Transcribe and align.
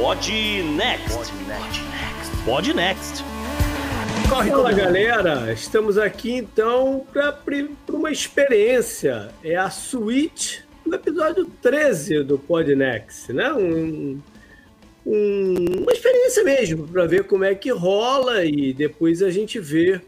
Pod 0.00 0.32
Next. 0.76 1.30
Pod 2.46 2.72
Next. 2.72 3.22
Corre 4.30 4.48
Fala 4.48 4.72
galera, 4.72 5.52
estamos 5.52 5.98
aqui 5.98 6.32
então 6.36 7.06
para 7.12 7.38
uma 7.90 8.10
experiência. 8.10 9.28
É 9.44 9.56
a 9.56 9.68
suíte 9.68 10.64
do 10.86 10.94
episódio 10.94 11.44
13 11.60 12.22
do 12.22 12.38
Podnext, 12.38 13.30
né? 13.34 13.52
Um, 13.52 14.22
um, 15.04 15.82
uma 15.82 15.92
experiência 15.92 16.44
mesmo, 16.44 16.88
para 16.88 17.04
ver 17.04 17.24
como 17.24 17.44
é 17.44 17.54
que 17.54 17.70
rola 17.70 18.42
e 18.42 18.72
depois 18.72 19.22
a 19.22 19.28
gente 19.28 19.60
vê 19.60 20.00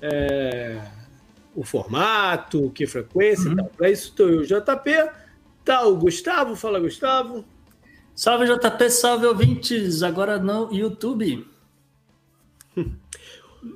é, 0.00 0.80
o 1.54 1.62
formato, 1.62 2.70
que 2.70 2.86
frequência 2.86 3.48
uhum. 3.48 3.52
e 3.52 3.56
tal. 3.56 3.70
Para 3.76 3.90
isso 3.90 4.08
estou 4.08 4.30
eu, 4.30 4.40
JP, 4.40 5.10
tá 5.62 5.86
o 5.86 5.96
Gustavo, 5.96 6.56
fala 6.56 6.80
Gustavo. 6.80 7.44
Salve 8.14 8.46
JP, 8.46 8.90
salve 8.90 9.26
ouvintes, 9.26 10.02
agora 10.04 10.38
no 10.38 10.72
YouTube. 10.72 11.44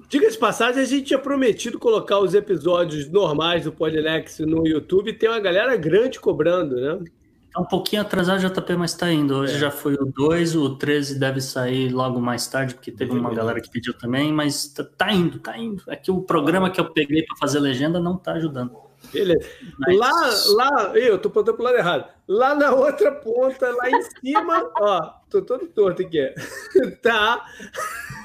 Diga-se 0.09 0.39
passagem, 0.39 0.81
a 0.81 0.85
gente 0.85 1.07
tinha 1.07 1.19
prometido 1.19 1.79
colocar 1.79 2.21
os 2.21 2.35
episódios 2.35 3.11
normais 3.11 3.65
do 3.65 3.73
Podlex 3.73 4.39
no 4.41 4.67
YouTube 4.67 5.15
tem 5.15 5.29
uma 5.29 5.41
galera 5.41 5.77
grande 5.77 6.21
cobrando, 6.21 6.77
né? 6.77 7.05
Tá 7.53 7.61
um 7.61 7.65
pouquinho 7.65 8.03
atrasado 8.03 8.41
JP, 8.41 8.77
mas 8.77 8.95
tá 8.95 9.11
indo. 9.11 9.35
Hoje 9.35 9.57
é. 9.57 9.59
já 9.59 9.71
foi 9.73 9.95
o 9.95 10.05
2, 10.05 10.55
o 10.55 10.77
13 10.77 11.19
deve 11.19 11.41
sair 11.41 11.89
logo 11.89 12.21
mais 12.21 12.47
tarde, 12.47 12.75
porque 12.75 12.93
teve 12.93 13.13
uma 13.13 13.35
galera 13.35 13.61
que 13.61 13.71
pediu 13.71 13.93
também, 13.95 14.33
mas 14.33 14.69
tá, 14.69 14.85
tá 14.85 15.13
indo, 15.13 15.41
tá 15.41 15.59
indo. 15.59 15.83
É 15.89 15.97
que 15.97 16.13
o 16.13 16.23
programa 16.23 16.71
que 16.71 16.81
eu 16.81 16.93
peguei 16.93 17.25
para 17.25 17.37
fazer 17.37 17.59
legenda 17.59 17.99
não 17.99 18.17
tá 18.17 18.35
ajudando. 18.35 18.88
Beleza. 19.13 19.49
Mas... 19.79 19.97
Lá, 19.97 20.71
lá, 20.71 20.99
eu 20.99 21.19
tô 21.19 21.29
apontando 21.29 21.57
pro 21.57 21.65
lado 21.65 21.77
errado. 21.77 22.09
Lá 22.27 22.55
na 22.55 22.73
outra 22.73 23.13
ponta, 23.13 23.71
lá 23.71 23.91
em 23.91 24.03
cima, 24.03 24.71
ó, 24.81 25.13
tô 25.31 25.43
todo 25.43 25.67
torto 25.69 26.03
aqui. 26.03 26.33
tá. 27.03 27.45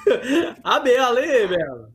A 0.64 0.80
Bela, 0.80 1.20
hein, 1.26 1.48
Bela? 1.48 1.90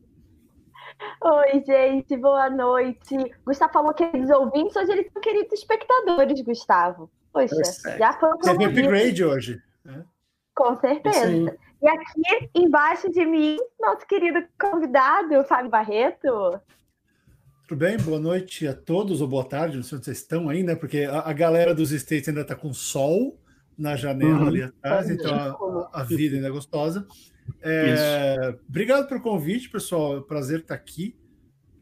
Oi, 1.22 1.62
gente, 1.64 2.16
boa 2.16 2.50
noite. 2.50 3.16
Gustavo 3.44 3.72
falou 3.72 3.94
queridos 3.94 4.30
ouvintes, 4.30 4.76
hoje 4.76 4.92
eles 4.92 5.12
são 5.12 5.20
queridos 5.22 5.52
espectadores, 5.52 6.40
Gustavo. 6.40 7.10
Poxa, 7.32 7.54
é 7.86 7.98
já 7.98 8.12
foi 8.14 8.30
um 8.30 8.38
Teve 8.38 8.64
upgrade 8.64 9.24
hoje. 9.24 9.62
Né? 9.84 10.04
Com 10.54 10.74
certeza. 10.76 11.56
E 11.80 11.88
aqui 11.88 12.50
embaixo 12.54 13.10
de 13.10 13.24
mim, 13.24 13.56
nosso 13.78 14.06
querido 14.06 14.44
convidado, 14.60 15.44
Fábio 15.44 15.70
Barreto. 15.70 16.60
Tudo 17.68 17.80
bem? 17.80 17.98
Boa 17.98 18.18
noite 18.18 18.66
a 18.66 18.72
todos, 18.72 19.20
ou 19.20 19.28
boa 19.28 19.44
tarde, 19.44 19.76
não 19.76 19.82
sei 19.82 19.98
onde 19.98 20.06
vocês 20.06 20.16
estão 20.16 20.48
aí, 20.48 20.62
né? 20.62 20.74
Porque 20.74 21.00
a, 21.00 21.18
a 21.18 21.34
galera 21.34 21.74
dos 21.74 21.90
States 21.90 22.26
ainda 22.26 22.40
está 22.40 22.54
com 22.54 22.72
sol 22.72 23.38
na 23.76 23.94
janela 23.94 24.40
uhum. 24.40 24.48
ali 24.48 24.62
atrás, 24.62 25.10
então 25.10 25.34
a, 25.92 26.00
a, 26.00 26.02
vida 26.02 26.36
ainda 26.36 26.48
é 26.48 26.50
gostosa. 26.50 27.06
É, 27.60 28.56
obrigado 28.66 29.06
pelo 29.06 29.20
convite, 29.20 29.68
pessoal. 29.68 30.14
É 30.14 30.18
um 30.20 30.22
prazer 30.22 30.60
estar 30.60 30.74
aqui. 30.74 31.14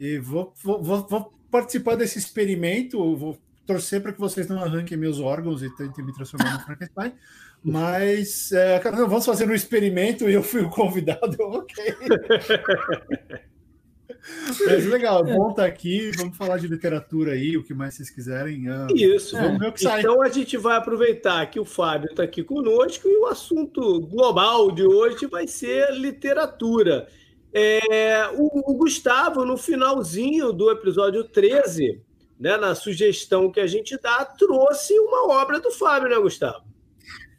E 0.00 0.18
vou, 0.18 0.52
vou, 0.60 0.82
vou, 0.82 1.06
vou 1.06 1.32
participar 1.52 1.94
desse 1.94 2.18
experimento. 2.18 2.98
Vou 3.14 3.38
torcer 3.64 4.02
para 4.02 4.12
que 4.12 4.18
vocês 4.18 4.48
não 4.48 4.58
arranquem 4.58 4.98
meus 4.98 5.20
órgãos 5.20 5.62
e 5.62 5.70
tentem 5.76 6.04
me 6.04 6.12
transformar 6.12 6.54
no 6.54 6.64
Frankenstein. 6.64 7.12
Mas 7.62 8.50
é, 8.50 8.80
vamos 8.80 9.24
fazer 9.24 9.48
um 9.48 9.54
experimento 9.54 10.28
e 10.28 10.34
eu 10.34 10.42
fui 10.42 10.62
o 10.62 10.68
convidado, 10.68 11.36
ok. 11.46 11.94
Mas 14.66 14.86
legal, 14.86 15.26
é 15.26 15.34
bom 15.34 15.50
estar 15.50 15.66
aqui. 15.66 16.10
Vamos 16.16 16.36
falar 16.36 16.58
de 16.58 16.68
literatura 16.68 17.32
aí, 17.32 17.56
o 17.56 17.62
que 17.62 17.74
mais 17.74 17.94
vocês 17.94 18.10
quiserem. 18.10 18.68
Ah, 18.68 18.86
Isso, 18.94 19.36
vamos 19.36 19.58
ver 19.58 19.68
o 19.68 19.72
que 19.72 19.80
sai. 19.80 20.00
Então 20.00 20.22
a 20.22 20.28
gente 20.28 20.56
vai 20.56 20.76
aproveitar 20.76 21.44
que 21.50 21.60
o 21.60 21.64
Fábio 21.64 22.10
está 22.10 22.22
aqui 22.22 22.42
conosco 22.42 23.08
e 23.08 23.16
o 23.16 23.26
assunto 23.26 24.00
global 24.00 24.70
de 24.70 24.84
hoje 24.84 25.26
vai 25.26 25.46
ser 25.46 25.92
literatura. 25.92 27.08
É, 27.52 28.28
o, 28.34 28.70
o, 28.70 28.74
Gustavo, 28.74 29.44
no 29.44 29.56
finalzinho 29.56 30.52
do 30.52 30.70
episódio 30.70 31.24
13, 31.24 32.00
né, 32.38 32.56
na 32.56 32.74
sugestão 32.74 33.50
que 33.50 33.60
a 33.60 33.66
gente 33.66 33.96
dá, 33.98 34.24
trouxe 34.24 34.98
uma 34.98 35.32
obra 35.40 35.58
do 35.58 35.70
Fábio, 35.70 36.08
né, 36.08 36.18
Gustavo? 36.18 36.75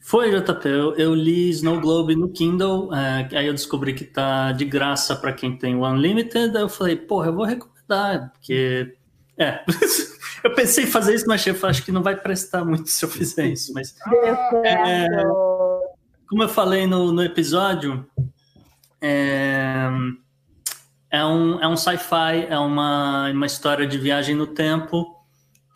Foi, 0.08 0.32
JP. 0.32 0.70
Eu, 0.70 0.96
eu 0.96 1.14
li 1.14 1.50
Snow 1.50 1.82
Globe 1.82 2.16
no 2.16 2.30
Kindle, 2.30 2.96
é, 2.96 3.28
aí 3.38 3.46
eu 3.46 3.54
descobri 3.54 3.94
que 3.94 4.06
tá 4.06 4.54
de 4.54 4.64
graça 4.64 5.14
para 5.18 5.34
quem 5.34 5.58
tem 5.58 5.76
o 5.76 5.86
Unlimited. 5.86 6.56
Aí 6.56 6.64
eu 6.64 6.70
falei, 6.70 6.96
porra, 6.96 7.28
eu 7.28 7.36
vou 7.36 7.44
recomendar, 7.44 8.32
porque. 8.32 8.96
É. 9.38 9.66
eu 10.46 10.56
pensei 10.56 10.86
em 10.86 10.88
fazer 10.88 11.14
isso, 11.14 11.26
mas 11.28 11.46
eu 11.46 11.58
acho 11.62 11.84
que 11.84 11.92
não 11.92 12.02
vai 12.02 12.16
prestar 12.16 12.64
muito 12.64 12.90
se 12.90 13.04
eu 13.04 13.10
fizer 13.10 13.48
isso. 13.48 13.74
Mas. 13.74 13.94
É, 14.64 15.08
como 16.30 16.42
eu 16.42 16.48
falei 16.48 16.88
no, 16.88 17.12
no 17.12 17.22
episódio, 17.22 18.08
é, 19.02 19.90
é 21.12 21.26
um, 21.26 21.60
é 21.60 21.68
um 21.68 21.76
sci-fi, 21.76 22.48
é 22.48 22.58
uma, 22.58 23.30
uma 23.30 23.46
história 23.46 23.86
de 23.86 23.98
viagem 23.98 24.36
no 24.36 24.48
tempo 24.48 25.17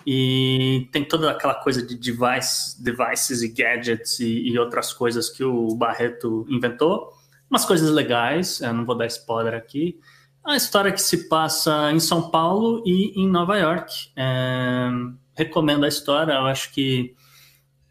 e 0.06 0.88
tem 0.92 1.04
toda 1.04 1.32
aquela 1.32 1.56
coisa 1.56 1.86
de 1.86 1.96
device, 1.96 2.82
devices 2.82 3.42
e 3.42 3.48
gadgets 3.48 4.20
e, 4.20 4.50
e, 4.50 4.60
outras 4.60 4.94
coisas 4.94 5.30
que 5.30 5.44
o 5.44 5.76
Barreto 5.76 6.46
inventou. 6.50 7.14
Umas 7.50 7.66
coisas 7.66 7.90
legais, 7.90 8.62
eu 8.62 8.74
não 8.74 8.86
vou 8.86 8.96
dar 8.96 9.06
spoiler 9.08 9.54
aqui. 9.54 10.00
A 10.44 10.56
história 10.56 10.92
que 10.92 11.02
se 11.02 11.30
passa 11.30 11.92
em 11.92 12.00
São 12.00 12.30
Paulo 12.30 12.82
e 12.86 13.20
em 13.22 13.28
Nova 13.28 13.58
York. 13.58 14.12
É, 14.16 14.90
recomendo 15.36 15.86
a 15.86 15.88
história, 15.88 16.34
eu 16.34 16.46
acho 16.46 16.72
que 16.74 17.16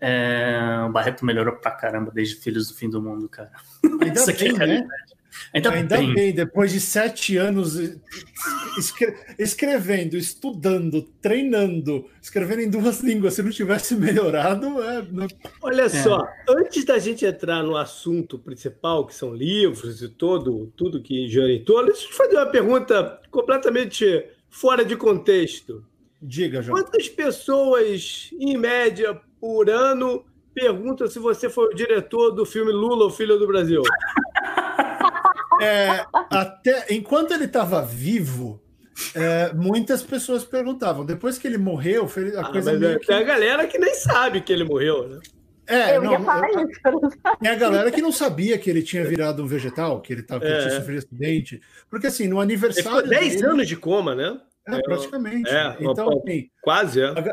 é, 0.00 0.84
o 0.88 0.92
Barreto 0.92 1.24
melhorou 1.24 1.56
pra 1.56 1.70
caramba 1.70 2.10
desde 2.10 2.36
Filhos 2.36 2.68
do 2.68 2.74
Fim 2.74 2.88
do 2.88 3.02
Mundo, 3.02 3.28
cara. 3.28 3.52
Ainda 3.84 4.14
Isso 4.18 4.32
bem, 4.38 4.56
é 4.56 4.66
né? 4.66 4.88
Ainda, 5.52 5.70
Ainda 5.70 5.96
bem. 5.96 6.14
bem. 6.14 6.32
depois 6.32 6.72
de 6.72 6.80
sete 6.80 7.36
anos 7.36 7.76
escre 8.78 9.14
escrevendo, 9.38 10.16
estudando, 10.16 11.02
treinando, 11.20 12.06
escrevendo 12.20 12.62
em 12.62 12.70
duas 12.70 13.00
línguas, 13.04 13.34
se 13.34 13.42
não 13.42 13.50
tivesse 13.50 13.94
melhorado. 13.94 14.66
É... 14.82 15.06
Olha 15.62 15.82
é. 15.82 15.88
só, 15.88 16.26
antes 16.48 16.84
da 16.84 16.98
gente 16.98 17.24
entrar 17.24 17.62
no 17.62 17.76
assunto 17.76 18.38
principal, 18.38 19.06
que 19.06 19.14
são 19.14 19.34
livros 19.34 20.02
e 20.02 20.08
todo, 20.08 20.72
tudo 20.76 21.02
que 21.02 21.28
Joritou, 21.28 21.84
deixa 21.84 22.06
eu 22.06 22.12
fazer 22.12 22.36
uma 22.36 22.46
pergunta 22.46 23.20
completamente 23.30 24.24
fora 24.48 24.84
de 24.84 24.96
contexto. 24.96 25.84
Diga, 26.22 26.60
João. 26.60 26.78
Quantas 26.78 27.08
pessoas, 27.08 28.30
em 28.38 28.56
média, 28.56 29.18
por 29.40 29.70
ano, 29.70 30.24
perguntam 30.52 31.08
se 31.08 31.18
você 31.18 31.48
foi 31.48 31.66
o 31.66 31.74
diretor 31.74 32.30
do 32.32 32.44
filme 32.44 32.72
Lula, 32.72 33.06
o 33.06 33.10
Filho 33.10 33.38
do 33.38 33.46
Brasil? 33.46 33.82
É, 35.60 36.04
até 36.30 36.86
enquanto 36.90 37.32
ele 37.32 37.44
estava 37.44 37.82
vivo, 37.82 38.62
é, 39.14 39.52
muitas 39.52 40.02
pessoas 40.02 40.44
perguntavam. 40.44 41.04
Depois 41.04 41.38
que 41.38 41.46
ele 41.46 41.58
morreu, 41.58 42.04
a 42.36 42.40
ah, 42.40 42.50
coisa 42.50 42.72
meio 42.72 42.92
é, 42.92 42.98
que... 42.98 43.06
Tem 43.06 43.16
a 43.16 43.22
galera 43.22 43.66
que 43.66 43.78
nem 43.78 43.94
sabe 43.94 44.40
que 44.40 44.52
ele 44.52 44.64
morreu, 44.64 45.08
né? 45.08 45.20
É, 45.66 45.96
eu 45.96 46.02
não, 46.02 46.12
ia 46.12 46.20
falar 46.20 46.50
eu, 46.50 46.68
isso. 46.68 46.80
Tem 47.40 47.48
a 47.48 47.54
galera 47.54 47.90
que 47.92 48.02
não 48.02 48.10
sabia 48.10 48.58
que 48.58 48.68
ele 48.68 48.82
tinha 48.82 49.04
virado 49.04 49.44
um 49.44 49.46
vegetal, 49.46 50.00
que 50.00 50.12
ele, 50.12 50.22
tava, 50.22 50.40
que 50.40 50.50
é. 50.50 50.58
tinha 50.58 50.70
sofrido 50.72 50.98
acidente. 50.98 51.60
Porque 51.88 52.08
assim, 52.08 52.26
no 52.26 52.40
aniversário. 52.40 53.00
Ele 53.00 53.08
10 53.10 53.34
dele, 53.36 53.46
anos 53.46 53.68
de 53.68 53.76
coma, 53.76 54.14
né? 54.16 54.40
É, 54.66 54.82
praticamente. 54.82 55.48
É, 55.48 55.76
então, 55.80 56.08
assim, 56.18 56.50
quase, 56.60 57.00
é. 57.00 57.06
A, 57.06 57.24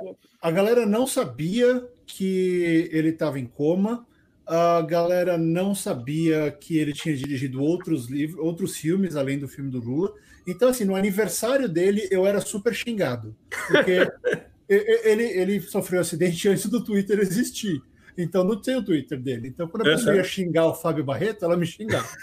a 0.50 0.52
galera 0.52 0.86
não 0.86 1.08
sabia 1.08 1.84
que 2.06 2.90
ele 2.92 3.10
estava 3.10 3.40
em 3.40 3.46
coma 3.46 4.06
a 4.48 4.82
galera 4.82 5.38
não 5.38 5.76
sabia 5.76 6.50
que 6.52 6.78
ele 6.78 6.94
tinha 6.94 7.16
dirigido 7.16 7.62
outros 7.62 8.10
livros, 8.10 8.40
outros 8.40 8.78
filmes 8.78 9.16
além 9.16 9.38
do 9.38 9.48
filme 9.48 9.70
do 9.70 9.80
Lula. 9.80 10.14
Então, 10.48 10.70
assim, 10.70 10.86
no 10.86 10.96
aniversário 10.96 11.68
dele, 11.68 12.08
eu 12.10 12.26
era 12.26 12.40
super 12.40 12.74
xingado, 12.74 13.36
porque 13.68 14.10
ele, 14.70 15.24
ele 15.24 15.60
sofreu 15.60 16.00
um 16.00 16.02
acidente 16.02 16.48
antes 16.48 16.66
do 16.68 16.82
Twitter 16.82 17.20
existir. 17.20 17.82
Então, 18.18 18.44
não 18.44 18.60
tem 18.60 18.78
o 18.78 18.84
Twitter 18.84 19.20
dele. 19.20 19.50
Então, 19.50 19.68
quando 19.68 19.82
a 19.82 19.96
pessoa 19.96 20.16
ia 20.16 20.24
xingar 20.24 20.68
o 20.68 20.74
Fábio 20.74 21.04
Barreto, 21.04 21.44
ela 21.44 21.58
me 21.58 21.66
xingava. 21.66 22.08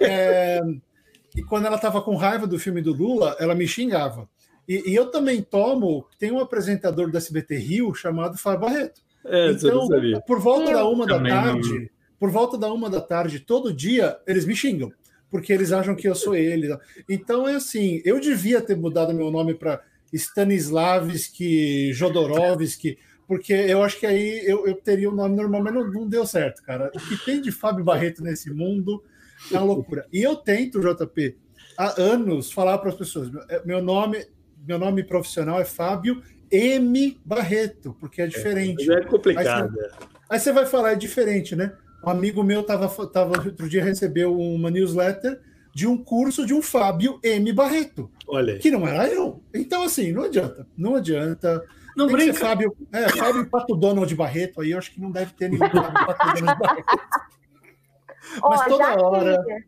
É, 0.00 0.60
e 1.36 1.42
quando 1.44 1.66
ela 1.66 1.76
estava 1.76 2.02
com 2.02 2.16
raiva 2.16 2.48
do 2.48 2.58
filme 2.58 2.82
do 2.82 2.92
Lula, 2.92 3.36
ela 3.38 3.54
me 3.54 3.68
xingava. 3.68 4.28
E, 4.68 4.90
e, 4.90 4.94
eu 4.94 5.08
também 5.08 5.40
tomo, 5.40 6.04
tem 6.18 6.32
um 6.32 6.40
apresentador 6.40 7.12
da 7.12 7.18
SBT 7.18 7.56
Rio 7.58 7.94
chamado 7.94 8.36
Fábio 8.36 8.62
Barreto. 8.62 9.00
É, 9.30 9.50
então, 9.50 9.88
por 10.26 10.40
volta 10.40 10.72
da 10.72 10.88
uma 10.88 11.06
da 11.06 11.20
tarde, 11.20 11.78
não... 11.78 11.88
por 12.18 12.30
volta 12.30 12.58
da 12.58 12.72
uma 12.72 12.90
da 12.90 13.00
tarde, 13.00 13.40
todo 13.40 13.72
dia, 13.72 14.18
eles 14.26 14.44
me 14.44 14.54
xingam, 14.54 14.92
porque 15.30 15.52
eles 15.52 15.72
acham 15.72 15.94
que 15.94 16.08
eu 16.08 16.14
sou 16.14 16.34
ele. 16.34 16.68
Então 17.08 17.48
é 17.48 17.56
assim, 17.56 18.00
eu 18.04 18.20
devia 18.20 18.60
ter 18.60 18.76
mudado 18.76 19.14
meu 19.14 19.30
nome 19.30 19.54
para 19.54 19.82
Stanislavski, 20.12 21.92
Jodorowsky, 21.92 22.98
porque 23.26 23.52
eu 23.52 23.82
acho 23.82 24.00
que 24.00 24.06
aí 24.06 24.42
eu, 24.46 24.66
eu 24.66 24.74
teria 24.74 25.10
o 25.10 25.12
um 25.12 25.16
nome 25.16 25.36
normal, 25.36 25.62
mas 25.62 25.74
não, 25.74 25.86
não, 25.86 26.08
deu 26.08 26.26
certo, 26.26 26.62
cara. 26.62 26.90
O 26.94 26.98
que 26.98 27.24
tem 27.24 27.42
de 27.42 27.52
Fábio 27.52 27.84
Barreto 27.84 28.22
nesse 28.22 28.50
mundo 28.50 29.04
é 29.52 29.58
uma 29.58 29.66
loucura. 29.66 30.06
E 30.10 30.22
eu 30.22 30.34
tento, 30.34 30.80
JP, 30.80 31.36
há 31.76 32.00
anos 32.00 32.50
falar 32.50 32.78
para 32.78 32.88
as 32.88 32.94
pessoas: 32.94 33.30
meu 33.66 33.82
nome, 33.82 34.26
meu 34.66 34.78
nome 34.78 35.04
profissional 35.04 35.60
é 35.60 35.64
Fábio 35.66 36.22
M 36.50 37.18
Barreto, 37.24 37.96
porque 38.00 38.22
é 38.22 38.26
diferente. 38.26 38.90
É, 38.90 38.94
é 38.94 39.04
complicado. 39.04 39.64
Aí 39.64 39.70
você, 39.70 39.90
aí 40.30 40.40
você, 40.40 40.52
vai 40.52 40.66
falar, 40.66 40.92
é 40.92 40.96
diferente, 40.96 41.54
né? 41.54 41.72
Um 42.04 42.10
amigo 42.10 42.42
meu 42.42 42.62
tava, 42.62 42.88
tava 43.08 43.42
outro 43.42 43.68
dia 43.68 43.82
recebeu 43.82 44.38
uma 44.38 44.70
newsletter 44.70 45.40
de 45.74 45.86
um 45.86 45.96
curso 45.96 46.46
de 46.46 46.54
um 46.54 46.62
Fábio 46.62 47.20
M. 47.22 47.52
Barreto. 47.52 48.10
Olha 48.26 48.54
aí. 48.54 48.58
Que 48.58 48.70
não 48.70 48.86
era 48.86 49.08
eu. 49.08 49.42
Então, 49.54 49.82
assim, 49.82 50.12
não 50.12 50.24
adianta. 50.24 50.66
Não 50.76 50.94
adianta. 50.96 51.64
Não 51.96 52.06
Tem 52.06 52.16
que 52.16 52.22
brinca. 52.22 52.38
ser 52.38 52.44
Fábio, 52.44 52.76
é, 52.92 53.08
Fábio 53.08 53.50
Pato 53.50 53.74
Donald 53.74 54.14
Barreto, 54.14 54.60
aí 54.60 54.70
eu 54.70 54.78
acho 54.78 54.92
que 54.92 55.00
não 55.00 55.10
deve 55.10 55.32
ter 55.32 55.48
nenhum 55.48 55.68
Fábio 55.68 56.06
Pato 56.06 56.40
Donald 56.40 56.58
Barreto. 56.60 56.86
Mas 58.42 58.60
Ó, 58.60 58.64
toda 58.64 59.02
hora. 59.02 59.44
Que, 59.44 59.64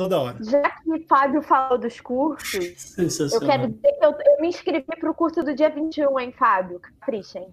Toda 0.00 0.18
hora. 0.18 0.38
já 0.42 0.62
que 0.62 1.06
Fábio 1.06 1.42
falou 1.42 1.76
dos 1.76 2.00
cursos, 2.00 2.96
eu 2.96 3.40
quero 3.40 3.68
dizer 3.68 3.92
que 3.98 4.02
eu, 4.06 4.12
eu 4.12 4.40
me 4.40 4.48
inscrevi 4.48 4.86
para 4.98 5.10
o 5.10 5.14
curso 5.14 5.42
do 5.42 5.54
dia 5.54 5.68
21, 5.68 6.18
hein, 6.18 6.32
Fábio? 6.32 6.80
Caprichem. 6.80 7.52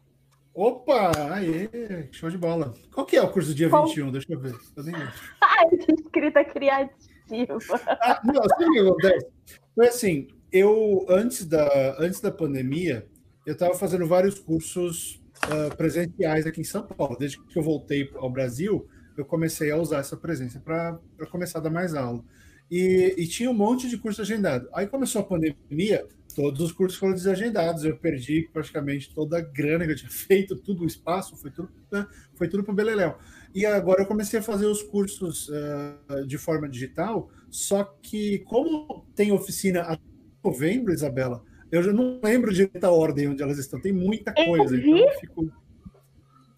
Opa, 0.53 1.11
aí, 1.33 1.69
show 2.13 2.29
de 2.29 2.37
bola. 2.37 2.73
Qual 2.93 3.05
que 3.05 3.17
é 3.17 3.21
o 3.21 3.29
curso 3.29 3.49
do 3.49 3.55
dia 3.55 3.69
Qual? 3.69 3.85
21? 3.85 4.11
Deixa 4.13 4.31
eu 4.31 4.39
ver. 4.39 4.55
Ai, 5.43 5.69
que 5.71 5.91
escrita 5.91 6.45
criativa. 6.45 7.81
Ah, 7.99 8.21
não, 8.23 8.41
sabe 8.41 8.63
o 8.63 8.71
que 8.71 8.79
acontece? 8.79 9.27
Foi 9.75 9.87
assim, 9.89 10.27
eu, 10.49 11.05
antes 11.09 11.45
da, 11.45 11.97
antes 11.99 12.21
da 12.21 12.31
pandemia, 12.31 13.05
eu 13.45 13.55
estava 13.55 13.73
fazendo 13.73 14.07
vários 14.07 14.39
cursos 14.39 15.21
ah, 15.41 15.75
presenciais 15.75 16.47
aqui 16.47 16.61
em 16.61 16.63
São 16.63 16.83
Paulo. 16.83 17.17
Desde 17.19 17.43
que 17.43 17.59
eu 17.59 17.63
voltei 17.63 18.09
ao 18.15 18.29
Brasil, 18.29 18.87
eu 19.17 19.25
comecei 19.25 19.71
a 19.71 19.77
usar 19.77 19.97
essa 19.97 20.15
presença 20.15 20.59
para 20.59 20.99
começar 21.31 21.59
a 21.59 21.63
dar 21.63 21.69
mais 21.71 21.95
aula. 21.95 22.23
E, 22.69 23.15
e 23.17 23.27
tinha 23.27 23.49
um 23.49 23.53
monte 23.53 23.89
de 23.89 23.97
curso 23.97 24.21
agendado. 24.21 24.69
Aí 24.73 24.85
começou 24.85 25.21
a 25.21 25.25
pandemia, 25.25 26.05
todos 26.35 26.61
os 26.61 26.71
cursos 26.71 26.99
foram 26.99 27.13
desagendados. 27.13 27.83
Eu 27.83 27.97
perdi 27.97 28.47
praticamente 28.53 29.13
toda 29.13 29.37
a 29.37 29.41
grana 29.41 29.85
que 29.85 29.91
eu 29.91 29.95
tinha 29.95 30.11
feito, 30.11 30.55
tudo 30.55 30.83
o 30.83 30.87
espaço, 30.87 31.35
foi 31.35 31.49
tudo, 31.49 31.69
né, 31.91 32.05
foi 32.35 32.47
tudo 32.47 32.63
para 32.63 32.73
o 32.73 32.75
Beleléu. 32.75 33.17
E 33.55 33.65
agora 33.65 34.03
eu 34.03 34.05
comecei 34.05 34.39
a 34.39 34.43
fazer 34.43 34.67
os 34.67 34.83
cursos 34.83 35.49
ah, 35.51 36.21
de 36.27 36.37
forma 36.37 36.69
digital, 36.69 37.31
só 37.49 37.83
que 37.83 38.39
como 38.39 39.05
tem 39.15 39.31
oficina 39.31 39.81
até 39.81 40.03
novembro, 40.43 40.93
Isabela, 40.93 41.43
eu 41.71 41.81
já 41.81 41.91
não 41.91 42.19
lembro 42.23 42.53
direito 42.53 42.83
a 42.83 42.91
ordem 42.91 43.27
onde 43.29 43.41
elas 43.41 43.57
estão. 43.57 43.81
Tem 43.81 43.91
muita 43.91 44.33
Eu 44.37 44.45
coisa, 44.45 44.77
então 44.77 44.97
eu 44.97 45.19
fico... 45.19 45.51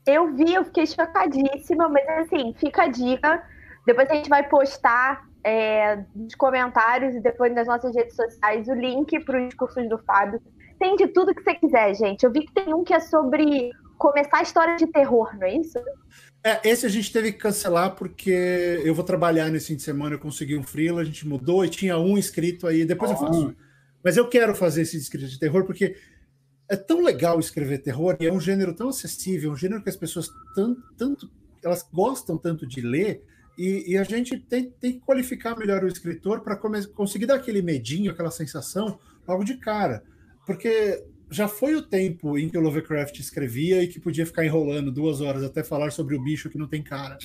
Eu 0.09 0.33
vi, 0.33 0.53
eu 0.53 0.65
fiquei 0.65 0.88
chocadíssima, 0.88 1.88
mas 1.89 2.07
assim, 2.09 2.53
fica 2.57 2.83
a 2.83 2.88
dica. 2.88 3.44
Depois 3.85 4.09
a 4.09 4.15
gente 4.15 4.29
vai 4.29 4.47
postar 4.47 5.27
é, 5.44 6.03
nos 6.15 6.35
comentários 6.35 7.15
e 7.15 7.19
depois 7.19 7.53
nas 7.53 7.67
nossas 7.67 7.95
redes 7.95 8.15
sociais 8.15 8.67
o 8.67 8.73
link 8.73 9.19
para 9.23 9.47
os 9.47 9.53
cursos 9.53 9.88
do 9.88 9.97
Fábio. 10.00 10.41
Tem 10.77 10.95
de 10.95 11.07
tudo 11.07 11.33
que 11.35 11.44
você 11.44 11.56
quiser, 11.56 11.94
gente. 11.95 12.23
Eu 12.23 12.31
vi 12.31 12.45
que 12.45 12.53
tem 12.53 12.73
um 12.73 12.83
que 12.83 12.94
é 12.94 13.00
sobre 13.00 13.71
começar 13.97 14.38
a 14.38 14.44
história 14.44 14.75
de 14.77 14.88
terror, 14.88 15.35
não 15.38 15.45
é 15.45 15.56
isso? 15.56 15.77
É, 16.44 16.69
esse 16.69 16.85
a 16.85 16.89
gente 16.89 17.11
teve 17.11 17.33
que 17.33 17.38
cancelar 17.38 17.95
porque 17.95 18.81
eu 18.83 18.95
vou 18.95 19.03
trabalhar 19.03 19.50
nesse 19.50 19.67
fim 19.67 19.75
de 19.75 19.81
semana, 19.81 20.15
eu 20.15 20.19
consegui 20.19 20.57
um 20.57 20.63
freela, 20.63 21.01
a 21.01 21.03
gente 21.03 21.27
mudou 21.27 21.65
e 21.65 21.69
tinha 21.69 21.97
um 21.97 22.17
inscrito 22.17 22.65
aí, 22.65 22.85
depois 22.85 23.11
eu 23.11 23.17
faço. 23.17 23.56
Mas 24.01 24.15
eu 24.15 24.27
quero 24.29 24.56
fazer 24.56 24.83
esse 24.83 24.95
inscrito 24.95 25.27
de 25.27 25.38
terror 25.38 25.65
porque 25.65 25.97
é 26.69 26.75
tão 26.75 27.04
legal 27.04 27.39
escrever 27.39 27.80
terror 27.80 28.16
e 28.19 28.27
é 28.27 28.31
um 28.31 28.39
gênero 28.39 28.74
tão 28.74 28.89
acessível, 28.89 29.51
um 29.51 29.57
gênero 29.57 29.81
que 29.81 29.89
as 29.89 29.98
pessoas 29.98 30.30
tanto, 30.54 30.81
tanto 30.95 31.31
elas 31.63 31.86
gostam 31.92 32.38
tanto 32.38 32.66
de 32.68 32.80
ler 32.81 33.24
e, 33.57 33.92
e 33.92 33.98
a 33.98 34.04
gente 34.04 34.39
tem, 34.39 34.69
tem 34.80 34.94
que 34.94 35.00
qualificar 35.00 35.57
melhor 35.57 35.83
o 35.83 35.88
escritor 35.88 36.42
para 36.42 36.56
conseguir 36.56 37.25
dar 37.25 37.36
aquele 37.36 37.62
medinho, 37.62 38.12
aquela 38.12 38.31
sensação 38.31 38.98
logo 39.27 39.44
de 39.44 39.57
cara. 39.57 40.04
Porque 40.45 41.04
já 41.30 41.48
foi 41.48 41.75
o 41.75 41.81
tempo 41.81 42.38
em 42.38 42.48
que 42.48 42.57
o 42.57 42.62
Lovecraft 42.62 43.19
escrevia 43.19 43.83
e 43.83 43.88
que 43.88 44.00
podia 44.00 44.25
ficar 44.25 44.45
enrolando 44.45 44.92
duas 44.92 45.19
horas 45.19 45.44
até 45.44 45.63
falar 45.63 45.92
sobre 45.92 46.16
o 46.16 46.24
bicho 46.24 46.50
que 46.50 46.57
não 46.57 46.68
tem 46.68 46.81
cara. 46.81 47.18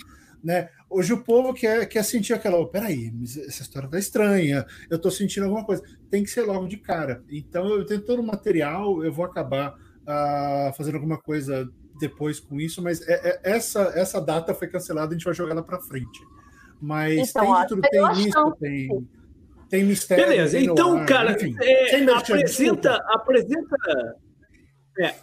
Né? 0.45 0.69
Hoje 0.91 1.11
o 1.15 1.25
povo 1.25 1.55
quer, 1.55 1.87
quer 1.89 2.05
sentir 2.05 2.35
aquela, 2.35 2.59
oh, 2.59 2.67
peraí, 2.67 3.11
mas 3.15 3.35
essa 3.39 3.63
história 3.63 3.89
tá 3.89 3.99
estranha, 3.99 4.67
eu 4.91 4.99
tô 4.99 5.11
sentindo 5.11 5.45
alguma 5.45 5.65
coisa. 5.65 5.83
Tem 6.11 6.23
que 6.23 6.29
ser 6.29 6.43
logo 6.43 6.69
de 6.69 6.77
cara. 6.77 7.25
Então 7.31 7.67
eu 7.67 7.87
tenho 7.87 8.03
todo 8.03 8.21
o 8.21 8.27
material, 8.27 9.03
eu 9.03 9.11
vou 9.11 9.25
acabar 9.25 9.75
ah, 10.07 10.71
fazendo 10.77 10.97
alguma 10.97 11.19
coisa 11.19 11.67
depois 11.99 12.41
com 12.41 12.61
isso, 12.61 12.83
mas 12.83 13.01
é, 13.09 13.15
é- 13.15 13.41
essa, 13.43 13.93
essa 13.95 14.21
data 14.21 14.53
foi 14.55 14.69
cancelada, 14.69 15.15
a 15.15 15.17
gente 15.17 15.25
vai 15.25 15.33
jogar 15.33 15.53
ela 15.53 15.63
para 15.63 15.81
frente. 15.81 16.21
Mas 16.79 17.31
Então, 17.31 17.43
tem 17.43 17.51
ó, 17.53 17.63
de 17.63 17.69
tudo, 17.69 17.81
tem 17.81 18.05
acho 18.05 18.29
isso, 18.29 18.53
que- 18.53 18.59
tem, 18.59 19.09
tem 19.71 19.85
mistério. 19.85 20.27
Beleza, 20.27 20.59
tem 20.59 20.67
então, 20.67 20.95
noir, 20.95 21.07
cara, 21.07 21.33
enfim. 21.33 21.57
é, 21.59 22.11
apresenta, 22.11 23.03
apresenta, 23.09 23.77
é, 25.01 25.15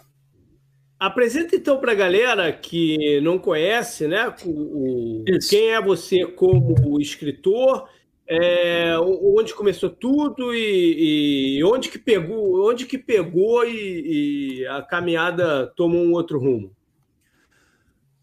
apresenta 1.06 1.56
então 1.56 1.78
para 1.80 1.92
a 1.92 1.96
galera 1.96 2.52
que 2.52 3.20
não 3.20 3.38
conhece, 3.38 4.06
né, 4.06 4.34
o, 4.44 4.50
o- 4.50 5.24
quem 5.48 5.70
é 5.70 5.80
você 5.82 6.24
como 6.26 7.00
escritor, 7.00 7.88
é, 8.26 8.96
onde 8.98 9.52
começou 9.52 9.90
tudo 9.90 10.54
e, 10.54 11.58
e 11.58 11.64
onde 11.64 11.88
que 11.88 11.98
pegou, 11.98 12.68
onde 12.70 12.86
que 12.86 12.96
pegou 12.96 13.64
e, 13.64 14.60
e 14.60 14.66
a 14.68 14.80
caminhada 14.80 15.66
tomou 15.76 16.02
um 16.02 16.12
outro 16.12 16.38
rumo. 16.38 16.74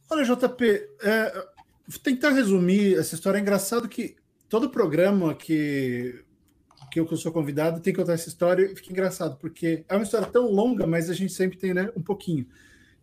Olha, 0.09 0.23
JP, 0.23 0.65
é, 1.03 1.45
tentar 2.01 2.29
resumir 2.31 2.95
essa 2.95 3.13
história 3.13 3.37
é 3.37 3.41
engraçado 3.41 3.87
que 3.89 4.15
todo 4.47 4.69
programa 4.69 5.35
que, 5.35 6.23
que 6.91 6.99
eu 6.99 7.05
que 7.05 7.13
eu 7.13 7.17
sou 7.17 7.31
convidado 7.31 7.79
tem 7.81 7.93
que 7.93 7.99
contar 7.99 8.13
essa 8.13 8.29
história 8.29 8.63
e 8.71 8.75
fica 8.75 8.91
engraçado, 8.91 9.37
porque 9.37 9.83
é 9.87 9.95
uma 9.95 10.03
história 10.03 10.25
tão 10.27 10.49
longa, 10.49 10.87
mas 10.87 11.09
a 11.09 11.13
gente 11.13 11.33
sempre 11.33 11.57
tem 11.57 11.73
né, 11.73 11.91
um 11.95 12.01
pouquinho. 12.01 12.47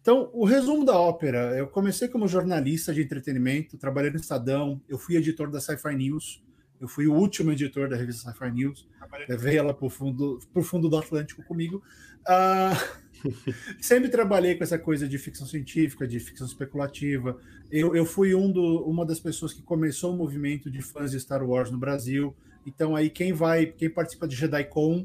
Então, 0.06 0.30
o 0.32 0.44
resumo 0.44 0.84
da 0.84 0.96
ópera, 0.96 1.58
eu 1.58 1.66
comecei 1.66 2.06
como 2.06 2.28
jornalista 2.28 2.94
de 2.94 3.02
entretenimento, 3.02 3.76
trabalhei 3.76 4.08
no 4.08 4.16
Estadão, 4.16 4.80
eu 4.88 4.96
fui 4.96 5.16
editor 5.16 5.50
da 5.50 5.60
Sci-Fi 5.60 5.96
News, 5.96 6.44
eu 6.80 6.86
fui 6.86 7.08
o 7.08 7.12
último 7.12 7.50
editor 7.50 7.88
da 7.88 7.96
revista 7.96 8.30
Sci-Fi 8.30 8.52
News, 8.52 8.88
levei 9.28 9.56
ela 9.56 9.74
para 9.74 9.84
o 9.84 9.90
fundo, 9.90 10.38
pro 10.52 10.62
fundo 10.62 10.88
do 10.88 10.96
Atlântico 10.96 11.42
comigo. 11.42 11.82
Ah, 12.24 12.70
sempre 13.82 14.08
trabalhei 14.08 14.54
com 14.54 14.62
essa 14.62 14.78
coisa 14.78 15.08
de 15.08 15.18
ficção 15.18 15.44
científica, 15.44 16.06
de 16.06 16.20
ficção 16.20 16.46
especulativa. 16.46 17.36
Eu, 17.68 17.96
eu 17.96 18.06
fui 18.06 18.32
um 18.32 18.52
do, 18.52 18.88
uma 18.88 19.04
das 19.04 19.18
pessoas 19.18 19.52
que 19.52 19.60
começou 19.60 20.14
o 20.14 20.16
movimento 20.16 20.70
de 20.70 20.82
fãs 20.82 21.10
de 21.10 21.18
Star 21.18 21.44
Wars 21.44 21.72
no 21.72 21.78
Brasil. 21.78 22.32
Então 22.64 22.94
aí 22.94 23.10
quem 23.10 23.32
vai, 23.32 23.66
quem 23.66 23.90
participa 23.90 24.28
de 24.28 24.36
JediCon, 24.36 25.04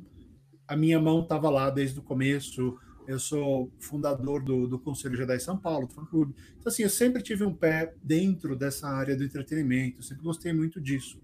a 0.67 0.75
minha 0.75 0.99
mão 0.99 1.23
estava 1.23 1.49
lá 1.49 1.71
desde 1.71 1.97
o 1.97 2.03
começo. 2.03 2.77
Eu 3.11 3.19
sou 3.19 3.71
fundador 3.79 4.43
do, 4.43 4.67
do 4.67 4.79
Conselho 4.79 5.15
Jedi 5.15 5.39
São 5.39 5.57
Paulo, 5.57 5.87
do 5.87 5.93
fã 5.93 6.05
clube. 6.05 6.33
Então 6.59 6.71
assim, 6.71 6.83
eu 6.83 6.89
sempre 6.89 7.21
tive 7.21 7.43
um 7.43 7.53
pé 7.53 7.93
dentro 8.03 8.55
dessa 8.55 8.87
área 8.87 9.15
do 9.15 9.23
entretenimento. 9.23 10.03
Sempre 10.03 10.23
gostei 10.23 10.53
muito 10.53 10.79
disso. 10.79 11.19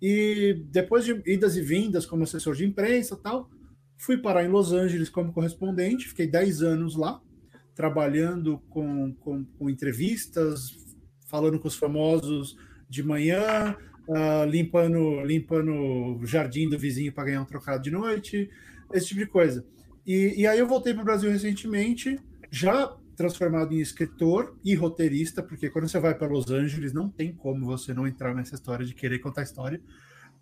E 0.00 0.62
depois 0.70 1.04
de 1.04 1.22
idas 1.26 1.56
e 1.56 1.62
vindas 1.62 2.04
como 2.04 2.24
assessor 2.24 2.54
de 2.54 2.64
imprensa, 2.64 3.16
tal, 3.16 3.50
Fui 3.96 4.18
parar 4.18 4.44
em 4.44 4.48
Los 4.48 4.72
Angeles 4.72 5.08
como 5.08 5.32
correspondente, 5.32 6.08
fiquei 6.08 6.26
10 6.26 6.62
anos 6.62 6.96
lá, 6.96 7.20
trabalhando 7.74 8.58
com, 8.68 9.14
com, 9.14 9.44
com 9.44 9.70
entrevistas, 9.70 10.76
falando 11.28 11.58
com 11.58 11.68
os 11.68 11.76
famosos 11.76 12.56
de 12.88 13.02
manhã, 13.02 13.76
uh, 14.06 14.44
limpando, 14.46 15.22
limpando 15.22 15.72
o 15.72 16.26
jardim 16.26 16.68
do 16.68 16.78
vizinho 16.78 17.12
para 17.12 17.24
ganhar 17.24 17.42
um 17.42 17.46
trocado 17.46 17.82
de 17.82 17.90
noite, 17.90 18.50
esse 18.92 19.06
tipo 19.06 19.20
de 19.20 19.26
coisa. 19.26 19.64
E, 20.06 20.42
e 20.42 20.46
aí 20.46 20.58
eu 20.58 20.66
voltei 20.66 20.92
para 20.92 21.02
o 21.02 21.04
Brasil 21.04 21.30
recentemente, 21.30 22.18
já 22.50 22.94
transformado 23.16 23.72
em 23.72 23.80
escritor 23.80 24.56
e 24.64 24.74
roteirista, 24.74 25.42
porque 25.42 25.70
quando 25.70 25.88
você 25.88 25.98
vai 26.00 26.14
para 26.14 26.26
Los 26.26 26.50
Angeles, 26.50 26.92
não 26.92 27.08
tem 27.08 27.32
como 27.32 27.64
você 27.64 27.94
não 27.94 28.06
entrar 28.06 28.34
nessa 28.34 28.54
história 28.54 28.84
de 28.84 28.94
querer 28.94 29.18
contar 29.20 29.42
história 29.42 29.80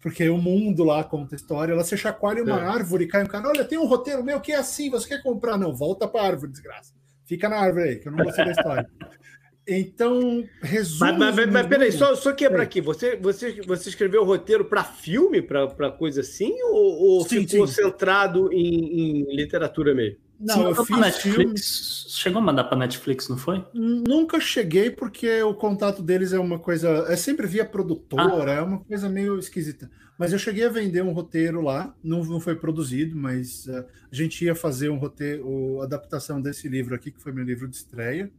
porque 0.02 0.28
o 0.28 0.36
mundo 0.36 0.82
lá 0.82 1.04
conta 1.04 1.36
história. 1.36 1.72
Ela 1.72 1.84
se 1.84 1.96
chacoalha 1.96 2.42
uma 2.42 2.58
É. 2.60 2.66
árvore, 2.66 3.06
cai 3.06 3.22
um 3.22 3.26
cara, 3.26 3.48
olha, 3.48 3.64
tem 3.64 3.78
um 3.78 3.86
roteiro 3.86 4.22
meu 4.24 4.40
que 4.40 4.50
é 4.50 4.56
assim, 4.56 4.90
você 4.90 5.08
quer 5.08 5.22
comprar? 5.22 5.56
Não, 5.56 5.72
volta 5.72 6.08
para 6.08 6.22
a 6.22 6.26
árvore, 6.26 6.50
desgraça. 6.50 6.92
Fica 7.24 7.48
na 7.48 7.56
árvore 7.56 7.88
aí, 7.88 7.96
que 7.96 8.08
eu 8.08 8.12
não 8.12 8.24
gostei 8.24 8.44
da 8.44 8.50
história. 8.50 8.90
Então, 9.66 10.44
resumo. 10.60 11.18
Mas, 11.18 11.36
mas, 11.36 11.50
mas, 11.50 11.66
peraí, 11.66 11.92
só, 11.92 12.14
só 12.16 12.32
quebra 12.32 12.58
Sim. 12.58 12.64
aqui. 12.64 12.80
Você, 12.80 13.16
você, 13.16 13.62
você 13.62 13.88
escreveu 13.90 14.24
roteiro 14.24 14.64
para 14.64 14.82
filme, 14.82 15.40
para 15.40 15.92
coisa 15.92 16.20
assim, 16.20 16.52
ou, 16.62 17.00
ou 17.00 17.28
Sim, 17.28 17.46
ficou 17.46 17.66
sim. 17.66 17.82
centrado 17.82 18.52
em, 18.52 19.28
em 19.30 19.36
literatura 19.36 19.94
mesmo? 19.94 20.18
Não, 20.42 20.64
Você 20.64 20.80
eu 20.80 20.84
fiz 20.84 20.86
filme. 20.86 21.00
Netflix. 21.02 22.06
Chegou 22.08 22.40
a 22.40 22.44
mandar 22.44 22.64
pra 22.64 22.76
Netflix, 22.76 23.28
não 23.28 23.36
foi? 23.36 23.64
Nunca 23.72 24.40
cheguei 24.40 24.90
porque 24.90 25.40
o 25.42 25.54
contato 25.54 26.02
deles 26.02 26.32
é 26.32 26.38
uma 26.38 26.58
coisa. 26.58 27.06
É 27.08 27.14
sempre 27.14 27.46
via 27.46 27.64
produtora, 27.64 28.50
é 28.50 28.60
uma 28.60 28.80
coisa 28.80 29.08
meio 29.08 29.38
esquisita. 29.38 29.88
Mas 30.18 30.32
eu 30.32 30.38
cheguei 30.38 30.64
a 30.64 30.68
vender 30.68 31.02
um 31.02 31.12
roteiro 31.12 31.60
lá, 31.60 31.94
não, 32.02 32.24
não 32.24 32.40
foi 32.40 32.54
produzido, 32.56 33.16
mas 33.16 33.66
eh, 33.66 33.84
a 34.10 34.14
gente 34.14 34.44
ia 34.44 34.54
fazer 34.54 34.88
um 34.88 34.96
roteiro, 34.98 35.80
a 35.80 35.84
adaptação 35.84 36.40
desse 36.40 36.68
livro 36.68 36.94
aqui, 36.94 37.10
que 37.10 37.20
foi 37.20 37.32
meu 37.32 37.44
livro 37.44 37.66
de 37.66 37.76
estreia, 37.76 38.30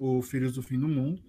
O 0.00 0.22
Filhos 0.22 0.54
do 0.54 0.62
Fim 0.62 0.80
do 0.80 0.88
Mundo. 0.88 1.22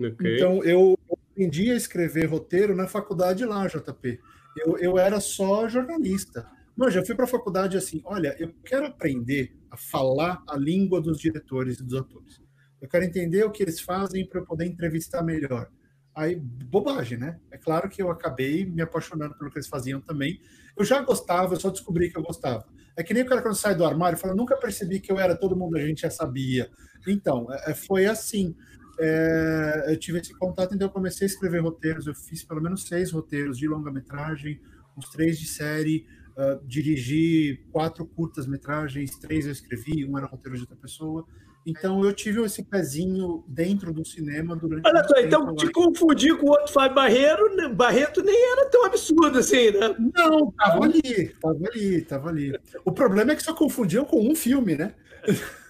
Ok. 0.00 0.34
Então 0.34 0.64
eu 0.64 0.98
aprendi 1.12 1.70
a 1.70 1.76
escrever 1.76 2.24
roteiro 2.24 2.74
na 2.74 2.88
faculdade 2.88 3.44
lá, 3.44 3.66
JP. 3.68 4.18
Eu, 4.56 4.78
eu 4.78 4.98
era 4.98 5.20
só 5.20 5.68
jornalista. 5.68 6.48
Não, 6.74 6.90
já 6.90 7.04
fui 7.04 7.14
para 7.14 7.26
a 7.26 7.28
faculdade 7.28 7.76
assim, 7.76 8.00
olha, 8.04 8.34
eu 8.38 8.54
quero 8.64 8.86
aprender 8.86 9.54
a 9.70 9.76
falar 9.76 10.42
a 10.48 10.56
língua 10.56 11.00
dos 11.00 11.18
diretores 11.18 11.78
e 11.78 11.84
dos 11.84 11.94
atores. 11.94 12.40
Eu 12.80 12.88
quero 12.88 13.04
entender 13.04 13.44
o 13.44 13.50
que 13.50 13.62
eles 13.62 13.80
fazem 13.80 14.26
para 14.26 14.40
eu 14.40 14.46
poder 14.46 14.64
entrevistar 14.64 15.22
melhor. 15.22 15.68
Aí, 16.14 16.36
bobagem, 16.36 17.18
né? 17.18 17.38
É 17.50 17.58
claro 17.58 17.88
que 17.88 18.00
eu 18.00 18.10
acabei 18.10 18.64
me 18.64 18.80
apaixonando 18.80 19.36
pelo 19.36 19.50
que 19.50 19.58
eles 19.58 19.68
faziam 19.68 20.00
também. 20.00 20.40
Eu 20.76 20.84
já 20.84 21.02
gostava, 21.02 21.54
eu 21.54 21.60
só 21.60 21.70
descobri 21.70 22.10
que 22.10 22.16
eu 22.16 22.22
gostava. 22.22 22.64
É 22.98 23.02
que 23.04 23.14
nem 23.14 23.22
o 23.22 23.26
cara 23.26 23.40
quando 23.40 23.54
sai 23.54 23.76
do 23.76 23.84
armário 23.84 24.18
fala, 24.18 24.34
nunca 24.34 24.56
percebi 24.56 24.98
que 24.98 25.12
eu 25.12 25.20
era 25.20 25.36
todo 25.36 25.54
mundo, 25.54 25.76
a 25.76 25.80
gente 25.80 26.00
já 26.02 26.10
sabia. 26.10 26.68
Então, 27.06 27.46
é, 27.48 27.70
é, 27.70 27.74
foi 27.74 28.06
assim. 28.06 28.56
É, 28.98 29.84
eu 29.86 29.96
tive 29.96 30.18
esse 30.18 30.36
contato, 30.36 30.74
então 30.74 30.88
eu 30.88 30.92
comecei 30.92 31.24
a 31.24 31.30
escrever 31.30 31.60
roteiros. 31.60 32.08
Eu 32.08 32.14
fiz 32.16 32.42
pelo 32.42 32.60
menos 32.60 32.88
seis 32.88 33.12
roteiros 33.12 33.56
de 33.56 33.68
longa-metragem, 33.68 34.60
uns 34.96 35.08
três 35.10 35.38
de 35.38 35.46
série, 35.46 36.08
uh, 36.36 36.60
dirigi 36.66 37.64
quatro 37.70 38.04
curtas-metragens, 38.04 39.16
três 39.16 39.46
eu 39.46 39.52
escrevi, 39.52 40.04
um 40.04 40.18
era 40.18 40.26
roteiro 40.26 40.56
de 40.56 40.62
outra 40.62 40.76
pessoa. 40.76 41.24
Então 41.68 42.02
eu 42.02 42.14
tive 42.14 42.42
esse 42.42 42.62
pezinho 42.62 43.44
dentro 43.46 43.92
do 43.92 44.02
cinema 44.02 44.56
durante. 44.56 44.88
Olha 44.88 45.04
só, 45.06 45.20
então 45.20 45.54
te 45.54 45.70
confundir 45.70 46.34
com 46.38 46.46
o 46.46 46.50
outro 46.50 46.72
Fábio 46.72 46.94
Barreiro, 46.94 47.54
né, 47.56 47.68
Barreto 47.68 48.22
nem 48.22 48.52
era 48.52 48.70
tão 48.70 48.86
absurdo 48.86 49.38
assim, 49.38 49.70
né? 49.72 49.94
Não, 50.14 50.50
tava 50.52 50.84
ali, 50.84 51.28
tava 51.38 51.58
ali, 51.68 52.00
tava 52.00 52.30
ali. 52.30 52.58
O 52.86 52.92
problema 52.92 53.32
é 53.32 53.36
que 53.36 53.42
só 53.42 53.52
confundiam 53.52 54.06
com 54.06 54.26
um 54.26 54.34
filme, 54.34 54.76
né? 54.76 54.94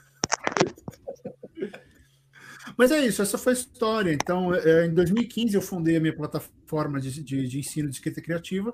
Mas 2.78 2.92
é 2.92 3.04
isso, 3.04 3.20
essa 3.20 3.36
foi 3.36 3.54
a 3.54 3.56
história. 3.56 4.12
Então, 4.12 4.54
é, 4.54 4.86
em 4.86 4.94
2015 4.94 5.52
eu 5.52 5.60
fundei 5.60 5.96
a 5.96 6.00
minha 6.00 6.14
plataforma 6.14 7.00
de, 7.00 7.24
de, 7.24 7.48
de 7.48 7.58
ensino 7.58 7.88
de 7.88 7.96
escrita 7.96 8.20
criativa. 8.20 8.72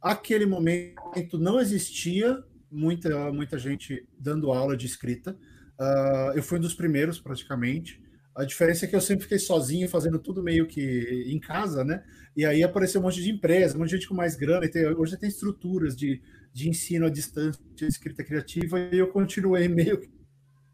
Aquele 0.00 0.46
momento 0.46 1.38
não 1.38 1.60
existia 1.60 2.42
muita, 2.70 3.30
muita 3.30 3.58
gente 3.58 4.08
dando 4.18 4.50
aula 4.50 4.74
de 4.74 4.86
escrita. 4.86 5.36
Uh, 5.78 6.32
eu 6.34 6.42
fui 6.42 6.58
um 6.58 6.60
dos 6.60 6.74
primeiros, 6.74 7.20
praticamente. 7.20 8.02
A 8.34 8.44
diferença 8.44 8.84
é 8.84 8.88
que 8.88 8.94
eu 8.94 9.00
sempre 9.00 9.22
fiquei 9.22 9.38
sozinho, 9.38 9.88
fazendo 9.88 10.18
tudo 10.18 10.42
meio 10.42 10.66
que 10.66 11.24
em 11.26 11.38
casa, 11.38 11.84
né? 11.84 12.04
E 12.36 12.44
aí 12.44 12.62
apareceu 12.62 13.00
um 13.00 13.04
monte 13.04 13.22
de 13.22 13.30
empresa, 13.30 13.76
um 13.76 13.80
monte 13.80 13.90
de 13.90 13.96
gente 13.96 14.08
com 14.08 14.14
mais 14.14 14.36
grana. 14.36 14.68
Tem, 14.68 14.86
hoje 14.86 15.16
tem 15.16 15.28
estruturas 15.28 15.96
de, 15.96 16.20
de 16.52 16.68
ensino 16.68 17.06
à 17.06 17.10
distância, 17.10 17.62
de 17.74 17.86
escrita 17.86 18.22
criativa, 18.22 18.78
e 18.78 18.98
eu 18.98 19.08
continuei 19.08 19.68
meio 19.68 20.00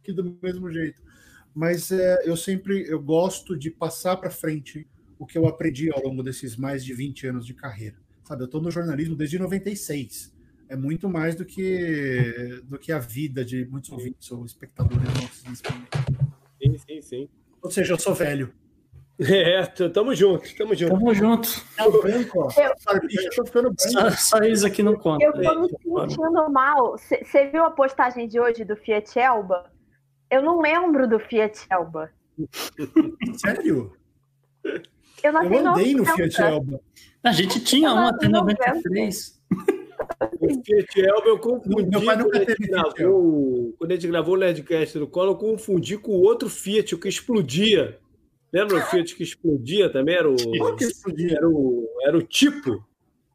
que 0.03 0.13
do 0.13 0.37
mesmo 0.43 0.71
jeito. 0.73 1.01
Mas 1.55 1.93
é, 1.93 2.23
eu 2.25 2.37
sempre 2.37 2.85
eu 2.89 3.01
gosto 3.01 3.57
de 3.57 3.71
passar 3.71 4.17
para 4.17 4.31
frente 4.31 4.89
o 5.19 5.27
que 5.27 5.39
eu 5.39 5.47
aprendi 5.47 5.89
ao 5.93 6.03
longo 6.03 6.23
desses 6.23 6.57
mais 6.57 6.85
de 6.85 6.93
20 6.93 7.29
anos 7.29 7.47
de 7.47 7.55
carreira. 7.55 7.97
Sabe, 8.25 8.43
eu 8.43 8.47
estou 8.47 8.61
no 8.61 8.71
jornalismo 8.71 9.15
desde 9.15 9.39
96 9.39 10.33
é 10.73 10.77
muito 10.77 11.07
mais 11.07 11.35
do 11.35 11.45
que, 11.45 12.63
do 12.65 12.79
que 12.79 12.91
a 12.93 12.99
vida 12.99 13.45
de 13.45 13.67
muitos 13.67 13.93
ouvintes 13.93 14.33
ou 14.33 14.43
espectadores 14.47 15.05
nossos 15.21 15.45
nesse 15.45 15.63
momento. 15.71 15.99
Sim, 16.59 16.79
sim, 16.79 17.03
sim. 17.03 17.29
Ou 17.61 17.71
seja, 17.71 17.93
eu 17.93 17.99
sou 17.99 18.15
velho. 18.15 18.53
É, 19.19 19.63
tamo 19.91 20.15
junto, 20.17 20.57
tamo 20.57 20.75
junto. 20.75 20.99
Tamo 20.99 21.15
junto. 21.15 21.49
É 21.79 21.85
o 21.85 22.03
branco, 22.03 22.41
ó. 22.41 22.61
Eu, 22.61 22.73
tô 23.37 23.45
ficando 23.45 23.71
branco. 23.71 23.93
Só, 23.93 24.11
só 24.11 24.39
isso 24.39 24.67
aqui 24.67 24.83
não 24.83 24.97
conta. 24.97 25.23
Eu 25.23 25.33
tô 25.35 25.61
me 25.61 25.69
sentindo 25.69 26.51
mal. 26.51 26.97
Você 26.99 27.47
viu 27.51 27.63
a 27.63 27.71
postagem 27.71 28.27
de 28.27 28.41
hoje 28.41 28.65
do 28.65 28.75
Fiat 28.75 29.17
Elba? 29.17 29.71
Eu 30.29 30.43
não 30.43 30.61
lembro 30.61 31.07
do 31.07 31.21
Fiat 31.21 31.67
Elba. 31.71 32.11
Sério? 33.37 33.93
Eu, 35.23 35.33
não 35.33 35.45
eu 35.45 35.69
andei 35.69 35.95
no 35.95 36.05
Fiat 36.05 36.41
Elba. 36.41 36.81
A 37.23 37.31
gente 37.31 37.61
tinha 37.61 37.93
um 37.93 38.09
até 38.09 38.29
93. 38.29 39.42
O 40.41 40.65
Fiat 40.65 41.01
Elba 41.01 41.29
eu 41.29 41.39
confundi. 41.39 41.89
Meu 41.89 42.05
pai 42.05 42.17
nunca 42.17 42.45
teve 42.45 42.67
gravou, 42.67 43.75
Quando 43.79 43.91
a 43.91 43.95
gente 43.95 44.09
gravou 44.09 44.35
o 44.35 44.39
Nerdcast 44.39 44.99
do 44.99 45.07
Colo, 45.07 45.33
eu 45.33 45.37
confundi 45.37 45.97
com 45.97 46.13
o 46.13 46.23
outro 46.23 46.49
Fiat, 46.49 46.95
o 46.95 46.99
que 46.99 47.09
explodia. 47.09 47.99
Lembra 48.53 48.79
o 48.79 48.83
Fiat 48.83 49.15
que 49.15 49.23
explodia 49.23 49.91
também? 49.91 50.15
Era 50.15 50.31
o, 50.31 50.37
que 50.77 50.85
explodia? 50.85 51.37
Era 51.37 51.49
o, 51.49 51.89
era 52.05 52.17
o 52.17 52.23
tipo 52.23 52.85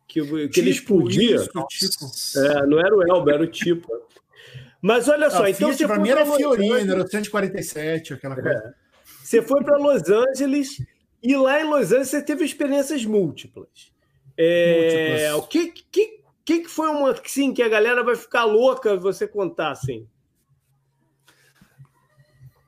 que, 0.07 0.21
que 0.21 0.47
tipo, 0.47 0.59
ele 0.59 0.69
explodia. 0.69 1.35
Isso, 1.35 1.49
tipo. 1.69 2.05
É, 2.37 2.65
não 2.65 2.79
era 2.79 2.95
o 2.95 3.03
Elba, 3.03 3.33
era 3.33 3.43
o 3.43 3.47
tipo. 3.47 3.87
Mas 4.81 5.07
olha 5.07 5.29
só, 5.29 5.47
então 5.47 5.73
Fiat, 5.73 5.87
você 5.87 5.99
mim 5.99 6.09
era 6.09 6.25
Fiorino, 6.25 6.93
era 6.93 7.05
147, 7.05 8.13
aquela 8.13 8.35
coisa. 8.35 8.49
É. 8.49 8.87
Você 9.23 9.41
foi 9.41 9.63
para 9.63 9.77
Los 9.77 10.09
Angeles 10.09 10.81
e 11.21 11.35
lá 11.35 11.59
em 11.59 11.65
Los 11.65 11.91
Angeles 11.91 12.09
você 12.09 12.21
teve 12.21 12.45
experiências 12.45 13.03
múltiplas. 13.03 13.91
É, 14.37 15.31
múltiplas. 15.31 15.43
O 15.43 15.47
que, 15.47 15.83
que, 15.91 16.16
que, 16.47 16.59
que 16.59 16.69
foi 16.69 16.87
uma 16.87 17.13
sim, 17.25 17.53
que 17.53 17.61
a 17.61 17.67
galera 17.67 18.01
vai 18.05 18.15
ficar 18.15 18.45
louca 18.45 18.95
você 18.95 19.27
contar 19.27 19.71
assim? 19.71 20.07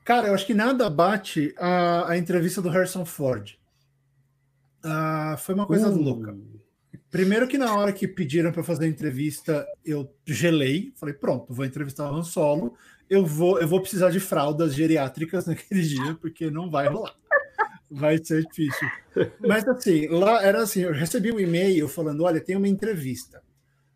Cara, 0.04 0.28
eu 0.28 0.34
acho 0.34 0.44
que 0.44 0.52
nada 0.52 0.90
bate 0.90 1.54
a, 1.56 2.10
a 2.10 2.18
entrevista 2.18 2.60
do 2.60 2.68
Harrison 2.68 3.06
Ford. 3.06 3.58
Ah, 4.84 5.34
foi 5.38 5.54
uma 5.54 5.66
coisa 5.66 5.88
uh. 5.88 5.96
louca. 5.96 6.36
Primeiro 7.10 7.48
que 7.48 7.56
na 7.56 7.74
hora 7.74 7.90
que 7.90 8.06
pediram 8.06 8.52
para 8.52 8.62
fazer 8.62 8.84
a 8.84 8.88
entrevista, 8.88 9.66
eu 9.82 10.14
gelei, 10.26 10.92
falei, 10.96 11.14
pronto, 11.14 11.54
vou 11.54 11.64
entrevistar 11.64 12.12
o 12.12 12.14
Han 12.14 12.22
Solo, 12.22 12.74
eu 13.08 13.24
vou, 13.24 13.58
eu 13.60 13.66
vou 13.66 13.80
precisar 13.80 14.10
de 14.10 14.20
fraldas 14.20 14.74
geriátricas 14.74 15.46
naquele 15.48 15.80
dia, 15.80 16.14
porque 16.20 16.50
não 16.50 16.70
vai 16.70 16.86
rolar. 16.86 17.14
Vai 17.90 18.22
ser 18.22 18.44
difícil. 18.44 18.88
Mas 19.40 19.66
assim, 19.66 20.06
lá 20.08 20.42
era 20.42 20.62
assim, 20.62 20.82
eu 20.82 20.92
recebi 20.92 21.32
um 21.32 21.40
e-mail 21.40 21.88
falando, 21.88 22.24
olha, 22.24 22.42
tem 22.42 22.56
uma 22.56 22.68
entrevista. 22.68 23.42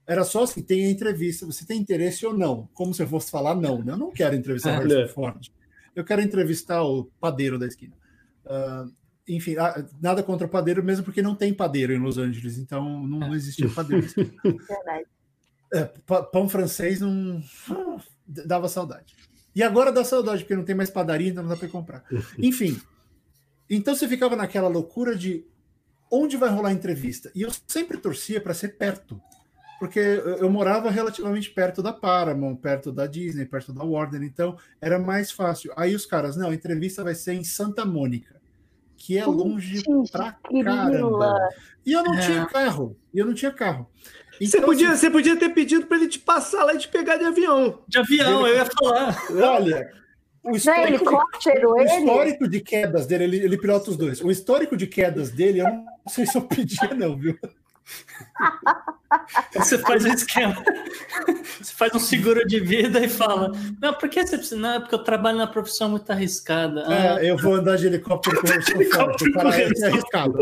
Era 0.06 0.22
só 0.24 0.42
assim, 0.42 0.62
tem 0.62 0.84
a 0.84 0.90
entrevista, 0.90 1.46
você 1.46 1.64
tem 1.64 1.80
interesse 1.80 2.26
ou 2.26 2.36
não? 2.36 2.68
Como 2.74 2.92
se 2.92 3.02
eu 3.02 3.08
fosse 3.08 3.30
falar 3.30 3.54
não, 3.54 3.82
né? 3.82 3.92
Eu 3.92 3.96
não 3.96 4.10
quero 4.10 4.34
entrevistar 4.34 4.78
o 4.78 4.82
Harrison 4.82 5.14
Ford. 5.14 5.48
Eu 5.96 6.04
quero 6.04 6.20
entrevistar 6.20 6.82
o 6.82 7.04
padeiro 7.20 7.58
da 7.58 7.66
esquina. 7.66 7.94
Uh, 8.44 8.92
enfim, 9.26 9.56
ah, 9.56 9.82
nada 10.02 10.22
contra 10.22 10.46
o 10.46 10.50
padeiro, 10.50 10.82
mesmo 10.82 11.04
porque 11.04 11.22
não 11.22 11.34
tem 11.34 11.54
padeiro 11.54 11.94
em 11.94 11.98
Los 11.98 12.18
Angeles, 12.18 12.58
então 12.58 13.02
não, 13.06 13.20
não 13.20 13.34
existia 13.34 13.68
padeiro. 13.68 14.06
É, 15.72 15.90
pão 16.30 16.48
francês 16.48 17.00
não 17.00 17.42
dava 18.28 18.68
saudade. 18.68 19.16
E 19.56 19.60
agora 19.60 19.90
dá 19.90 20.04
saudade, 20.04 20.44
porque 20.44 20.54
não 20.54 20.64
tem 20.64 20.74
mais 20.74 20.88
padaria, 20.88 21.30
então 21.30 21.42
não 21.42 21.50
dá 21.50 21.56
para 21.56 21.66
comprar. 21.66 22.04
Enfim, 22.38 22.80
então 23.68 23.96
você 23.96 24.06
ficava 24.06 24.36
naquela 24.36 24.68
loucura 24.68 25.16
de 25.16 25.44
onde 26.08 26.36
vai 26.36 26.48
rolar 26.48 26.68
a 26.68 26.72
entrevista. 26.72 27.32
E 27.34 27.42
eu 27.42 27.50
sempre 27.66 27.98
torcia 27.98 28.40
para 28.40 28.54
ser 28.54 28.76
perto 28.76 29.20
porque 29.78 29.98
eu 29.98 30.48
morava 30.48 30.90
relativamente 30.90 31.50
perto 31.50 31.82
da 31.82 31.92
Paramount, 31.92 32.56
perto 32.56 32.92
da 32.92 33.06
Disney, 33.06 33.44
perto 33.44 33.72
da 33.72 33.84
Warner, 33.84 34.22
então 34.22 34.56
era 34.80 34.98
mais 34.98 35.30
fácil. 35.30 35.72
Aí 35.76 35.94
os 35.94 36.06
caras, 36.06 36.36
não, 36.36 36.50
a 36.50 36.54
entrevista 36.54 37.02
vai 37.02 37.14
ser 37.14 37.34
em 37.34 37.44
Santa 37.44 37.84
Mônica, 37.84 38.40
que 38.96 39.18
é 39.18 39.26
longe 39.26 39.82
pra 40.10 40.32
caramba. 40.32 41.36
E 41.84 41.92
eu 41.92 42.02
não 42.02 42.14
é. 42.14 42.20
tinha 42.20 42.46
carro, 42.46 42.96
e 43.12 43.18
eu 43.18 43.26
não 43.26 43.34
tinha 43.34 43.50
carro. 43.50 43.90
Então, 44.40 44.48
você, 44.48 44.60
podia, 44.60 44.90
assim, 44.90 45.00
você 45.00 45.10
podia 45.10 45.36
ter 45.36 45.50
pedido 45.50 45.86
para 45.86 45.96
ele 45.96 46.08
te 46.08 46.18
passar 46.18 46.64
lá 46.64 46.74
e 46.74 46.78
te 46.78 46.88
pegar 46.88 47.16
de 47.16 47.24
avião. 47.24 47.82
De 47.86 47.98
avião, 47.98 48.46
ele... 48.46 48.56
eu 48.56 48.64
ia 48.64 48.66
falar. 48.66 49.16
Olha, 49.30 49.92
o 50.44 50.56
histórico, 50.56 51.10
de, 51.40 51.66
o 51.66 51.82
histórico 51.82 52.48
de 52.48 52.60
quedas 52.60 53.06
dele, 53.06 53.24
ele, 53.24 53.36
ele 53.38 53.58
pilota 53.58 53.90
os 53.90 53.96
dois. 53.96 54.20
O 54.20 54.30
histórico 54.30 54.76
de 54.76 54.86
quedas 54.86 55.30
dele, 55.30 55.60
eu 55.60 55.68
não 55.68 55.86
sei 56.08 56.26
se 56.26 56.36
eu 56.36 56.42
pedia, 56.42 56.92
não, 56.94 57.16
viu? 57.16 57.38
Você 59.54 59.78
faz 59.78 60.04
um 60.04 60.12
esquema. 60.12 60.62
Você 61.60 61.72
faz 61.72 61.94
um 61.94 61.98
seguro 61.98 62.46
de 62.46 62.60
vida 62.60 63.00
e 63.00 63.08
fala: 63.08 63.52
Não, 63.80 63.94
por 63.94 64.08
que 64.08 64.26
você 64.26 64.36
precisa? 64.36 64.60
Não, 64.60 64.74
é 64.74 64.80
porque 64.80 64.94
eu 64.94 65.04
trabalho 65.04 65.38
na 65.38 65.46
profissão 65.46 65.88
muito 65.88 66.10
arriscada. 66.10 66.80
É, 66.82 67.08
ah, 67.08 67.24
eu 67.24 67.36
vou 67.36 67.54
andar 67.54 67.76
de 67.76 67.86
helicóptero 67.86 68.40
com 68.40 68.46
o 68.46 68.50
é 69.52 69.86
arriscado. 69.86 70.38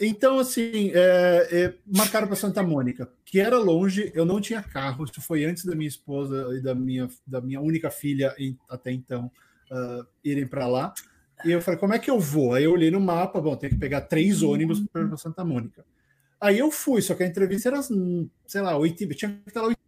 Então, 0.00 0.38
assim, 0.38 0.90
é, 0.92 1.48
é, 1.52 1.74
marcaram 1.86 2.26
para 2.26 2.36
Santa 2.36 2.62
Mônica, 2.62 3.08
que 3.24 3.38
era 3.38 3.56
longe, 3.56 4.10
eu 4.14 4.24
não 4.24 4.40
tinha 4.40 4.62
carro, 4.62 5.04
isso 5.04 5.20
foi 5.20 5.44
antes 5.44 5.64
da 5.64 5.74
minha 5.74 5.88
esposa 5.88 6.48
e 6.52 6.60
da 6.60 6.74
minha, 6.74 7.08
da 7.24 7.40
minha 7.40 7.60
única 7.60 7.90
filha 7.90 8.34
em, 8.36 8.58
até 8.68 8.90
então 8.90 9.30
uh, 9.70 10.04
irem 10.24 10.46
para 10.46 10.66
lá. 10.66 10.92
E 11.44 11.52
eu 11.52 11.60
falei, 11.60 11.78
como 11.78 11.94
é 11.94 11.98
que 11.98 12.10
eu 12.10 12.18
vou? 12.18 12.54
Aí 12.54 12.64
eu 12.64 12.72
olhei 12.72 12.90
no 12.90 13.00
mapa, 13.00 13.40
bom, 13.40 13.54
tem 13.54 13.70
que 13.70 13.76
pegar 13.76 14.02
três 14.02 14.42
ônibus 14.42 14.80
para 14.92 15.16
Santa 15.16 15.44
Mônica. 15.44 15.84
Aí 16.44 16.58
eu 16.58 16.70
fui, 16.70 17.00
só 17.00 17.14
que 17.14 17.22
a 17.22 17.26
entrevista 17.26 17.70
era, 17.70 17.80
sei 17.82 18.60
lá, 18.60 18.76
oito 18.76 19.02
e 19.02 19.14
tinha 19.14 19.30
que 19.30 19.48
estar 19.48 19.62
lá 19.62 19.68
oito 19.68 19.78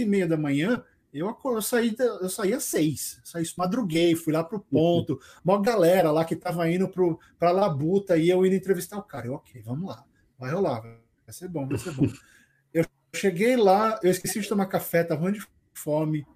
e 0.00 0.06
meia 0.06 0.26
da 0.26 0.38
manhã. 0.38 0.82
Eu, 1.12 1.36
eu, 1.44 1.60
saí, 1.60 1.94
eu 1.98 2.30
saí 2.30 2.54
às 2.54 2.64
seis, 2.64 3.20
saí, 3.22 3.44
madruguei, 3.58 4.16
fui 4.16 4.32
lá 4.32 4.42
pro 4.42 4.58
ponto, 4.58 5.20
uma 5.44 5.60
galera 5.60 6.10
lá 6.10 6.24
que 6.24 6.34
tava 6.34 6.66
indo 6.70 6.88
pro, 6.88 7.20
pra 7.38 7.50
Labuta 7.50 8.16
e 8.16 8.30
eu 8.30 8.46
indo 8.46 8.54
entrevistar 8.54 8.96
o 8.96 9.02
cara. 9.02 9.26
Eu, 9.26 9.34
ok, 9.34 9.60
vamos 9.60 9.86
lá, 9.86 10.02
vai 10.38 10.50
rolar, 10.50 10.80
vai 10.80 10.98
ser 11.28 11.48
bom, 11.48 11.68
vai 11.68 11.76
ser 11.76 11.92
bom. 11.92 12.06
eu 12.72 12.86
cheguei 13.14 13.54
lá, 13.54 14.00
eu 14.02 14.10
esqueci 14.10 14.40
de 14.40 14.48
tomar 14.48 14.64
café, 14.64 15.04
tava 15.04 15.30
de 15.30 15.46
fome, 15.74 16.26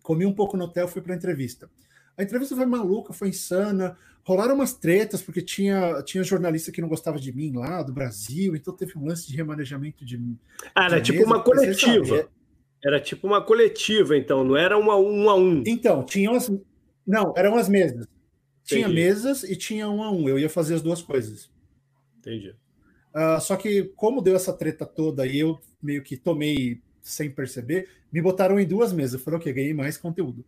comi 0.00 0.24
um 0.24 0.32
pouco 0.32 0.56
no 0.56 0.66
hotel, 0.66 0.86
fui 0.86 1.02
pra 1.02 1.16
entrevista. 1.16 1.68
A 2.16 2.22
entrevista 2.22 2.54
foi 2.54 2.66
maluca, 2.66 3.12
foi 3.12 3.30
insana. 3.30 3.96
Rolaram 4.24 4.54
umas 4.54 4.72
tretas, 4.72 5.20
porque 5.20 5.42
tinha, 5.42 6.00
tinha 6.02 6.22
jornalista 6.22 6.70
que 6.70 6.80
não 6.80 6.88
gostava 6.88 7.18
de 7.18 7.32
mim 7.32 7.52
lá, 7.56 7.82
do 7.82 7.92
Brasil, 7.92 8.54
então 8.54 8.74
teve 8.74 8.96
um 8.96 9.04
lance 9.04 9.26
de 9.26 9.36
remanejamento 9.36 10.04
de. 10.04 10.20
Ah, 10.74 10.84
era 10.84 11.00
tipo 11.00 11.24
uma 11.24 11.42
coletiva. 11.42 12.28
Era 12.84 13.00
tipo 13.00 13.26
uma 13.26 13.44
coletiva, 13.44 14.16
então, 14.16 14.44
não 14.44 14.56
era 14.56 14.78
uma 14.78 14.96
um 14.96 15.28
a 15.28 15.34
um. 15.34 15.62
Então, 15.66 16.04
tinha 16.04 16.30
umas. 16.30 16.50
Não, 17.06 17.34
eram 17.36 17.56
as 17.56 17.68
mesas. 17.68 18.06
Tinha 18.64 18.82
Entendi. 18.82 18.94
mesas 18.94 19.42
e 19.42 19.56
tinha 19.56 19.88
um 19.88 20.02
a 20.02 20.10
um. 20.10 20.28
Eu 20.28 20.38
ia 20.38 20.48
fazer 20.48 20.74
as 20.74 20.82
duas 20.82 21.02
coisas. 21.02 21.50
Entendi. 22.18 22.54
Ah, 23.12 23.40
só 23.40 23.56
que, 23.56 23.84
como 23.96 24.22
deu 24.22 24.36
essa 24.36 24.52
treta 24.52 24.86
toda 24.86 25.26
e 25.26 25.38
eu 25.38 25.60
meio 25.82 26.02
que 26.02 26.16
tomei 26.16 26.80
sem 27.02 27.28
perceber, 27.30 27.88
me 28.12 28.22
botaram 28.22 28.58
em 28.58 28.66
duas 28.66 28.92
mesas. 28.92 29.14
Eu 29.14 29.20
falei, 29.20 29.40
ok, 29.40 29.52
ganhei 29.52 29.74
mais 29.74 29.96
conteúdo. 29.96 30.44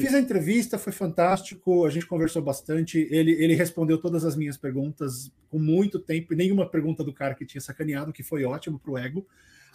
Fiz 0.00 0.14
a 0.14 0.18
entrevista, 0.18 0.78
foi 0.78 0.92
fantástico, 0.92 1.84
a 1.84 1.90
gente 1.90 2.06
conversou 2.06 2.42
bastante. 2.42 3.08
Ele, 3.10 3.32
ele 3.32 3.54
respondeu 3.54 3.98
todas 3.98 4.24
as 4.24 4.36
minhas 4.36 4.56
perguntas 4.56 5.30
com 5.50 5.58
muito 5.58 5.98
tempo, 5.98 6.32
e 6.32 6.36
nenhuma 6.36 6.68
pergunta 6.68 7.02
do 7.02 7.12
cara 7.12 7.34
que 7.34 7.46
tinha 7.46 7.60
sacaneado, 7.60 8.12
que 8.12 8.22
foi 8.22 8.44
ótimo 8.44 8.78
pro 8.78 8.96
ego. 8.96 9.26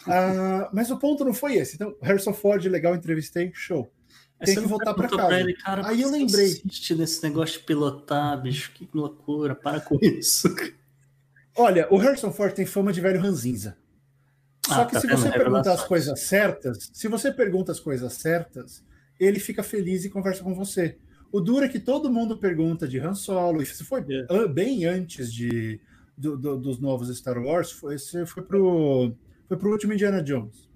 Ah, 0.06 0.70
mas 0.72 0.90
o 0.90 0.98
ponto 0.98 1.24
não 1.24 1.34
foi 1.34 1.54
esse. 1.54 1.74
Então, 1.74 1.96
Harrison 2.00 2.32
Ford, 2.32 2.64
legal, 2.66 2.94
entrevistei, 2.94 3.50
show. 3.54 3.90
Tem 4.44 4.54
que 4.56 4.66
voltar 4.66 4.94
perguntou 4.94 5.18
casa. 5.18 5.40
ele, 5.40 5.54
cara, 5.54 5.86
Aí 5.86 6.02
eu 6.02 6.10
lembrei. 6.10 6.48
Insiste 6.64 6.94
nesse 6.94 7.22
negócio 7.22 7.58
de 7.58 7.64
pilotar, 7.64 8.40
bicho, 8.42 8.72
que 8.72 8.88
loucura, 8.92 9.54
para 9.54 9.80
com 9.80 9.98
isso. 10.02 10.54
Olha, 11.56 11.86
o 11.90 11.96
Harrison 11.96 12.32
Ford 12.32 12.52
tem 12.52 12.66
fama 12.66 12.92
de 12.92 13.00
velho 13.00 13.20
ranzinza. 13.20 13.76
Só 14.66 14.82
Ah, 14.82 14.86
que 14.86 14.94
tá 14.94 15.00
se 15.00 15.06
você 15.06 15.30
perguntar 15.30 15.72
as 15.72 15.84
coisas 15.84 16.20
certas, 16.20 16.90
se 16.92 17.06
você 17.06 17.30
pergunta 17.30 17.70
as 17.70 17.78
coisas 17.78 18.12
certas, 18.14 18.82
ele 19.18 19.38
fica 19.40 19.62
feliz 19.62 20.04
e 20.04 20.10
conversa 20.10 20.42
com 20.42 20.54
você. 20.54 20.98
O 21.32 21.40
duro 21.40 21.64
é 21.64 21.68
que 21.68 21.80
todo 21.80 22.10
mundo 22.12 22.36
pergunta 22.38 22.86
de 22.86 22.98
Han 22.98 23.14
Solo, 23.14 23.64
se 23.66 23.82
foi 23.84 24.04
É. 24.08 24.48
bem 24.48 24.84
antes 24.84 25.32
de, 25.32 25.80
do- 26.16 26.36
do- 26.36 26.56
dos 26.58 26.78
novos 26.78 27.08
Star 27.16 27.38
Wars, 27.42 27.72
foi, 27.72 27.96
foi 28.26 28.42
pro, 28.42 29.12
foi 29.48 29.56
pro 29.56 29.70
último 29.70 29.92
Indiana 29.92 30.22
Jones. 30.22 30.68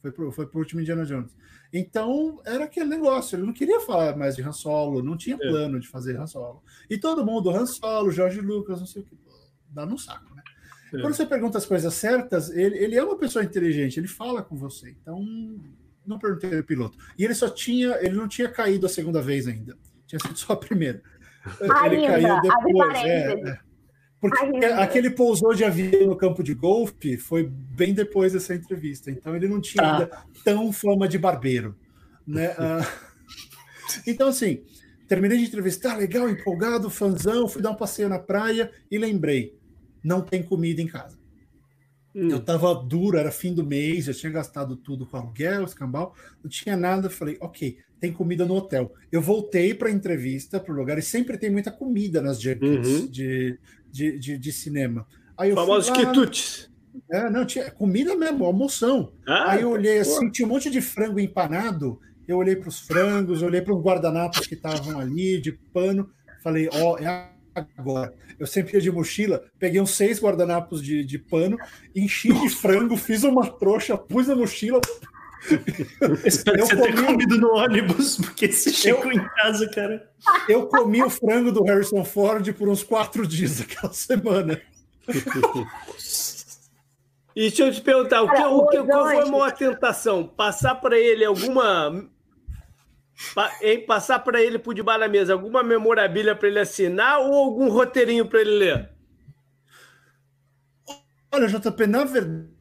Foi 0.00 0.12
pro, 0.12 0.30
foi 0.30 0.46
pro 0.46 0.58
último 0.60 0.80
Indiana 0.80 1.04
Jones. 1.04 1.34
Então, 1.72 2.40
era 2.44 2.64
aquele 2.64 2.88
negócio, 2.88 3.34
ele 3.34 3.44
não 3.46 3.52
queria 3.52 3.80
falar 3.80 4.16
mais 4.16 4.36
de 4.36 4.42
Han 4.42 4.52
Solo, 4.52 5.02
não 5.02 5.16
tinha 5.16 5.34
É. 5.34 5.38
plano 5.38 5.80
de 5.80 5.88
fazer 5.88 6.16
Han 6.20 6.26
Solo. 6.28 6.62
E 6.88 6.96
todo 6.96 7.24
mundo, 7.26 7.50
Han 7.50 7.66
Solo, 7.66 8.12
Jorge 8.12 8.40
Lucas, 8.40 8.78
não 8.78 8.86
sei 8.86 9.02
o 9.02 9.04
que, 9.04 9.16
dá 9.70 9.84
no 9.84 9.98
saco, 9.98 10.32
né? 10.34 10.42
É. 10.92 11.00
Quando 11.00 11.14
você 11.14 11.26
pergunta 11.26 11.58
as 11.58 11.66
coisas 11.66 11.92
certas, 11.94 12.50
ele, 12.50 12.78
ele 12.78 12.94
é 12.94 13.02
uma 13.02 13.18
pessoa 13.18 13.44
inteligente, 13.44 13.98
ele 13.98 14.06
fala 14.06 14.40
com 14.44 14.54
você. 14.54 14.90
Então, 15.02 15.24
não 16.06 16.18
perguntei 16.18 16.56
ao 16.56 16.64
piloto. 16.64 16.96
E 17.18 17.24
ele 17.24 17.34
só 17.34 17.48
tinha, 17.48 17.96
ele 18.00 18.14
não 18.14 18.28
tinha 18.28 18.48
caído 18.48 18.86
a 18.86 18.88
segunda 18.88 19.20
vez 19.22 19.46
ainda. 19.46 19.76
Tinha 20.06 20.18
sido 20.20 20.36
só 20.38 20.52
a 20.52 20.56
primeira. 20.56 21.02
ele 21.60 22.06
Ainda, 22.06 22.06
caiu 22.08 22.32
abre 22.34 22.48
depois. 22.72 22.98
É, 22.98 23.32
é. 23.50 23.58
Porque 24.20 24.42
Ainda. 24.42 24.76
aquele 24.82 25.10
pousou 25.10 25.52
de 25.54 25.64
avião 25.64 26.06
no 26.06 26.16
campo 26.16 26.42
de 26.42 26.54
golfe 26.54 27.18
foi 27.18 27.46
bem 27.46 27.92
depois 27.92 28.32
dessa 28.32 28.54
entrevista. 28.54 29.10
Então 29.10 29.36
ele 29.36 29.46
não 29.46 29.60
tinha 29.60 29.84
Ah. 29.84 29.92
ainda 29.98 30.10
tão 30.42 30.72
fama 30.72 31.06
de 31.06 31.18
barbeiro. 31.18 31.76
Né? 32.26 32.54
Ah, 32.58 32.80
então, 34.06 34.28
assim, 34.28 34.64
terminei 35.06 35.36
de 35.38 35.44
entrevistar, 35.44 35.96
legal, 35.96 36.28
empolgado, 36.28 36.88
fanzão, 36.88 37.46
fui 37.46 37.60
dar 37.60 37.70
um 37.70 37.76
passeio 37.76 38.08
na 38.08 38.18
praia 38.18 38.70
e 38.90 38.96
lembrei: 38.96 39.54
não 40.02 40.22
tem 40.22 40.42
comida 40.42 40.80
em 40.80 40.86
casa. 40.86 41.18
Hum. 42.14 42.28
Eu 42.30 42.40
tava 42.40 42.72
duro, 42.74 43.18
era 43.18 43.30
fim 43.32 43.52
do 43.52 43.64
mês, 43.66 44.06
eu 44.06 44.14
tinha 44.14 44.30
gastado 44.30 44.76
tudo 44.76 45.06
com 45.06 45.16
aluguel, 45.16 45.64
escambau, 45.64 46.14
não 46.42 46.48
tinha 46.50 46.76
nada. 46.76 47.10
Falei, 47.10 47.36
ok, 47.40 47.78
tem 47.98 48.12
comida 48.12 48.44
no 48.44 48.54
hotel. 48.54 48.92
Eu 49.10 49.20
voltei 49.20 49.74
para 49.74 49.88
a 49.88 49.92
entrevista, 49.92 50.60
para 50.60 50.72
o 50.72 50.76
lugar, 50.76 50.98
e 50.98 51.02
sempre 51.02 51.36
tem 51.38 51.50
muita 51.50 51.70
comida 51.72 52.20
nas 52.22 52.38
Uhum. 52.44 53.06
de, 53.06 53.58
de, 53.90 54.18
de, 54.18 54.38
de 54.38 54.52
cinema. 54.52 55.06
Aí 55.36 55.50
eu 55.50 55.56
Famosos 55.56 55.90
lá, 55.90 55.96
quitutes. 55.96 56.70
é, 57.10 57.28
não, 57.30 57.44
tinha 57.44 57.70
comida 57.70 58.14
mesmo, 58.16 58.44
almoção. 58.44 59.12
Ah, 59.26 59.52
Aí 59.52 59.62
eu 59.62 59.70
olhei 59.70 59.98
assim, 59.98 60.30
tinha 60.30 60.46
um 60.46 60.50
monte 60.50 60.70
de 60.70 60.80
frango 60.80 61.18
empanado. 61.18 62.00
Eu 62.26 62.38
olhei 62.38 62.56
para 62.56 62.68
os 62.68 62.80
frangos, 62.80 63.42
olhei 63.42 63.60
para 63.60 63.74
os 63.74 63.82
guardanapos 63.82 64.46
que 64.46 64.54
estavam 64.54 64.98
ali, 64.98 65.40
de 65.40 65.52
pano. 65.52 66.08
Falei, 66.42 66.68
ó, 66.72 66.96
é 66.98 67.33
agora. 67.54 68.12
Eu 68.38 68.46
sempre 68.46 68.74
ia 68.74 68.80
de 68.80 68.90
mochila, 68.90 69.44
peguei 69.58 69.80
uns 69.80 69.90
seis 69.92 70.20
guardanapos 70.20 70.82
de, 70.82 71.04
de 71.04 71.18
pano, 71.18 71.56
enchi 71.94 72.32
de 72.32 72.48
frango, 72.48 72.96
fiz 72.96 73.22
uma 73.24 73.46
trouxa, 73.46 73.96
pus 73.96 74.26
na 74.26 74.34
mochila. 74.34 74.80
Espero 76.24 76.58
Eu 76.60 76.66
você 76.66 76.74
ter 76.76 76.94
comi- 76.94 77.06
comido 77.06 77.38
no 77.38 77.54
ônibus, 77.54 78.16
porque 78.16 78.50
você 78.50 78.72
chegou 78.72 79.12
em 79.12 79.22
casa, 79.36 79.68
cara. 79.68 80.10
Eu 80.48 80.66
comi 80.66 81.02
o 81.02 81.10
frango 81.10 81.52
do 81.52 81.62
Harrison 81.64 82.02
Ford 82.04 82.50
por 82.54 82.68
uns 82.68 82.82
quatro 82.82 83.26
dias 83.26 83.58
daquela 83.58 83.92
semana. 83.92 84.60
E 87.36 87.40
deixa 87.40 87.64
eu 87.66 87.72
te 87.72 87.80
perguntar, 87.82 88.22
o 88.22 88.30
que, 88.30 88.42
o 88.42 88.66
que, 88.68 88.82
qual 88.84 89.04
foi 89.06 89.22
a 89.22 89.26
maior 89.26 89.52
tentação? 89.52 90.26
Passar 90.26 90.76
para 90.76 90.98
ele 90.98 91.24
alguma. 91.24 92.08
Pa- 93.34 93.52
em 93.62 93.84
passar 93.86 94.18
para 94.20 94.42
ele 94.42 94.58
por 94.58 94.74
debaixo 94.74 95.00
da 95.00 95.08
mesa 95.08 95.32
alguma 95.32 95.62
memorabilia 95.62 96.34
para 96.34 96.48
ele 96.48 96.58
assinar 96.58 97.20
ou 97.20 97.34
algum 97.34 97.68
roteirinho 97.68 98.26
para 98.26 98.40
ele 98.40 98.50
ler? 98.58 98.90
Olha, 101.32 101.46
JP, 101.48 101.86
na 101.86 102.04
verdade, 102.04 102.54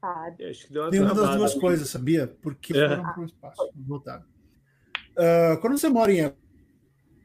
Sabe? 0.00 0.44
Acho 0.44 0.66
que 0.66 0.72
deu 0.72 0.82
uma 0.82 0.90
Tem 0.90 1.00
uma 1.00 1.14
das 1.14 1.36
duas 1.36 1.54
coisas, 1.54 1.88
sabia? 1.88 2.26
Porque 2.42 2.76
É. 2.76 2.88
foram 2.88 3.02
para 3.04 3.20
o 3.20 3.24
espaço. 3.24 3.70
Voltaram. 3.74 4.24
Ah, 5.16 5.56
quando 5.62 5.78
você 5.78 5.88
mora 5.88 6.12
em 6.12 6.20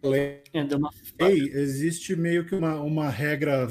LA, 0.04 0.17
É, 0.17 1.28
existe 1.28 2.15
meio 2.15 2.45
que 2.45 2.56
uma, 2.56 2.80
uma 2.80 3.10
regra 3.10 3.67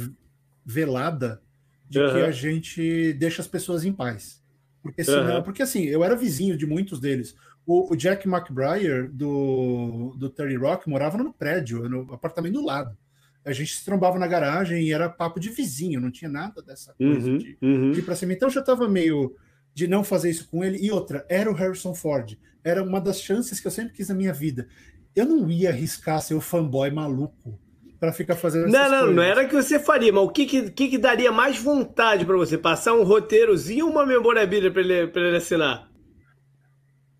velada 0.64 1.42
de 1.88 1.98
que 1.98 2.04
Aham. 2.04 2.24
a 2.26 2.30
gente 2.30 3.12
deixa 3.14 3.40
as 3.42 3.48
pessoas 3.48 3.84
em 3.84 3.92
paz. 3.92 4.42
Porque, 4.82 5.02
senão, 5.04 5.36
Aham. 5.36 5.42
porque 5.42 5.62
assim, 5.62 5.84
eu 5.84 6.04
era 6.04 6.14
vizinho 6.16 6.56
de 6.56 6.66
muitos 6.66 7.00
deles. 7.00 7.34
O, 7.66 7.92
o 7.92 7.96
Jack 7.96 8.26
McBrayer, 8.28 9.10
do, 9.10 10.14
do 10.18 10.30
Terry 10.30 10.56
Rock, 10.56 10.88
morava 10.88 11.18
no 11.18 11.32
prédio, 11.32 11.88
no 11.88 12.12
apartamento 12.14 12.54
do 12.54 12.64
lado. 12.64 12.96
A 13.44 13.52
gente 13.52 13.74
se 13.76 13.84
trombava 13.84 14.18
na 14.18 14.26
garagem 14.26 14.82
e 14.84 14.92
era 14.92 15.08
papo 15.08 15.40
de 15.40 15.50
vizinho, 15.50 16.00
não 16.00 16.10
tinha 16.10 16.30
nada 16.30 16.62
dessa 16.62 16.92
coisa 16.94 17.28
Uhum, 17.30 17.38
de, 17.38 17.58
uhum. 17.62 17.90
de 17.92 18.00
ir 18.00 18.02
pra 18.02 18.14
cima. 18.16 18.32
Então 18.32 18.48
eu 18.48 18.52
já 18.52 18.60
estava 18.60 18.88
meio 18.88 19.34
de 19.74 19.86
não 19.86 20.02
fazer 20.04 20.30
isso 20.30 20.48
com 20.48 20.62
ele. 20.64 20.78
E 20.78 20.90
outra, 20.90 21.24
era 21.28 21.50
o 21.50 21.54
Harrison 21.54 21.94
Ford. 21.94 22.36
Era 22.64 22.82
uma 22.82 23.00
das 23.00 23.20
chances 23.20 23.60
que 23.60 23.66
eu 23.66 23.70
sempre 23.70 23.94
quis 23.94 24.08
na 24.08 24.14
minha 24.14 24.32
vida. 24.32 24.68
Eu 25.14 25.24
não 25.24 25.50
ia 25.50 25.70
arriscar 25.70 26.20
ser 26.20 26.34
o 26.34 26.40
fanboy 26.40 26.90
maluco 26.90 27.58
para 28.00 28.12
ficar 28.12 28.36
fazendo 28.36 28.68
Não, 28.68 28.78
essas 28.78 28.90
não, 28.90 28.98
coisas. 28.98 29.16
não 29.16 29.22
era 29.22 29.44
o 29.44 29.48
que 29.48 29.54
você 29.54 29.78
faria, 29.78 30.12
mas 30.12 30.22
o 30.24 30.28
que, 30.30 30.46
que, 30.46 30.70
que, 30.70 30.88
que 30.90 30.98
daria 30.98 31.32
mais 31.32 31.58
vontade 31.58 32.24
para 32.24 32.36
você? 32.36 32.56
Passar 32.58 32.94
um 32.94 33.02
roteirozinho 33.02 33.86
ou 33.86 33.92
uma 33.92 34.06
memorabilia 34.06 34.70
para 34.70 34.80
ele, 34.82 35.06
pra 35.08 35.22
ele 35.22 35.36
assinar? 35.36 35.88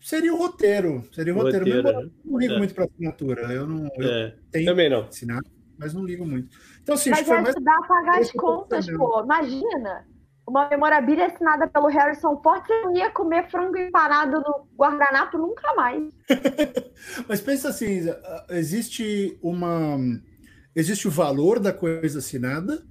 Seria 0.01 0.33
o 0.33 0.37
roteiro. 0.37 1.03
Seria 1.13 1.33
o 1.33 1.37
roteiro. 1.37 1.65
Roteiro, 1.65 1.83
né? 1.83 2.03
eu 2.03 2.11
não 2.25 2.39
ligo 2.39 2.53
É. 2.53 2.57
muito 2.57 2.73
para 2.73 2.85
assinatura. 2.85 3.41
Eu 3.53 3.67
não 3.67 3.87
eu 3.97 4.09
É, 4.09 4.37
tenho 4.51 4.65
também 4.65 4.89
não. 4.89 5.03
que 5.03 5.09
assinar, 5.09 5.41
mas 5.77 5.93
não 5.93 6.05
ligo 6.05 6.25
muito. 6.25 6.57
Então, 6.81 6.95
assim, 6.95 7.09
Mas 7.09 7.27
mais. 7.27 7.49
ajudar 7.49 7.77
a 7.77 7.87
pagar 7.87 8.19
as 8.19 8.31
contas, 8.31 8.89
pô. 8.89 9.21
Imagina. 9.23 10.07
Uma 10.47 10.67
memorabilia 10.67 11.27
assinada 11.27 11.67
pelo 11.67 11.87
Harrison 11.87 12.41
Ford, 12.41 12.65
você 12.65 12.81
não 12.81 12.95
ia 12.95 13.11
comer 13.11 13.49
frango 13.51 13.77
empanado 13.77 14.39
no 14.41 14.67
guardanapo 14.75 15.37
nunca 15.37 15.75
mais. 15.75 16.11
Mas 17.27 17.41
pensa 17.41 17.69
assim, 17.69 18.01
existe 18.49 19.37
uma 19.41 19.97
existe 20.75 21.07
o 21.07 21.11
valor 21.11 21.59
da 21.59 21.73
coisa 21.73 22.19
assinada 22.19 22.83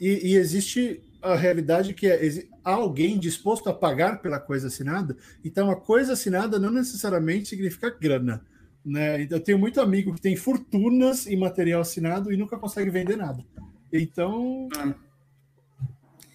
e, 0.00 0.32
e 0.32 0.36
existe 0.36 1.02
a 1.22 1.34
realidade 1.34 1.94
que 1.94 2.06
é 2.06 2.48
há 2.64 2.72
alguém 2.72 3.18
disposto 3.18 3.68
a 3.68 3.74
pagar 3.74 4.20
pela 4.20 4.38
coisa 4.38 4.68
assinada. 4.68 5.16
Então 5.44 5.70
a 5.70 5.76
coisa 5.76 6.14
assinada 6.14 6.58
não 6.58 6.70
necessariamente 6.70 7.48
significa 7.48 7.90
grana, 7.90 8.42
né? 8.84 9.22
Então, 9.22 9.38
Eu 9.38 9.44
tenho 9.44 9.58
muito 9.58 9.80
amigo 9.80 10.14
que 10.14 10.20
tem 10.20 10.36
fortunas 10.36 11.26
em 11.26 11.36
material 11.36 11.80
assinado 11.80 12.32
e 12.32 12.36
nunca 12.36 12.58
consegue 12.58 12.90
vender 12.90 13.16
nada. 13.16 13.44
Então, 13.92 14.68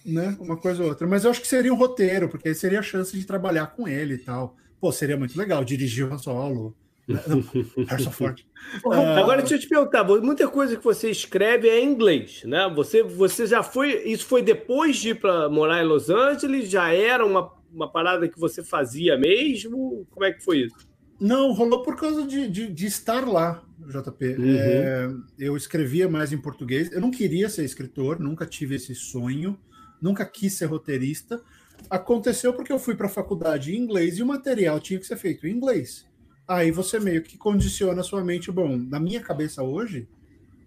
né, 0.04 0.36
uma 0.38 0.56
coisa 0.56 0.82
ou 0.82 0.88
outra. 0.88 1.06
Mas 1.06 1.24
eu 1.24 1.30
acho 1.30 1.40
que 1.40 1.48
seria 1.48 1.72
um 1.72 1.76
roteiro, 1.76 2.28
porque 2.28 2.48
aí 2.48 2.54
seria 2.54 2.80
a 2.80 2.82
chance 2.82 3.16
de 3.18 3.26
trabalhar 3.26 3.68
com 3.68 3.88
ele 3.88 4.14
e 4.14 4.18
tal. 4.18 4.56
Pô, 4.80 4.92
seria 4.92 5.16
muito 5.16 5.36
legal 5.36 5.64
dirigir 5.64 6.06
o 6.06 6.12
Han 6.12 6.18
Solo. 6.18 6.76
Não, 7.08 7.84
Harrison 7.86 8.10
Ford. 8.10 8.44
Ah, 8.90 9.18
Agora 9.20 9.38
deixa 9.40 9.54
eu 9.54 9.60
te 9.60 9.68
perguntar, 9.68 10.02
muita 10.04 10.48
coisa 10.48 10.76
que 10.76 10.82
você 10.82 11.10
escreve 11.10 11.68
é 11.68 11.80
em 11.80 11.92
inglês, 11.92 12.42
né? 12.44 12.70
Você, 12.74 13.02
você 13.02 13.46
já 13.46 13.62
foi. 13.62 14.02
Isso 14.04 14.26
foi 14.26 14.42
depois 14.42 14.96
de 14.96 15.10
ir 15.10 15.20
para 15.20 15.48
morar 15.48 15.82
em 15.82 15.86
Los 15.86 16.10
Angeles? 16.10 16.68
Já 16.68 16.92
era 16.92 17.24
uma, 17.24 17.52
uma 17.72 17.90
parada 17.90 18.28
que 18.28 18.38
você 18.38 18.62
fazia 18.62 19.16
mesmo? 19.16 20.06
Como 20.10 20.24
é 20.24 20.32
que 20.32 20.42
foi 20.42 20.64
isso? 20.64 20.96
Não, 21.18 21.52
rolou 21.52 21.82
por 21.82 21.96
causa 21.96 22.26
de, 22.26 22.48
de, 22.48 22.70
de 22.70 22.86
estar 22.86 23.26
lá, 23.26 23.62
JP. 23.78 24.26
Uhum. 24.26 24.56
É, 24.56 25.10
eu 25.38 25.56
escrevia 25.56 26.08
mais 26.08 26.32
em 26.32 26.38
português. 26.38 26.92
Eu 26.92 27.00
não 27.00 27.10
queria 27.10 27.48
ser 27.48 27.64
escritor, 27.64 28.20
nunca 28.20 28.44
tive 28.44 28.74
esse 28.74 28.94
sonho, 28.94 29.58
nunca 30.00 30.26
quis 30.26 30.52
ser 30.54 30.66
roteirista. 30.66 31.40
Aconteceu 31.88 32.52
porque 32.52 32.72
eu 32.72 32.78
fui 32.78 32.94
para 32.94 33.06
a 33.06 33.10
faculdade 33.10 33.74
em 33.74 33.78
inglês 33.78 34.18
e 34.18 34.22
o 34.22 34.26
material 34.26 34.80
tinha 34.80 34.98
que 34.98 35.06
ser 35.06 35.16
feito 35.16 35.46
em 35.46 35.52
inglês. 35.52 36.05
Aí 36.48 36.70
você 36.70 37.00
meio 37.00 37.22
que 37.22 37.36
condiciona 37.36 38.00
a 38.00 38.04
sua 38.04 38.22
mente. 38.22 38.50
Bom, 38.52 38.76
na 38.76 39.00
minha 39.00 39.20
cabeça 39.20 39.62
hoje, 39.62 40.08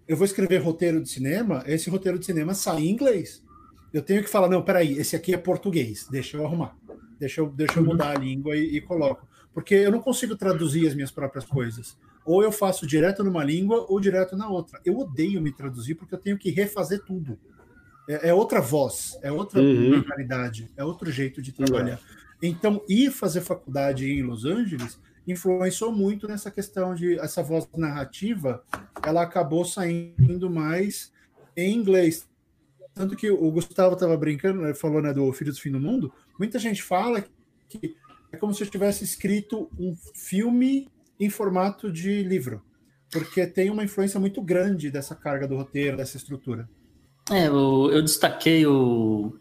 eu 0.06 0.16
vou 0.16 0.24
escrever 0.26 0.58
roteiro 0.58 1.00
de 1.02 1.08
cinema, 1.08 1.62
esse 1.66 1.88
roteiro 1.88 2.18
de 2.18 2.26
cinema 2.26 2.52
sai 2.54 2.82
em 2.82 2.90
inglês. 2.90 3.42
eu 3.92 4.02
tenho 4.02 4.22
que 4.22 4.28
falar, 4.30 4.48
não, 4.48 4.62
peraí, 4.62 4.98
esse 4.98 5.16
aqui 5.16 5.32
é 5.34 5.38
português, 5.38 6.06
deixa 6.10 6.36
eu 6.36 6.44
arrumar, 6.44 6.76
deixa 7.18 7.40
eu, 7.40 7.48
deixa 7.50 7.78
eu 7.80 7.84
mudar 7.84 8.16
a 8.16 8.18
língua 8.18 8.56
e, 8.56 8.76
e 8.76 8.80
coloco. 8.80 9.26
Porque 9.52 9.74
eu 9.74 9.90
não 9.90 10.00
consigo 10.00 10.36
traduzir 10.36 10.86
as 10.86 10.94
minhas 10.94 11.10
próprias 11.10 11.44
coisas. 11.44 11.96
Ou 12.24 12.42
eu 12.42 12.52
faço 12.52 12.86
direto 12.86 13.24
numa 13.24 13.42
língua 13.42 13.86
ou 13.88 13.98
direto 13.98 14.36
na 14.36 14.48
outra. 14.48 14.80
Eu 14.84 14.96
odeio 14.98 15.40
me 15.40 15.50
traduzir 15.50 15.96
porque 15.96 16.14
eu 16.14 16.18
tenho 16.18 16.38
que 16.38 16.50
refazer 16.50 17.02
tudo. 17.04 17.38
É, 18.08 18.28
é 18.28 18.34
outra 18.34 18.60
voz, 18.60 19.18
é 19.22 19.32
outra 19.32 19.60
Uhum. 19.60 19.90
mentalidade, 19.90 20.70
é 20.76 20.84
outro 20.84 21.10
jeito 21.10 21.40
de 21.42 21.50
trabalhar. 21.52 21.98
Então, 22.42 22.82
ir 22.88 23.10
fazer 23.10 23.40
faculdade 23.40 24.08
em 24.08 24.22
Los 24.22 24.44
Angeles 24.44 24.98
influenciou 25.26 25.92
muito 25.92 26.26
nessa 26.26 26.50
questão 26.50 26.94
de 26.94 27.18
essa 27.18 27.42
voz 27.42 27.68
narrativa, 27.76 28.62
ela 29.04 29.22
acabou 29.22 29.64
saindo 29.64 30.50
mais 30.50 31.12
em 31.56 31.74
inglês. 31.74 32.28
Tanto 32.94 33.16
que 33.16 33.30
o 33.30 33.50
Gustavo 33.50 33.94
estava 33.94 34.16
brincando, 34.16 34.62
né, 34.62 34.74
falou 34.74 35.00
né, 35.00 35.12
do 35.12 35.32
Filho 35.32 35.52
do 35.52 35.60
Fim 35.60 35.70
do 35.70 35.80
Mundo, 35.80 36.12
muita 36.38 36.58
gente 36.58 36.82
fala 36.82 37.24
que 37.68 37.96
é 38.32 38.36
como 38.36 38.54
se 38.54 38.62
eu 38.62 38.68
tivesse 38.68 39.04
escrito 39.04 39.70
um 39.78 39.96
filme 40.14 40.88
em 41.18 41.28
formato 41.28 41.92
de 41.92 42.22
livro, 42.22 42.62
porque 43.10 43.46
tem 43.46 43.70
uma 43.70 43.84
influência 43.84 44.18
muito 44.18 44.40
grande 44.40 44.90
dessa 44.90 45.14
carga 45.14 45.46
do 45.46 45.56
roteiro, 45.56 45.96
dessa 45.96 46.16
estrutura. 46.16 46.68
É, 47.30 47.46
eu, 47.46 47.90
eu 47.92 48.02
destaquei 48.02 48.66
o, 48.66 49.36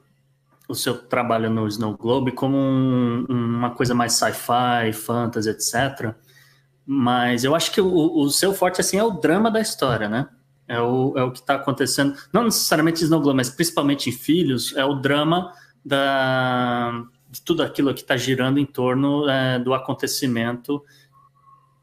o 0.70 0.76
seu 0.76 0.96
trabalho 0.98 1.50
no 1.50 1.68
Snow 1.68 1.98
Globe 1.98 2.32
como 2.32 2.56
um- 2.56 3.26
uma 3.28 3.72
coisa 3.72 3.94
mais 3.96 4.14
sci-fi, 4.14 4.94
fantasy, 4.94 5.50
etc. 5.50 6.14
Mas 6.86 7.44
eu 7.44 7.56
acho 7.56 7.72
que 7.72 7.82
o, 7.82 8.18
o 8.20 8.30
seu 8.30 8.54
forte 8.54 8.80
assim 8.82 8.98
é 8.98 9.04
o 9.04 9.12
drama 9.12 9.52
da 9.52 9.60
história, 9.60 10.08
né? 10.08 10.30
É 10.68 10.80
o, 10.80 11.14
é 11.18 11.24
o 11.24 11.32
que 11.32 11.40
está 11.40 11.56
acontecendo, 11.56 12.16
não 12.32 12.44
necessariamente 12.44 13.04
Snow 13.04 13.20
Globe, 13.20 13.38
mas 13.38 13.50
principalmente 13.50 14.10
em 14.10 14.14
Filhos, 14.14 14.76
é 14.78 14.86
o 14.86 14.94
drama 14.96 15.52
da, 15.84 17.04
de 17.30 17.42
tudo 17.42 17.64
aquilo 17.64 17.94
que 17.94 18.02
está 18.02 18.16
girando 18.16 18.60
em 18.60 18.66
torno 18.66 19.28
é, 19.28 19.58
do 19.60 19.74
acontecimento. 19.74 20.84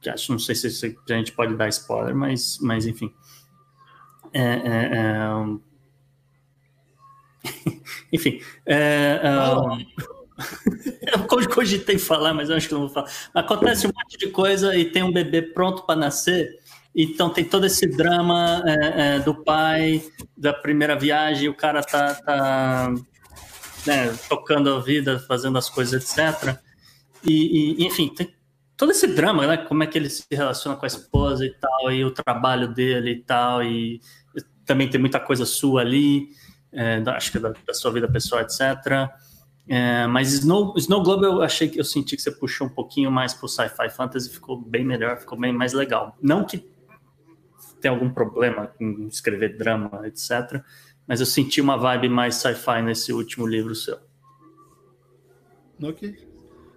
Que 0.01 0.09
acho, 0.11 0.31
não 0.31 0.39
sei 0.39 0.55
se, 0.55 0.71
se 0.71 0.97
a 1.11 1.13
gente 1.15 1.33
pode 1.33 1.57
dar 1.57 1.69
spoiler, 1.69 2.15
mas, 2.15 2.59
mas 2.61 2.87
enfim. 2.87 3.13
É, 4.33 4.43
é, 4.43 4.91
é, 4.93 5.29
enfim, 8.13 8.41
é, 8.65 9.21
é, 9.23 9.31
um- 9.57 9.79
eu 11.13 11.25
co- 11.27 11.49
cogitei 11.49 11.99
falar, 11.99 12.35
mas 12.35 12.51
eu 12.51 12.57
acho 12.57 12.69
que 12.69 12.75
não 12.75 12.83
vou 12.83 12.91
falar. 12.91 13.11
Acontece 13.35 13.87
um 13.87 13.91
monte 13.95 14.19
de 14.19 14.29
coisa 14.29 14.77
e 14.77 14.85
tem 14.85 15.03
um 15.03 15.13
bebê 15.13 15.43
pronto 15.43 15.83
para 15.85 15.97
nascer, 15.97 16.59
então 16.95 17.31
tem 17.31 17.45
todo 17.45 17.67
esse 17.67 17.87
drama 17.87 18.63
é, 18.67 19.17
é, 19.17 19.19
do 19.21 19.35
pai, 19.35 20.03
da 20.37 20.53
primeira 20.53 20.97
viagem, 20.99 21.49
o 21.49 21.55
cara 21.55 21.83
tá, 21.83 22.15
tá 22.15 22.95
né, 23.87 24.15
tocando 24.29 24.75
a 24.75 24.81
vida, 24.81 25.19
fazendo 25.21 25.59
as 25.59 25.69
coisas, 25.69 26.03
etc. 26.03 26.59
E, 27.25 27.83
e, 27.83 27.87
enfim, 27.87 28.09
tem 28.09 28.35
todo 28.77 28.93
esse 28.93 29.07
drama, 29.07 29.47
né? 29.47 29.57
Como 29.57 29.83
é 29.83 29.87
que 29.87 29.97
ele 29.99 30.09
se 30.11 30.25
relaciona 30.31 30.77
com 30.77 30.85
a 30.85 30.89
esposa 30.89 31.45
e 31.45 31.51
tal, 31.51 31.93
e 31.93 32.05
o 32.05 32.11
trabalho 32.11 32.69
dele 32.73 33.11
e 33.13 33.23
tal, 33.23 33.63
e 33.63 34.01
também 34.65 34.89
tem 34.89 35.01
muita 35.01 35.21
coisa 35.21 35.47
sua 35.47 35.81
ali, 35.83 36.29
é, 36.77 37.01
da- 37.01 37.17
acho 37.17 37.33
que 37.33 37.39
da, 37.39 37.53
da 37.67 37.75
sua 37.75 37.91
vida 37.91 38.07
pessoal, 38.09 38.43
etc. 38.43 39.11
É, 39.69 40.07
mas 40.07 40.33
Snow, 40.33 40.75
Snow 40.77 41.03
Globe 41.03 41.25
eu 41.25 41.43
achei 41.43 41.69
que 41.69 41.81
eu 41.81 41.85
senti 41.85 42.15
que 42.15 42.23
você 42.23 42.31
puxou 42.31 42.69
um 42.69 42.71
pouquinho 42.71 43.11
mais 43.11 43.35
pro 43.35 43.49
sci-fi 43.49 43.91
fantasy, 43.91 44.31
ficou 44.31 44.61
bem 44.61 44.85
melhor, 44.85 45.19
ficou 45.19 45.37
bem 45.39 45.53
mais 45.53 45.73
legal. 45.73 46.17
Não 46.23 46.45
que 46.45 46.65
tenha 47.81 47.93
algum 47.93 48.09
problema 48.11 48.71
em 48.81 49.07
escrever 49.09 49.57
drama, 49.59 50.07
etc. 50.07 50.63
Mas 51.07 51.21
eu 51.21 51.27
senti 51.27 51.61
uma 51.61 51.77
vibe 51.77 52.09
mais 52.09 52.37
sci-fi 52.37 52.83
nesse 52.83 53.13
último 53.13 53.47
livro 53.47 53.75
seu. 53.75 53.99
Ok. 55.83 56.17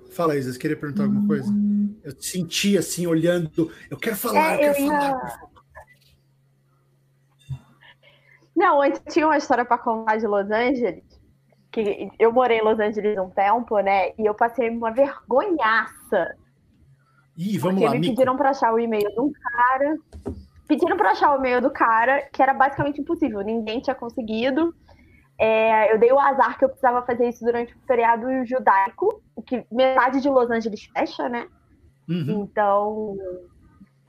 Fala, 0.10 0.36
Isa, 0.36 0.52
você 0.52 0.60
queria 0.60 0.76
perguntar 0.78 1.04
alguma 1.04 1.22
coisa? 1.26 1.54
Eu 2.04 2.14
te 2.14 2.26
senti 2.26 2.78
assim, 2.78 3.06
olhando. 3.08 3.72
Eu 3.90 3.98
quero 3.98 4.16
falar, 4.16 4.56
eu 4.56 4.60
É, 4.62 4.70
eu 4.70 4.74
quero 4.74 4.86
ia- 4.86 4.90
falar. 5.00 5.49
Não, 8.60 8.82
antes 8.82 9.02
tinha 9.08 9.26
uma 9.26 9.38
história 9.38 9.64
pra 9.64 9.78
contar 9.78 10.18
de 10.18 10.28
Los 10.28 10.52
Angeles. 10.52 11.06
Que 11.72 12.12
eu 12.20 12.34
morei 12.34 12.60
em 12.60 12.62
Los 12.62 12.78
Angeles 12.78 13.18
um 13.18 13.30
tempo, 13.30 13.80
né? 13.80 14.10
E 14.18 14.26
eu 14.26 14.34
passei 14.34 14.70
uma 14.70 14.92
vergonhaça. 14.92 16.36
Ih, 17.38 17.58
vamos 17.58 17.80
porque 17.80 17.96
lá, 17.96 18.02
me 18.02 18.10
pediram 18.10 18.36
pra 18.36 18.50
achar 18.50 18.74
o 18.74 18.80
e-mail 18.80 19.10
de 19.10 19.22
um 19.22 19.32
cara. 19.32 19.98
Pediram 20.68 20.98
pra 20.98 21.12
achar 21.12 21.32
o 21.34 21.38
e-mail 21.38 21.62
do 21.62 21.72
cara, 21.72 22.28
que 22.34 22.44
era 22.44 22.54
basicamente 22.54 23.00
impossível. 23.00 23.40
Ninguém 23.40 23.80
tinha 23.80 23.96
conseguido. 23.96 24.76
É, 25.40 25.94
eu 25.94 25.98
dei 25.98 26.12
o 26.12 26.20
azar 26.20 26.58
que 26.58 26.66
eu 26.66 26.70
precisava 26.70 27.02
fazer 27.06 27.30
isso 27.30 27.46
durante 27.46 27.74
o 27.74 27.80
feriado 27.88 28.28
judaico, 28.46 29.24
que 29.48 29.66
metade 29.72 30.20
de 30.20 30.30
Los 30.30 30.52
Angeles 30.52 30.84
fecha, 30.94 31.30
né? 31.30 31.48
Uhum. 32.10 32.42
Então, 32.42 33.16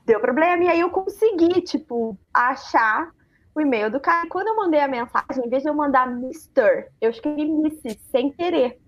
deu 0.05 0.19
problema. 0.19 0.61
E 0.65 0.67
aí 0.67 0.81
eu 0.81 0.89
consegui, 0.89 1.61
tipo, 1.61 2.17
achar 2.33 3.13
o 3.55 3.61
e-mail 3.61 3.91
do 3.91 3.99
cara. 3.99 4.25
E 4.25 4.29
quando 4.29 4.47
eu 4.47 4.55
mandei 4.55 4.79
a 4.79 4.87
mensagem, 4.87 5.45
em 5.45 5.49
vez 5.49 5.63
de 5.63 5.69
eu 5.69 5.73
mandar 5.73 6.07
Mr., 6.09 6.87
eu 6.99 7.09
escrevi 7.09 7.43
Mrs. 7.43 7.99
sem 8.11 8.31
querer. 8.31 8.79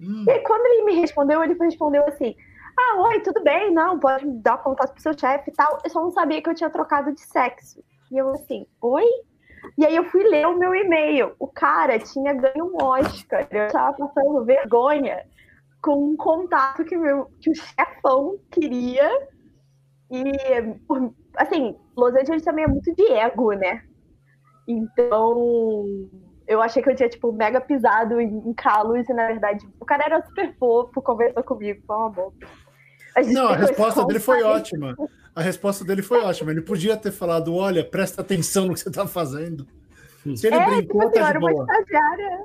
Hum, 0.00 0.24
E 0.26 0.30
aí, 0.30 0.40
quando 0.40 0.66
ele 0.66 0.84
me 0.84 1.00
respondeu, 1.00 1.42
ele 1.42 1.54
respondeu 1.54 2.04
assim: 2.08 2.34
Ah, 2.78 3.00
oi, 3.02 3.20
tudo 3.20 3.42
bem? 3.42 3.72
Não, 3.72 3.98
pode 3.98 4.26
dar 4.42 4.58
contato 4.62 4.92
pro 4.92 5.02
seu 5.02 5.18
chefe 5.18 5.50
e 5.50 5.54
tal. 5.54 5.78
Eu 5.84 5.90
só 5.90 6.00
não 6.02 6.10
sabia 6.10 6.42
que 6.42 6.48
eu 6.50 6.54
tinha 6.54 6.70
trocado 6.70 7.12
de 7.12 7.20
sexo. 7.20 7.82
E 8.10 8.18
eu 8.18 8.30
assim, 8.30 8.66
oi? 8.80 9.04
E 9.78 9.86
aí 9.86 9.96
eu 9.96 10.04
fui 10.04 10.22
ler 10.24 10.46
o 10.46 10.58
meu 10.58 10.74
e-mail. 10.74 11.34
O 11.38 11.46
cara 11.48 11.98
tinha 11.98 12.32
ganho 12.34 12.66
um 12.66 12.82
Oscar. 12.84 13.46
Eu 13.50 13.68
tava 13.70 13.96
passando 13.96 14.44
vergonha 14.44 15.24
com 15.82 16.10
um 16.12 16.16
contato 16.16 16.84
que, 16.84 16.96
meu, 16.96 17.26
que 17.40 17.50
o 17.50 17.54
chefão 17.54 18.38
queria. 18.50 19.08
E, 20.10 20.22
assim, 21.36 21.76
Los 21.96 22.14
Angeles 22.14 22.42
também 22.42 22.64
é 22.64 22.68
muito 22.68 22.94
de 22.94 23.12
ego, 23.12 23.52
né? 23.52 23.82
Então, 24.66 26.08
eu 26.46 26.60
achei 26.60 26.82
que 26.82 26.90
eu 26.90 26.96
tinha, 26.96 27.08
tipo, 27.08 27.32
mega 27.32 27.60
pisado 27.60 28.20
em, 28.20 28.38
em 28.48 28.54
calos 28.54 29.08
e, 29.08 29.12
na 29.12 29.26
verdade, 29.26 29.66
o 29.80 29.84
cara 29.84 30.04
era 30.04 30.24
super 30.26 30.54
fofo, 30.58 31.02
conversou 31.02 31.42
comigo, 31.42 31.82
foi 31.86 31.96
uma 31.96 32.10
boa. 32.10 32.32
gente 33.18 33.32
Não, 33.34 33.48
a 33.48 33.56
resposta 33.56 34.04
dele 34.06 34.20
foi 34.20 34.42
ótima. 34.42 34.96
A 35.34 35.42
resposta 35.42 35.84
dele 35.84 36.02
foi 36.02 36.20
ótima. 36.22 36.50
Ele 36.50 36.62
podia 36.62 36.96
ter 36.96 37.10
falado: 37.10 37.54
olha, 37.54 37.84
presta 37.84 38.22
atenção 38.22 38.66
no 38.66 38.74
que 38.74 38.80
você 38.80 38.88
está 38.88 39.06
fazendo. 39.06 39.66
Se 40.36 40.46
ele 40.46 40.56
É, 40.56 40.66
brincou, 40.66 41.00
tipo 41.00 41.02
assim, 41.02 41.20
tá 41.20 41.28
era 41.28 41.38
de 41.38 41.44
uma 41.44 41.52
boa. 41.52 41.66
estagiária, 41.70 42.44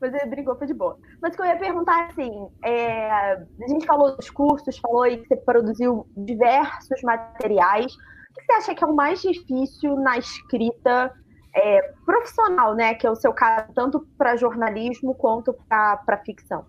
mas 0.00 0.14
ele 0.14 0.26
brincou, 0.30 0.56
foi 0.56 0.66
de 0.66 0.74
boa. 0.74 0.98
Mas 1.22 1.32
o 1.32 1.36
que 1.36 1.42
eu 1.42 1.46
ia 1.46 1.56
perguntar, 1.58 2.06
assim, 2.06 2.48
é, 2.64 3.10
a 3.10 3.68
gente 3.68 3.86
falou 3.86 4.16
dos 4.16 4.30
cursos, 4.30 4.78
falou 4.78 5.02
aí 5.02 5.18
que 5.18 5.28
você 5.28 5.36
produziu 5.36 6.06
diversos 6.16 7.02
materiais. 7.02 7.92
O 7.94 8.34
que 8.34 8.44
você 8.46 8.52
acha 8.52 8.74
que 8.74 8.82
é 8.82 8.86
o 8.86 8.94
mais 8.94 9.20
difícil 9.20 9.96
na 9.96 10.18
escrita 10.18 11.12
é, 11.54 11.92
profissional, 12.04 12.74
né? 12.74 12.94
Que 12.94 13.06
é 13.06 13.10
o 13.10 13.16
seu 13.16 13.32
caso, 13.32 13.72
tanto 13.74 14.00
para 14.16 14.36
jornalismo 14.36 15.14
quanto 15.14 15.52
para 15.68 16.22
ficção? 16.24 16.66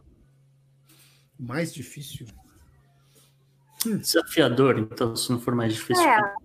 Mais 1.39 1.73
difícil. 1.73 2.27
Desafiador, 3.83 4.77
então, 4.77 5.15
se 5.15 5.31
não 5.31 5.39
for 5.39 5.55
mais 5.55 5.73
difícil. 5.73 6.03
É, 6.03 6.35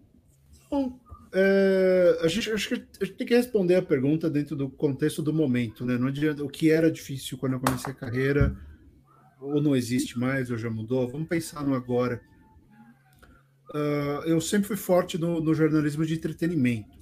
É, 1.34 2.18
a, 2.22 2.28
gente, 2.28 2.50
acho 2.50 2.68
que 2.68 2.74
a 2.74 3.04
gente 3.04 3.16
tem 3.16 3.26
que 3.26 3.34
responder 3.34 3.74
a 3.74 3.82
pergunta 3.82 4.30
dentro 4.30 4.56
do 4.56 4.70
contexto 4.70 5.22
do 5.22 5.34
momento, 5.34 5.84
né? 5.84 5.98
Não 5.98 6.08
adianta, 6.08 6.42
o 6.42 6.48
que 6.48 6.70
era 6.70 6.90
difícil 6.90 7.36
quando 7.36 7.54
eu 7.54 7.60
comecei 7.60 7.92
a 7.92 7.96
carreira, 7.96 8.56
ou 9.38 9.60
não 9.60 9.76
existe 9.76 10.18
mais, 10.18 10.50
ou 10.50 10.56
já 10.56 10.70
mudou. 10.70 11.06
Vamos 11.08 11.28
pensar 11.28 11.62
no 11.62 11.74
agora. 11.74 12.22
Ah, 13.74 14.22
eu 14.24 14.40
sempre 14.40 14.68
fui 14.68 14.76
forte 14.76 15.18
no, 15.18 15.40
no 15.40 15.54
jornalismo 15.54 16.06
de 16.06 16.14
entretenimento. 16.14 16.95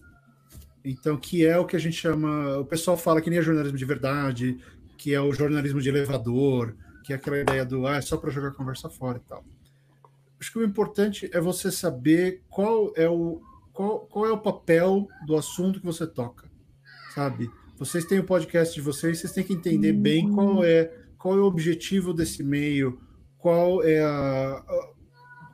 Então, 0.84 1.16
que 1.16 1.46
é 1.46 1.58
o 1.58 1.64
que 1.64 1.76
a 1.76 1.78
gente 1.78 1.96
chama. 1.96 2.58
O 2.58 2.64
pessoal 2.66 2.96
fala 2.96 3.20
que 3.20 3.30
nem 3.30 3.38
é 3.38 3.42
jornalismo 3.42 3.78
de 3.78 3.84
verdade, 3.84 4.58
que 4.98 5.14
é 5.14 5.20
o 5.20 5.32
jornalismo 5.32 5.80
de 5.80 5.88
elevador, 5.88 6.74
que 7.04 7.12
é 7.12 7.16
aquela 7.16 7.38
ideia 7.38 7.64
do 7.64 7.86
ah, 7.86 7.96
é 7.96 8.00
só 8.00 8.16
para 8.16 8.30
jogar 8.30 8.48
a 8.48 8.54
conversa 8.54 8.90
fora 8.90 9.18
e 9.18 9.28
tal. 9.28 9.44
Acho 10.38 10.52
que 10.52 10.58
o 10.58 10.64
importante 10.64 11.30
é 11.32 11.40
você 11.40 11.70
saber 11.70 12.42
qual 12.50 12.92
é 12.96 13.08
o, 13.08 13.40
qual, 13.72 14.00
qual 14.00 14.26
é 14.26 14.32
o 14.32 14.38
papel 14.38 15.08
do 15.26 15.36
assunto 15.36 15.80
que 15.80 15.86
você 15.86 16.06
toca, 16.06 16.50
sabe? 17.14 17.50
Vocês 17.78 18.04
têm 18.04 18.18
o 18.18 18.24
podcast 18.24 18.74
de 18.74 18.80
vocês, 18.82 19.18
vocês 19.20 19.32
têm 19.32 19.42
que 19.44 19.54
entender 19.54 19.92
bem 19.94 20.30
qual 20.30 20.62
é 20.64 20.92
qual 21.16 21.38
é 21.38 21.40
o 21.40 21.44
objetivo 21.46 22.12
desse 22.12 22.42
meio, 22.42 23.00
qual 23.38 23.82
é 23.82 24.00
a, 24.00 24.62
a- 24.68 24.92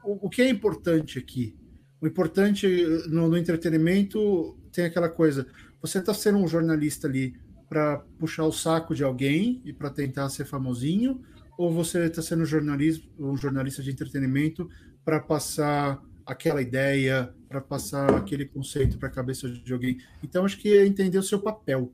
o, 0.05 0.27
o 0.27 0.29
que 0.29 0.43
é 0.43 0.49
importante 0.49 1.17
aqui. 1.21 1.57
O 2.01 2.07
importante 2.09 2.67
no, 3.09 3.29
no 3.29 3.37
entretenimento 3.39 4.59
tem 4.73 4.85
aquela 4.85 5.09
coisa, 5.09 5.47
você 5.81 5.99
está 5.99 6.13
sendo 6.15 6.39
um 6.39 6.49
jornalista 6.49 7.07
ali 7.07 7.35
para 7.69 7.99
puxar 8.19 8.45
o 8.45 8.53
saco 8.53 8.95
de 8.95 9.05
alguém 9.05 9.61
e 9.65 9.73
para 9.73 9.91
tentar 9.91 10.29
ser 10.29 10.45
famosinho, 10.45 11.23
ou 11.57 11.73
você 11.73 12.07
está 12.07 12.21
sendo 12.23 12.43
um 12.43 12.47
jornalista, 12.47 13.07
um 13.19 13.37
jornalista 13.37 13.83
de 13.83 13.91
entretenimento 13.91 14.69
para 15.05 15.21
passar 15.21 16.03
aquela 16.27 16.63
ideia, 16.63 17.35
para 17.49 17.61
passar 17.61 18.15
aquele 18.15 18.45
conceito 18.45 18.99
para 18.99 19.09
a 19.09 19.13
cabeça 19.13 19.49
de 19.49 19.73
alguém. 19.73 19.99
Então, 20.23 20.45
acho 20.45 20.59
que 20.59 20.69
é 20.77 20.87
entender 20.87 21.19
o 21.19 21.23
seu 21.23 21.41
papel. 21.41 21.93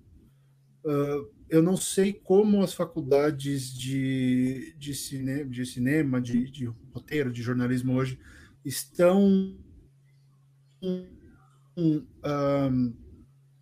uh, 0.85 1.37
eu 1.49 1.63
não 1.63 1.77
sei 1.77 2.13
como 2.13 2.63
as 2.63 2.75
faculdades 2.75 3.73
de, 3.73 4.75
de, 4.77 4.95
cine, 4.95 5.45
de 5.45 5.65
cinema, 5.65 6.21
de, 6.21 6.51
de 6.51 6.67
roteiro, 6.93 7.33
de 7.33 7.41
jornalismo 7.41 7.95
hoje 7.95 8.19
estão 8.65 9.57
um, 11.77 12.95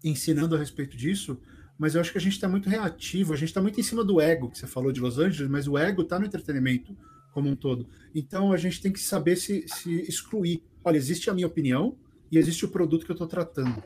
ensinando 0.03 0.55
a 0.55 0.59
respeito 0.59 0.97
disso, 0.97 1.41
mas 1.79 1.95
eu 1.95 2.01
acho 2.01 2.13
que 2.13 2.19
a 2.19 2.21
gente 2.21 2.35
está 2.35 2.49
muito 2.49 2.69
reativo, 2.69 3.33
a 3.33 3.37
gente 3.37 3.49
está 3.49 3.61
muito 3.61 3.81
em 3.81 3.83
cima 3.83 4.05
do 4.05 4.21
ego, 4.21 4.51
que 4.51 4.59
você 4.59 4.67
falou 4.67 4.93
de 4.93 5.01
Los 5.01 5.19
Angeles, 5.19 5.51
mas 5.51 5.67
o 5.67 5.77
ego 5.77 6.03
está 6.03 6.19
no 6.19 6.27
entretenimento 6.27 6.97
como 7.33 7.49
um 7.49 7.57
todo. 7.57 7.89
Então 8.15 8.53
a 8.53 8.57
gente 8.57 8.81
tem 8.81 8.93
que 8.93 9.01
saber 9.01 9.37
se, 9.37 9.67
se 9.67 9.93
excluir. 10.03 10.63
Olha, 10.85 10.97
existe 10.97 11.29
a 11.29 11.35
minha 11.35 11.47
opinião 11.47 11.99
e 12.31 12.39
existe 12.39 12.65
o 12.65 12.69
produto 12.69 13.05
que 13.05 13.11
eu 13.11 13.15
estou 13.15 13.27
tratando. 13.27 13.83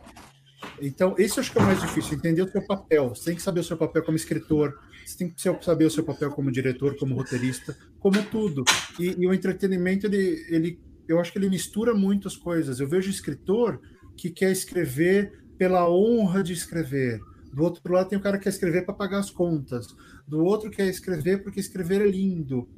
Então, 0.80 1.14
esse 1.18 1.38
acho 1.38 1.52
que 1.52 1.58
é 1.58 1.60
o 1.60 1.64
mais 1.64 1.80
difícil, 1.80 2.16
entender 2.16 2.42
o 2.42 2.50
seu 2.50 2.60
papel. 2.66 3.08
Você 3.10 3.26
tem 3.26 3.34
que 3.36 3.42
saber 3.42 3.60
o 3.60 3.64
seu 3.64 3.76
papel 3.76 4.02
como 4.02 4.16
escritor, 4.16 4.78
você 5.04 5.16
tem 5.16 5.30
que 5.30 5.40
saber 5.64 5.84
o 5.84 5.90
seu 5.90 6.04
papel 6.04 6.30
como 6.30 6.50
diretor, 6.50 6.96
como 6.96 7.14
roteirista, 7.14 7.76
como 7.98 8.22
tudo. 8.24 8.64
E, 8.98 9.16
e 9.18 9.26
o 9.26 9.32
entretenimento, 9.32 10.06
ele, 10.06 10.44
ele, 10.48 10.80
eu 11.08 11.20
acho 11.20 11.32
que 11.32 11.38
ele 11.38 11.48
mistura 11.48 11.94
muitas 11.94 12.36
coisas. 12.36 12.80
Eu 12.80 12.88
vejo 12.88 13.08
escritor 13.08 13.80
que 14.18 14.30
quer 14.30 14.50
escrever 14.50 15.32
pela 15.56 15.88
honra 15.88 16.42
de 16.42 16.52
escrever. 16.52 17.20
Do 17.52 17.62
outro 17.62 17.92
lado 17.92 18.08
tem 18.08 18.18
o 18.18 18.22
cara 18.22 18.36
que 18.36 18.44
quer 18.44 18.50
escrever 18.50 18.84
para 18.84 18.94
pagar 18.94 19.20
as 19.20 19.30
contas. 19.30 19.86
Do 20.26 20.44
outro 20.44 20.70
quer 20.70 20.88
escrever 20.88 21.42
porque 21.42 21.60
escrever 21.60 22.02
é 22.02 22.06
lindo. 22.06 22.68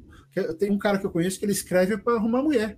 Tem 0.59 0.71
um 0.71 0.77
cara 0.77 0.97
que 0.97 1.05
eu 1.05 1.11
conheço 1.11 1.37
que 1.37 1.45
ele 1.45 1.51
escreve 1.51 1.97
para 1.97 2.15
arrumar 2.15 2.41
mulher. 2.41 2.77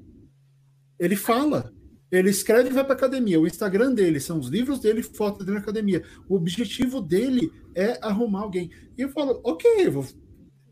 Ele 0.97 1.15
fala, 1.15 1.71
ele 2.11 2.29
escreve 2.29 2.69
e 2.69 2.73
vai 2.73 2.83
para 2.83 2.93
academia. 2.93 3.39
O 3.39 3.45
Instagram 3.45 3.93
dele 3.93 4.19
são 4.19 4.39
os 4.39 4.47
livros 4.47 4.79
dele, 4.79 5.03
fotos 5.03 5.45
dele 5.45 5.57
na 5.57 5.63
academia. 5.63 6.03
O 6.27 6.35
objetivo 6.35 7.01
dele 7.01 7.51
é 7.75 7.99
arrumar 8.01 8.41
alguém. 8.41 8.71
E 8.97 9.01
eu 9.01 9.09
falo, 9.09 9.39
ok, 9.43 9.69
eu, 9.85 9.91
vou, 9.91 10.05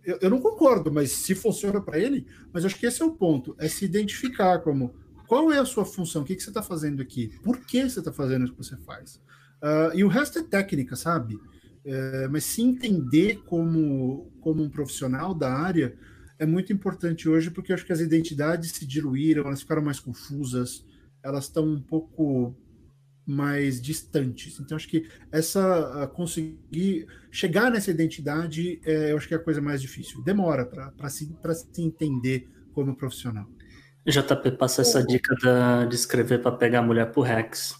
eu, 0.04 0.30
não 0.30 0.40
concordo, 0.40 0.92
mas 0.92 1.12
se 1.12 1.36
funciona 1.36 1.82
para 1.82 2.00
ele, 2.00 2.26
mas 2.54 2.66
acho 2.66 2.78
que 2.78 2.86
esse 2.86 3.02
é 3.02 3.06
o 3.06 3.16
ponto, 3.16 3.56
é 3.60 3.68
se 3.68 3.86
identificar 3.86 4.60
como 4.60 4.94
qual 5.32 5.50
é 5.50 5.60
a 5.60 5.66
sua 5.66 5.86
função, 5.86 6.24
o 6.24 6.26
que, 6.26 6.36
que 6.36 6.44
você 6.44 6.50
está 6.50 6.62
fazendo 6.62 7.02
aqui, 7.02 7.30
por 7.42 7.58
que 7.66 7.90
você 7.90 8.00
está 8.00 8.12
fazendo 8.12 8.48
o 8.48 8.52
que 8.52 8.58
você 8.58 8.76
faz. 8.76 9.16
Uh, 9.64 9.96
e 9.96 10.04
o 10.04 10.10
resto 10.10 10.40
é 10.40 10.44
técnica, 10.44 10.98
sabe? 10.98 11.40
É, 11.86 12.28
mas 12.28 12.44
se 12.44 12.62
entender 12.62 13.42
como, 13.46 14.30
como 14.42 14.62
um 14.62 14.70
profissional 14.70 15.34
da 15.34 15.50
área 15.54 15.98
é 16.38 16.46
muito 16.46 16.74
importante 16.74 17.30
hoje, 17.30 17.50
porque 17.50 17.72
eu 17.72 17.76
acho 17.76 17.86
que 17.86 17.94
as 17.94 18.02
identidades 18.02 18.72
se 18.72 18.86
diluíram, 18.86 19.46
elas 19.46 19.62
ficaram 19.62 19.82
mais 19.82 20.02
confusas, 20.02 20.86
elas 21.24 21.46
estão 21.46 21.66
um 21.66 21.82
pouco 21.82 22.54
mais 23.26 23.82
distantes. 23.82 24.60
Então, 24.60 24.76
acho 24.76 24.90
que 24.90 25.08
essa 25.32 26.12
conseguir 26.14 27.08
chegar 27.32 27.72
nessa 27.72 27.90
identidade, 27.90 28.82
é, 28.84 29.14
eu 29.14 29.18
acho 29.18 29.30
que 29.30 29.34
é 29.34 29.38
a 29.38 29.42
coisa 29.42 29.62
mais 29.62 29.82
difícil. 29.82 30.22
Demora 30.26 30.66
para 30.66 31.10
se, 31.10 31.34
se 31.72 31.82
entender 31.82 32.50
como 32.74 32.98
profissional. 32.98 33.48
JP 34.06 34.52
passa 34.58 34.82
essa 34.82 35.06
dica 35.06 35.36
da, 35.42 35.86
de 35.86 35.96
escrever 35.96 36.42
para 36.42 36.52
pegar 36.52 36.80
a 36.80 36.84
mulher 36.84 37.12
por 37.12 37.22
Rex. 37.22 37.76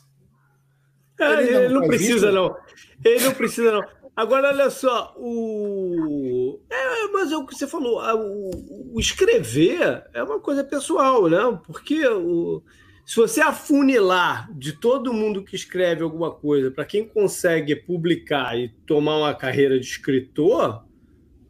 É, 1.20 1.34
ele, 1.34 1.56
ele 1.56 1.74
não, 1.74 1.82
não 1.82 1.88
precisa, 1.88 2.28
isso? 2.28 2.32
não. 2.32 2.56
Ele 3.04 3.24
não 3.24 3.34
precisa, 3.34 3.72
não. 3.72 3.84
Agora, 4.16 4.50
olha 4.50 4.70
só, 4.70 5.16
o. 5.18 6.60
É, 6.70 7.08
mas 7.08 7.32
é 7.32 7.38
o 7.38 7.46
que 7.46 7.56
você 7.56 7.66
falou, 7.66 8.02
o, 8.02 8.96
o 8.96 9.00
escrever 9.00 10.04
é 10.14 10.22
uma 10.22 10.40
coisa 10.40 10.64
pessoal, 10.64 11.30
né? 11.30 11.40
Porque 11.66 12.06
o... 12.08 12.62
se 13.06 13.16
você 13.16 13.40
afunilar 13.42 14.52
de 14.54 14.74
todo 14.74 15.14
mundo 15.14 15.44
que 15.44 15.56
escreve 15.56 16.04
alguma 16.04 16.30
coisa 16.30 16.70
para 16.70 16.86
quem 16.86 17.08
consegue 17.08 17.76
publicar 17.76 18.58
e 18.60 18.70
tomar 18.86 19.18
uma 19.18 19.34
carreira 19.34 19.80
de 19.80 19.86
escritor, 19.86 20.84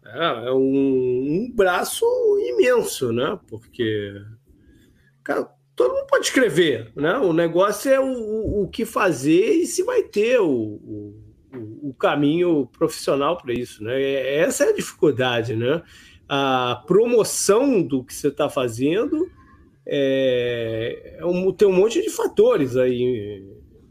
é, 0.06 0.48
é 0.48 0.52
um, 0.52 1.48
um 1.48 1.52
braço 1.54 2.06
imenso, 2.40 3.12
né? 3.12 3.40
Porque. 3.50 4.14
Cara, 5.24 5.50
todo 5.76 5.94
mundo 5.94 6.08
pode 6.08 6.26
escrever, 6.26 6.92
né? 6.96 7.18
O 7.18 7.34
negócio 7.34 7.92
é 7.92 8.00
o, 8.00 8.06
o, 8.06 8.64
o 8.64 8.68
que 8.68 8.86
fazer 8.86 9.54
e 9.54 9.66
se 9.66 9.84
vai 9.84 10.04
ter 10.04 10.40
o, 10.40 10.50
o, 10.50 11.90
o 11.90 11.94
caminho 11.94 12.68
profissional 12.68 13.38
para 13.38 13.54
isso, 13.54 13.84
né? 13.84 14.02
É, 14.02 14.40
essa 14.40 14.66
é 14.66 14.70
a 14.70 14.76
dificuldade, 14.76 15.56
né? 15.56 15.82
A 16.28 16.84
promoção 16.88 17.82
do 17.82 18.04
que 18.04 18.14
você 18.14 18.30
está 18.30 18.50
fazendo 18.50 19.30
é, 19.86 21.18
é 21.20 21.26
um, 21.26 21.52
tem 21.52 21.68
um 21.68 21.74
monte 21.74 22.02
de 22.02 22.10
fatores 22.10 22.78
aí 22.78 23.46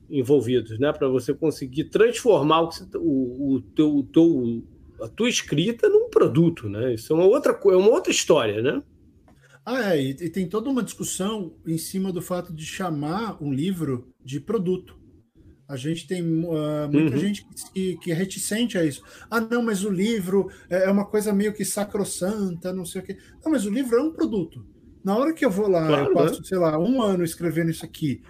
envolvidos, 0.08 0.78
né? 0.78 0.92
Para 0.92 1.08
você 1.08 1.34
conseguir 1.34 1.84
transformar 1.84 2.62
o, 2.62 2.68
tá, 2.68 2.98
o, 2.98 3.54
o, 3.54 3.60
teu, 3.60 3.96
o 3.96 4.02
teu, 4.02 4.62
a 5.02 5.08
tua 5.08 5.28
escrita 5.28 5.88
num 5.88 6.08
produto, 6.08 6.68
né? 6.68 6.94
Isso 6.94 7.12
é 7.12 7.16
uma 7.16 7.26
outra, 7.26 7.52
é 7.52 7.76
uma 7.76 7.90
outra 7.90 8.10
história, 8.10 8.62
né? 8.62 8.82
Ah, 9.64 9.94
é, 9.94 10.02
e, 10.02 10.10
e 10.10 10.30
tem 10.30 10.48
toda 10.48 10.70
uma 10.70 10.82
discussão 10.82 11.54
em 11.66 11.78
cima 11.78 12.12
do 12.12 12.22
fato 12.22 12.52
de 12.52 12.64
chamar 12.64 13.42
um 13.42 13.52
livro 13.52 14.08
de 14.24 14.40
produto. 14.40 14.98
A 15.68 15.76
gente 15.76 16.04
tem 16.08 16.20
uh, 16.20 16.90
muita 16.90 17.14
uhum. 17.14 17.20
gente 17.20 17.46
que, 17.72 17.96
que, 17.98 18.10
é 18.10 18.14
reticente 18.14 18.76
a 18.76 18.84
isso. 18.84 19.04
Ah, 19.30 19.40
não, 19.40 19.62
mas 19.62 19.84
o 19.84 19.90
livro 19.90 20.50
é, 20.68 20.86
é 20.86 20.90
uma 20.90 21.04
coisa 21.04 21.32
meio 21.32 21.52
que 21.52 21.64
sacrossanta, 21.64 22.72
não 22.72 22.84
sei 22.84 23.00
o 23.00 23.04
quê. 23.04 23.16
Não, 23.44 23.52
mas 23.52 23.64
o 23.64 23.70
livro 23.70 23.96
é 23.96 24.02
um 24.02 24.10
produto. 24.10 24.66
Na 25.04 25.16
hora 25.16 25.32
que 25.32 25.44
eu 25.44 25.50
vou 25.50 25.68
lá, 25.68 25.86
claro, 25.86 26.06
eu 26.06 26.14
passo, 26.14 26.40
né? 26.40 26.44
sei 26.44 26.58
lá, 26.58 26.76
um 26.76 27.00
ano 27.00 27.22
escrevendo 27.22 27.70
isso 27.70 27.84
aqui, 27.84 28.20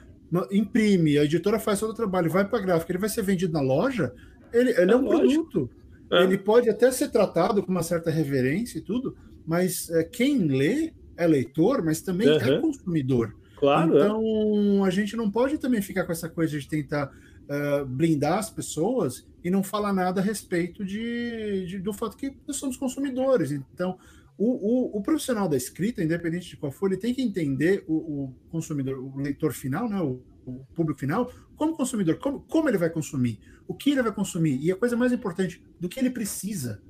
imprime, 0.53 1.19
a 1.19 1.25
editora 1.25 1.59
faz 1.59 1.81
todo 1.81 1.91
o 1.91 1.95
trabalho, 1.95 2.31
vai 2.31 2.47
para 2.47 2.59
a 2.59 2.63
gráfica, 2.63 2.93
ele 2.93 2.99
vai 2.99 3.09
ser 3.09 3.23
vendido 3.23 3.55
na 3.55 3.63
loja, 3.63 4.13
ele, 4.53 4.71
ele 4.73 4.91
é, 4.91 4.95
é 4.95 4.97
um 4.97 5.01
lógico. 5.01 5.51
produto. 5.51 5.71
É. 6.13 6.25
Ele 6.25 6.37
pode 6.37 6.69
até 6.69 6.91
ser 6.91 7.09
tratado 7.09 7.63
com 7.63 7.71
uma 7.71 7.83
certa 7.83 8.11
reverência 8.11 8.79
e 8.79 8.83
tudo, 8.83 9.17
mas 9.47 9.89
é, 9.91 10.05
quem 10.05 10.47
lê 10.47 10.93
é 11.21 11.27
leitor, 11.27 11.85
mas 11.85 12.01
também 12.01 12.29
uhum. 12.29 12.37
é 12.37 12.61
consumidor. 12.61 13.37
Claro. 13.59 13.99
É. 13.99 14.01
Então, 14.01 14.85
a 14.85 14.91
gente 14.91 15.15
não 15.15 15.31
pode 15.31 15.59
também 15.59 15.83
ficar 15.83 16.05
com 16.05 16.13
essa 16.13 16.31
coisa 16.31 16.59
de 16.59 16.67
tentar 16.67 17.13
uh, 17.13 17.85
blindar 17.85 18.39
as 18.39 18.51
pessoas 18.51 19.29
e 19.45 19.51
não 19.51 19.63
falar 19.63 19.93
nada 19.93 20.21
a 20.21 20.25
respeito 20.25 20.83
de, 20.83 21.67
de, 21.67 21.79
do 21.79 21.93
fato 21.93 22.17
que 22.17 22.35
nós 22.49 22.57
somos 22.57 22.79
consumidores. 22.79 23.53
Então, 23.53 23.99
o, 24.39 24.95
o, 24.95 24.99
o, 24.99 25.03
profissional 25.03 25.47
da 25.47 25.59
escrita, 25.59 26.03
independente 26.03 26.49
de 26.49 26.57
qual 26.57 26.73
for, 26.73 26.91
ele 26.91 26.99
tem 26.99 27.13
que 27.13 27.21
entender 27.21 27.85
o, 27.87 27.95
o 27.95 28.35
consumidor, 28.51 28.99
o 28.99 29.19
leitor 29.19 29.53
final, 29.53 29.87
né, 29.91 30.01
o, 30.01 30.23
o, 30.47 30.65
público 30.75 30.99
final, 30.99 31.31
como 31.55 31.77
consumidor, 31.77 32.17
como, 32.17 32.41
como 32.41 32.67
ele 32.67 32.79
vai 32.79 32.89
consumir, 32.89 33.39
o 33.69 33.75
que 33.75 33.91
ele 33.91 34.03
vai 34.03 34.13
consumir, 34.13 34.59
e 34.63 34.73
a 34.73 34.77
coisa 34.77 34.97
mais 34.97 35.13
importante, 35.13 35.63
do 35.79 35.87
que 35.87 36.01
ele 36.01 36.09
precisa 36.09 36.81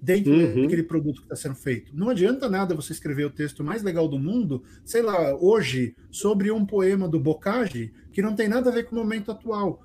dentro 0.00 0.32
uhum. 0.32 0.62
daquele 0.62 0.82
produto 0.82 1.18
que 1.20 1.26
está 1.26 1.36
sendo 1.36 1.54
feito. 1.54 1.94
Não 1.94 2.08
adianta 2.08 2.48
nada 2.48 2.74
você 2.74 2.92
escrever 2.92 3.26
o 3.26 3.30
texto 3.30 3.62
mais 3.62 3.82
legal 3.82 4.08
do 4.08 4.18
mundo, 4.18 4.62
sei 4.84 5.02
lá, 5.02 5.34
hoje, 5.36 5.94
sobre 6.10 6.50
um 6.50 6.64
poema 6.64 7.08
do 7.08 7.20
Bocage, 7.20 7.92
que 8.12 8.22
não 8.22 8.34
tem 8.34 8.48
nada 8.48 8.70
a 8.70 8.72
ver 8.72 8.84
com 8.84 8.96
o 8.96 8.98
momento 8.98 9.30
atual. 9.30 9.82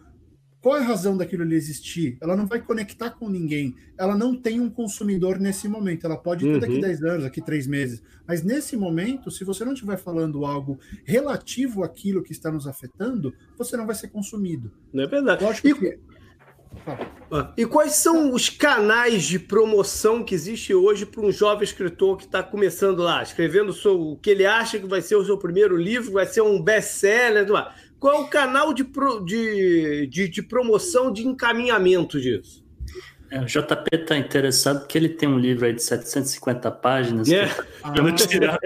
Qual 0.66 0.76
é 0.76 0.80
a 0.80 0.84
razão 0.84 1.16
daquilo 1.16 1.44
ali 1.44 1.56
existir? 1.56 2.18
Ela 2.20 2.36
não 2.36 2.48
vai 2.48 2.60
conectar 2.60 3.12
com 3.12 3.30
ninguém. 3.30 3.76
Ela 4.00 4.18
não 4.18 4.36
tem 4.36 4.60
um 4.60 4.68
consumidor 4.68 5.38
nesse 5.38 5.68
momento. 5.68 6.08
Ela 6.08 6.18
pode 6.18 6.44
ter 6.44 6.54
uhum. 6.54 6.60
daqui 6.60 6.82
10 6.82 7.04
anos, 7.04 7.24
daqui 7.24 7.40
3 7.40 7.68
meses. 7.68 8.02
Mas 8.28 8.42
nesse 8.42 8.76
momento, 8.76 9.30
se 9.30 9.44
você 9.44 9.64
não 9.64 9.74
estiver 9.74 9.98
falando 9.98 10.44
algo 10.44 10.80
relativo 11.04 11.84
àquilo 11.84 12.24
que 12.24 12.32
está 12.32 12.52
nos 12.52 12.66
afetando, 12.66 13.32
você 13.56 13.78
não 13.78 13.86
vai 13.86 13.94
ser 13.94 14.08
consumido. 14.08 14.72
Não 14.92 15.04
é 15.04 15.08
verdade. 15.08 15.44
Lógico 15.44 15.68
e... 15.68 16.00
que 16.76 17.16
e 17.58 17.66
quais 17.66 17.94
são 17.94 18.34
os 18.34 18.50
canais 18.50 19.24
de 19.24 19.40
promoção 19.40 20.24
que 20.24 20.36
existe 20.36 20.74
hoje 20.74 21.06
para 21.06 21.22
um 21.22 21.32
jovem 21.32 21.64
escritor 21.64 22.18
que 22.18 22.26
está 22.26 22.44
começando 22.44 23.02
lá, 23.02 23.24
escrevendo 23.24 23.74
o 23.86 24.18
que 24.18 24.30
ele 24.30 24.46
acha 24.46 24.80
que 24.80 24.88
vai 24.88 25.02
ser 25.02 25.16
o 25.16 25.26
seu 25.26 25.38
primeiro 25.38 25.76
livro, 25.76 26.14
vai 26.14 26.26
ser 26.26 26.42
um 26.42 26.62
best-seller? 26.62 27.48
Qual 28.00 28.14
é 28.14 28.20
o 28.20 28.28
canal 28.28 28.74
de, 28.74 28.84
pro, 28.84 29.24
de, 29.26 30.08
de, 30.08 30.28
de 30.28 30.44
promoção, 30.44 31.12
de 31.12 31.26
encaminhamento 31.28 32.20
disso? 32.20 32.65
É, 33.32 33.42
o 33.42 33.46
JP 33.46 33.90
está 33.92 34.18
interessado 34.18 34.80
porque 34.82 34.98
ele 34.98 35.10
tem 35.10 35.28
um 35.28 35.40
livro 35.40 35.66
aí 35.66 35.74
de 35.74 35.82
750 35.82 36.70
páginas 36.72 37.30
é. 37.30 37.48
que 37.48 37.56
ah. 37.84 38.14
tirar 38.14 38.58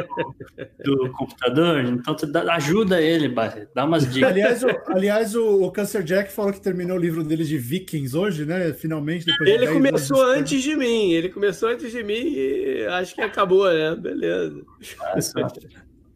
do, 0.84 0.96
do, 0.96 1.12
computador, 1.12 1.86
então 1.86 2.16
dá, 2.30 2.54
ajuda 2.56 3.02
ele, 3.02 3.30
Barre, 3.30 3.68
dá 3.74 3.86
umas 3.86 4.12
dicas. 4.12 4.30
Aliás, 4.30 4.64
o, 4.64 4.68
aliás 4.88 5.36
o, 5.36 5.64
o 5.64 5.72
Cancer 5.72 6.04
Jack 6.04 6.32
falou 6.32 6.52
que 6.52 6.60
terminou 6.60 6.98
o 6.98 7.00
livro 7.00 7.24
dele 7.24 7.46
de 7.46 7.58
Vikings 7.58 8.18
hoje, 8.18 8.46
né? 8.46 8.74
Finalmente. 8.74 9.26
ele 9.42 9.66
de 9.66 9.74
começou 9.74 10.22
antes 10.26 10.62
de 10.62 10.76
mim, 10.76 11.12
ele 11.12 11.30
começou 11.30 11.70
antes 11.70 11.92
de 11.92 12.04
mim 12.04 12.34
e 12.36 12.86
acho 12.88 13.16
que 13.16 13.22
acabou, 13.22 13.72
né? 13.72 13.96
Beleza. 13.96 14.62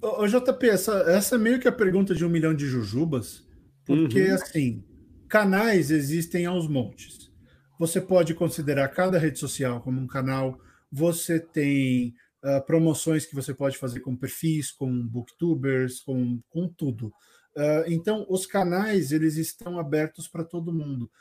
Ô, 0.01 0.27
JP, 0.27 0.67
essa, 0.67 0.93
essa 1.08 1.36
é 1.36 1.38
meio 1.38 1.60
que 1.60 1.67
a 1.67 1.71
pergunta 1.71 2.13
de 2.13 2.25
um 2.25 2.29
milhão 2.29 2.53
de 2.53 2.65
jujubas, 2.65 3.41
porque 3.86 4.23
uhum. 4.23 4.36
assim, 4.36 4.84
canais 5.29 5.91
existem 5.91 6.45
aos 6.45 6.67
montes 6.67 7.22
você 7.86 8.00
pode 8.00 8.34
considerar 8.34 8.88
cada 8.88 9.19
rede 9.19 9.38
social 9.38 9.82
como 9.82 10.00
um 10.00 10.08
canal. 10.08 10.58
Você 10.89 11.38
tem 11.38 12.15
uh, 12.41 12.65
promoções 12.65 13.26
que 13.26 13.36
você 13.36 13.54
pode 13.54 13.78
fazer 13.78 14.00
com 14.00 14.15
perfis, 14.15 14.72
com 14.72 15.06
booktubers, 15.06 16.00
com, 16.00 16.39
com 16.50 16.69
tudo. 16.69 17.08
Uh, 17.56 17.84
então, 17.88 18.26
os 18.30 18.46
canais 18.46 19.12
eles 19.12 19.36
estão 19.36 19.78
abertos 19.78 20.30
para 20.30 20.46
todo 20.46 20.74
mundo. 20.74 21.12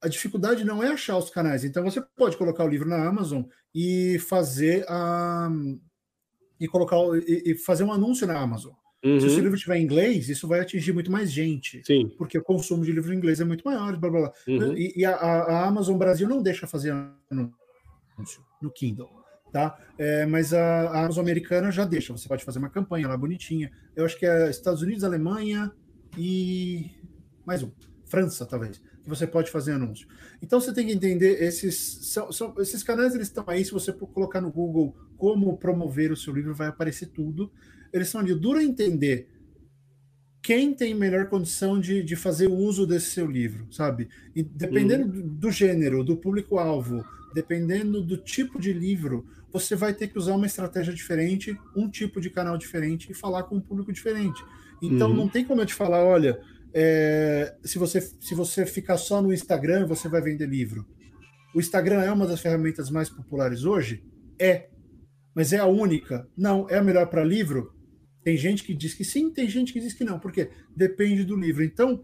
a 0.00 0.08
dificuldade 0.08 0.64
não 0.64 0.82
é 0.84 0.88
achar 0.88 1.18
os 1.18 1.30
canais. 1.30 1.64
Então 1.64 1.82
você 1.82 2.00
pode 2.00 2.36
colocar 2.36 2.64
o 2.64 2.68
livro 2.68 2.88
na 2.88 3.08
Amazon 3.08 3.42
e 3.74 4.18
fazer 4.20 4.84
a 4.88 5.50
e 6.60 6.68
colocar 6.68 6.96
e, 7.26 7.52
e 7.52 7.54
fazer 7.58 7.82
um 7.82 7.92
anúncio 7.92 8.26
na 8.26 8.38
Amazon. 8.38 8.72
Uhum. 9.04 9.20
Se 9.20 9.26
o 9.26 9.30
seu 9.30 9.40
livro 9.40 9.56
estiver 9.56 9.76
em 9.76 9.84
inglês, 9.84 10.28
isso 10.28 10.48
vai 10.48 10.60
atingir 10.60 10.92
muito 10.92 11.12
mais 11.12 11.30
gente. 11.30 11.82
Sim. 11.84 12.10
Porque 12.16 12.38
o 12.38 12.42
consumo 12.42 12.84
de 12.84 12.92
livro 12.92 13.12
em 13.12 13.16
inglês 13.16 13.40
é 13.40 13.44
muito 13.44 13.62
maior, 13.62 13.96
blá 13.96 14.10
blá 14.10 14.20
blá. 14.20 14.32
Uhum. 14.48 14.76
E, 14.76 14.94
e 14.96 15.04
a, 15.04 15.14
a, 15.14 15.66
Amazon 15.66 15.98
Brasil 15.98 16.28
não 16.28 16.42
deixa 16.42 16.66
fazer 16.66 16.92
anúncio 17.30 18.44
no 18.62 18.70
Kindle. 18.70 19.10
Tá? 19.52 19.78
É, 19.98 20.26
mas 20.26 20.52
a, 20.52 20.60
a, 20.60 21.04
Amazon 21.04 21.22
americana 21.22 21.70
já 21.70 21.84
deixa. 21.84 22.12
Você 22.12 22.26
pode 22.26 22.44
fazer 22.44 22.58
uma 22.58 22.70
campanha 22.70 23.06
lá 23.06 23.16
bonitinha. 23.16 23.70
Eu 23.94 24.04
acho 24.04 24.18
que 24.18 24.26
é 24.26 24.48
Estados 24.48 24.82
Unidos, 24.82 25.04
Alemanha 25.04 25.70
e 26.16 26.90
mais 27.44 27.62
um, 27.62 27.70
França, 28.06 28.46
talvez 28.46 28.80
que 29.04 29.08
você 29.10 29.26
pode 29.26 29.50
fazer 29.50 29.72
anúncio. 29.72 30.08
Então 30.42 30.58
você 30.58 30.72
tem 30.72 30.86
que 30.86 30.92
entender 30.92 31.42
esses 31.42 31.76
são, 32.10 32.32
são, 32.32 32.54
esses 32.58 32.82
canais 32.82 33.14
eles 33.14 33.28
estão 33.28 33.44
aí. 33.46 33.62
Se 33.64 33.70
você 33.70 33.92
colocar 33.92 34.40
no 34.40 34.50
Google 34.50 34.96
como 35.16 35.56
promover 35.58 36.10
o 36.10 36.16
seu 36.16 36.32
livro, 36.32 36.54
vai 36.54 36.68
aparecer 36.68 37.06
tudo. 37.08 37.52
Eles 37.94 38.08
são 38.08 38.20
ali 38.20 38.34
duro 38.34 38.60
entender 38.60 39.28
quem 40.42 40.74
tem 40.74 40.92
melhor 40.92 41.28
condição 41.28 41.80
de, 41.80 42.02
de 42.02 42.16
fazer 42.16 42.48
uso 42.48 42.86
desse 42.86 43.12
seu 43.12 43.26
livro, 43.26 43.66
sabe? 43.72 44.08
E 44.36 44.42
dependendo 44.42 45.04
uhum. 45.04 45.10
do, 45.10 45.22
do 45.22 45.50
gênero, 45.50 46.04
do 46.04 46.16
público-alvo, 46.16 47.02
dependendo 47.32 48.02
do 48.02 48.18
tipo 48.18 48.60
de 48.60 48.72
livro, 48.72 49.24
você 49.50 49.74
vai 49.74 49.94
ter 49.94 50.08
que 50.08 50.18
usar 50.18 50.34
uma 50.34 50.44
estratégia 50.44 50.92
diferente, 50.92 51.58
um 51.74 51.88
tipo 51.88 52.20
de 52.20 52.28
canal 52.28 52.58
diferente 52.58 53.10
e 53.10 53.14
falar 53.14 53.44
com 53.44 53.56
um 53.56 53.60
público 53.60 53.92
diferente. 53.92 54.44
Então 54.82 55.08
uhum. 55.08 55.16
não 55.16 55.28
tem 55.28 55.44
como 55.44 55.62
eu 55.62 55.66
te 55.66 55.72
falar, 55.72 56.04
olha, 56.04 56.38
é, 56.74 57.54
se, 57.62 57.78
você, 57.78 58.00
se 58.00 58.34
você 58.34 58.66
ficar 58.66 58.96
só 58.96 59.22
no 59.22 59.32
Instagram, 59.32 59.86
você 59.86 60.08
vai 60.08 60.20
vender 60.20 60.48
livro. 60.48 60.84
O 61.54 61.60
Instagram 61.60 62.02
é 62.02 62.10
uma 62.10 62.26
das 62.26 62.40
ferramentas 62.40 62.90
mais 62.90 63.08
populares 63.08 63.64
hoje? 63.64 64.02
É. 64.38 64.68
Mas 65.34 65.52
é 65.52 65.58
a 65.58 65.66
única? 65.66 66.28
Não. 66.36 66.68
É 66.68 66.78
a 66.78 66.82
melhor 66.82 67.06
para 67.06 67.22
livro? 67.22 67.72
Tem 68.24 68.36
gente 68.36 68.64
que 68.64 68.74
diz 68.74 68.94
que 68.94 69.04
sim, 69.04 69.30
tem 69.30 69.48
gente 69.48 69.72
que 69.72 69.78
diz 69.78 69.92
que 69.92 70.02
não. 70.02 70.18
Porque 70.18 70.50
depende 70.74 71.24
do 71.24 71.36
livro. 71.36 71.62
Então, 71.62 72.02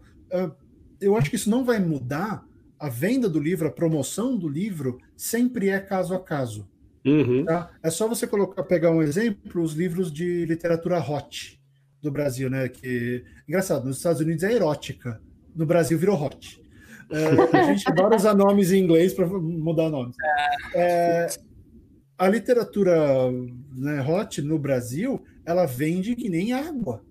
eu 1.01 1.17
acho 1.17 1.29
que 1.29 1.35
isso 1.35 1.49
não 1.49 1.65
vai 1.65 1.79
mudar. 1.79 2.45
A 2.79 2.89
venda 2.89 3.29
do 3.29 3.39
livro, 3.39 3.67
a 3.67 3.71
promoção 3.71 4.37
do 4.37 4.47
livro, 4.47 4.99
sempre 5.15 5.69
é 5.69 5.79
caso 5.79 6.15
a 6.15 6.19
caso. 6.19 6.67
Uhum. 7.05 7.45
Tá? 7.45 7.71
É 7.81 7.89
só 7.89 8.07
você 8.07 8.25
colocar, 8.25 8.63
pegar 8.63 8.91
um 8.91 9.01
exemplo, 9.01 9.61
os 9.61 9.73
livros 9.73 10.11
de 10.11 10.45
literatura 10.45 10.99
hot 10.99 11.59
do 12.01 12.11
Brasil, 12.11 12.49
né? 12.49 12.69
Que 12.69 13.23
engraçado, 13.47 13.85
nos 13.85 13.97
Estados 13.97 14.21
Unidos 14.21 14.43
é 14.43 14.53
erótica, 14.53 15.21
no 15.55 15.65
Brasil 15.65 15.97
virou 15.97 16.19
hot. 16.19 16.61
É, 17.11 17.57
a 17.57 17.63
gente 17.71 17.87
adora 17.87 18.15
usar 18.15 18.33
nomes 18.33 18.71
em 18.71 18.83
inglês 18.83 19.13
para 19.13 19.27
mudar 19.27 19.89
nomes. 19.89 20.15
É, 20.73 21.27
a 22.17 22.27
literatura 22.27 23.31
né, 23.75 24.01
hot 24.01 24.41
no 24.41 24.57
Brasil, 24.57 25.23
ela 25.51 25.65
vende 25.65 26.15
que 26.15 26.29
nem 26.29 26.53
água. 26.53 27.03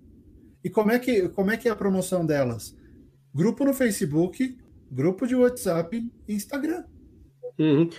E 0.63 0.69
como 0.69 0.91
é 0.91 0.99
que, 0.99 1.29
como 1.29 1.51
é, 1.51 1.57
que 1.57 1.67
é 1.67 1.71
a 1.71 1.75
promoção 1.75 2.25
delas? 2.25 2.75
Grupo 3.33 3.65
no 3.65 3.73
Facebook, 3.73 4.57
grupo 4.91 5.25
de 5.25 5.35
WhatsApp 5.35 6.03
e 6.27 6.33
Instagram. 6.33 6.83
Uhum. 7.57 7.89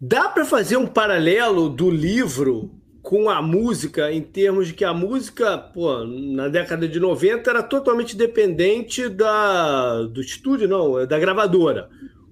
Dá 0.00 0.28
para 0.28 0.44
fazer 0.44 0.76
um 0.76 0.86
paralelo 0.86 1.68
do 1.68 1.90
livro 1.90 2.70
com 3.00 3.28
a 3.28 3.40
música 3.40 4.10
em 4.10 4.22
termos 4.22 4.68
de 4.68 4.74
que 4.74 4.84
a 4.84 4.94
música, 4.94 5.58
pô, 5.58 6.04
na 6.04 6.48
década 6.48 6.88
de 6.88 6.98
90 6.98 7.50
era 7.50 7.62
totalmente 7.62 8.16
dependente 8.16 9.08
da, 9.08 10.02
do 10.04 10.20
estúdio, 10.20 10.66
não, 10.66 11.06
da 11.06 11.18
gravadora. 11.18 11.88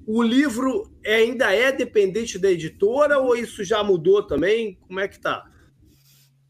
O 0.06 0.22
livro 0.22 0.90
ainda 1.06 1.54
é 1.54 1.70
dependente 1.70 2.38
da 2.38 2.50
editora 2.50 3.18
ou 3.18 3.36
isso 3.36 3.62
já 3.62 3.84
mudou 3.84 4.22
também? 4.22 4.78
Como 4.86 4.98
é 4.98 5.06
que 5.06 5.20
tá? 5.20 5.44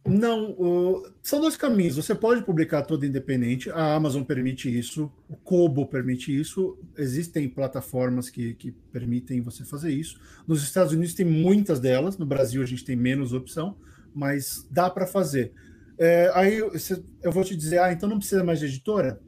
Não, 0.04 0.50
o... 0.50 1.06
são 1.22 1.40
dois 1.40 1.56
caminhos. 1.56 1.96
Você 1.96 2.14
pode 2.14 2.42
publicar 2.44 2.82
todo 2.82 3.06
independente, 3.06 3.70
a 3.70 3.94
Amazon 3.94 4.24
permite 4.24 4.68
isso, 4.68 5.10
o 5.28 5.36
Kobo 5.36 5.86
permite 5.86 6.36
isso, 6.36 6.76
existem 6.98 7.48
plataformas 7.48 8.28
que, 8.28 8.54
que 8.54 8.72
permitem 8.92 9.40
você 9.40 9.64
fazer 9.64 9.92
isso. 9.92 10.20
Nos 10.46 10.62
Estados 10.62 10.92
Unidos 10.92 11.14
tem 11.14 11.26
muitas 11.26 11.78
delas, 11.78 12.18
no 12.18 12.26
Brasil 12.26 12.62
a 12.62 12.66
gente 12.66 12.84
tem 12.84 12.96
menos 12.96 13.32
opção 13.32 13.76
mas 14.14 14.66
dá 14.70 14.90
para 14.90 15.06
fazer. 15.06 15.52
É, 15.98 16.30
aí 16.34 16.58
eu 16.58 17.32
vou 17.32 17.44
te 17.44 17.56
dizer, 17.56 17.78
ah, 17.78 17.92
então 17.92 18.08
não 18.08 18.18
precisa 18.18 18.44
mais 18.44 18.58
de 18.58 18.66
editora? 18.66 19.20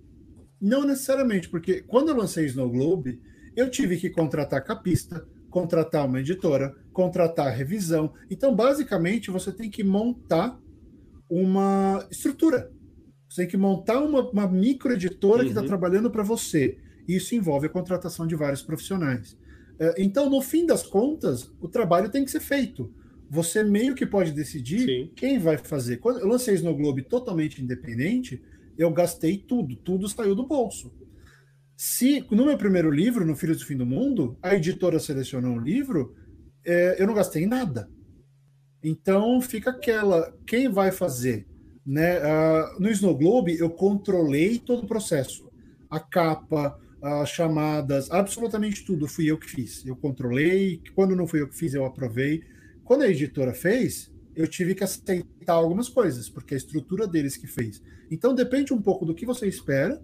Não 0.60 0.84
necessariamente, 0.84 1.48
porque 1.48 1.82
quando 1.82 2.08
eu 2.08 2.16
lancei 2.16 2.46
Snow 2.46 2.70
Globe, 2.70 3.20
eu 3.54 3.70
tive 3.70 3.96
que 3.96 4.10
contratar 4.10 4.64
capista, 4.64 5.26
contratar 5.50 6.06
uma 6.06 6.20
editora, 6.20 6.74
contratar 6.92 7.54
revisão. 7.54 8.12
Então, 8.30 8.54
basicamente, 8.54 9.30
você 9.30 9.52
tem 9.52 9.70
que 9.70 9.84
montar 9.84 10.58
uma 11.28 12.06
estrutura. 12.10 12.70
Você 13.28 13.42
tem 13.42 13.50
que 13.50 13.56
montar 13.56 14.00
uma, 14.00 14.30
uma 14.30 14.46
microeditora 14.46 15.38
tá 15.38 15.40
uhum. 15.40 15.44
que 15.44 15.58
está 15.58 15.62
trabalhando 15.62 16.10
para 16.10 16.22
você. 16.22 16.78
Isso 17.06 17.34
envolve 17.34 17.66
a 17.66 17.70
contratação 17.70 18.26
de 18.26 18.37
vários 18.37 18.62
profissionais. 18.62 19.37
É, 19.78 19.94
então, 19.98 20.30
no 20.30 20.40
fim 20.40 20.64
das 20.66 20.82
contas, 20.82 21.50
o 21.60 21.68
trabalho 21.68 22.08
tem 22.08 22.24
que 22.24 22.30
ser 22.30 22.40
feito 22.40 22.92
você 23.34 23.64
meio 23.64 23.94
que 23.94 24.06
pode 24.06 24.32
decidir 24.32 24.80
Sim. 24.80 25.10
quem 25.16 25.38
vai 25.38 25.58
fazer. 25.58 25.96
Quando 25.98 26.20
eu 26.20 26.28
lancei 26.28 26.54
Snow 26.54 26.76
Globe 26.76 27.02
totalmente 27.02 27.62
independente, 27.62 28.42
eu 28.78 28.90
gastei 28.92 29.38
tudo, 29.38 29.74
tudo 29.76 30.08
saiu 30.08 30.34
do 30.34 30.46
bolso. 30.46 30.92
Se 31.76 32.24
no 32.30 32.46
meu 32.46 32.56
primeiro 32.56 32.90
livro, 32.90 33.26
no 33.26 33.34
Filhos 33.34 33.58
do 33.58 33.66
Fim 33.66 33.76
do 33.76 33.87
Mundo, 33.87 34.38
a 34.40 34.54
editora 34.54 35.00
selecionou 35.00 35.52
um 35.52 35.60
livro, 35.60 36.14
é, 36.64 37.02
eu 37.02 37.06
não 37.06 37.14
gastei 37.14 37.46
nada. 37.46 37.88
Então 38.85 39.40
fica 39.40 39.70
aquela, 39.70 40.37
quem 40.47 40.68
vai 40.68 40.92
fazer? 40.92 41.47
Né? 41.87 42.18
Uh, 42.18 42.81
no 42.81 42.90
Snow 42.90 43.16
Globe, 43.16 43.57
eu 43.59 43.70
controlei 43.70 44.59
todo 44.59 44.85
o 44.85 44.87
processo. 44.87 45.51
A 45.88 45.99
capa, 45.99 46.79
as 47.03 47.31
chamadas, 47.31 48.11
absolutamente 48.11 48.85
tudo 48.85 49.09
fui 49.09 49.31
eu 49.31 49.38
que 49.38 49.49
fiz. 49.49 49.87
Eu 49.87 49.97
controlei, 49.97 50.83
quando 50.94 51.16
não 51.16 51.27
fui 51.27 51.40
eu 51.40 51.49
que 51.49 51.57
fiz, 51.57 51.73
eu 51.73 51.87
aprovei. 51.87 52.42
Quando 52.85 53.03
a 53.03 53.09
editora 53.09 53.55
fez, 53.55 54.12
eu 54.37 54.47
tive 54.47 54.75
que 54.75 54.85
aceitar 54.85 55.55
algumas 55.55 55.88
coisas, 55.88 56.29
porque 56.29 56.53
a 56.53 56.57
estrutura 56.59 57.07
deles 57.07 57.38
que 57.38 57.47
fez. 57.47 57.83
Então 58.11 58.35
depende 58.35 58.75
um 58.75 58.83
pouco 58.83 59.07
do 59.07 59.14
que 59.14 59.25
você 59.25 59.47
espera 59.47 60.03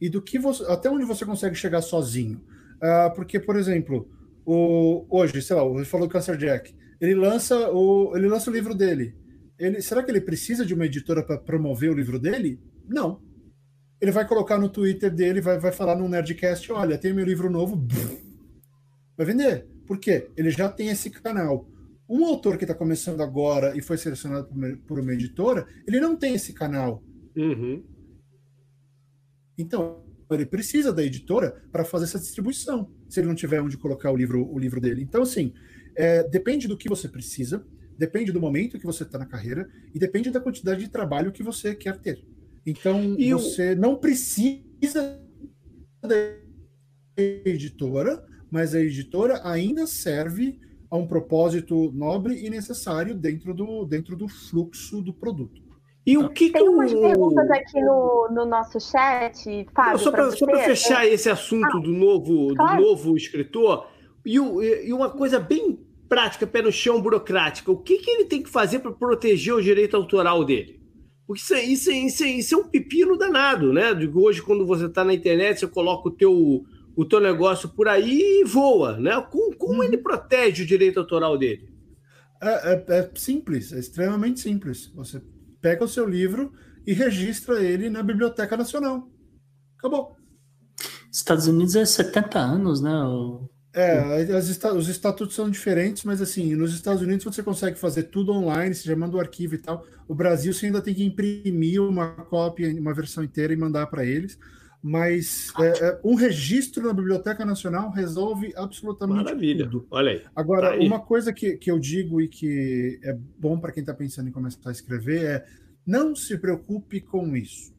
e 0.00 0.08
do 0.08 0.22
que 0.22 0.38
você, 0.38 0.64
até 0.64 0.88
onde 0.88 1.04
você 1.04 1.24
consegue 1.24 1.56
chegar 1.56 1.82
sozinho. 1.82 2.40
Uh, 2.76 3.12
porque, 3.16 3.40
por 3.40 3.56
exemplo, 3.56 4.08
o, 4.44 5.06
hoje, 5.10 5.42
sei 5.42 5.56
lá, 5.56 5.64
ele 5.64 5.84
falou 5.84 6.06
do 6.06 6.12
Cancer 6.12 6.36
Jack, 6.36 6.72
ele 7.02 7.16
lança 7.16 7.68
o, 7.72 8.16
ele 8.16 8.28
lança 8.28 8.48
o 8.48 8.54
livro 8.54 8.76
dele. 8.76 9.12
Ele, 9.58 9.82
será 9.82 10.04
que 10.04 10.10
ele 10.10 10.20
precisa 10.20 10.64
de 10.64 10.72
uma 10.72 10.86
editora 10.86 11.20
para 11.20 11.36
promover 11.36 11.90
o 11.90 11.94
livro 11.94 12.16
dele? 12.16 12.60
Não. 12.88 13.20
Ele 14.00 14.12
vai 14.12 14.26
colocar 14.26 14.56
no 14.56 14.68
Twitter 14.68 15.12
dele, 15.12 15.40
vai, 15.40 15.58
vai 15.58 15.72
falar 15.72 15.96
no 15.96 16.08
Nerdcast: 16.08 16.70
olha, 16.70 16.96
tem 16.96 17.12
meu 17.12 17.24
livro 17.24 17.50
novo, 17.50 17.84
vai 19.16 19.26
vender. 19.26 19.66
Por 19.84 19.98
quê? 19.98 20.30
Ele 20.36 20.50
já 20.50 20.68
tem 20.68 20.90
esse 20.90 21.10
canal. 21.10 21.68
Um 22.08 22.24
autor 22.24 22.56
que 22.56 22.62
está 22.62 22.74
começando 22.74 23.20
agora 23.20 23.76
e 23.76 23.82
foi 23.82 23.98
selecionado 23.98 24.48
por 24.86 25.00
uma 25.00 25.12
editora, 25.12 25.66
ele 25.86 25.98
não 25.98 26.16
tem 26.16 26.34
esse 26.34 26.52
canal. 26.52 27.02
Uhum. 27.36 27.82
Então, 29.58 30.04
ele 30.30 30.46
precisa 30.46 30.92
da 30.92 31.02
editora 31.02 31.62
para 31.72 31.84
fazer 31.84 32.04
essa 32.04 32.18
distribuição, 32.18 32.90
se 33.08 33.18
ele 33.18 33.28
não 33.28 33.34
tiver 33.34 33.60
onde 33.60 33.76
colocar 33.76 34.12
o 34.12 34.16
livro, 34.16 34.48
o 34.48 34.58
livro 34.58 34.80
dele. 34.80 35.02
Então, 35.02 35.22
assim, 35.22 35.52
é, 35.96 36.22
depende 36.24 36.66
do 36.66 36.76
que 36.76 36.88
você 36.88 37.08
precisa, 37.08 37.64
depende 37.98 38.32
do 38.32 38.40
momento 38.40 38.78
que 38.78 38.86
você 38.86 39.02
está 39.02 39.18
na 39.18 39.26
carreira 39.26 39.68
e 39.94 39.98
depende 39.98 40.30
da 40.30 40.40
quantidade 40.40 40.80
de 40.80 40.90
trabalho 40.90 41.32
que 41.32 41.42
você 41.42 41.74
quer 41.74 41.98
ter. 41.98 42.24
Então, 42.66 43.16
e 43.18 43.32
você 43.32 43.74
não 43.74 43.96
precisa 43.96 45.20
da 46.00 46.16
editora, 47.16 48.24
mas 48.50 48.74
a 48.74 48.80
editora 48.80 49.40
ainda 49.44 49.86
serve 49.86 50.58
a 50.90 50.96
um 50.96 51.06
propósito 51.06 51.90
nobre 51.92 52.44
e 52.44 52.50
necessário 52.50 53.14
dentro 53.14 53.54
do, 53.54 53.84
dentro 53.84 54.16
do 54.16 54.28
fluxo 54.28 55.00
do 55.00 55.12
produto. 55.12 55.62
E 56.04 56.18
o 56.18 56.28
que 56.28 56.50
Tem 56.50 56.68
umas 56.68 56.92
perguntas 56.92 57.48
aqui 57.50 57.80
no, 57.80 58.28
no 58.32 58.44
nosso 58.44 58.80
chat, 58.80 59.66
Fábio. 59.72 59.98
Só 59.98 60.10
para 60.10 60.30
fechar 60.64 61.06
esse 61.06 61.30
assunto 61.30 61.76
ah, 61.76 61.80
do, 61.80 61.92
novo, 61.92 62.54
claro. 62.56 62.76
do 62.76 62.82
novo 62.82 63.16
escritor, 63.16 63.88
e, 64.24 64.36
e, 64.36 64.92
uma 64.92 65.10
coisa 65.10 65.38
bem 65.38 65.78
prática, 66.08 66.46
pé 66.46 66.62
no 66.62 66.70
chão, 66.70 67.00
burocrática, 67.00 67.70
o 67.70 67.76
que, 67.76 67.98
que 67.98 68.10
ele 68.10 68.24
tem 68.26 68.42
que 68.42 68.50
fazer 68.50 68.80
para 68.80 68.92
proteger 68.92 69.54
o 69.54 69.62
direito 69.62 69.96
autoral 69.96 70.44
dele? 70.44 70.80
Porque 71.26 71.42
isso, 71.42 71.54
é, 71.54 71.64
isso, 71.64 71.90
é, 71.90 71.94
isso, 71.94 72.24
é, 72.24 72.28
isso 72.28 72.54
é 72.54 72.58
um 72.58 72.68
pepino 72.68 73.16
danado, 73.16 73.72
né? 73.72 73.92
Hoje, 74.14 74.42
quando 74.42 74.66
você 74.66 74.86
está 74.86 75.04
na 75.04 75.14
internet, 75.14 75.60
você 75.60 75.66
coloca 75.66 76.08
o 76.08 76.12
teu 76.12 76.64
o 76.94 77.04
teu 77.06 77.20
negócio 77.20 77.70
por 77.70 77.88
aí 77.88 78.42
e 78.42 78.44
voa, 78.44 78.98
né? 78.98 79.18
Como, 79.30 79.56
como 79.56 79.74
uhum. 79.78 79.82
ele 79.82 79.96
protege 79.96 80.62
o 80.62 80.66
direito 80.66 81.00
autoral 81.00 81.38
dele? 81.38 81.72
É, 82.42 82.72
é, 82.72 82.84
é, 82.98 83.10
simples, 83.14 83.72
é 83.72 83.78
extremamente 83.78 84.40
simples. 84.40 84.92
Você 84.94 85.22
pega 85.60 85.84
o 85.84 85.88
seu 85.88 86.06
livro 86.06 86.52
e 86.86 86.92
registra 86.92 87.62
ele 87.62 87.88
na 87.88 88.02
Biblioteca 88.02 88.56
Nacional. 88.56 89.08
Acabou. 89.78 90.16
Estados 91.10 91.46
Unidos 91.46 91.76
é 91.76 91.84
70 91.84 92.38
anos, 92.38 92.80
né? 92.82 92.92
O 93.04 93.48
É, 93.74 94.36
os 94.74 94.88
estatutos 94.88 95.34
são 95.34 95.48
diferentes, 95.48 96.04
mas 96.04 96.20
assim, 96.20 96.54
nos 96.54 96.74
Estados 96.74 97.00
Unidos 97.02 97.24
você 97.24 97.42
consegue 97.42 97.78
fazer 97.78 98.04
tudo 98.04 98.32
online, 98.32 98.74
você 98.74 98.86
já 98.88 98.94
manda 98.96 99.16
o 99.16 99.20
arquivo 99.20 99.54
e 99.54 99.58
tal. 99.58 99.86
O 100.06 100.14
Brasil 100.14 100.52
você 100.52 100.66
ainda 100.66 100.82
tem 100.82 100.94
que 100.94 101.02
imprimir 101.04 101.82
uma 101.82 102.10
cópia, 102.26 102.68
uma 102.78 102.92
versão 102.92 103.24
inteira 103.24 103.52
e 103.52 103.56
mandar 103.56 103.86
para 103.86 104.04
eles. 104.04 104.38
Mas 104.82 105.52
é, 105.60 105.68
é, 105.88 106.00
um 106.04 106.14
registro 106.16 106.86
na 106.86 106.92
Biblioteca 106.92 107.44
Nacional 107.46 107.90
resolve 107.90 108.52
absolutamente 108.56 109.24
Maravilha. 109.24 109.64
tudo. 109.64 109.86
Olha 109.90 110.10
aí. 110.12 110.22
Agora, 110.34 110.70
Tá 110.70 110.74
aí. 110.74 110.86
uma 110.86 111.00
coisa 111.00 111.32
que, 111.32 111.56
que 111.56 111.70
eu 111.70 111.78
digo 111.78 112.20
e 112.20 112.28
que 112.28 112.98
é 113.04 113.14
bom 113.38 113.58
para 113.60 113.72
quem 113.72 113.80
está 113.82 113.94
pensando 113.94 114.28
em 114.28 114.32
começar 114.32 114.68
a 114.68 114.72
escrever 114.72 115.24
é 115.24 115.46
não 115.86 116.14
se 116.16 116.36
preocupe 116.36 117.00
com 117.00 117.36
isso. 117.36 117.72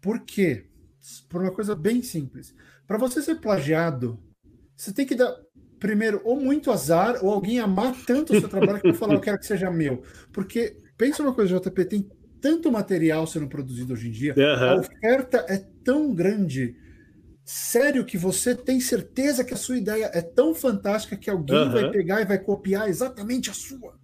Por 0.00 0.20
quê? 0.20 0.66
Por 1.28 1.42
uma 1.42 1.50
coisa 1.52 1.74
bem 1.74 2.00
simples. 2.02 2.54
Para 2.86 2.96
você 2.98 3.20
ser 3.22 3.36
plagiado, 3.36 4.18
você 4.80 4.94
tem 4.94 5.04
que 5.04 5.14
dar, 5.14 5.36
primeiro, 5.78 6.22
ou 6.24 6.40
muito 6.40 6.70
azar, 6.70 7.22
ou 7.22 7.30
alguém 7.30 7.58
amar 7.60 7.94
tanto 8.06 8.32
o 8.32 8.36
seu 8.36 8.48
trabalho 8.48 8.80
que 8.80 8.86
vai 8.86 8.96
falar, 8.96 9.14
eu 9.14 9.20
quero 9.20 9.38
que 9.38 9.46
seja 9.46 9.70
meu. 9.70 10.02
Porque, 10.32 10.74
pensa 10.96 11.22
uma 11.22 11.34
coisa, 11.34 11.58
JP, 11.60 11.84
tem 11.84 12.08
tanto 12.40 12.72
material 12.72 13.26
sendo 13.26 13.46
produzido 13.46 13.92
hoje 13.92 14.08
em 14.08 14.10
dia, 14.10 14.34
Aham. 14.38 14.70
a 14.70 14.74
oferta 14.76 15.44
é 15.48 15.58
tão 15.84 16.14
grande. 16.14 16.74
Sério 17.44 18.04
que 18.06 18.16
você 18.16 18.54
tem 18.54 18.80
certeza 18.80 19.44
que 19.44 19.52
a 19.52 19.56
sua 19.56 19.76
ideia 19.76 20.10
é 20.14 20.22
tão 20.22 20.54
fantástica 20.54 21.16
que 21.16 21.28
alguém 21.28 21.56
Aham. 21.56 21.70
vai 21.72 21.90
pegar 21.90 22.22
e 22.22 22.24
vai 22.24 22.38
copiar 22.38 22.88
exatamente 22.88 23.50
a 23.50 23.52
sua. 23.52 23.98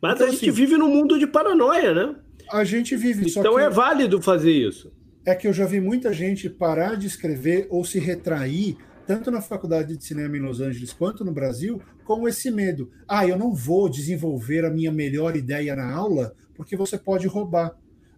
Mas 0.00 0.14
Então, 0.14 0.28
a 0.28 0.30
gente 0.30 0.48
assim, 0.48 0.50
vive 0.50 0.78
num 0.78 0.88
mundo 0.88 1.18
de 1.18 1.26
paranoia, 1.26 1.92
né? 1.92 2.16
A 2.50 2.64
gente 2.64 2.96
vive, 2.96 3.28
Então 3.28 3.58
é 3.58 3.68
válido 3.68 4.22
fazer 4.22 4.52
isso. 4.52 4.90
é 5.26 5.34
que 5.34 5.48
eu 5.48 5.52
já 5.52 5.66
vi 5.66 5.80
muita 5.80 6.12
gente 6.12 6.48
parar 6.48 6.96
de 6.96 7.06
escrever 7.06 7.66
ou 7.68 7.84
se 7.84 7.98
retrair, 7.98 8.78
tanto 9.06 9.30
na 9.30 9.40
faculdade 9.40 9.96
de 9.96 10.04
cinema 10.04 10.36
em 10.36 10.40
Los 10.40 10.60
Angeles 10.60 10.92
quanto 10.92 11.24
no 11.24 11.32
Brasil, 11.32 11.80
com 12.04 12.26
esse 12.28 12.50
medo. 12.50 12.90
Ah, 13.06 13.26
eu 13.26 13.38
não 13.38 13.54
vou 13.54 13.88
desenvolver 13.88 14.64
a 14.64 14.70
minha 14.70 14.90
melhor 14.92 15.36
ideia 15.36 15.74
na 15.76 15.92
aula 15.92 16.34
porque 16.54 16.76
você 16.76 16.98
pode 16.98 17.26
roubar. 17.26 17.76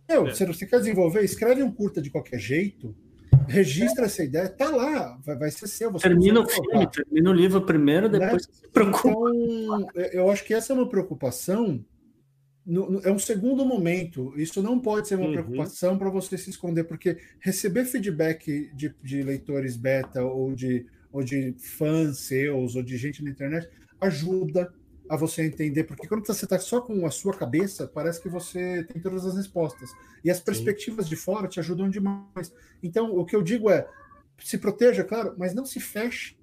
Meu, 0.08 0.28
É. 0.28 0.34
se 0.34 0.44
você 0.46 0.64
quer 0.64 0.78
desenvolver, 0.78 1.22
escreve 1.22 1.62
um 1.62 1.70
curta 1.70 2.00
de 2.00 2.08
qualquer 2.10 2.38
jeito, 2.38 2.94
registra 3.46 4.06
essa 4.06 4.22
ideia, 4.24 4.48
tá 4.48 4.70
lá, 4.70 5.18
vai, 5.24 5.36
vai 5.36 5.50
ser 5.50 5.66
seu. 5.66 5.90
Você 5.92 6.08
Termina 6.08 6.40
o 6.40 6.48
filme, 6.48 6.86
termina 6.90 7.30
o 7.30 7.32
livro 7.34 7.60
primeiro, 7.62 8.08
Né? 8.08 8.18
depois 8.18 8.42
se 8.44 8.68
preocupa. 8.72 9.08
Então, 9.08 9.86
eu 10.12 10.30
acho 10.30 10.44
que 10.44 10.54
essa 10.54 10.72
é 10.72 10.76
uma 10.76 10.88
preocupação. 10.88 11.84
No- 12.68 13.00
é 13.04 13.10
um 13.12 13.18
segundo 13.18 13.64
momento. 13.66 14.32
Isso 14.36 14.62
não 14.62 14.78
pode 14.80 15.08
ser 15.08 15.16
uma 15.16 15.26
Uhum. 15.26 15.32
preocupação 15.32 15.98
para 15.98 16.10
você 16.10 16.38
se 16.38 16.50
esconder, 16.50 16.84
porque 16.84 17.18
receber 17.40 17.84
feedback 17.86 18.70
de, 18.74 18.94
de 19.02 19.22
leitores 19.22 19.76
beta 19.76 20.22
ou 20.24 20.54
de, 20.54 20.86
ou 21.12 21.22
de 21.24 21.54
fãs 21.58 22.18
seus 22.20 22.76
ou 22.76 22.82
de 22.82 22.96
gente 22.98 23.24
na 23.24 23.30
internet 23.30 23.68
ajuda 24.00 24.72
a 25.08 25.16
você 25.16 25.42
entender. 25.46 25.84
Porque 25.84 26.06
quando 26.06 26.26
você 26.26 26.44
está 26.44 26.58
só 26.58 26.80
com 26.82 27.06
a 27.06 27.10
sua 27.10 27.36
cabeça, 27.36 27.88
parece 27.88 28.20
que 28.22 28.28
você 28.28 28.84
tem 28.84 29.00
todas 29.02 29.24
as 29.26 29.36
respostas. 29.36 29.90
E 30.24 30.30
as 30.30 30.40
perspectivas 30.40 31.08
de 31.08 31.16
fora 31.16 31.48
te 31.48 31.60
ajudam 31.60 31.88
demais. 31.88 32.52
Então, 32.82 33.16
o 33.16 33.24
que 33.24 33.34
eu 33.34 33.42
digo 33.42 33.70
é: 33.70 33.88
se 34.40 34.58
proteja, 34.58 35.04
claro, 35.04 35.34
mas 35.38 35.54
não 35.54 35.64
se 35.66 35.80
feche, 35.80 36.36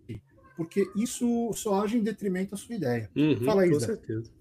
porque 0.58 0.92
isso 0.96 1.52
só 1.54 1.84
age 1.84 1.98
em 1.98 2.04
detrimento 2.04 2.52
da 2.52 2.58
sua 2.58 2.76
ideia. 2.76 3.10
Uhum, 3.16 3.44
Fala 3.44 3.64
aí, 3.64 3.70
com 3.70 3.80
Zé. 3.80 3.86
certeza. 3.86 4.32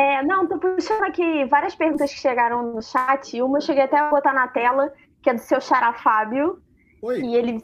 É, 0.00 0.22
não, 0.22 0.48
tô 0.48 0.58
puxando 0.58 1.02
aqui 1.02 1.44
várias 1.44 1.74
perguntas 1.74 2.10
que 2.10 2.18
chegaram 2.18 2.72
no 2.72 2.80
chat. 2.80 3.42
Uma 3.42 3.58
eu 3.58 3.62
cheguei 3.62 3.82
até 3.82 3.98
a 3.98 4.08
botar 4.08 4.32
na 4.32 4.48
tela, 4.48 4.90
que 5.22 5.28
é 5.28 5.34
do 5.34 5.40
seu 5.40 5.60
Xará 5.60 5.92
Fábio. 5.92 6.58
Oi. 7.02 7.20
E 7.20 7.36
ele 7.36 7.62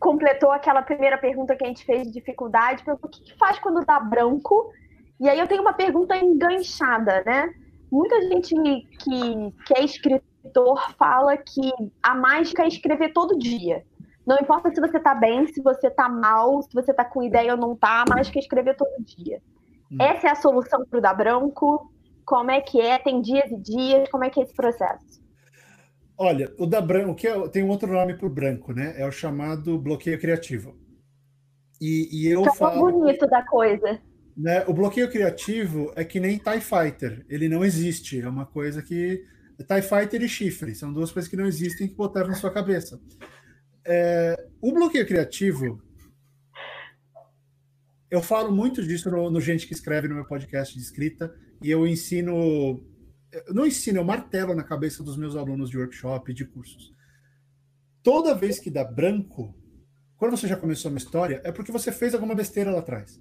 completou 0.00 0.50
aquela 0.52 0.80
primeira 0.80 1.18
pergunta 1.18 1.54
que 1.54 1.64
a 1.64 1.68
gente 1.68 1.84
fez 1.84 2.04
de 2.04 2.14
dificuldade, 2.14 2.82
perguntou 2.82 3.10
o 3.10 3.12
que, 3.12 3.22
que 3.24 3.36
faz 3.36 3.58
quando 3.58 3.84
dá 3.84 4.00
branco? 4.00 4.72
E 5.20 5.28
aí 5.28 5.38
eu 5.38 5.46
tenho 5.46 5.60
uma 5.60 5.74
pergunta 5.74 6.16
enganchada, 6.16 7.22
né? 7.26 7.52
Muita 7.92 8.22
gente 8.22 8.54
que, 8.98 9.52
que 9.66 9.74
é 9.76 9.84
escritor 9.84 10.92
fala 10.96 11.36
que 11.36 11.70
a 12.02 12.14
mágica 12.14 12.62
é 12.62 12.68
escrever 12.68 13.12
todo 13.12 13.38
dia. 13.38 13.84
Não 14.26 14.38
importa 14.40 14.70
se 14.70 14.80
você 14.80 14.98
tá 14.98 15.14
bem, 15.14 15.46
se 15.48 15.60
você 15.60 15.90
tá 15.90 16.08
mal, 16.08 16.62
se 16.62 16.72
você 16.72 16.94
tá 16.94 17.04
com 17.04 17.22
ideia 17.22 17.52
ou 17.52 17.58
não 17.58 17.76
tá, 17.76 18.02
a 18.02 18.14
mágica 18.14 18.38
é 18.38 18.40
escrever 18.40 18.76
todo 18.76 19.04
dia. 19.04 19.42
Hum. 19.90 19.96
Essa 20.00 20.28
é 20.28 20.30
a 20.30 20.34
solução 20.36 20.84
pro 20.86 21.00
dar 21.00 21.14
branco? 21.14 21.92
Como 22.24 22.50
é 22.50 22.60
que 22.60 22.80
é? 22.80 22.98
Tem 22.98 23.20
dias 23.22 23.50
e 23.50 23.56
dias? 23.58 24.08
Como 24.10 24.24
é 24.24 24.30
que 24.30 24.40
é 24.40 24.44
esse 24.44 24.54
processo? 24.54 25.20
Olha, 26.18 26.52
o 26.58 26.66
da 26.66 26.80
branco, 26.80 27.14
que 27.14 27.26
é, 27.28 27.48
tem 27.48 27.62
um 27.62 27.68
outro 27.68 27.92
nome 27.92 28.14
para 28.16 28.26
o 28.26 28.30
branco, 28.30 28.72
né? 28.72 28.94
É 28.96 29.06
o 29.06 29.12
chamado 29.12 29.78
bloqueio 29.78 30.18
criativo. 30.18 30.76
E, 31.80 32.08
e 32.24 32.26
eu 32.28 32.42
Que 32.42 32.48
é 32.48 32.52
o 32.52 32.54
falo. 32.54 32.80
bonito 32.92 33.26
da 33.26 33.44
coisa. 33.46 34.00
né, 34.36 34.64
o 34.66 34.72
bloqueio 34.74 35.10
criativo 35.10 35.92
é 35.96 36.04
que 36.04 36.20
nem 36.20 36.38
TIE 36.38 36.60
Fighter, 36.60 37.24
ele 37.28 37.48
não 37.48 37.64
existe. 37.64 38.20
É 38.20 38.28
uma 38.28 38.46
coisa 38.46 38.82
que. 38.82 39.24
TIE 39.58 39.82
Fighter 39.82 40.22
e 40.22 40.28
chifre 40.28 40.74
são 40.74 40.92
duas 40.92 41.10
coisas 41.12 41.30
que 41.30 41.36
não 41.36 41.46
existem 41.46 41.88
que 41.88 41.94
botaram 41.94 42.28
na 42.28 42.34
sua 42.34 42.52
cabeça. 42.52 43.00
É, 43.84 44.48
o 44.60 44.72
bloqueio 44.72 45.06
criativo. 45.06 45.82
Eu 48.10 48.22
falo 48.22 48.52
muito 48.52 48.82
disso 48.82 49.10
no, 49.10 49.30
no 49.30 49.40
Gente 49.40 49.66
que 49.66 49.72
Escreve 49.72 50.08
no 50.08 50.14
meu 50.14 50.24
podcast 50.24 50.74
de 50.74 50.82
escrita, 50.82 51.34
e 51.62 51.70
eu 51.70 51.86
ensino. 51.86 52.82
Eu 53.32 53.54
não 53.54 53.66
ensino, 53.66 53.98
eu 53.98 54.04
martelo 54.04 54.54
na 54.54 54.62
cabeça 54.62 55.02
dos 55.02 55.16
meus 55.16 55.36
alunos 55.36 55.68
de 55.68 55.76
workshop 55.76 56.30
e 56.30 56.34
de 56.34 56.44
cursos. 56.44 56.94
Toda 58.02 58.34
vez 58.34 58.58
que 58.58 58.70
dá 58.70 58.84
branco, 58.84 59.54
quando 60.16 60.36
você 60.36 60.46
já 60.46 60.56
começou 60.56 60.90
uma 60.90 60.98
história, 60.98 61.40
é 61.44 61.50
porque 61.50 61.72
você 61.72 61.90
fez 61.90 62.14
alguma 62.14 62.34
besteira 62.34 62.70
lá 62.70 62.78
atrás 62.78 63.20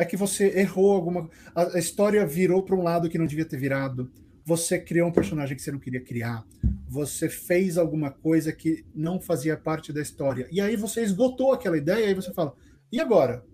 é 0.00 0.04
que 0.04 0.16
você 0.16 0.58
errou 0.58 0.92
alguma. 0.92 1.28
A, 1.54 1.76
a 1.76 1.78
história 1.78 2.26
virou 2.26 2.62
para 2.62 2.74
um 2.74 2.82
lado 2.82 3.08
que 3.08 3.18
não 3.18 3.26
devia 3.26 3.44
ter 3.44 3.58
virado. 3.58 4.10
Você 4.44 4.78
criou 4.78 5.08
um 5.08 5.12
personagem 5.12 5.54
que 5.54 5.62
você 5.62 5.70
não 5.70 5.78
queria 5.78 6.02
criar. 6.02 6.44
Você 6.88 7.28
fez 7.28 7.76
alguma 7.76 8.10
coisa 8.10 8.50
que 8.52 8.84
não 8.94 9.20
fazia 9.20 9.56
parte 9.56 9.92
da 9.92 10.00
história. 10.00 10.48
E 10.50 10.60
aí 10.60 10.74
você 10.74 11.02
esgotou 11.02 11.52
aquela 11.52 11.76
ideia 11.76 12.06
e 12.06 12.08
aí 12.08 12.14
você 12.14 12.32
fala: 12.32 12.54
e 12.90 12.98
agora? 12.98 13.44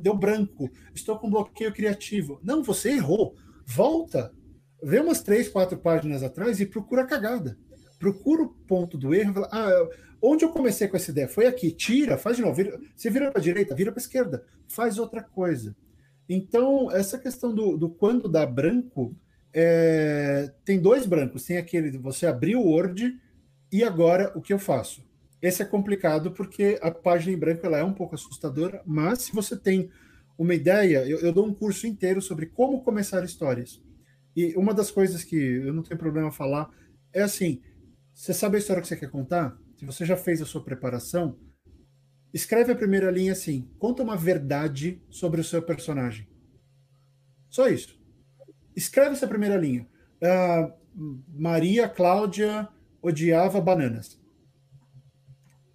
Deu 0.00 0.16
branco. 0.16 0.70
Estou 0.94 1.18
com 1.18 1.30
bloqueio 1.30 1.72
criativo. 1.72 2.40
Não, 2.42 2.62
você 2.62 2.90
errou. 2.90 3.34
Volta. 3.66 4.32
Vê 4.82 5.00
umas 5.00 5.22
três, 5.22 5.48
quatro 5.48 5.78
páginas 5.78 6.22
atrás 6.22 6.60
e 6.60 6.66
procura 6.66 7.02
a 7.02 7.06
cagada. 7.06 7.58
Procura 7.98 8.42
o 8.42 8.48
ponto 8.48 8.96
do 8.96 9.14
erro. 9.14 9.44
ah, 9.50 9.88
onde 10.22 10.44
eu 10.44 10.50
comecei 10.50 10.86
com 10.88 10.96
essa 10.96 11.10
ideia? 11.10 11.28
Foi 11.28 11.46
aqui. 11.46 11.70
Tira, 11.72 12.16
faz 12.16 12.36
de 12.36 12.42
novo. 12.42 12.54
Vira, 12.54 12.78
você 12.94 13.10
vira 13.10 13.30
para 13.30 13.40
a 13.40 13.42
direita, 13.42 13.74
vira 13.74 13.90
para 13.90 14.00
a 14.00 14.04
esquerda. 14.04 14.44
Faz 14.68 14.98
outra 14.98 15.22
coisa. 15.22 15.76
Então, 16.28 16.90
essa 16.92 17.18
questão 17.18 17.54
do, 17.54 17.76
do 17.76 17.88
quando 17.88 18.28
dá 18.28 18.44
branco, 18.44 19.16
é, 19.52 20.52
tem 20.64 20.78
dois 20.78 21.06
brancos. 21.06 21.44
Tem 21.44 21.56
aquele 21.56 21.90
de 21.90 21.98
você 21.98 22.26
abrir 22.26 22.54
o 22.54 22.62
Word 22.62 23.18
e 23.72 23.82
agora 23.82 24.32
o 24.36 24.40
que 24.40 24.52
eu 24.52 24.58
faço? 24.58 25.07
Esse 25.40 25.62
é 25.62 25.64
complicado 25.64 26.32
porque 26.32 26.78
a 26.82 26.90
página 26.90 27.32
em 27.32 27.38
branco 27.38 27.64
ela 27.64 27.78
é 27.78 27.84
um 27.84 27.92
pouco 27.92 28.14
assustadora, 28.14 28.82
mas 28.86 29.22
se 29.22 29.32
você 29.32 29.56
tem 29.56 29.90
uma 30.36 30.54
ideia, 30.54 31.06
eu, 31.08 31.18
eu 31.20 31.32
dou 31.32 31.46
um 31.46 31.54
curso 31.54 31.86
inteiro 31.86 32.20
sobre 32.20 32.46
como 32.46 32.82
começar 32.82 33.24
histórias. 33.24 33.82
E 34.34 34.54
uma 34.56 34.74
das 34.74 34.90
coisas 34.90 35.24
que 35.24 35.36
eu 35.36 35.72
não 35.72 35.82
tenho 35.82 35.98
problema 35.98 36.30
falar 36.30 36.70
é 37.12 37.22
assim: 37.22 37.60
você 38.12 38.34
sabe 38.34 38.56
a 38.56 38.58
história 38.58 38.82
que 38.82 38.88
você 38.88 38.96
quer 38.96 39.10
contar? 39.10 39.56
Se 39.76 39.84
você 39.84 40.04
já 40.04 40.16
fez 40.16 40.42
a 40.42 40.46
sua 40.46 40.64
preparação, 40.64 41.36
Escreve 42.32 42.72
a 42.72 42.76
primeira 42.76 43.10
linha 43.10 43.32
assim: 43.32 43.68
conta 43.78 44.02
uma 44.02 44.16
verdade 44.16 45.02
sobre 45.10 45.40
o 45.40 45.44
seu 45.44 45.62
personagem. 45.62 46.28
Só 47.48 47.68
isso. 47.68 47.98
Escreve 48.76 49.12
essa 49.12 49.26
primeira 49.26 49.56
linha. 49.56 49.88
Ah, 50.22 50.72
Maria 51.28 51.88
Cláudia 51.88 52.68
odiava 53.00 53.60
bananas. 53.60 54.20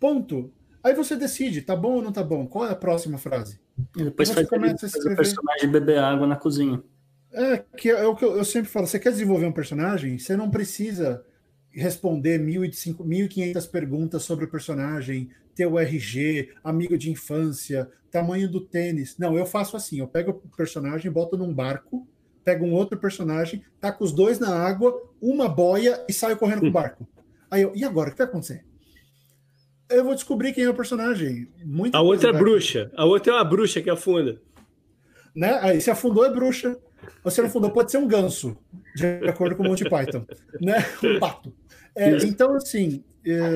Ponto. 0.03 0.51
Aí 0.83 0.93
você 0.93 1.15
decide, 1.15 1.61
tá 1.61 1.77
bom 1.77 1.93
ou 1.93 2.01
não 2.01 2.11
tá 2.11 2.21
bom? 2.21 2.45
Qual 2.45 2.67
é 2.67 2.71
a 2.71 2.75
próxima 2.75 3.17
frase? 3.17 3.57
E 3.95 4.03
depois 4.03 4.27
Você 4.27 4.33
faz, 4.33 4.49
começa 4.49 4.75
a 4.75 4.79
faz 4.79 4.95
escrever. 4.95 5.13
o 5.13 5.15
personagem 5.15 5.71
beber 5.71 5.97
água 5.97 6.27
na 6.27 6.35
cozinha. 6.35 6.83
É, 7.31 7.63
que 7.77 7.89
é 7.89 8.05
o 8.05 8.13
que 8.13 8.25
eu, 8.25 8.35
eu 8.35 8.43
sempre 8.43 8.69
falo. 8.69 8.85
Você 8.85 8.99
quer 8.99 9.11
desenvolver 9.11 9.45
um 9.45 9.53
personagem, 9.53 10.19
você 10.19 10.35
não 10.35 10.51
precisa 10.51 11.23
responder 11.71 12.37
1.500 12.37 12.97
1.500 12.97 13.71
perguntas 13.71 14.23
sobre 14.23 14.43
o 14.43 14.51
personagem, 14.51 15.29
ter 15.55 15.67
o 15.67 15.79
RG, 15.79 16.49
amigo 16.61 16.97
de 16.97 17.09
infância, 17.09 17.89
tamanho 18.11 18.51
do 18.51 18.59
tênis. 18.59 19.17
Não, 19.17 19.37
eu 19.37 19.45
faço 19.45 19.77
assim: 19.77 19.99
eu 19.99 20.07
pego 20.09 20.31
o 20.31 20.57
personagem, 20.57 21.09
boto 21.09 21.37
num 21.37 21.53
barco, 21.53 22.05
pego 22.43 22.65
um 22.65 22.73
outro 22.73 22.99
personagem, 22.99 23.63
taco 23.79 24.03
os 24.03 24.11
dois 24.11 24.37
na 24.37 24.53
água, 24.53 25.01
uma 25.21 25.47
boia 25.47 26.03
e 26.09 26.11
saio 26.11 26.35
correndo 26.35 26.59
com 26.59 26.67
o 26.67 26.71
barco. 26.73 27.07
Aí 27.49 27.61
eu, 27.61 27.71
e 27.73 27.85
agora? 27.85 28.09
O 28.09 28.11
que 28.11 28.17
vai 28.17 28.27
acontecer? 28.27 28.65
Eu 29.93 30.03
vou 30.03 30.15
descobrir 30.15 30.53
quem 30.53 30.63
é 30.63 30.69
o 30.69 30.73
personagem. 30.73 31.47
Muita 31.63 31.97
A 31.97 32.01
outra 32.01 32.29
é 32.29 32.31
vai- 32.31 32.41
bruxa. 32.41 32.91
A 32.95 33.05
outra 33.05 33.31
é 33.33 33.35
uma 33.35 33.43
bruxa 33.43 33.81
que 33.81 33.89
afunda. 33.89 34.41
né? 35.35 35.59
Aí 35.61 35.81
se 35.81 35.89
afundou 35.91 36.25
é 36.25 36.29
bruxa. 36.31 36.77
Você 37.23 37.41
não 37.41 37.49
afundou, 37.49 37.69
pode 37.71 37.91
ser 37.91 37.97
um 37.97 38.07
ganso, 38.07 38.57
de 38.95 39.05
acordo 39.27 39.55
com 39.57 39.63
o 39.63 39.67
Monty 39.67 39.89
Python, 39.89 40.25
né? 40.61 40.75
Um 41.03 41.19
pato. 41.19 41.53
É, 41.95 42.15
então, 42.25 42.55
assim, 42.55 43.03
é, 43.25 43.53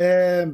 é, 0.00 0.52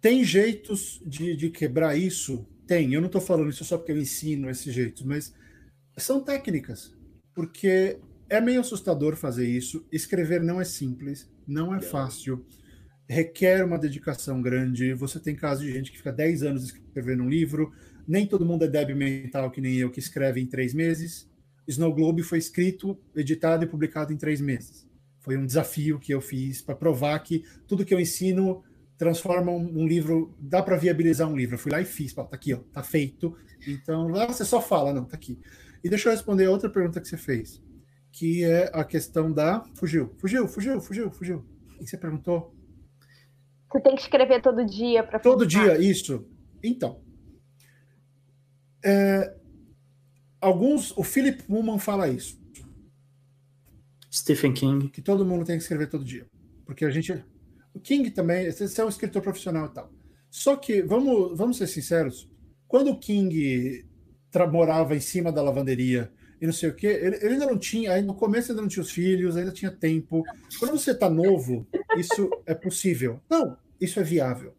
Tem 0.00 0.22
jeitos 0.22 1.00
de, 1.04 1.34
de 1.36 1.50
quebrar 1.50 1.96
isso? 1.96 2.46
Tem. 2.66 2.92
Eu 2.92 3.00
não 3.00 3.06
estou 3.06 3.20
falando 3.20 3.48
isso 3.50 3.64
só 3.64 3.78
porque 3.78 3.92
eu 3.92 3.98
ensino 3.98 4.50
esses 4.50 4.72
jeitos, 4.74 5.02
mas 5.02 5.32
são 5.96 6.20
técnicas. 6.20 6.94
Porque 7.34 7.98
é 8.28 8.40
meio 8.40 8.60
assustador 8.60 9.16
fazer 9.16 9.46
isso. 9.48 9.84
Escrever 9.90 10.42
não 10.42 10.60
é 10.60 10.64
simples, 10.64 11.30
não 11.46 11.74
é 11.74 11.80
fácil, 11.80 12.44
requer 13.08 13.64
uma 13.64 13.78
dedicação 13.78 14.42
grande. 14.42 14.92
Você 14.94 15.20
tem 15.20 15.34
casos 15.34 15.64
de 15.64 15.72
gente 15.72 15.90
que 15.90 15.98
fica 15.98 16.12
10 16.12 16.42
anos 16.42 16.64
escrevendo 16.64 17.22
um 17.22 17.28
livro. 17.28 17.72
Nem 18.06 18.26
todo 18.26 18.44
mundo 18.44 18.64
é 18.64 18.68
débil 18.68 18.96
mental 18.96 19.50
que 19.50 19.60
nem 19.60 19.76
eu, 19.76 19.90
que 19.90 19.98
escreve 19.98 20.40
em 20.40 20.46
três 20.46 20.74
meses. 20.74 21.28
Snow 21.66 21.92
Globe 21.92 22.22
foi 22.22 22.38
escrito, 22.38 22.98
editado 23.14 23.64
e 23.64 23.68
publicado 23.68 24.12
em 24.12 24.16
três 24.16 24.40
meses. 24.40 24.86
Foi 25.20 25.36
um 25.36 25.44
desafio 25.44 25.98
que 25.98 26.14
eu 26.14 26.20
fiz 26.20 26.62
para 26.62 26.76
provar 26.76 27.18
que 27.20 27.44
tudo 27.66 27.84
que 27.84 27.92
eu 27.92 27.98
ensino 27.98 28.62
transforma 28.96 29.50
um, 29.50 29.82
um 29.82 29.86
livro, 29.86 30.34
dá 30.38 30.62
para 30.62 30.76
viabilizar 30.76 31.28
um 31.28 31.36
livro. 31.36 31.56
Eu 31.56 31.58
fui 31.58 31.72
lá 31.72 31.80
e 31.80 31.84
fiz, 31.84 32.12
tá 32.12 32.26
aqui, 32.30 32.54
ó, 32.54 32.58
tá 32.72 32.82
feito. 32.82 33.36
Então 33.66 34.08
lá 34.08 34.26
você 34.26 34.44
só 34.44 34.60
fala, 34.62 34.92
não, 34.92 35.04
tá 35.04 35.16
aqui. 35.16 35.38
E 35.82 35.88
deixa 35.88 36.08
eu 36.08 36.12
responder 36.12 36.46
a 36.46 36.50
outra 36.50 36.70
pergunta 36.70 37.00
que 37.00 37.08
você 37.08 37.16
fez, 37.16 37.62
que 38.12 38.44
é 38.44 38.70
a 38.72 38.84
questão 38.84 39.32
da. 39.32 39.64
Fugiu, 39.74 40.14
fugiu, 40.18 40.48
fugiu, 40.48 40.80
fugiu, 40.80 41.10
fugiu. 41.10 41.44
O 41.74 41.84
que 41.84 41.90
você 41.90 41.98
perguntou? 41.98 42.55
Você 43.76 43.82
tem 43.82 43.94
que 43.94 44.00
escrever 44.00 44.40
todo 44.40 44.64
dia 44.64 45.02
para 45.02 45.18
Todo 45.18 45.46
dia, 45.46 45.78
isso. 45.78 46.26
Então. 46.62 47.02
É, 48.82 49.36
alguns. 50.40 50.96
O 50.96 51.04
Philip 51.04 51.42
Pullman 51.42 51.78
fala 51.78 52.08
isso. 52.08 52.40
Stephen 54.10 54.54
King. 54.54 54.88
Que 54.88 55.02
todo 55.02 55.26
mundo 55.26 55.44
tem 55.44 55.58
que 55.58 55.62
escrever 55.62 55.90
todo 55.90 56.02
dia. 56.02 56.26
Porque 56.64 56.86
a 56.86 56.90
gente. 56.90 57.22
O 57.74 57.78
King 57.78 58.10
também, 58.10 58.50
você 58.50 58.80
é 58.80 58.84
um 58.84 58.88
escritor 58.88 59.20
profissional 59.20 59.66
e 59.66 59.74
tal. 59.74 59.92
Só 60.30 60.56
que, 60.56 60.80
vamos, 60.80 61.36
vamos 61.36 61.58
ser 61.58 61.66
sinceros, 61.66 62.26
quando 62.66 62.90
o 62.90 62.98
King 62.98 63.86
morava 64.50 64.96
em 64.96 65.00
cima 65.00 65.30
da 65.30 65.42
lavanderia 65.42 66.10
e 66.40 66.46
não 66.46 66.52
sei 66.52 66.70
o 66.70 66.74
quê, 66.74 66.86
ele, 66.86 67.16
ele 67.16 67.34
ainda 67.34 67.46
não 67.46 67.58
tinha, 67.58 67.92
aí 67.92 68.02
no 68.02 68.14
começo 68.14 68.52
ainda 68.52 68.60
não 68.60 68.68
tinha 68.68 68.82
os 68.82 68.90
filhos, 68.90 69.36
ainda 69.36 69.52
tinha 69.52 69.70
tempo. 69.70 70.22
Quando 70.58 70.72
você 70.78 70.92
está 70.92 71.08
novo, 71.08 71.66
isso 71.98 72.30
é 72.46 72.54
possível. 72.54 73.20
Não, 73.28 73.56
isso 73.80 74.00
é 74.00 74.02
viável. 74.02 74.54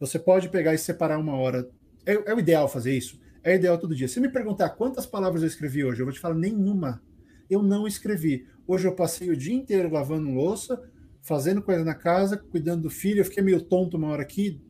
Você 0.00 0.18
pode 0.18 0.48
pegar 0.48 0.74
e 0.74 0.78
separar 0.78 1.18
uma 1.18 1.34
hora. 1.34 1.68
É, 2.04 2.30
é 2.30 2.34
o 2.34 2.38
ideal 2.38 2.68
fazer 2.68 2.96
isso. 2.96 3.20
É 3.42 3.54
ideal 3.54 3.78
todo 3.78 3.94
dia. 3.94 4.08
Se 4.08 4.20
me 4.20 4.28
perguntar 4.28 4.70
quantas 4.70 5.06
palavras 5.06 5.42
eu 5.42 5.48
escrevi 5.48 5.84
hoje, 5.84 6.00
eu 6.00 6.06
vou 6.06 6.12
te 6.12 6.20
falar 6.20 6.34
nenhuma. 6.34 7.02
Eu 7.48 7.62
não 7.62 7.86
escrevi. 7.86 8.46
Hoje 8.66 8.86
eu 8.86 8.94
passei 8.94 9.30
o 9.30 9.36
dia 9.36 9.54
inteiro 9.54 9.90
lavando 9.90 10.30
louça, 10.30 10.82
fazendo 11.20 11.62
coisa 11.62 11.84
na 11.84 11.94
casa, 11.94 12.36
cuidando 12.36 12.82
do 12.82 12.90
filho. 12.90 13.20
Eu 13.20 13.24
fiquei 13.24 13.42
meio 13.42 13.60
tonto 13.60 13.96
uma 13.96 14.08
hora 14.08 14.22
aqui, 14.22 14.60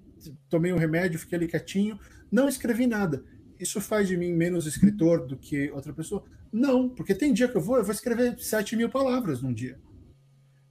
tomei 0.49 0.73
um 0.73 0.79
remédio, 0.79 1.19
fiquei 1.19 1.37
ali 1.37 1.49
quietinho. 1.49 1.99
Não 2.31 2.49
escrevi 2.49 2.87
nada. 2.87 3.25
Isso 3.59 3.81
faz 3.81 4.09
de 4.09 4.17
mim 4.17 4.33
menos 4.33 4.67
escritor 4.67 5.27
do 5.27 5.37
que 5.37 5.71
outra 5.71 5.93
pessoa? 5.93 6.25
Não, 6.51 6.89
porque 6.89 7.15
tem 7.15 7.33
dia 7.33 7.49
que 7.49 7.57
eu 7.57 7.61
vou, 7.61 7.77
eu 7.77 7.85
vou 7.85 7.93
escrever 7.93 8.39
7 8.39 8.77
mil 8.77 8.91
palavras 8.91 9.41
num 9.41 9.53
dia. 9.53 9.79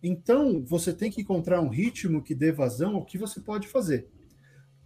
Então, 0.04 0.64
você 0.64 0.91
tem 0.91 1.12
que 1.12 1.22
encontrar 1.22 1.62
um 1.62 1.70
ritmo 1.70 2.24
que 2.24 2.34
dê 2.34 2.52
vazão 2.52 2.95
ao 2.95 3.06
que 3.06 3.18
você 3.18 3.39
pode 3.39 3.68
fazer. 3.68 4.08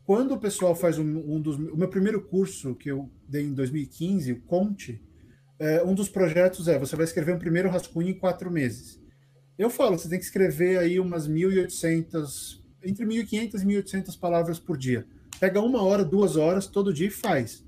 Quando 0.03 0.33
o 0.33 0.39
pessoal 0.39 0.75
faz 0.75 0.99
um, 0.99 1.35
um 1.35 1.41
dos. 1.41 1.55
O 1.55 1.77
meu 1.77 1.87
primeiro 1.87 2.21
curso, 2.21 2.75
que 2.75 2.91
eu 2.91 3.09
dei 3.27 3.43
em 3.43 3.53
2015, 3.53 4.33
o 4.33 4.41
Conte, 4.41 5.01
é, 5.57 5.83
um 5.83 5.95
dos 5.95 6.09
projetos 6.09 6.67
é: 6.67 6.77
você 6.77 6.95
vai 6.95 7.05
escrever 7.05 7.33
um 7.33 7.39
primeiro 7.39 7.69
rascunho 7.69 8.09
em 8.09 8.19
quatro 8.19 8.51
meses. 8.51 9.01
Eu 9.57 9.69
falo, 9.69 9.97
você 9.97 10.09
tem 10.09 10.19
que 10.19 10.25
escrever 10.25 10.77
aí 10.77 10.99
umas 10.99 11.29
1.800, 11.29 12.61
entre 12.83 13.05
1.500 13.05 13.61
e 13.61 13.65
1.800 13.65 14.19
palavras 14.19 14.59
por 14.59 14.77
dia. 14.77 15.07
Pega 15.39 15.61
uma 15.61 15.81
hora, 15.81 16.03
duas 16.03 16.35
horas, 16.35 16.67
todo 16.67 16.93
dia 16.93 17.07
e 17.07 17.11
faz. 17.11 17.65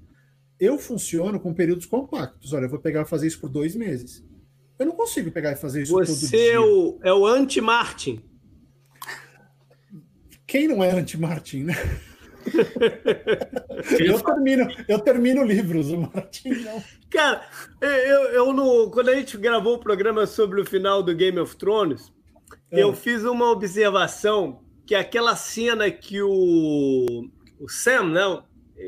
Eu 0.59 0.77
funciono 0.77 1.39
com 1.39 1.53
períodos 1.53 1.85
compactos. 1.85 2.51
Olha, 2.51 2.65
eu 2.65 2.69
vou 2.69 2.79
pegar 2.79 3.05
fazer 3.05 3.27
isso 3.27 3.39
por 3.39 3.49
dois 3.49 3.75
meses. 3.75 4.26
Eu 4.79 4.85
não 4.85 4.93
consigo 4.93 5.31
pegar 5.31 5.51
e 5.51 5.55
fazer 5.55 5.83
isso 5.83 5.93
Você 5.93 6.11
todo 6.11 6.19
dia. 6.19 6.29
Você 6.29 6.49
é 6.49 6.59
o, 6.59 6.99
é 7.03 7.13
o 7.13 7.25
anti-Martin. 7.25 8.23
Quem 10.45 10.67
não 10.67 10.83
é 10.83 10.91
anti-Martin, 10.91 11.63
né? 11.63 11.73
eu, 13.99 14.21
termino, 14.21 14.67
eu 14.87 14.99
termino 14.99 15.43
livros, 15.43 15.89
o 15.89 15.99
Martin 15.99 16.49
não. 16.49 16.81
Cara, 17.09 17.45
eu, 17.81 18.21
eu 18.29 18.53
no, 18.53 18.89
quando 18.89 19.09
a 19.09 19.15
gente 19.15 19.37
gravou 19.37 19.75
o 19.75 19.79
programa 19.79 20.25
sobre 20.25 20.61
o 20.61 20.65
final 20.65 21.03
do 21.03 21.13
Game 21.13 21.37
of 21.39 21.55
Thrones, 21.57 22.11
é. 22.71 22.81
eu 22.81 22.93
fiz 22.93 23.23
uma 23.23 23.51
observação 23.51 24.61
que 24.85 24.95
aquela 24.95 25.35
cena 25.35 25.91
que 25.91 26.21
o, 26.21 27.29
o 27.59 27.67
Sam 27.67 28.09
né, 28.09 28.43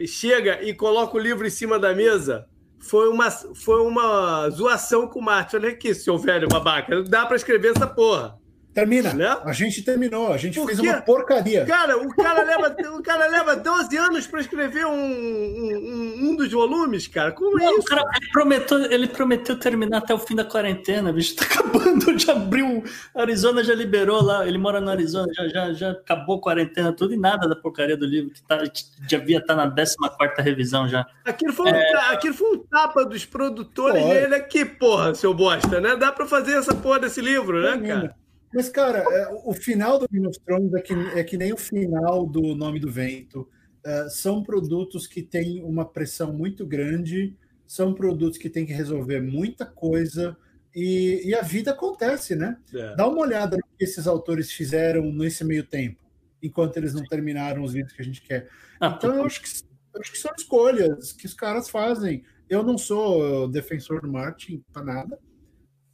chega 0.07 0.63
e 0.63 0.73
coloca 0.73 1.17
o 1.17 1.19
livro 1.19 1.45
em 1.45 1.49
cima 1.49 1.77
da 1.77 1.93
mesa 1.93 2.48
foi 2.79 3.09
uma, 3.09 3.29
foi 3.29 3.81
uma 3.81 4.49
zoação 4.49 5.07
com 5.07 5.19
o 5.19 5.23
Martin. 5.23 5.57
Olha 5.57 5.69
aqui, 5.69 5.93
seu 5.93 6.17
velho 6.17 6.47
babaca, 6.47 7.03
dá 7.03 7.25
para 7.25 7.35
escrever 7.35 7.75
essa 7.75 7.87
porra. 7.87 8.39
Termina. 8.79 9.13
Né? 9.13 9.37
A 9.43 9.51
gente 9.51 9.81
terminou, 9.83 10.31
a 10.31 10.37
gente 10.37 10.59
Porque, 10.59 10.75
fez 10.75 10.87
uma 10.87 11.01
porcaria. 11.01 11.65
Cara, 11.65 11.97
o 11.97 12.15
cara 12.15 12.43
leva, 12.43 12.75
o 12.95 13.03
cara 13.03 13.27
leva 13.27 13.55
12 13.55 13.97
anos 13.97 14.27
para 14.27 14.39
escrever 14.39 14.85
um, 14.85 14.91
um, 14.91 16.29
um, 16.29 16.35
dos 16.35 16.51
volumes, 16.51 17.07
cara. 17.07 17.31
Como 17.31 17.57
Não, 17.57 17.67
é 17.67 17.73
isso? 17.73 17.83
Cara, 17.83 18.03
ele, 18.15 18.31
prometeu, 18.31 18.91
ele 18.91 19.07
prometeu 19.07 19.57
terminar 19.57 19.97
até 19.97 20.13
o 20.13 20.19
fim 20.19 20.35
da 20.35 20.45
quarentena, 20.45 21.11
bicho. 21.11 21.35
Tá 21.39 21.45
acabando, 21.45 22.17
já 22.19 22.33
abriu. 22.33 22.83
Arizona 23.15 23.63
já 23.63 23.73
liberou 23.73 24.21
lá, 24.21 24.45
ele 24.47 24.57
mora 24.57 24.81
no 24.81 24.89
Arizona, 24.89 25.31
já, 25.33 25.47
já, 25.47 25.73
já 25.73 25.91
acabou 25.91 26.37
a 26.37 26.41
quarentena, 26.41 26.91
tudo 26.91 27.13
e 27.13 27.17
nada 27.17 27.47
da 27.47 27.55
porcaria 27.55 27.95
do 27.95 28.05
livro, 28.05 28.31
que, 28.31 28.41
tá, 28.41 28.57
que 28.67 28.83
devia 29.07 29.37
estar 29.37 29.55
tá 29.55 29.65
na 29.65 29.71
14 29.71 30.41
revisão 30.41 30.87
já. 30.87 31.05
Aquilo 31.23 31.53
foi, 31.53 31.69
é... 31.69 31.73
um, 31.73 32.13
aquilo 32.13 32.33
foi 32.33 32.57
um 32.57 32.57
tapa 32.59 33.05
dos 33.05 33.25
produtores 33.25 34.03
dele 34.03 34.35
aqui, 34.35 34.65
porra, 34.65 35.15
seu 35.15 35.33
bosta, 35.33 35.79
né? 35.79 35.95
Dá 35.95 36.11
para 36.11 36.25
fazer 36.25 36.57
essa 36.57 36.75
porra 36.75 36.99
desse 36.99 37.21
livro, 37.21 37.61
né, 37.61 37.87
cara? 37.87 38.15
Mas, 38.53 38.69
cara, 38.69 38.99
é, 38.99 39.27
o 39.45 39.53
final 39.53 39.99
do 39.99 40.07
Game 40.07 40.27
of 40.27 40.39
Thrones 40.39 40.73
é 40.73 40.81
que, 40.81 40.93
é 40.93 41.23
que 41.23 41.37
nem 41.37 41.53
o 41.53 41.57
final 41.57 42.25
do 42.25 42.55
Nome 42.55 42.79
do 42.79 42.91
Vento. 42.91 43.47
É, 43.85 44.09
são 44.09 44.43
produtos 44.43 45.07
que 45.07 45.21
têm 45.21 45.63
uma 45.63 45.85
pressão 45.85 46.33
muito 46.33 46.65
grande, 46.65 47.35
são 47.65 47.93
produtos 47.93 48.37
que 48.37 48.49
têm 48.49 48.65
que 48.65 48.73
resolver 48.73 49.21
muita 49.21 49.65
coisa, 49.65 50.35
e, 50.75 51.27
e 51.27 51.35
a 51.35 51.41
vida 51.41 51.71
acontece, 51.71 52.35
né? 52.35 52.57
É. 52.73 52.95
Dá 52.95 53.07
uma 53.07 53.21
olhada 53.21 53.57
no 53.57 53.63
que 53.77 53.83
esses 53.83 54.07
autores 54.07 54.51
fizeram 54.51 55.11
nesse 55.11 55.43
meio 55.43 55.65
tempo, 55.65 56.03
enquanto 56.41 56.77
eles 56.77 56.93
não 56.93 57.03
terminaram 57.03 57.63
os 57.63 57.73
vídeos 57.73 57.93
que 57.93 58.01
a 58.01 58.05
gente 58.05 58.21
quer. 58.21 58.49
Ah, 58.79 58.95
então, 58.97 59.15
eu 59.15 59.23
acho, 59.23 59.41
que, 59.41 59.49
eu 59.93 60.01
acho 60.01 60.11
que 60.11 60.17
são 60.17 60.31
escolhas 60.37 61.11
que 61.11 61.25
os 61.25 61.33
caras 61.33 61.69
fazem. 61.69 62.23
Eu 62.49 62.63
não 62.63 62.77
sou 62.77 63.47
defensor 63.47 64.01
do 64.01 64.11
Martin 64.11 64.63
para 64.71 64.83
nada, 64.83 65.19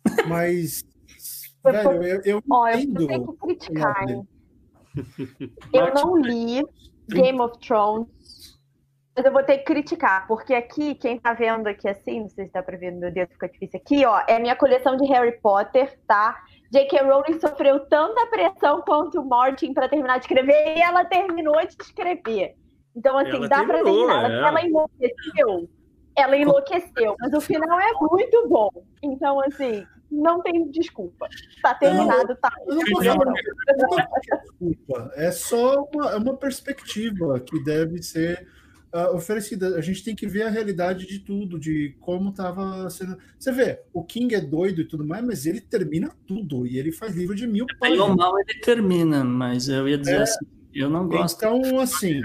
mas 0.27 0.83
Velho, 1.71 2.03
eu, 2.03 2.21
eu 2.25 2.43
Ó, 2.49 2.67
eu 2.67 3.07
tenho 3.07 3.27
que 3.27 3.37
criticar, 3.39 4.09
hein? 4.09 4.27
Eu 5.73 5.93
não 5.93 6.15
li 6.15 6.63
Game 7.09 7.41
of 7.41 7.59
Thrones, 7.59 8.07
mas 9.15 9.25
eu 9.25 9.31
vou 9.31 9.43
ter 9.43 9.57
que 9.57 9.65
criticar, 9.65 10.25
porque 10.25 10.53
aqui, 10.53 10.95
quem 10.95 11.19
tá 11.19 11.33
vendo 11.33 11.67
aqui 11.67 11.87
assim, 11.87 12.21
não 12.21 12.29
sei 12.29 12.45
se 12.45 12.53
dá 12.53 12.63
pra 12.63 12.77
ver, 12.77 12.91
meu 12.91 13.11
Deus, 13.11 13.29
fica 13.29 13.49
difícil 13.49 13.79
aqui, 13.79 14.05
ó, 14.05 14.21
é 14.27 14.37
a 14.37 14.39
minha 14.39 14.55
coleção 14.55 14.95
de 14.95 15.05
Harry 15.07 15.39
Potter, 15.41 15.99
tá? 16.07 16.41
J.K. 16.71 17.03
Rowling 17.03 17.39
sofreu 17.39 17.79
tanta 17.87 18.25
pressão 18.27 18.81
quanto 18.81 19.21
o 19.21 19.25
Martin 19.25 19.73
para 19.73 19.87
terminar 19.87 20.17
de 20.17 20.25
escrever 20.25 20.77
e 20.77 20.81
ela 20.81 21.05
terminou 21.05 21.55
de 21.65 21.75
escrever. 21.81 22.55
Então, 22.95 23.17
assim, 23.17 23.35
ela 23.35 23.47
dá 23.47 23.63
para 23.63 23.83
terminar. 23.83 24.31
É. 24.31 24.39
Ela 24.39 24.61
enlouqueceu. 24.61 25.69
Ela 26.17 26.37
enlouqueceu, 26.37 27.15
mas 27.19 27.33
o 27.33 27.41
final 27.41 27.79
é 27.79 27.91
muito 27.93 28.49
bom. 28.49 28.69
Então, 29.03 29.39
assim, 29.41 29.85
não 30.11 30.41
tem 30.41 30.69
desculpa. 30.69 31.27
Tá 31.61 31.73
terminado, 31.75 32.35
tá. 32.41 32.51
Eu 32.67 32.75
não 32.75 33.15
não 33.15 33.33
desculpa. 34.41 35.11
É 35.15 35.31
só 35.31 35.83
uma, 35.93 36.11
é 36.11 36.15
uma 36.17 36.37
perspectiva 36.37 37.39
que 37.39 37.63
deve 37.63 38.01
ser 38.01 38.47
uh, 38.93 39.15
oferecida. 39.15 39.75
A 39.75 39.81
gente 39.81 40.03
tem 40.03 40.15
que 40.15 40.27
ver 40.27 40.43
a 40.43 40.49
realidade 40.49 41.05
de 41.05 41.19
tudo, 41.19 41.59
de 41.59 41.95
como 41.99 42.29
estava 42.29 42.89
sendo. 42.89 43.17
Você 43.37 43.51
vê, 43.51 43.81
o 43.93 44.03
King 44.03 44.33
é 44.35 44.41
doido 44.41 44.81
e 44.81 44.87
tudo 44.87 45.05
mais, 45.05 45.23
mas 45.25 45.45
ele 45.45 45.59
termina 45.59 46.11
tudo 46.25 46.65
e 46.65 46.77
ele 46.77 46.91
faz 46.91 47.15
livro 47.15 47.35
de 47.35 47.45
mil 47.45 47.65
páginas. 47.79 48.07
Bem 48.07 48.15
mal 48.15 48.39
ele 48.39 48.59
termina, 48.61 49.23
mas 49.23 49.67
eu 49.67 49.87
ia 49.87 49.97
dizer 49.97 50.19
é, 50.19 50.21
assim, 50.23 50.45
eu 50.73 50.89
não 50.89 51.07
gosto. 51.07 51.37
Então, 51.37 51.79
assim, 51.79 52.21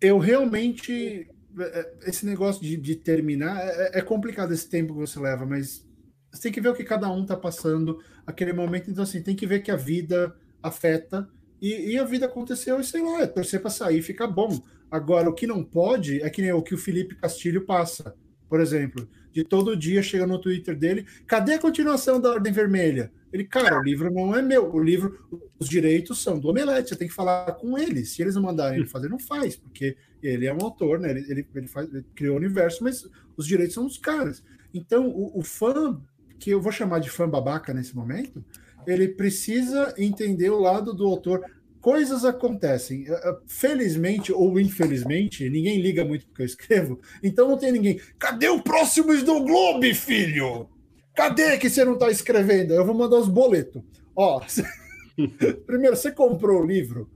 eu 0.00 0.18
realmente 0.18 1.28
é, 1.60 1.80
é, 1.80 1.94
esse 2.08 2.24
negócio 2.24 2.62
de, 2.62 2.76
de 2.76 2.94
terminar 2.94 3.58
é, 3.60 3.98
é, 3.98 4.02
complicado 4.02 4.52
esse 4.52 4.68
tempo 4.68 4.94
que 4.94 5.00
você 5.00 5.18
leva, 5.18 5.44
mas 5.44 5.86
você 6.30 6.42
tem 6.42 6.52
que 6.52 6.60
ver 6.60 6.68
o 6.68 6.74
que 6.74 6.84
cada 6.84 7.10
um 7.10 7.22
está 7.22 7.36
passando 7.36 7.98
aquele 8.26 8.52
momento. 8.52 8.90
Então, 8.90 9.04
assim, 9.04 9.22
tem 9.22 9.34
que 9.34 9.46
ver 9.46 9.60
que 9.60 9.70
a 9.70 9.76
vida 9.76 10.34
afeta. 10.62 11.28
E, 11.60 11.92
e 11.92 11.98
a 11.98 12.04
vida 12.04 12.26
aconteceu, 12.26 12.80
e 12.80 12.84
sei 12.84 13.02
lá, 13.02 13.22
é 13.22 13.26
torcer 13.26 13.60
para 13.60 13.70
sair 13.70 14.00
ficar 14.02 14.28
bom. 14.28 14.62
Agora, 14.90 15.28
o 15.28 15.34
que 15.34 15.46
não 15.46 15.64
pode 15.64 16.22
é 16.22 16.30
que 16.30 16.40
nem 16.40 16.52
o 16.52 16.62
que 16.62 16.74
o 16.74 16.78
Felipe 16.78 17.16
Castilho 17.16 17.66
passa, 17.66 18.14
por 18.48 18.60
exemplo, 18.60 19.08
de 19.32 19.44
todo 19.44 19.76
dia 19.76 20.02
chega 20.02 20.26
no 20.26 20.40
Twitter 20.40 20.76
dele: 20.76 21.04
cadê 21.26 21.54
a 21.54 21.58
continuação 21.58 22.20
da 22.20 22.30
Ordem 22.30 22.52
Vermelha? 22.52 23.12
Ele, 23.32 23.44
cara, 23.44 23.78
o 23.78 23.82
livro 23.82 24.10
não 24.10 24.34
é 24.34 24.40
meu, 24.40 24.72
o 24.72 24.82
livro, 24.82 25.18
os 25.58 25.68
direitos 25.68 26.22
são 26.22 26.38
do 26.38 26.48
Omelete, 26.48 26.88
você 26.88 26.96
tem 26.96 27.08
que 27.08 27.14
falar 27.14 27.52
com 27.52 27.76
eles. 27.76 28.10
Se 28.10 28.22
eles 28.22 28.34
não 28.34 28.42
mandarem 28.42 28.78
ele 28.78 28.88
fazer, 28.88 29.08
não 29.08 29.18
faz, 29.18 29.54
porque 29.54 29.96
ele 30.22 30.46
é 30.46 30.54
um 30.54 30.62
autor, 30.62 30.98
né? 30.98 31.10
Ele, 31.10 31.26
ele, 31.28 31.48
ele, 31.54 31.68
faz, 31.68 31.92
ele 31.92 32.06
criou 32.14 32.34
o 32.34 32.38
universo, 32.38 32.82
mas 32.82 33.06
os 33.36 33.46
direitos 33.46 33.74
são 33.74 33.84
dos 33.84 33.98
caras. 33.98 34.42
Então, 34.72 35.08
o, 35.08 35.40
o 35.40 35.42
fã, 35.42 36.00
que 36.38 36.50
eu 36.50 36.60
vou 36.60 36.72
chamar 36.72 37.00
de 37.00 37.10
fã 37.10 37.28
babaca 37.28 37.74
nesse 37.74 37.94
momento, 37.94 38.44
ele 38.86 39.08
precisa 39.08 39.94
entender 39.98 40.50
o 40.50 40.60
lado 40.60 40.94
do 40.94 41.06
autor. 41.06 41.44
Coisas 41.80 42.24
acontecem. 42.24 43.04
Eh, 43.06 43.12
eh, 43.12 43.36
felizmente 43.46 44.32
ou 44.32 44.58
infelizmente, 44.58 45.48
ninguém 45.48 45.80
liga 45.80 46.04
muito 46.04 46.26
porque 46.26 46.42
eu 46.42 46.46
escrevo, 46.46 47.00
então 47.22 47.48
não 47.48 47.58
tem 47.58 47.72
ninguém. 47.72 48.00
Cadê 48.18 48.48
o 48.48 48.62
próximo 48.62 49.12
Snow 49.12 49.44
Globe, 49.44 49.94
filho? 49.94 50.68
Cadê 51.14 51.58
que 51.58 51.68
você 51.68 51.84
não 51.84 51.94
está 51.94 52.10
escrevendo? 52.10 52.72
Eu 52.72 52.84
vou 52.84 52.94
mandar 52.94 53.16
os 53.16 53.28
boletos. 53.28 53.82
Ó, 54.14 54.40
primeiro, 55.66 55.96
você 55.96 56.10
comprou 56.10 56.62
o 56.62 56.66
livro, 56.66 57.10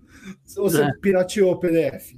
você 0.55 0.83
é. 0.83 0.93
pirateou 1.01 1.53
o 1.53 1.59
PDF, 1.59 2.15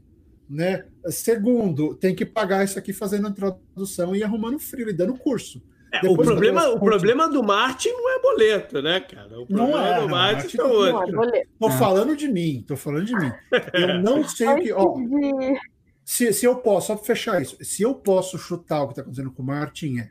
né? 0.48 0.84
Segundo, 1.08 1.94
tem 1.94 2.14
que 2.14 2.24
pagar 2.24 2.64
isso 2.64 2.78
aqui 2.78 2.92
fazendo 2.92 3.28
a 3.28 3.32
tradução 3.32 4.14
e 4.14 4.22
arrumando 4.22 4.58
frio 4.58 4.88
e 4.88 4.92
dando 4.92 5.16
curso. 5.16 5.62
É, 6.02 6.08
o 6.08 6.16
problema, 6.16 6.68
o 6.68 6.80
problema 6.80 7.28
do 7.28 7.42
Martin 7.42 7.90
não 7.90 8.10
é 8.10 8.20
boleto, 8.20 8.82
né, 8.82 9.00
cara? 9.00 9.40
O 9.40 9.46
problema 9.46 9.78
não 9.78 9.86
é, 9.86 10.00
do 10.00 10.08
Martin 10.08 10.58
é 10.58 10.64
outro. 10.64 11.24
É 11.24 11.44
tô 11.58 11.70
falando 11.70 12.16
de 12.16 12.28
mim, 12.28 12.64
tô 12.66 12.76
falando 12.76 13.04
de 13.04 13.14
mim. 13.14 13.32
Eu 13.72 14.00
não 14.00 14.24
sei 14.28 14.48
o 14.48 14.56
que. 14.56 14.72
Ó, 14.72 14.96
se, 16.04 16.32
se 16.32 16.44
eu 16.44 16.56
posso, 16.56 16.88
só 16.88 16.96
para 16.96 17.04
fechar 17.04 17.40
isso, 17.40 17.56
se 17.62 17.82
eu 17.82 17.94
posso 17.94 18.36
chutar 18.36 18.82
o 18.82 18.86
que 18.86 18.92
está 18.92 19.02
acontecendo 19.02 19.32
com 19.32 19.42
o 19.42 19.46
Martin, 19.46 19.98
é. 20.00 20.10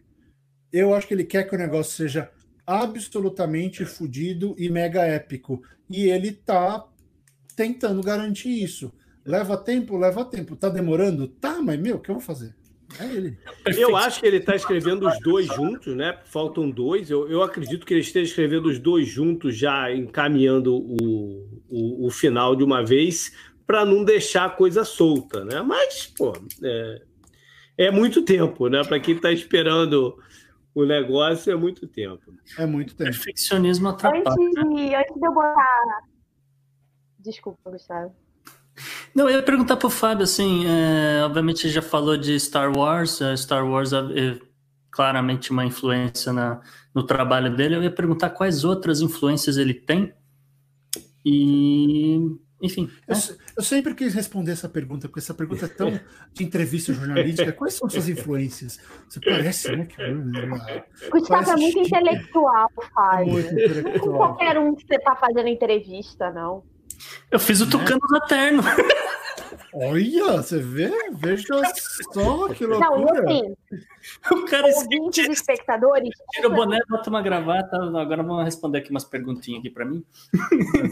Eu 0.72 0.94
acho 0.96 1.08
que 1.08 1.14
ele 1.14 1.24
quer 1.24 1.44
que 1.44 1.54
o 1.54 1.58
negócio 1.58 1.94
seja 1.94 2.32
absolutamente 2.66 3.86
fodido 3.86 4.56
e 4.58 4.70
mega 4.70 5.06
épico. 5.06 5.62
E 5.90 6.10
ele 6.10 6.32
tá 6.32 6.88
tentando 7.56 8.02
garantir 8.02 8.64
isso. 8.64 8.92
Leva 9.26 9.56
tempo, 9.56 9.98
leva 9.98 10.26
tempo. 10.26 10.56
Tá 10.56 10.70
demorando? 10.70 11.28
Tá, 11.28 11.62
mas 11.62 11.80
meu, 11.80 11.98
o 11.98 12.00
que 12.00 12.10
eu 12.10 12.16
vou 12.16 12.24
fazer? 12.24 12.56
É 13.00 13.06
ele. 13.06 13.38
Eu 13.78 13.96
acho 13.96 14.20
que 14.20 14.28
ele 14.28 14.38
está 14.38 14.56
escrevendo 14.56 15.08
os 15.08 15.20
dois 15.20 15.48
juntos, 15.48 15.96
né? 15.96 16.20
Faltam 16.26 16.70
dois. 16.70 17.10
Eu, 17.10 17.30
eu 17.30 17.42
acredito 17.42 17.86
que 17.86 17.94
ele 17.94 18.02
esteja 18.02 18.30
escrevendo 18.30 18.68
os 18.68 18.80
dois 18.80 19.08
juntos, 19.08 19.58
já 19.58 19.92
encaminhando 19.94 20.76
o, 20.76 21.48
o, 21.70 22.08
o 22.08 22.12
final 22.12 22.56
de 22.56 22.64
uma 22.64 22.84
vez, 22.84 23.36
para 23.66 23.86
não 23.86 24.04
deixar 24.04 24.46
a 24.46 24.50
coisa 24.50 24.84
solta, 24.84 25.44
né? 25.44 25.62
Mas, 25.62 26.08
pô, 26.08 26.34
é, 26.64 27.02
é 27.78 27.92
muito 27.92 28.24
tempo, 28.24 28.68
né? 28.68 28.84
Para 28.84 29.00
quem 29.00 29.16
está 29.16 29.32
esperando 29.32 30.18
o 30.76 30.86
negócio, 30.86 31.52
é 31.52 31.56
muito 31.56 31.88
tempo. 31.88 32.34
É 32.58 32.66
muito 32.66 32.96
tempo. 32.96 33.12
Perfeccionismo 33.12 33.90
atrapalha. 33.90 34.24
Antes 34.28 34.54
de, 34.54 34.96
antes 34.96 35.16
de 35.16 35.28
eu 35.28 35.34
botar. 35.34 36.04
Desculpa, 37.20 37.72
Gustavo. 37.72 38.16
Não, 39.16 39.30
eu 39.30 39.38
ia 39.38 39.44
perguntar 39.44 39.78
para 39.78 39.88
o 39.88 39.92
Fábio, 39.92 40.24
assim, 40.24 40.66
é, 40.66 41.24
obviamente 41.24 41.70
já 41.70 41.82
falou 41.82 42.18
de 42.18 42.40
Star 42.40 42.76
Wars, 42.76 43.22
é, 43.22 43.36
Star 43.38 43.68
Wars 43.68 43.94
é, 43.94 43.98
é 43.98 44.40
claramente 44.90 45.52
uma 45.52 45.64
influência 45.64 46.34
na, 46.34 46.62
no 46.94 47.04
trabalho 47.04 47.56
dele, 47.56 47.76
eu 47.76 47.84
ia 47.84 47.92
perguntar 47.92 48.32
quais 48.32 48.64
outras 48.64 49.02
influências 49.02 49.58
ele 49.58 49.74
tem 49.74 50.14
e, 51.24 52.18
enfim. 52.62 52.90
Eu, 53.08 53.16
é. 53.16 53.20
eu 53.58 53.64
sempre 53.64 53.94
quis 53.94 54.14
responder 54.14 54.52
essa 54.52 54.68
pergunta, 54.68 55.08
porque 55.08 55.20
essa 55.20 55.34
pergunta 55.34 55.66
é 55.66 55.68
tão 55.68 55.92
de 56.34 56.44
entrevista 56.44 56.94
jornalística, 56.94 57.52
quais 57.52 57.76
são 57.76 57.90
suas 57.90 58.10
influências? 58.10 58.80
Você 59.08 59.20
parece, 59.20 59.76
né? 59.76 59.86
Que, 59.86 61.10
Gustavo 61.10 61.52
é 61.52 61.56
muito 61.56 61.80
intelectual, 61.80 62.70
Fábio. 62.94 63.34
Muito 63.34 63.54
intelectual. 63.54 64.08
Não 64.08 64.18
qualquer 64.18 64.58
um 64.58 64.76
que 64.76 64.88
você 64.88 64.96
está 64.96 65.16
fazendo 65.16 65.48
entrevista, 65.48 66.32
não. 66.32 66.64
Eu 67.32 67.40
fiz 67.40 67.62
o 67.62 67.66
né? 67.66 67.72
Tucanos 67.72 68.12
Eterno. 68.24 68.64
Olha, 69.76 70.34
você 70.38 70.60
vê? 70.60 70.92
Veja 71.14 71.62
só 72.14 72.48
que 72.50 72.64
loucura. 72.64 72.80
Não, 72.80 73.10
assim, 73.10 73.56
o 74.32 74.46
cara 74.46 74.68
ouvintes 74.68 75.28
espectadores. 75.28 76.12
Tira 76.32 76.48
o 76.48 76.54
boné, 76.54 76.80
bota 76.88 77.10
uma 77.10 77.24
gravata. 77.24 77.78
Agora 77.78 78.22
vamos 78.22 78.46
responder 78.46 78.80
aqui 78.80 78.92
umas 78.92 79.04
perguntinhas 79.04 79.62
aqui 79.62 79.72
para 79.72 79.86
mim. 79.86 80.04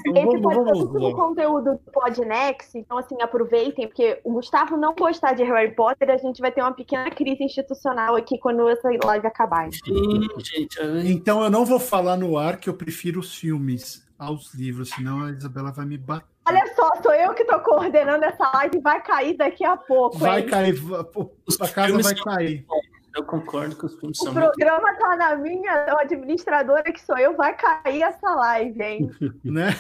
Então, 0.08 0.34
Esse 0.34 0.42
pode 0.42 0.80
ser 0.80 0.86
tudo 0.88 1.16
conteúdo 1.16 1.72
do 1.74 1.92
Podnext, 1.92 2.76
então 2.76 2.98
assim, 2.98 3.22
aproveitem, 3.22 3.88
porque 3.88 4.20
o 4.24 4.34
Gustavo 4.34 4.76
não 4.76 4.96
gostar 4.96 5.34
de 5.34 5.44
Harry 5.44 5.76
Potter, 5.76 6.10
a 6.10 6.18
gente 6.18 6.42
vai 6.42 6.52
ter 6.52 6.62
uma 6.62 6.74
pequena 6.74 7.12
crise 7.12 7.44
institucional 7.44 8.16
aqui 8.16 8.40
quando 8.40 8.68
essa 8.68 8.90
live 9.06 9.28
acabar. 9.28 9.70
Sim, 9.72 10.28
gente. 10.40 10.80
Então 11.06 11.44
eu 11.44 11.52
não 11.52 11.66
vou 11.66 11.80
falar 11.80 12.18
no 12.18 12.38
ar 12.38 12.58
que 12.58 12.70
eu 12.70 12.74
prefiro 12.74 13.20
os 13.20 13.36
filmes 13.36 14.04
aos 14.22 14.54
livros, 14.54 14.90
senão 14.90 15.26
a 15.26 15.32
Isabela 15.32 15.72
vai 15.72 15.86
me 15.86 15.98
bater. 15.98 16.28
Olha 16.46 16.74
só, 16.76 16.90
sou 17.02 17.14
eu 17.14 17.34
que 17.34 17.42
estou 17.42 17.60
coordenando 17.60 18.24
essa 18.24 18.52
live 18.54 18.78
e 18.78 18.82
vai 18.82 19.02
cair 19.02 19.36
daqui 19.36 19.66
a 19.66 19.76
pouco. 19.76 20.18
Vai 20.18 20.42
hein? 20.42 20.48
cair, 20.48 20.76
a 21.60 21.68
casa 21.68 21.98
vai 22.02 22.16
cair. 22.16 22.66
Eu 23.16 23.24
concordo 23.26 23.76
que 23.76 23.86
os 23.86 23.96
filmes 24.00 24.20
o 24.20 24.24
são. 24.24 24.32
O 24.32 24.36
programa 24.36 24.88
muito... 24.88 25.00
tá 25.00 25.16
na 25.18 25.36
minha 25.36 25.98
administradora, 26.00 26.84
que 26.84 27.02
sou 27.02 27.18
eu, 27.18 27.36
vai 27.36 27.56
cair 27.56 28.04
essa 28.04 28.30
live, 28.36 28.82
hein? 28.82 29.12
né? 29.44 29.76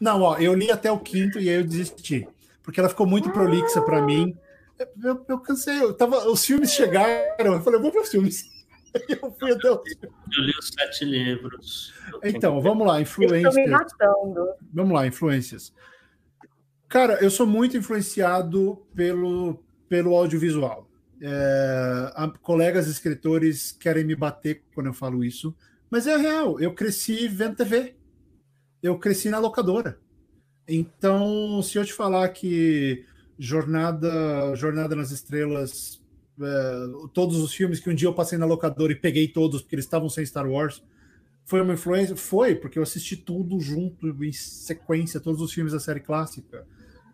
Não, 0.00 0.22
ó, 0.22 0.36
eu 0.36 0.54
li 0.54 0.70
até 0.70 0.90
o 0.92 0.98
quinto 0.98 1.40
e 1.40 1.48
aí 1.48 1.56
eu 1.56 1.64
desisti. 1.64 2.28
Porque 2.62 2.80
ela 2.80 2.88
ficou 2.88 3.06
muito 3.06 3.30
prolixa 3.30 3.80
para 3.80 4.02
mim. 4.02 4.36
Eu, 5.02 5.24
eu, 5.26 5.38
cansei, 5.38 5.82
eu 5.82 5.94
tava, 5.94 6.28
os 6.28 6.44
filmes 6.44 6.70
chegaram, 6.70 7.54
eu 7.54 7.62
falei, 7.62 7.78
eu 7.78 7.82
vou 7.82 7.90
para 7.90 8.02
os 8.02 8.10
filmes. 8.10 8.55
Eu 9.22 9.30
fui 9.38 9.52
até 9.52 9.70
o... 9.70 9.82
Eu 10.02 10.42
li 10.42 10.52
os 10.58 10.68
sete 10.68 11.04
livros. 11.04 11.94
Então, 12.22 12.60
vamos 12.60 12.86
lá, 12.86 13.00
influências. 13.00 13.54
Vamos 14.72 14.92
lá, 14.92 15.06
influências. 15.06 15.72
Cara, 16.88 17.14
eu 17.22 17.30
sou 17.30 17.46
muito 17.46 17.76
influenciado 17.76 18.86
pelo, 18.94 19.62
pelo 19.88 20.14
audiovisual. 20.14 20.88
É, 21.20 22.12
colegas 22.42 22.86
escritores 22.86 23.72
querem 23.72 24.04
me 24.04 24.14
bater 24.14 24.62
quando 24.74 24.86
eu 24.86 24.94
falo 24.94 25.24
isso, 25.24 25.54
mas 25.90 26.06
é 26.06 26.16
real. 26.16 26.60
Eu 26.60 26.74
cresci 26.74 27.26
vendo 27.26 27.56
TV. 27.56 27.96
Eu 28.82 28.98
cresci 28.98 29.30
na 29.30 29.38
locadora. 29.38 29.98
Então, 30.68 31.60
se 31.62 31.78
eu 31.78 31.84
te 31.84 31.92
falar 31.92 32.28
que 32.28 33.04
Jornada, 33.38 34.54
Jornada 34.54 34.94
nas 34.94 35.10
Estrelas 35.10 36.02
é, 36.40 37.08
todos 37.12 37.38
os 37.38 37.52
filmes 37.54 37.80
que 37.80 37.90
um 37.90 37.94
dia 37.94 38.08
eu 38.08 38.14
passei 38.14 38.38
na 38.38 38.46
locadora 38.46 38.92
e 38.92 38.96
peguei 38.96 39.28
todos 39.28 39.62
porque 39.62 39.74
eles 39.74 39.84
estavam 39.84 40.08
sem 40.08 40.24
Star 40.24 40.48
Wars. 40.48 40.82
Foi 41.44 41.60
uma 41.60 41.74
influência? 41.74 42.16
Foi, 42.16 42.54
porque 42.54 42.78
eu 42.78 42.82
assisti 42.82 43.16
tudo 43.16 43.60
junto, 43.60 44.08
em 44.24 44.32
sequência, 44.32 45.20
todos 45.20 45.40
os 45.40 45.52
filmes 45.52 45.72
da 45.72 45.80
série 45.80 46.00
clássica. 46.00 46.66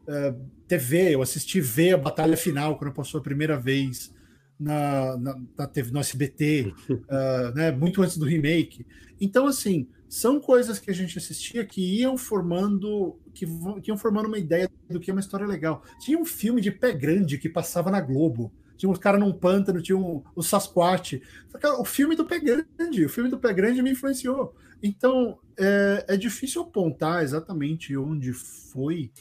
É, 0.06 0.34
TV, 0.66 1.14
eu 1.14 1.22
assisti 1.22 1.60
ver 1.60 1.94
a 1.94 1.98
batalha 1.98 2.36
final 2.36 2.76
quando 2.76 2.92
passou 2.92 3.20
a 3.20 3.22
primeira 3.22 3.58
vez 3.58 4.12
na, 4.58 5.16
na, 5.18 5.36
na 5.58 5.66
TV, 5.66 5.90
no 5.90 6.00
SBT, 6.00 6.72
uh, 6.88 6.98
é, 7.08 7.54
né, 7.54 7.72
muito 7.72 8.02
antes 8.02 8.16
do 8.16 8.24
remake. 8.24 8.86
Então, 9.20 9.46
assim, 9.46 9.88
são 10.08 10.40
coisas 10.40 10.78
que 10.78 10.90
a 10.90 10.94
gente 10.94 11.18
assistia 11.18 11.64
que 11.64 12.00
iam 12.00 12.16
formando 12.16 13.18
que, 13.32 13.46
que 13.82 13.90
iam 13.90 13.96
formando 13.96 14.26
uma 14.26 14.38
ideia 14.38 14.70
do 14.88 15.00
que 15.00 15.10
é 15.10 15.14
uma 15.14 15.20
história 15.20 15.46
legal. 15.46 15.82
Tinha 16.00 16.18
um 16.18 16.24
filme 16.24 16.60
de 16.60 16.70
pé 16.70 16.92
grande 16.92 17.38
que 17.38 17.48
passava 17.48 17.90
na 17.90 18.00
Globo, 18.00 18.52
tinha 18.82 18.90
uns 18.90 18.98
caras 18.98 19.20
num 19.20 19.32
pântano, 19.32 19.80
tinha 19.80 19.96
um, 19.96 20.24
o 20.34 20.42
Sasquatch. 20.42 21.22
O 21.78 21.84
filme 21.84 22.16
do 22.16 22.24
Pé 22.24 22.40
Grande, 22.40 23.04
o 23.04 23.08
filme 23.08 23.30
do 23.30 23.38
Pé 23.38 23.54
Grande 23.54 23.80
me 23.80 23.92
influenciou. 23.92 24.56
Então, 24.82 25.38
é, 25.56 26.04
é 26.08 26.16
difícil 26.16 26.62
apontar 26.62 27.22
exatamente 27.22 27.96
onde 27.96 28.32
foi, 28.32 29.12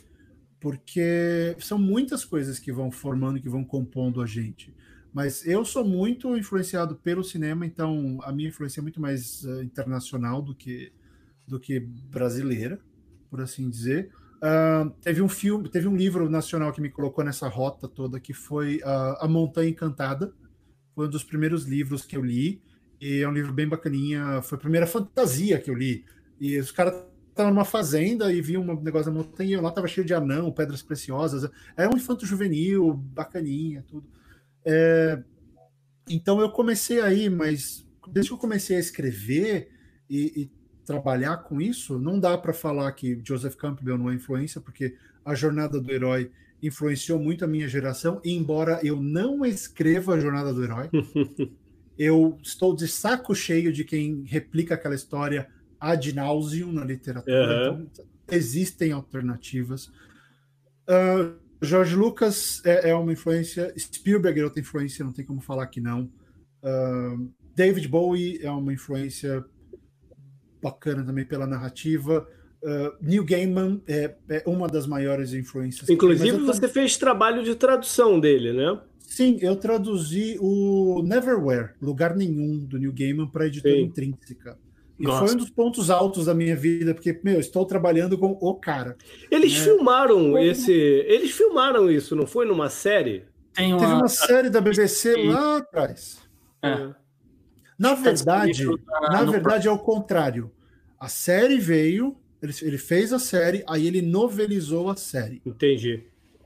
porque 0.59 1.55
são 1.59 1.77
muitas 1.77 2.25
coisas 2.25 2.57
que 2.57 2.71
vão 2.71 2.89
formando, 2.89 3.39
que 3.39 3.47
vão 3.47 3.63
compondo 3.63 4.19
a 4.19 4.25
gente. 4.25 4.73
Mas 5.13 5.45
eu 5.45 5.63
sou 5.63 5.85
muito 5.85 6.35
influenciado 6.35 6.95
pelo 6.95 7.23
cinema, 7.23 7.63
então 7.63 8.17
a 8.23 8.31
minha 8.31 8.49
influência 8.49 8.79
é 8.79 8.81
muito 8.81 8.99
mais 8.99 9.43
uh, 9.43 9.61
internacional 9.61 10.41
do 10.41 10.55
que, 10.55 10.91
do 11.45 11.59
que 11.59 11.79
brasileira, 11.79 12.79
por 13.29 13.41
assim 13.41 13.69
dizer. 13.69 14.11
Uh, 14.41 14.89
teve 15.01 15.21
um 15.21 15.29
filme, 15.29 15.69
teve 15.69 15.87
um 15.87 15.95
livro 15.95 16.27
nacional 16.27 16.73
que 16.73 16.81
me 16.81 16.89
colocou 16.89 17.23
nessa 17.23 17.47
rota 17.47 17.87
toda, 17.87 18.19
que 18.19 18.33
foi 18.33 18.77
uh, 18.77 19.17
A 19.19 19.27
Montanha 19.27 19.69
Encantada. 19.69 20.33
Foi 20.95 21.07
um 21.07 21.09
dos 21.09 21.23
primeiros 21.23 21.65
livros 21.65 22.03
que 22.03 22.17
eu 22.17 22.23
li. 22.23 22.61
E 22.99 23.19
é 23.19 23.27
um 23.27 23.33
livro 23.33 23.53
bem 23.53 23.67
bacaninha. 23.67 24.41
Foi 24.41 24.57
a 24.57 24.61
primeira 24.61 24.87
fantasia 24.87 25.59
que 25.59 25.69
eu 25.69 25.75
li. 25.75 26.05
E 26.39 26.57
os 26.59 26.71
caras 26.71 26.95
estavam 27.29 27.53
numa 27.53 27.65
fazenda 27.65 28.31
e 28.31 28.41
viam 28.41 28.63
um 28.63 28.81
negócio 28.81 29.11
da 29.11 29.17
montanha. 29.17 29.61
Lá 29.61 29.69
estava 29.69 29.87
cheio 29.87 30.05
de 30.05 30.13
anão, 30.13 30.51
pedras 30.51 30.81
preciosas. 30.81 31.49
É 31.77 31.87
um 31.87 31.95
infanto 31.95 32.25
juvenil, 32.25 32.93
bacaninha, 32.93 33.85
tudo. 33.87 34.07
É, 34.65 35.23
então 36.09 36.39
eu 36.41 36.51
comecei 36.51 36.99
aí, 36.99 37.29
mas 37.29 37.87
desde 38.07 38.29
que 38.29 38.33
eu 38.33 38.39
comecei 38.39 38.77
a 38.77 38.79
escrever 38.79 39.69
e, 40.09 40.41
e 40.41 40.51
trabalhar 40.85 41.37
com 41.37 41.61
isso, 41.61 41.99
não 41.99 42.19
dá 42.19 42.37
para 42.37 42.53
falar 42.53 42.91
que 42.93 43.19
Joseph 43.23 43.55
Campbell 43.55 43.97
não 43.97 44.09
é 44.09 44.15
influência, 44.15 44.59
porque 44.59 44.95
a 45.23 45.35
jornada 45.35 45.79
do 45.79 45.91
herói 45.91 46.31
influenciou 46.61 47.19
muito 47.19 47.43
a 47.43 47.47
minha 47.47 47.67
geração, 47.67 48.21
embora 48.23 48.79
eu 48.83 49.01
não 49.01 49.45
escreva 49.45 50.13
a 50.13 50.19
jornada 50.19 50.53
do 50.53 50.63
herói. 50.63 50.89
Eu 51.97 52.39
estou 52.41 52.75
de 52.75 52.87
saco 52.87 53.35
cheio 53.35 53.71
de 53.71 53.83
quem 53.83 54.23
replica 54.25 54.73
aquela 54.73 54.95
história 54.95 55.47
ad 55.79 56.13
nauseum 56.13 56.71
na 56.71 56.83
literatura. 56.83 57.71
Uhum. 57.73 57.87
Então, 57.91 58.05
existem 58.31 58.91
alternativas. 58.91 59.91
Uh, 60.89 61.35
George 61.61 61.95
Lucas 61.95 62.61
é, 62.65 62.89
é, 62.89 62.95
uma 62.95 63.13
influência, 63.13 63.71
Spielberg 63.77 64.39
é 64.39 64.43
outra 64.43 64.59
influência, 64.59 65.05
não 65.05 65.11
tem 65.11 65.23
como 65.23 65.41
falar 65.41 65.67
que 65.67 65.79
não. 65.79 66.09
Uh, 66.63 67.29
David 67.55 67.87
Bowie 67.87 68.39
é 68.41 68.49
uma 68.49 68.73
influência 68.73 69.45
bacana 70.61 71.03
também 71.03 71.25
pela 71.25 71.47
narrativa. 71.47 72.27
Uh, 72.61 72.93
Neil 73.01 73.25
Gaiman 73.25 73.81
é, 73.87 74.13
é, 74.29 74.43
uma 74.45 74.67
das 74.67 74.85
maiores 74.85 75.33
influências. 75.33 75.89
Inclusive, 75.89 76.37
você 76.37 76.67
fez 76.67 76.95
trabalho 76.97 77.43
de 77.43 77.55
tradução 77.55 78.19
dele, 78.19 78.53
né? 78.53 78.79
Sim, 78.99 79.37
eu 79.41 79.55
traduzi 79.55 80.37
o 80.39 81.01
Neverwhere, 81.03 81.71
Lugar 81.81 82.15
Nenhum, 82.15 82.59
do 82.59 82.77
Neil 82.77 82.93
Gaiman, 82.93 83.27
para 83.27 83.43
a 83.43 83.47
editora 83.47 83.75
Sim. 83.75 83.81
Intrínseca. 83.81 84.57
E 84.97 85.03
Gosto. 85.03 85.25
foi 85.25 85.33
um 85.33 85.37
dos 85.37 85.49
pontos 85.49 85.89
altos 85.89 86.25
da 86.27 86.33
minha 86.33 86.55
vida, 86.55 86.93
porque, 86.93 87.19
meu, 87.23 87.39
estou 87.39 87.65
trabalhando 87.65 88.17
com 88.17 88.37
o 88.39 88.53
cara. 88.53 88.95
Eles 89.31 89.57
né? 89.57 89.63
filmaram 89.65 90.37
esse. 90.37 90.71
Eles 90.71 91.31
filmaram 91.31 91.89
isso, 91.89 92.15
não 92.15 92.27
foi 92.27 92.45
numa 92.45 92.69
série? 92.69 93.23
Tem 93.53 93.73
uma... 93.73 93.79
Teve 93.79 93.93
uma 93.93 94.07
série 94.07 94.49
da 94.49 94.61
BBC 94.61 95.15
lá 95.23 95.57
atrás. 95.57 96.19
É. 96.63 97.00
Na 97.81 97.95
tá 97.95 97.95
verdade, 97.95 98.63
na 99.09 99.23
verdade 99.23 99.67
é 99.67 99.71
o 99.71 99.79
contrário. 99.79 100.51
A 100.99 101.07
série 101.07 101.57
veio, 101.57 102.15
ele, 102.39 102.53
ele 102.61 102.77
fez 102.77 103.11
a 103.11 103.17
série, 103.17 103.63
aí 103.67 103.87
ele 103.87 104.03
novelizou 104.03 104.87
a 104.87 104.95
série. 104.95 105.41
Entendi. 105.43 106.03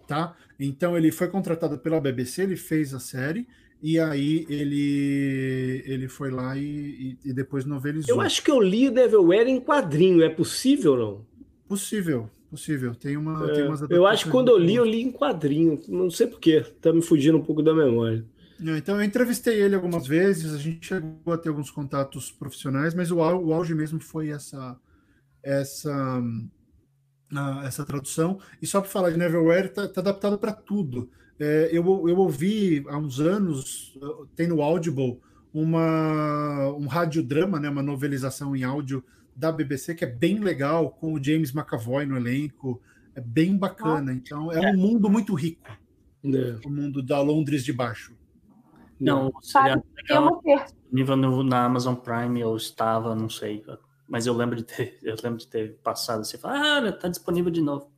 Tá? 0.08 0.34
Então 0.58 0.98
ele 0.98 1.12
foi 1.12 1.28
contratado 1.28 1.78
pela 1.78 2.00
BBC, 2.00 2.44
ele 2.44 2.56
fez 2.56 2.94
a 2.94 3.02
série, 3.02 3.46
e 3.84 4.00
aí 4.00 4.46
ele 4.50 5.84
ele 5.86 6.08
foi 6.08 6.32
lá 6.32 6.58
e, 6.58 7.18
e, 7.26 7.34
depois 7.34 7.66
novelizou. 7.66 8.16
Eu 8.16 8.22
acho 8.22 8.42
que 8.42 8.50
eu 8.50 8.62
li 8.62 8.90
Neverwhere 8.90 9.52
em 9.52 9.60
quadrinho, 9.60 10.24
é 10.24 10.30
possível 10.30 10.96
não? 10.96 11.26
Possível, 11.68 12.30
possível. 12.50 12.96
Tem 12.96 13.18
uma. 13.18 13.52
É, 13.52 13.56
tem 13.56 13.68
umas 13.68 13.82
eu 13.90 14.08
acho 14.08 14.24
que 14.24 14.32
quando 14.32 14.48
eu 14.48 14.58
li, 14.58 14.76
eu 14.76 14.86
li 14.86 15.02
em 15.02 15.12
quadrinho. 15.12 15.82
Não 15.90 16.10
sei 16.10 16.28
porquê, 16.28 16.64
tá 16.80 16.94
me 16.94 17.02
fugindo 17.02 17.38
um 17.38 17.44
pouco 17.44 17.62
da 17.62 17.74
memória. 17.74 18.24
Então 18.60 18.96
eu 18.96 19.04
entrevistei 19.04 19.62
ele 19.62 19.76
algumas 19.76 20.08
vezes, 20.08 20.54
a 20.54 20.58
gente 20.58 20.88
chegou 20.88 21.34
a 21.34 21.38
ter 21.38 21.50
alguns 21.50 21.70
contatos 21.70 22.32
profissionais, 22.32 22.94
mas 22.94 23.12
o, 23.12 23.18
o 23.18 23.54
auge 23.54 23.76
mesmo 23.76 24.00
foi 24.00 24.30
essa 24.30 24.80
essa 25.44 26.20
uh, 26.20 27.66
essa 27.66 27.86
tradução. 27.86 28.40
E 28.62 28.68
só 28.68 28.82
para 28.82 28.90
falar 28.90 29.12
de 29.12 29.18
Neverwhere, 29.18 29.68
está 29.68 29.88
tá 29.88 30.02
adaptado 30.02 30.38
para 30.38 30.54
tudo. 30.54 31.10
É, 31.40 31.70
eu, 31.72 31.84
eu 32.08 32.18
ouvi 32.18 32.84
há 32.88 32.98
uns 32.98 33.20
anos, 33.20 33.98
tem 34.36 34.48
no 34.48 34.62
Audible, 34.62 35.20
uma, 35.54 36.70
um 36.78 36.88
radiodrama, 36.88 37.60
né, 37.60 37.70
uma 37.70 37.84
novelização 37.84 38.56
em 38.56 38.64
áudio 38.64 39.04
da 39.36 39.52
BBC, 39.52 39.96
que 39.96 40.06
é 40.06 40.08
bem 40.08 40.40
legal, 40.40 40.92
com 40.92 41.14
o 41.14 41.24
James 41.24 41.54
McAvoy 41.54 42.06
no 42.06 42.16
elenco. 42.16 42.82
É 43.14 43.22
bem 43.22 43.58
bacana. 43.58 44.14
Então, 44.14 44.52
é 44.52 44.72
um 44.72 44.78
mundo 44.78 45.10
muito 45.10 45.34
rico. 45.34 45.70
É. 46.24 46.60
O 46.66 46.70
mundo 46.70 47.02
da 47.02 47.22
Londres 47.22 47.64
de 47.64 47.72
baixo. 47.72 48.14
Não, 49.00 49.32
seria 49.42 49.82
legal 49.98 50.42
disponível 50.96 51.18
no, 51.18 51.44
na 51.44 51.66
Amazon 51.66 51.96
Prime, 51.96 52.40
eu 52.40 52.56
estava, 52.56 53.14
não 53.16 53.30
sei. 53.30 53.64
Mas 54.08 54.26
eu 54.26 54.34
lembro 54.34 54.56
de 54.56 54.64
ter, 54.64 54.98
eu 55.04 55.16
lembro 55.24 55.40
de 55.40 55.48
ter 55.48 55.78
passado 55.82 56.22
assim, 56.22 56.38
falar, 56.38 56.88
ah, 56.88 56.92
tá 56.92 57.08
disponível 57.08 57.52
de 57.52 57.62
novo. 57.62 57.90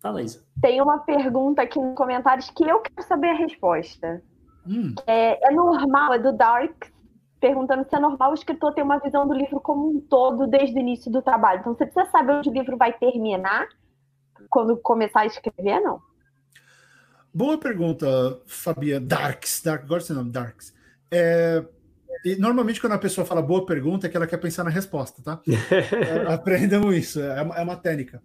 Fala, 0.00 0.22
Isa. 0.22 0.44
Tem 0.60 0.80
uma 0.80 0.98
pergunta 0.98 1.62
aqui 1.62 1.78
nos 1.78 1.96
comentários 1.96 2.48
que 2.50 2.64
eu 2.64 2.80
quero 2.80 3.06
saber 3.06 3.30
a 3.30 3.34
resposta. 3.34 4.22
Hum. 4.66 4.94
É, 5.06 5.48
é, 5.48 5.50
normal, 5.52 6.14
é 6.14 6.18
do 6.18 6.32
Dark, 6.32 6.84
perguntando 7.40 7.84
se 7.88 7.96
é 7.96 7.98
normal 7.98 8.30
o 8.30 8.34
escritor 8.34 8.72
ter 8.74 8.82
uma 8.82 8.98
visão 8.98 9.26
do 9.26 9.34
livro 9.34 9.60
como 9.60 9.90
um 9.90 10.00
todo 10.00 10.46
desde 10.46 10.76
o 10.76 10.78
início 10.78 11.10
do 11.10 11.20
trabalho. 11.20 11.60
Então, 11.60 11.74
você 11.74 11.84
precisa 11.84 12.10
saber 12.10 12.34
onde 12.34 12.48
o 12.48 12.52
livro 12.52 12.76
vai 12.76 12.92
terminar 12.92 13.66
quando 14.48 14.76
começar 14.76 15.20
a 15.20 15.26
escrever, 15.26 15.80
não? 15.80 16.00
Boa 17.32 17.58
pergunta, 17.58 18.06
Fabiana. 18.46 19.06
Darks, 19.06 19.62
Dark, 19.62 19.86
gosto 19.86 20.08
do 20.08 20.16
nome, 20.16 20.30
Darks. 20.30 20.72
É, 21.10 21.64
e 22.24 22.36
normalmente, 22.36 22.80
quando 22.80 22.94
a 22.94 22.98
pessoa 22.98 23.26
fala 23.26 23.40
boa 23.40 23.64
pergunta, 23.64 24.06
é 24.06 24.10
que 24.10 24.16
ela 24.16 24.26
quer 24.26 24.38
pensar 24.38 24.64
na 24.64 24.70
resposta, 24.70 25.22
tá? 25.22 25.40
é, 25.46 26.32
aprendam 26.32 26.92
isso, 26.92 27.20
é 27.20 27.42
uma, 27.42 27.56
é 27.56 27.62
uma 27.62 27.76
técnica. 27.76 28.22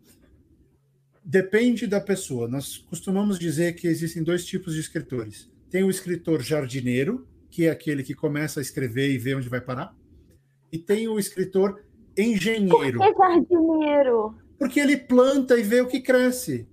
Depende 1.23 1.87
da 1.87 2.01
pessoa. 2.01 2.47
Nós 2.47 2.77
costumamos 2.77 3.39
dizer 3.39 3.73
que 3.73 3.87
existem 3.87 4.23
dois 4.23 4.45
tipos 4.45 4.73
de 4.73 4.79
escritores. 4.79 5.49
Tem 5.69 5.83
o 5.83 5.89
escritor 5.89 6.41
jardineiro, 6.41 7.27
que 7.49 7.67
é 7.67 7.69
aquele 7.69 8.03
que 8.03 8.13
começa 8.13 8.59
a 8.59 8.63
escrever 8.63 9.09
e 9.11 9.17
vê 9.17 9.35
onde 9.35 9.47
vai 9.47 9.61
parar. 9.61 9.95
E 10.71 10.77
tem 10.77 11.07
o 11.07 11.19
escritor 11.19 11.83
engenheiro. 12.17 12.99
Por 12.99 13.13
que 13.13 13.17
jardineiro? 13.17 14.35
Porque 14.57 14.79
ele 14.79 14.97
planta 14.97 15.57
e 15.57 15.63
vê 15.63 15.81
o 15.81 15.87
que 15.87 16.01
cresce. 16.01 16.67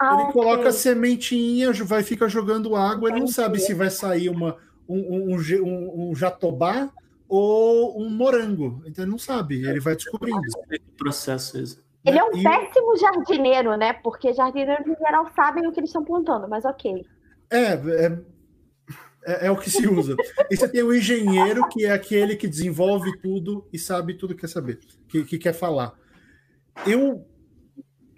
Ah, 0.00 0.14
ele 0.14 0.22
okay. 0.22 0.32
coloca 0.32 0.68
a 0.68 0.72
sementinha, 0.72 1.72
vai 1.72 2.02
ficar 2.02 2.28
jogando 2.28 2.76
água, 2.76 3.10
ele 3.10 3.20
não 3.20 3.26
sabe 3.26 3.58
se 3.58 3.74
vai 3.74 3.90
sair 3.90 4.28
uma, 4.28 4.56
um, 4.88 5.34
um, 5.34 5.36
um, 5.36 6.10
um 6.10 6.14
jatobá 6.14 6.90
ou 7.28 8.00
um 8.00 8.08
morango. 8.08 8.82
Então 8.86 9.04
ele 9.04 9.10
não 9.10 9.18
sabe, 9.18 9.66
ele 9.66 9.80
vai 9.80 9.96
descobrindo. 9.96 10.40
Processo 10.96 11.58
isso. 11.58 11.82
Ele 12.04 12.18
é 12.18 12.24
um 12.24 12.34
e... 12.34 12.42
péssimo 12.42 12.96
jardineiro, 12.96 13.76
né? 13.76 13.92
Porque 13.92 14.32
jardineiros 14.32 14.86
em 14.86 14.96
geral 14.96 15.28
sabem 15.34 15.66
o 15.66 15.72
que 15.72 15.80
eles 15.80 15.90
estão 15.90 16.04
plantando, 16.04 16.48
mas 16.48 16.64
ok. 16.64 17.04
É, 17.50 17.72
é, 17.72 18.18
é, 19.26 19.46
é 19.46 19.50
o 19.50 19.56
que 19.56 19.70
se 19.70 19.86
usa. 19.86 20.16
e 20.50 20.56
você 20.56 20.68
tem 20.68 20.82
o 20.82 20.94
engenheiro, 20.94 21.68
que 21.68 21.84
é 21.84 21.92
aquele 21.92 22.36
que 22.36 22.48
desenvolve 22.48 23.18
tudo 23.18 23.66
e 23.72 23.78
sabe 23.78 24.14
tudo 24.14 24.34
que 24.34 24.42
quer 24.42 24.48
saber, 24.48 24.78
que, 25.08 25.24
que 25.24 25.38
quer 25.38 25.52
falar. 25.52 25.92
Eu 26.86 27.26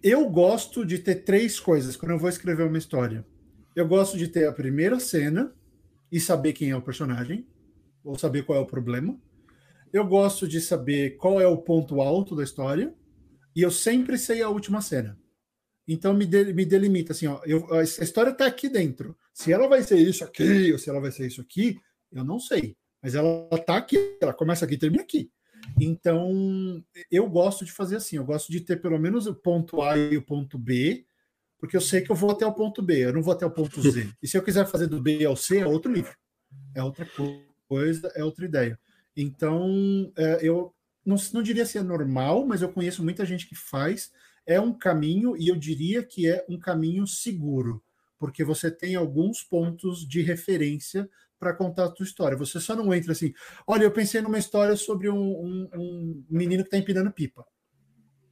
eu 0.03 0.29
gosto 0.29 0.85
de 0.85 0.99
ter 0.99 1.17
três 1.17 1.61
coisas 1.61 1.97
quando 1.97 2.13
eu 2.13 2.19
vou 2.19 2.29
escrever 2.29 2.65
uma 2.65 2.79
história. 2.79 3.27
Eu 3.75 3.87
gosto 3.87 4.17
de 4.17 4.29
ter 4.29 4.47
a 4.47 4.53
primeira 4.53 4.99
cena 4.99 5.55
e 6.11 6.19
saber 6.19 6.53
quem 6.53 6.71
é 6.71 6.77
o 6.77 6.83
personagem, 6.83 7.47
ou 8.03 8.19
saber 8.19 8.45
qual 8.45 8.59
é 8.59 8.63
o 8.63 8.67
problema. 8.67 9.19
Eu 9.93 10.07
gosto 10.07 10.47
de 10.49 10.61
saber 10.61 11.17
qual 11.17 11.41
é 11.41 11.47
o 11.47 11.59
ponto 11.59 12.01
alto 12.01 12.35
da 12.35 12.43
história, 12.43 12.95
e 13.55 13.63
eu 13.63 13.71
sempre 13.71 14.17
sei 14.17 14.43
a 14.43 14.49
última 14.49 14.81
cena. 14.81 15.19
Então 15.87 16.15
me, 16.15 16.25
de, 16.25 16.53
me 16.53 16.65
delimita 16.65 17.13
assim, 17.13 17.27
ó, 17.27 17.41
eu, 17.45 17.73
a 17.75 17.83
história 17.83 18.31
está 18.31 18.47
aqui 18.47 18.69
dentro. 18.69 19.17
Se 19.35 19.53
ela 19.53 19.69
vai 19.69 19.83
ser 19.83 19.99
isso 19.99 20.25
aqui, 20.25 20.73
ou 20.73 20.79
se 20.79 20.89
ela 20.89 21.01
vai 21.01 21.11
ser 21.11 21.27
isso 21.27 21.41
aqui, 21.41 21.79
eu 22.13 22.25
não 22.25 22.39
sei. 22.39 22.77
Mas 23.03 23.15
ela 23.15 23.49
está 23.53 23.77
aqui, 23.77 23.97
ela 24.21 24.33
começa 24.33 24.65
aqui 24.65 24.75
e 24.75 24.79
termina 24.79 25.03
aqui. 25.03 25.31
Então, 25.81 26.83
eu 27.11 27.29
gosto 27.29 27.65
de 27.65 27.73
fazer 27.73 27.97
assim, 27.97 28.17
eu 28.17 28.25
gosto 28.25 28.51
de 28.53 28.61
ter 28.61 28.81
pelo 28.81 28.99
menos 28.99 29.27
o 29.27 29.35
ponto 29.35 29.81
A 29.83 29.97
e 29.97 30.17
o 30.17 30.23
ponto 30.23 30.59
B, 30.59 31.07
porque 31.59 31.77
eu 31.77 31.81
sei 31.81 32.01
que 32.01 32.11
eu 32.11 32.17
vou 32.17 32.31
até 32.31 32.47
o 32.47 32.53
ponto 32.53 32.83
B, 32.83 33.05
eu 33.05 33.13
não 33.13 33.23
vou 33.23 33.33
até 33.33 33.45
o 33.45 33.51
ponto 33.51 33.81
Z. 33.81 34.09
E 34.23 34.29
se 34.29 34.37
eu 34.37 34.43
quiser 34.43 34.67
fazer 34.67 34.87
do 34.87 35.01
B 35.01 35.25
ao 35.25 35.37
C, 35.37 35.59
é 35.59 35.67
outro 35.67 35.93
livro. 35.93 36.15
É 36.75 36.83
outra 36.83 37.07
coisa, 37.69 38.13
é 38.15 38.25
outra 38.25 38.45
ideia. 38.45 38.79
Então, 39.17 40.13
é, 40.17 40.39
eu 40.43 40.75
não, 41.05 41.17
não 41.33 41.43
diria 41.43 41.67
se 41.67 41.79
é 41.79 41.83
normal, 41.83 42.47
mas 42.47 42.63
eu 42.63 42.73
conheço 42.73 43.03
muita 43.03 43.25
gente 43.27 43.47
que 43.47 43.55
faz. 43.55 44.13
É 44.47 44.61
um 44.61 44.73
caminho, 44.73 45.37
e 45.37 45.49
eu 45.49 45.57
diria 45.57 46.03
que 46.03 46.29
é 46.29 46.45
um 46.49 46.59
caminho 46.59 47.07
seguro, 47.07 47.83
porque 48.19 48.45
você 48.45 48.71
tem 48.71 48.95
alguns 48.95 49.43
pontos 49.43 50.07
de 50.07 50.23
referência 50.23 51.09
para 51.41 51.55
contar 51.55 51.87
a 51.87 51.91
tua 51.91 52.05
história. 52.05 52.37
Você 52.37 52.61
só 52.61 52.77
não 52.77 52.93
entra 52.93 53.13
assim, 53.13 53.33
olha, 53.67 53.85
eu 53.85 53.91
pensei 53.91 54.21
numa 54.21 54.39
história 54.39 54.77
sobre 54.77 55.09
um, 55.09 55.17
um, 55.17 55.71
um 55.75 56.25
menino 56.31 56.63
que 56.63 56.69
está 56.69 56.77
empinando 56.77 57.11
pipa. 57.11 57.45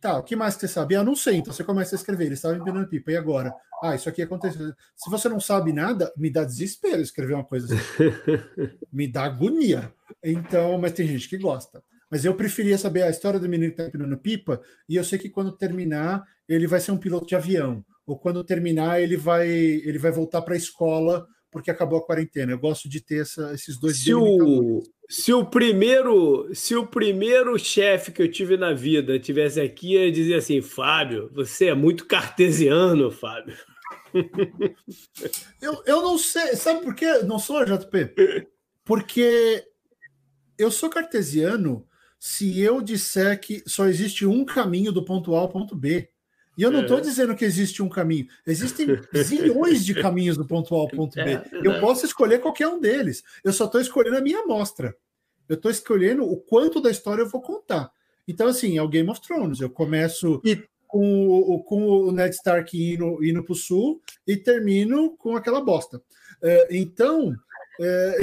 Tá, 0.00 0.16
o 0.16 0.22
que 0.22 0.36
mais 0.36 0.54
que 0.54 0.60
você 0.60 0.68
sabe? 0.68 0.94
Ah, 0.94 1.02
não 1.02 1.16
sei. 1.16 1.36
Então 1.36 1.52
você 1.52 1.64
começa 1.64 1.96
a 1.96 1.98
escrever, 1.98 2.26
ele 2.26 2.34
estava 2.34 2.56
empinando 2.56 2.86
pipa, 2.86 3.10
e 3.10 3.16
agora? 3.16 3.52
Ah, 3.82 3.94
isso 3.94 4.08
aqui 4.08 4.22
aconteceu. 4.22 4.72
Se 4.94 5.10
você 5.10 5.28
não 5.28 5.40
sabe 5.40 5.72
nada, 5.72 6.12
me 6.16 6.30
dá 6.30 6.44
desespero 6.44 7.00
escrever 7.00 7.34
uma 7.34 7.44
coisa 7.44 7.74
assim. 7.74 7.78
me 8.92 9.08
dá 9.08 9.24
agonia. 9.24 9.92
Então, 10.22 10.78
mas 10.78 10.92
tem 10.92 11.08
gente 11.08 11.28
que 11.28 11.38
gosta. 11.38 11.82
Mas 12.10 12.24
eu 12.24 12.34
preferia 12.34 12.78
saber 12.78 13.02
a 13.02 13.10
história 13.10 13.40
do 13.40 13.48
menino 13.48 13.72
que 13.72 13.80
está 13.80 13.88
empinando 13.88 14.16
pipa, 14.18 14.60
e 14.88 14.96
eu 14.96 15.04
sei 15.04 15.18
que 15.18 15.28
quando 15.28 15.56
terminar, 15.56 16.24
ele 16.48 16.66
vai 16.66 16.80
ser 16.80 16.92
um 16.92 16.98
piloto 16.98 17.26
de 17.26 17.34
avião. 17.34 17.84
Ou 18.06 18.18
quando 18.18 18.44
terminar, 18.44 19.02
ele 19.02 19.16
vai, 19.16 19.48
ele 19.48 19.98
vai 19.98 20.10
voltar 20.10 20.42
para 20.42 20.54
a 20.54 20.56
escola 20.56 21.26
porque 21.58 21.72
acabou 21.72 21.98
a 21.98 22.06
quarentena. 22.06 22.52
Eu 22.52 22.58
gosto 22.58 22.88
de 22.88 23.00
ter 23.00 23.22
essa, 23.22 23.52
esses 23.52 23.76
dois 23.80 23.98
se 23.98 24.14
o, 24.14 24.80
se 25.08 25.32
o 25.32 25.44
primeiro 25.44 26.48
se 26.54 26.76
o 26.76 26.86
primeiro 26.86 27.58
chefe 27.58 28.12
que 28.12 28.22
eu 28.22 28.30
tive 28.30 28.56
na 28.56 28.72
vida 28.72 29.18
tivesse 29.18 29.60
aqui, 29.60 29.94
ia 29.94 30.12
dizer 30.12 30.34
assim, 30.34 30.62
Fábio, 30.62 31.28
você 31.34 31.66
é 31.66 31.74
muito 31.74 32.06
cartesiano, 32.06 33.10
Fábio. 33.10 33.56
eu, 35.60 35.82
eu 35.84 36.00
não 36.00 36.16
sei, 36.16 36.54
sabe 36.54 36.80
por 36.84 36.94
que 36.94 37.22
não 37.24 37.40
sou 37.40 37.64
JP? 37.64 38.46
Porque 38.84 39.64
eu 40.56 40.70
sou 40.70 40.88
cartesiano 40.88 41.84
se 42.20 42.60
eu 42.60 42.80
disser 42.80 43.40
que 43.40 43.64
só 43.66 43.86
existe 43.86 44.24
um 44.24 44.44
caminho 44.44 44.92
do 44.92 45.04
ponto 45.04 45.34
A 45.34 45.40
ao 45.40 45.48
ponto 45.48 45.74
B. 45.74 46.08
E 46.58 46.62
eu 46.64 46.72
não 46.72 46.80
estou 46.80 46.98
é. 46.98 47.00
dizendo 47.00 47.36
que 47.36 47.44
existe 47.44 47.80
um 47.84 47.88
caminho. 47.88 48.26
Existem 48.44 48.88
zilhões 49.16 49.84
de 49.84 49.94
caminhos 49.94 50.36
do 50.36 50.44
ponto 50.44 50.74
A 50.74 50.78
ao 50.78 50.88
ponto 50.88 51.14
B. 51.14 51.34
É, 51.34 51.44
eu 51.62 51.80
posso 51.80 52.04
escolher 52.04 52.40
qualquer 52.40 52.66
um 52.66 52.80
deles. 52.80 53.22
Eu 53.44 53.52
só 53.52 53.66
estou 53.66 53.80
escolhendo 53.80 54.16
a 54.16 54.20
minha 54.20 54.40
amostra. 54.40 54.92
Eu 55.48 55.54
estou 55.54 55.70
escolhendo 55.70 56.24
o 56.24 56.36
quanto 56.36 56.80
da 56.80 56.90
história 56.90 57.22
eu 57.22 57.28
vou 57.28 57.40
contar. 57.40 57.92
Então, 58.26 58.48
assim, 58.48 58.76
é 58.76 58.82
o 58.82 58.88
Game 58.88 59.08
of 59.08 59.20
Thrones. 59.20 59.60
Eu 59.60 59.70
começo 59.70 60.42
e... 60.44 60.60
com, 60.88 61.28
o, 61.28 61.62
com 61.62 61.86
o 61.86 62.10
Ned 62.10 62.34
Stark 62.34 62.76
indo, 62.76 63.24
indo 63.24 63.44
para 63.44 63.52
o 63.52 63.56
sul 63.56 64.02
e 64.26 64.36
termino 64.36 65.16
com 65.16 65.36
aquela 65.36 65.60
bosta. 65.60 66.02
É, 66.42 66.76
então, 66.76 67.36
é, 67.80 68.18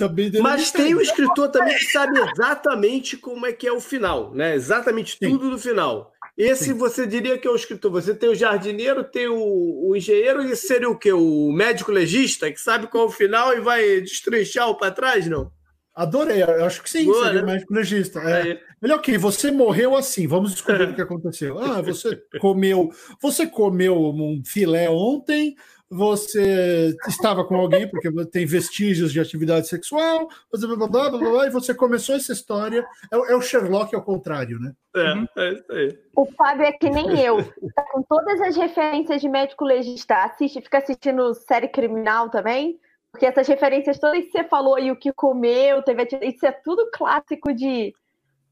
Mas 0.40 0.72
tem 0.72 0.94
o 0.94 1.00
escritor 1.02 1.50
também 1.50 1.76
que 1.76 1.84
sabe 1.92 2.18
exatamente 2.18 3.18
como 3.18 3.44
é 3.44 3.52
que 3.52 3.66
é 3.66 3.72
o 3.72 3.80
final, 3.80 4.32
né? 4.32 4.54
Exatamente 4.54 5.18
tudo 5.18 5.44
Sim. 5.44 5.50
do 5.50 5.58
final. 5.58 6.12
Esse 6.38 6.66
Sim. 6.66 6.74
você 6.74 7.04
diria 7.04 7.36
que 7.36 7.48
é 7.48 7.50
o 7.50 7.56
escritor. 7.56 7.90
Você 7.90 8.14
tem 8.14 8.28
o 8.28 8.34
jardineiro, 8.34 9.02
tem 9.02 9.26
o, 9.26 9.88
o 9.88 9.96
engenheiro, 9.96 10.40
e 10.40 10.54
seria 10.54 10.88
o 10.88 10.96
quê? 10.96 11.12
O 11.12 11.50
médico 11.50 11.90
legista, 11.90 12.50
que 12.52 12.60
sabe 12.60 12.86
qual 12.86 13.04
é 13.04 13.06
o 13.08 13.10
final 13.10 13.52
e 13.56 13.60
vai 13.60 14.00
destrinchar 14.00 14.68
o 14.68 14.76
para 14.76 14.92
trás, 14.92 15.26
não? 15.26 15.50
Adorei, 15.92 16.44
eu 16.44 16.64
acho 16.64 16.80
que 16.80 16.88
sim, 16.88 17.06
Boa, 17.06 17.24
seria 17.24 17.42
né? 17.42 17.42
o 17.42 17.46
médico 17.54 17.74
legista. 17.74 18.20
É. 18.20 18.60
Ele, 18.80 18.92
ok, 18.92 19.18
você 19.18 19.50
morreu 19.50 19.96
assim, 19.96 20.28
vamos 20.28 20.52
descobrir 20.52 20.84
o 20.90 20.94
que 20.94 21.02
aconteceu. 21.02 21.58
Ah, 21.58 21.82
você 21.82 22.16
comeu, 22.40 22.88
você 23.20 23.44
comeu 23.44 23.96
um 23.96 24.40
filé 24.46 24.88
ontem, 24.88 25.56
você 25.90 26.94
estava 27.06 27.44
com 27.44 27.56
alguém 27.56 27.88
porque 27.88 28.10
tem 28.26 28.44
vestígios 28.44 29.12
de 29.12 29.20
atividade 29.20 29.68
sexual, 29.68 30.28
blá, 30.52 30.76
blá, 30.76 30.88
blá, 30.88 31.10
blá, 31.10 31.30
blá, 31.30 31.46
e 31.46 31.50
você 31.50 31.74
começou 31.74 32.14
essa 32.14 32.32
história. 32.32 32.86
É, 33.12 33.16
é, 33.16 33.36
o 33.36 33.40
Sherlock 33.40 33.94
ao 33.94 34.02
contrário, 34.02 34.58
né? 34.58 34.72
É, 34.94 35.12
uhum. 35.14 35.26
é 35.36 35.52
isso 35.52 35.72
aí. 35.72 35.98
O 36.14 36.26
Fábio 36.32 36.64
é 36.64 36.72
que 36.72 36.90
nem 36.90 37.18
eu. 37.20 37.42
Tá 37.74 37.84
com 37.90 38.02
todas 38.02 38.40
as 38.40 38.56
referências 38.56 39.20
de 39.20 39.28
médico 39.28 39.64
legista. 39.64 40.24
Assiste, 40.24 40.60
fica 40.60 40.78
assistindo 40.78 41.34
série 41.34 41.68
criminal 41.68 42.28
também. 42.28 42.78
Porque 43.10 43.24
essas 43.24 43.48
referências 43.48 43.98
todas 43.98 44.24
que 44.24 44.30
você 44.30 44.44
falou 44.44 44.76
aí, 44.76 44.90
o 44.90 44.96
que 44.96 45.12
comeu, 45.12 45.82
teve 45.82 46.06
isso 46.22 46.44
é 46.44 46.52
tudo 46.52 46.90
clássico 46.92 47.52
de, 47.54 47.94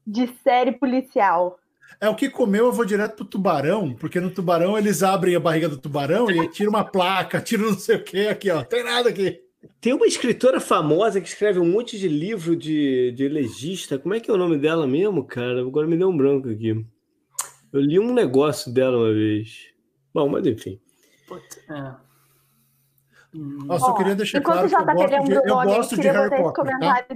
de 0.05 0.27
série 0.43 0.71
policial. 0.71 1.59
É 1.99 2.07
o 2.07 2.15
que 2.15 2.29
comeu, 2.29 2.65
eu 2.65 2.71
vou 2.71 2.85
direto 2.85 3.15
pro 3.15 3.25
tubarão, 3.25 3.93
porque 3.95 4.19
no 4.19 4.29
tubarão 4.29 4.77
eles 4.77 5.01
abrem 5.01 5.35
a 5.35 5.39
barriga 5.39 5.67
do 5.67 5.77
tubarão 5.77 6.29
e 6.29 6.47
tira 6.49 6.69
uma 6.69 6.83
placa, 6.83 7.41
tira 7.41 7.63
não 7.63 7.73
sei 7.73 7.95
o 7.95 8.03
que 8.03 8.27
aqui, 8.27 8.51
ó. 8.51 8.63
Tem 8.63 8.83
nada 8.83 9.09
aqui. 9.09 9.41
Tem 9.81 9.93
uma 9.93 10.05
escritora 10.05 10.59
famosa 10.59 11.19
que 11.19 11.27
escreve 11.27 11.59
um 11.59 11.69
monte 11.69 11.97
de 11.97 12.07
livro 12.07 12.55
de, 12.55 13.11
de 13.11 13.27
legista. 13.27 13.97
Como 13.97 14.13
é 14.13 14.19
que 14.19 14.29
é 14.29 14.33
o 14.33 14.37
nome 14.37 14.57
dela 14.57 14.87
mesmo, 14.87 15.25
cara? 15.25 15.61
Agora 15.61 15.87
me 15.87 15.97
deu 15.97 16.09
um 16.09 16.17
branco 16.17 16.49
aqui. 16.49 16.85
Eu 17.73 17.81
li 17.81 17.99
um 17.99 18.13
negócio 18.13 18.71
dela 18.71 18.97
uma 18.97 19.13
vez. 19.13 19.67
Bom, 20.13 20.29
mas 20.29 20.45
enfim. 20.45 20.79
É. 21.69 21.93
Nossa, 23.33 23.89
eu 23.89 23.95
queria 23.95 24.15
deixar 24.15 24.41
claro 24.41 24.69
que 24.69 24.75
eu 24.75 24.85
gosto 24.85 25.23
de, 25.23 25.33
eu 25.33 25.43
gosto 25.43 25.95
de 25.95 26.07
Harry 26.07 26.29
Potter, 26.29 26.79
tá? 26.79 27.07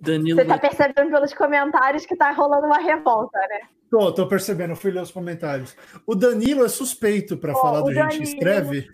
Danilo... 0.00 0.40
Você 0.40 0.44
tá 0.44 0.58
percebendo 0.58 1.10
pelos 1.10 1.34
comentários 1.34 2.06
que 2.06 2.16
tá 2.16 2.30
rolando 2.32 2.66
uma 2.66 2.78
revolta, 2.78 3.38
né? 3.38 3.60
Tô, 3.90 4.12
tô 4.12 4.26
percebendo, 4.26 4.76
fui 4.76 4.90
ler 4.90 5.02
os 5.02 5.10
comentários. 5.10 5.76
O 6.06 6.14
Danilo 6.14 6.64
é 6.64 6.68
suspeito 6.68 7.36
para 7.36 7.52
oh, 7.52 7.60
falar 7.60 7.80
do 7.80 7.86
Danilo. 7.86 8.10
gente 8.10 8.34
escreve. 8.34 8.88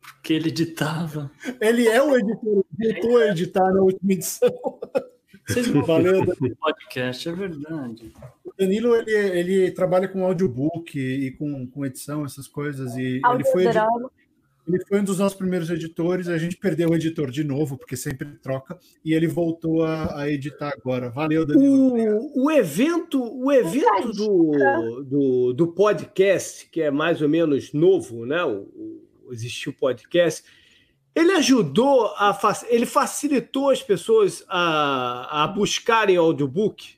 Porque 0.00 0.32
ele 0.32 0.48
editava. 0.48 1.30
Ele 1.60 1.86
é 1.86 2.02
o 2.02 2.16
editor, 2.16 2.64
editou 2.78 3.18
a 3.18 3.26
editar 3.28 3.72
na 3.72 3.80
última 3.80 4.12
edição. 4.12 4.50
Vocês 5.46 5.68
não 5.68 5.82
valeu 5.82 6.24
podcast, 6.60 7.28
é 7.28 7.32
verdade. 7.32 8.12
O 8.44 8.52
Danilo 8.56 8.94
ele, 8.94 9.12
ele 9.12 9.70
trabalha 9.72 10.08
com 10.08 10.24
audiobook 10.24 10.98
e 10.98 11.30
com, 11.32 11.66
com 11.66 11.86
edição, 11.86 12.24
essas 12.24 12.46
coisas. 12.46 12.94
E 12.96 13.20
ele 13.24 13.44
foi, 13.44 13.64
editor, 13.64 14.10
ele 14.66 14.84
foi 14.86 15.00
um 15.00 15.04
dos 15.04 15.18
nossos 15.18 15.36
primeiros 15.36 15.70
editores, 15.70 16.28
a 16.28 16.38
gente 16.38 16.56
perdeu 16.56 16.90
o 16.90 16.94
editor 16.94 17.30
de 17.30 17.42
novo, 17.42 17.76
porque 17.76 17.96
sempre 17.96 18.28
troca, 18.38 18.78
e 19.04 19.14
ele 19.14 19.26
voltou 19.26 19.82
a, 19.82 20.20
a 20.20 20.30
editar 20.30 20.72
agora. 20.76 21.10
Valeu, 21.10 21.46
Danilo. 21.46 21.94
O, 22.34 22.44
o 22.44 22.50
evento, 22.50 23.22
o 23.22 23.50
evento 23.50 24.12
do, 24.12 25.02
do, 25.02 25.52
do, 25.52 25.68
podcast, 25.68 26.68
que 26.70 26.82
é 26.82 26.90
mais 26.90 27.22
ou 27.22 27.28
menos 27.28 27.72
novo, 27.72 28.26
né? 28.26 28.44
O, 28.44 28.68
o, 29.26 29.32
existiu 29.32 29.72
podcast, 29.72 30.44
ele 31.14 31.32
ajudou 31.32 32.06
a 32.16 32.36
ele 32.68 32.86
facilitou 32.86 33.70
as 33.70 33.82
pessoas 33.82 34.44
a, 34.48 35.44
a 35.44 35.48
buscarem 35.48 36.16
audiobook, 36.16 36.96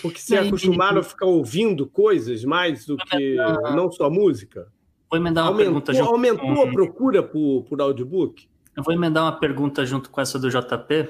porque 0.00 0.20
se 0.20 0.36
acostumaram 0.36 1.00
a 1.00 1.04
ficar 1.04 1.26
ouvindo 1.26 1.86
coisas 1.86 2.44
mais 2.44 2.86
do 2.86 2.96
que 2.96 3.36
não 3.74 3.90
só 3.90 4.10
música. 4.10 4.68
Vou 5.10 5.18
emendar 5.18 5.44
uma 5.44 5.50
aumentou, 5.50 5.72
pergunta 5.72 5.94
junto. 5.94 6.10
Aumentou 6.10 6.54
com... 6.54 6.62
a 6.62 6.72
procura 6.72 7.22
por, 7.22 7.64
por 7.64 7.80
audiobook? 7.80 8.48
Eu 8.76 8.82
vou 8.82 8.92
emendar 8.92 9.24
uma 9.24 9.38
pergunta 9.38 9.86
junto 9.86 10.10
com 10.10 10.20
essa 10.20 10.38
do 10.38 10.50
JP. 10.50 11.08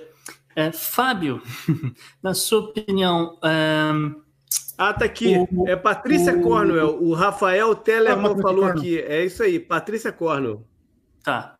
É, 0.55 0.73
Fábio, 0.73 1.43
na 2.23 2.35
sua 2.35 2.61
opinião. 2.61 3.39
É... 3.43 3.91
Ah, 4.79 4.93
tá 4.93 5.05
aqui. 5.05 5.35
O, 5.51 5.67
é 5.67 5.75
Patrícia 5.75 6.37
o... 6.37 6.43
Cornwell. 6.43 7.03
O 7.03 7.15
Rafael 7.15 7.75
Tellerman 7.75 8.33
ah, 8.39 8.43
falou 8.43 8.65
aqui. 8.65 8.99
É 9.01 9.25
isso 9.25 9.43
aí, 9.43 9.59
Patrícia 9.59 10.13
Cornwell. 10.13 10.67
Tá. 11.23 11.57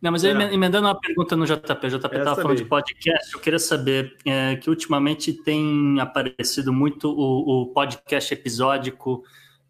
Não, 0.00 0.10
mas 0.10 0.24
é. 0.24 0.30
emendando 0.30 0.88
uma 0.88 0.98
pergunta 0.98 1.36
no 1.36 1.46
JP, 1.46 1.86
o 1.86 1.90
JP 1.90 2.16
estava 2.16 2.42
falando 2.42 2.56
de 2.56 2.64
podcast, 2.64 3.32
eu 3.32 3.38
queria 3.38 3.58
saber 3.60 4.16
é, 4.24 4.56
que 4.56 4.68
ultimamente 4.68 5.32
tem 5.32 6.00
aparecido 6.00 6.72
muito 6.72 7.08
o, 7.08 7.62
o 7.62 7.66
podcast 7.66 8.34
episódico 8.34 9.22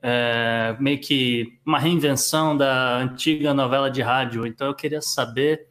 é, 0.02 0.76
meio 0.80 0.98
que 1.00 1.58
uma 1.64 1.78
reinvenção 1.78 2.56
da 2.56 2.98
antiga 2.98 3.54
novela 3.54 3.88
de 3.88 4.02
rádio. 4.02 4.44
Então 4.44 4.66
eu 4.66 4.74
queria 4.74 5.00
saber, 5.00 5.68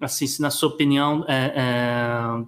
assim, 0.00 0.26
se 0.28 0.40
na 0.40 0.48
sua 0.48 0.68
opinião 0.68 1.24
é, 1.26 1.52
é, 1.56 2.44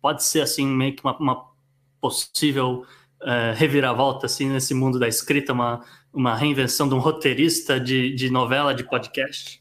pode 0.00 0.22
ser 0.22 0.40
assim 0.40 0.66
meio 0.66 0.94
que 0.94 1.02
uma, 1.02 1.18
uma 1.18 1.52
possível 2.00 2.86
é, 3.22 3.52
reviravolta 3.56 4.26
assim 4.26 4.48
nesse 4.48 4.72
mundo 4.72 4.98
da 5.00 5.08
escrita, 5.08 5.52
uma, 5.52 5.84
uma 6.12 6.36
reinvenção 6.36 6.88
de 6.88 6.94
um 6.94 6.98
roteirista 6.98 7.80
de, 7.80 8.14
de 8.14 8.30
novela 8.30 8.72
de 8.72 8.84
podcast. 8.84 9.60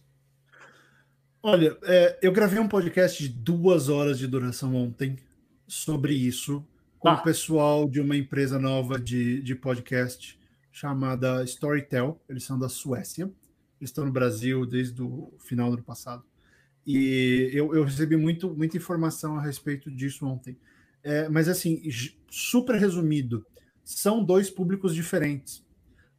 Olha, 1.44 1.76
é, 1.84 2.20
eu 2.22 2.32
gravei 2.32 2.60
um 2.60 2.68
podcast 2.68 3.24
de 3.24 3.30
duas 3.30 3.90
horas 3.90 4.20
de 4.20 4.28
duração 4.28 4.76
ontem 4.76 5.18
sobre 5.68 6.14
isso 6.14 6.64
com 7.00 7.10
ah. 7.10 7.16
o 7.16 7.24
pessoal 7.24 7.90
de 7.90 8.00
uma 8.00 8.16
empresa 8.16 8.60
nova 8.60 9.00
de, 9.00 9.42
de 9.42 9.56
podcast 9.56 10.40
chamada 10.72 11.44
Storytel. 11.44 12.22
Eles 12.30 12.44
são 12.44 12.58
da 12.58 12.70
Suécia. 12.70 13.26
Eles 13.80 13.90
estão 13.90 14.06
no 14.06 14.12
Brasil 14.12 14.66
desde 14.66 15.02
o 15.02 15.34
final 15.40 15.70
do 15.70 15.76
ano 15.76 15.84
passado. 15.84 16.24
E 16.86 17.50
eu, 17.54 17.76
eu 17.76 17.84
recebi 17.84 18.16
muito, 18.16 18.50
muita 18.54 18.78
informação 18.78 19.38
a 19.38 19.42
respeito 19.42 19.92
disso 19.92 20.26
ontem. 20.26 20.58
É, 21.04 21.28
mas, 21.30 21.48
assim, 21.48 21.82
super 22.30 22.76
resumido, 22.76 23.46
são 23.84 24.24
dois 24.24 24.50
públicos 24.50 24.94
diferentes. 24.94 25.64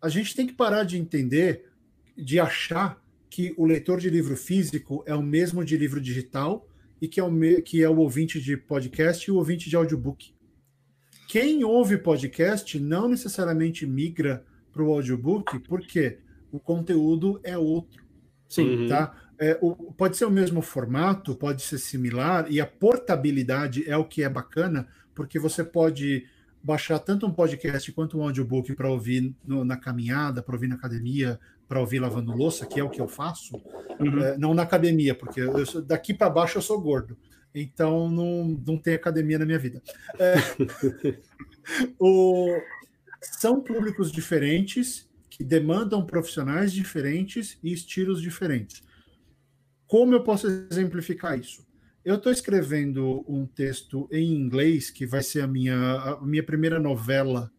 A 0.01 0.09
gente 0.09 0.35
tem 0.35 0.47
que 0.47 0.53
parar 0.53 0.85
de 0.85 0.99
entender, 0.99 1.71
de 2.17 2.39
achar 2.41 3.01
que 3.31 3.55
o 3.57 3.65
leitor 3.65 3.99
de 3.99 4.11
livro 4.11 4.37
físico 4.37 5.03
é 5.07 5.15
o 5.15 5.23
mesmo 5.23 5.65
de 5.65 5.77
livro 5.77 6.01
digital 6.01 6.69
e 7.01 7.09
que 7.09 7.19
é 7.19 7.25
o, 7.25 7.63
que 7.63 7.83
é 7.83 7.89
o 7.89 7.97
ouvinte 7.97 8.41
de 8.41 8.57
podcast 8.57 9.27
e 9.27 9.33
o 9.33 9.37
ouvinte 9.37 9.71
de 9.71 9.77
audiobook. 9.77 10.35
Quem 11.33 11.65
ouve 11.65 11.97
podcast 11.97 12.79
não 12.79 13.09
necessariamente 13.09 13.87
migra 13.87 14.45
para 14.71 14.83
o 14.83 14.93
audiobook, 14.93 15.61
porque 15.61 16.19
o 16.53 16.61
conteúdo 16.61 17.41
é 17.43 17.57
outro. 17.57 18.05
Sim. 18.47 18.87
Tá? 18.87 19.17
É, 19.39 19.57
o, 19.63 19.95
pode 19.95 20.19
ser 20.19 20.27
o 20.27 20.31
mesmo 20.31 20.61
formato, 20.61 21.35
pode 21.35 21.63
ser 21.63 21.79
similar, 21.79 22.53
e 22.53 22.61
a 22.61 22.67
portabilidade 22.67 23.89
é 23.89 23.97
o 23.97 24.05
que 24.05 24.23
é 24.23 24.29
bacana, 24.29 24.87
porque 25.15 25.39
você 25.39 25.65
pode 25.65 26.27
baixar 26.63 26.99
tanto 26.99 27.27
um 27.27 27.33
podcast 27.33 27.91
quanto 27.93 28.19
um 28.19 28.25
audiobook 28.25 28.75
para 28.75 28.91
ouvir 28.91 29.35
no, 29.43 29.65
na 29.65 29.79
caminhada, 29.79 30.43
para 30.43 30.55
ouvir 30.55 30.69
na 30.69 30.75
academia, 30.75 31.41
para 31.67 31.81
ouvir 31.81 31.99
lavando 31.99 32.37
louça, 32.37 32.67
que 32.67 32.79
é 32.79 32.85
o 32.85 32.91
que 32.91 33.01
eu 33.01 33.09
faço. 33.09 33.57
Uhum. 33.99 34.23
É, 34.23 34.37
não 34.37 34.53
na 34.53 34.65
academia, 34.65 35.15
porque 35.15 35.41
eu, 35.41 35.83
daqui 35.83 36.13
para 36.13 36.29
baixo 36.29 36.59
eu 36.59 36.63
sou 36.63 36.79
gordo. 36.79 37.17
Então 37.55 38.11
não, 38.11 38.45
não 38.67 38.79
tem 38.79 38.95
academia 38.95 39.39
na 39.39 39.45
minha 39.45 39.59
vida. 39.59 39.83
É, 40.19 40.35
o, 41.99 42.49
são 43.21 43.61
públicos 43.61 44.11
diferentes 44.11 45.09
que 45.29 45.45
demandam 45.45 46.05
profissionais 46.05 46.73
diferentes 46.73 47.59
e 47.63 47.73
estilos 47.73 48.21
diferentes. 48.21 48.83
Como 49.87 50.15
eu 50.15 50.23
posso 50.23 50.47
exemplificar 50.47 51.39
isso? 51.39 51.67
Eu 52.05 52.17
estou 52.17 52.33
escrevendo 52.33 53.25
um 53.29 53.47
texto 53.47 54.09
em 54.11 54.33
inglês 54.33 54.91
que 54.91 55.07
vai 55.07 55.23
ser 55.23 55.43
a 55.43 55.47
minha, 55.47 55.77
a 55.77 56.21
minha 56.23 56.43
primeira 56.43 56.81
novela, 56.81 57.51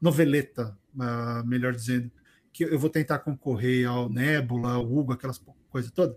noveleta, 0.00 0.76
uh, 0.94 1.46
melhor 1.46 1.72
dizendo, 1.72 2.10
que 2.52 2.64
eu 2.64 2.78
vou 2.78 2.90
tentar 2.90 3.20
concorrer 3.20 3.88
ao 3.88 4.10
Nebula, 4.10 4.72
ao 4.72 4.84
Hugo, 4.84 5.12
aquelas 5.12 5.42
coisas 5.70 5.90
todas. 5.90 6.16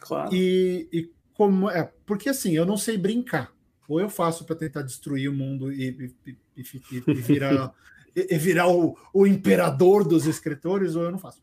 Claro. 0.00 0.32
E, 0.32 0.88
e 0.92 1.10
como 1.38 1.70
é, 1.70 1.84
porque 2.04 2.28
assim, 2.28 2.50
eu 2.50 2.66
não 2.66 2.76
sei 2.76 2.98
brincar. 2.98 3.54
Ou 3.88 4.00
eu 4.00 4.10
faço 4.10 4.44
para 4.44 4.56
tentar 4.56 4.82
destruir 4.82 5.30
o 5.30 5.32
mundo 5.32 5.72
e, 5.72 6.12
e, 6.26 6.36
e, 6.56 7.02
e 7.06 7.14
virar 7.14 7.72
e, 8.14 8.36
virar 8.36 8.68
o, 8.68 8.98
o, 9.14 9.24
imperador 9.24 10.06
dos 10.06 10.26
escritores, 10.26 10.96
ou 10.96 11.04
eu 11.04 11.12
não 11.12 11.18
faço. 11.18 11.40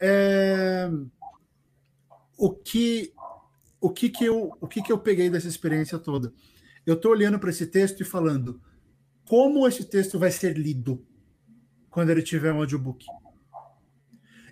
É, 0.00 0.90
o 2.38 2.50
que 2.54 3.12
o 3.78 3.90
que 3.90 4.08
que 4.08 4.24
eu 4.24 4.56
o 4.62 4.66
que 4.66 4.82
que 4.82 4.90
eu 4.90 4.98
peguei 4.98 5.28
dessa 5.28 5.46
experiência 5.46 5.98
toda? 5.98 6.32
Eu 6.86 6.94
estou 6.94 7.12
olhando 7.12 7.38
para 7.38 7.50
esse 7.50 7.66
texto 7.66 8.00
e 8.00 8.04
falando 8.04 8.62
como 9.28 9.68
esse 9.68 9.84
texto 9.84 10.18
vai 10.18 10.30
ser 10.30 10.56
lido 10.56 11.06
quando 11.90 12.08
ele 12.08 12.22
tiver 12.22 12.50
um 12.50 12.60
audiobook. 12.60 13.04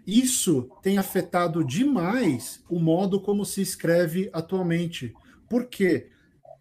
Isso 0.06 0.68
tem 0.82 0.98
afetado 0.98 1.64
demais 1.64 2.62
o 2.68 2.78
modo 2.78 3.20
como 3.20 3.44
se 3.44 3.60
escreve 3.60 4.28
atualmente. 4.32 5.14
Porque 5.48 6.08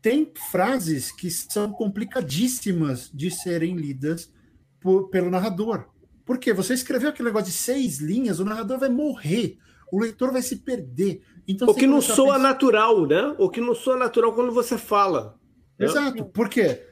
tem 0.02 0.32
frases 0.52 1.12
que 1.12 1.30
são 1.30 1.72
complicadíssimas 1.72 3.10
de 3.14 3.32
serem 3.32 3.76
lidas 3.76 4.32
por, 4.80 5.10
pelo 5.10 5.32
narrador. 5.32 5.88
Porque 6.26 6.54
você 6.54 6.74
escreveu 6.74 7.10
aquele 7.10 7.30
negócio 7.30 7.52
de 7.52 7.58
seis 7.58 8.00
linhas, 8.00 8.40
o 8.40 8.46
narrador 8.46 8.80
vai 8.80 8.90
morrer, 8.90 9.58
o 9.92 10.00
leitor 10.00 10.32
vai 10.32 10.42
se 10.42 10.58
perder. 10.58 11.24
Então, 11.48 11.68
o 11.68 11.74
que 11.74 11.88
não 11.88 12.00
soa 12.02 12.36
pensar... 12.36 12.40
natural, 12.40 13.08
né? 13.08 13.36
O 13.40 13.50
que 13.50 13.60
não 13.60 13.74
soa 13.74 13.98
natural 13.98 14.34
quando 14.34 14.52
você 14.52 14.78
fala. 14.78 15.40
Né? 15.80 15.88
Exato. 15.88 16.26
Por 16.26 16.48
quê? 16.48 16.88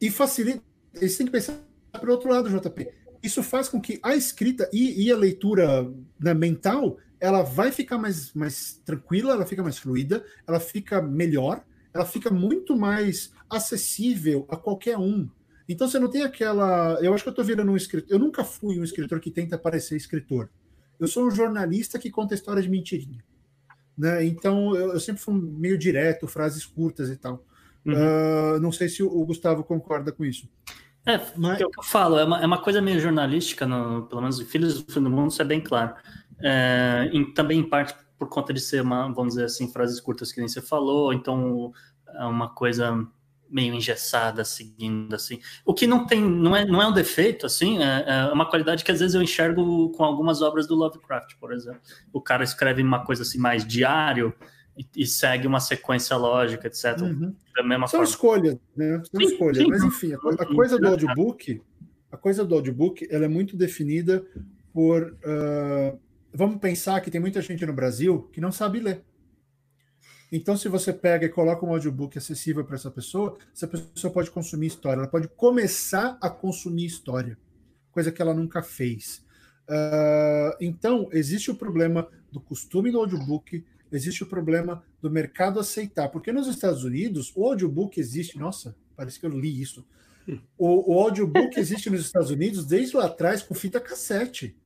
E 0.00 0.10
facilita. 0.10 0.62
Você 0.92 1.18
tem 1.18 1.26
que 1.26 1.32
pensar 1.32 1.58
para 1.92 2.08
o 2.08 2.12
outro 2.12 2.28
lado, 2.28 2.50
JP 2.50 3.03
isso 3.24 3.42
faz 3.42 3.68
com 3.68 3.80
que 3.80 3.98
a 4.02 4.14
escrita 4.14 4.68
e, 4.72 5.06
e 5.06 5.10
a 5.10 5.16
leitura 5.16 5.90
né, 6.20 6.34
mental 6.34 6.98
ela 7.18 7.42
vai 7.42 7.72
ficar 7.72 7.96
mais, 7.96 8.34
mais 8.34 8.82
tranquila, 8.84 9.32
ela 9.32 9.46
fica 9.46 9.62
mais 9.62 9.78
fluida, 9.78 10.22
ela 10.46 10.60
fica 10.60 11.00
melhor, 11.00 11.64
ela 11.94 12.04
fica 12.04 12.30
muito 12.30 12.76
mais 12.76 13.32
acessível 13.48 14.46
a 14.50 14.56
qualquer 14.56 14.98
um. 14.98 15.26
Então 15.66 15.88
você 15.88 15.98
não 15.98 16.10
tem 16.10 16.22
aquela. 16.22 16.98
Eu 17.00 17.14
acho 17.14 17.22
que 17.22 17.28
eu 17.28 17.32
estou 17.32 17.44
virando 17.44 17.72
um 17.72 17.76
escritor. 17.76 18.12
Eu 18.12 18.18
nunca 18.18 18.44
fui 18.44 18.78
um 18.78 18.84
escritor 18.84 19.18
que 19.20 19.30
tenta 19.30 19.56
parecer 19.56 19.96
escritor. 19.96 20.50
Eu 21.00 21.08
sou 21.08 21.26
um 21.26 21.30
jornalista 21.30 21.98
que 21.98 22.10
conta 22.10 22.34
história 22.34 22.62
de 22.62 22.68
mentirinha. 22.68 23.24
Né? 23.96 24.24
Então 24.26 24.76
eu, 24.76 24.92
eu 24.92 25.00
sempre 25.00 25.22
fui 25.22 25.34
meio 25.34 25.78
direto, 25.78 26.26
frases 26.26 26.66
curtas 26.66 27.08
e 27.08 27.16
tal. 27.16 27.42
Uhum. 27.86 27.94
Uh, 27.94 28.60
não 28.60 28.72
sei 28.72 28.88
se 28.88 29.02
o, 29.02 29.08
o 29.08 29.24
Gustavo 29.24 29.64
concorda 29.64 30.12
com 30.12 30.26
isso. 30.26 30.46
É, 31.06 31.20
Mas... 31.36 31.60
é 31.60 31.66
o 31.66 31.70
que 31.70 31.78
eu 31.78 31.84
falo, 31.84 32.18
é 32.18 32.24
uma, 32.24 32.40
é 32.40 32.46
uma 32.46 32.58
coisa 32.58 32.80
meio 32.80 32.98
jornalística, 32.98 33.66
no, 33.66 34.06
pelo 34.06 34.22
menos 34.22 34.40
em 34.40 34.44
Filhos 34.44 34.82
do 34.82 34.92
Fim 34.92 35.02
do 35.02 35.10
Mundo, 35.10 35.30
isso 35.30 35.42
é 35.42 35.44
bem 35.44 35.60
claro. 35.60 35.94
É, 36.40 37.10
em, 37.12 37.32
também 37.32 37.60
em 37.60 37.68
parte 37.68 37.94
por 38.18 38.28
conta 38.28 38.52
de 38.52 38.60
ser 38.60 38.80
uma, 38.82 39.12
vamos 39.12 39.34
dizer 39.34 39.44
assim, 39.44 39.70
frases 39.70 40.00
curtas 40.00 40.32
que 40.32 40.38
nem 40.38 40.48
você 40.48 40.62
falou, 40.62 41.12
então 41.12 41.72
é 42.08 42.24
uma 42.24 42.48
coisa 42.48 43.06
meio 43.50 43.74
engessada, 43.74 44.44
seguindo 44.44 45.14
assim. 45.14 45.40
O 45.64 45.74
que 45.74 45.86
não 45.86 46.06
tem, 46.06 46.20
não 46.20 46.56
é, 46.56 46.64
não 46.64 46.80
é 46.80 46.86
um 46.86 46.92
defeito, 46.92 47.46
assim, 47.46 47.82
é, 47.82 48.04
é, 48.06 48.32
uma 48.32 48.48
qualidade 48.48 48.82
que 48.82 48.90
às 48.90 49.00
vezes 49.00 49.14
eu 49.14 49.22
enxergo 49.22 49.90
com 49.90 50.04
algumas 50.04 50.42
obras 50.42 50.66
do 50.66 50.74
Lovecraft, 50.74 51.36
por 51.38 51.52
exemplo. 51.52 51.80
O 52.12 52.20
cara 52.20 52.42
escreve 52.42 52.82
uma 52.82 53.04
coisa 53.04 53.22
assim 53.22 53.38
mais 53.38 53.66
diário, 53.66 54.34
e, 54.76 54.86
e, 54.96 55.06
segue 55.06 55.46
uma 55.46 55.60
sequência 55.60 56.16
lógica, 56.16 56.66
etc. 56.66 57.00
Uhum. 57.00 57.34
Da 57.54 57.62
mesma 57.62 57.86
São 57.86 58.00
forma. 58.00 58.04
escolhas, 58.04 58.56
né? 58.76 59.02
São 59.10 59.20
sim, 59.20 59.26
escolhas. 59.26 59.58
Sim. 59.58 59.68
Mas 59.68 59.82
enfim, 59.82 60.12
a, 60.12 60.16
a, 60.16 60.46
coisa 60.46 60.78
do 60.78 60.88
audiobook, 60.88 61.62
a 62.10 62.16
coisa 62.16 62.44
do 62.44 62.54
audiobook, 62.54 63.06
ela 63.10 63.24
é 63.24 63.28
muito 63.28 63.56
definida 63.56 64.24
por. 64.72 65.16
Uh, 65.24 65.98
vamos 66.32 66.58
pensar 66.58 67.00
que 67.00 67.10
tem 67.10 67.20
muita 67.20 67.40
gente 67.40 67.64
no 67.64 67.72
Brasil 67.72 68.28
que 68.32 68.40
não 68.40 68.50
sabe 68.50 68.80
ler. 68.80 69.04
Então, 70.32 70.56
se 70.56 70.68
você 70.68 70.92
pega 70.92 71.26
e 71.26 71.28
coloca 71.28 71.64
um 71.64 71.70
audiobook 71.70 72.18
acessível 72.18 72.64
para 72.64 72.74
essa 72.74 72.90
pessoa, 72.90 73.38
essa 73.54 73.68
pessoa 73.68 74.12
pode 74.12 74.32
consumir 74.32 74.66
história, 74.66 74.98
ela 74.98 75.08
pode 75.08 75.28
começar 75.28 76.18
a 76.20 76.28
consumir 76.28 76.86
história, 76.86 77.38
coisa 77.92 78.10
que 78.10 78.20
ela 78.20 78.34
nunca 78.34 78.60
fez. 78.60 79.24
Uh, 79.68 80.56
então, 80.60 81.08
existe 81.12 81.52
o 81.52 81.54
problema 81.54 82.08
do 82.32 82.40
costume 82.40 82.90
do 82.90 82.98
audiobook, 82.98 83.64
existe 83.90 84.22
o 84.22 84.26
problema 84.26 84.82
do 85.00 85.10
mercado 85.10 85.60
aceitar. 85.60 86.08
Porque 86.08 86.32
nos 86.32 86.46
Estados 86.46 86.84
Unidos, 86.84 87.32
o 87.34 87.44
audiobook 87.44 87.98
existe. 87.98 88.38
Nossa, 88.38 88.76
parece 88.96 89.18
que 89.18 89.26
eu 89.26 89.30
li 89.30 89.60
isso. 89.60 89.86
O, 90.56 90.94
o 90.94 91.00
audiobook 91.00 91.56
existe 91.60 91.90
nos 91.90 92.00
Estados 92.00 92.30
Unidos 92.30 92.64
desde 92.64 92.96
lá 92.96 93.06
atrás 93.06 93.42
com 93.42 93.54
fita 93.54 93.80
cassete. 93.80 94.56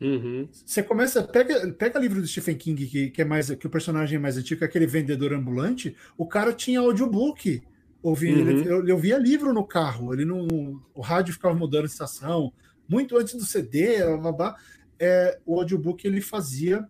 Uhum. 0.00 0.48
Você 0.64 0.82
começa, 0.82 1.22
pega, 1.22 1.72
pega 1.72 1.98
livro 1.98 2.20
do 2.20 2.26
Stephen 2.26 2.56
King, 2.56 2.86
que, 2.86 3.10
que 3.10 3.22
é 3.22 3.24
mais 3.24 3.50
que 3.50 3.66
o 3.66 3.70
personagem 3.70 4.16
é 4.16 4.20
mais 4.20 4.36
antigo, 4.36 4.64
aquele 4.64 4.86
vendedor 4.86 5.32
ambulante, 5.32 5.96
o 6.16 6.26
cara 6.26 6.52
tinha 6.52 6.80
audiobook. 6.80 7.62
Ouvi, 8.00 8.32
uhum. 8.32 8.48
ele, 8.48 8.68
eu, 8.68 8.86
eu 8.86 8.98
via 8.98 9.18
livro 9.18 9.52
no 9.52 9.66
carro, 9.66 10.14
ele 10.14 10.24
não, 10.24 10.46
o 10.94 11.00
rádio 11.00 11.34
ficava 11.34 11.54
mudando 11.54 11.86
de 11.86 11.90
estação, 11.90 12.52
muito 12.88 13.18
antes 13.18 13.34
do 13.34 13.44
CD, 13.44 13.98
blá, 14.04 14.16
blá, 14.16 14.32
blá. 14.32 14.56
É, 15.00 15.38
o 15.44 15.58
audiobook 15.58 16.06
ele 16.06 16.20
fazia 16.20 16.88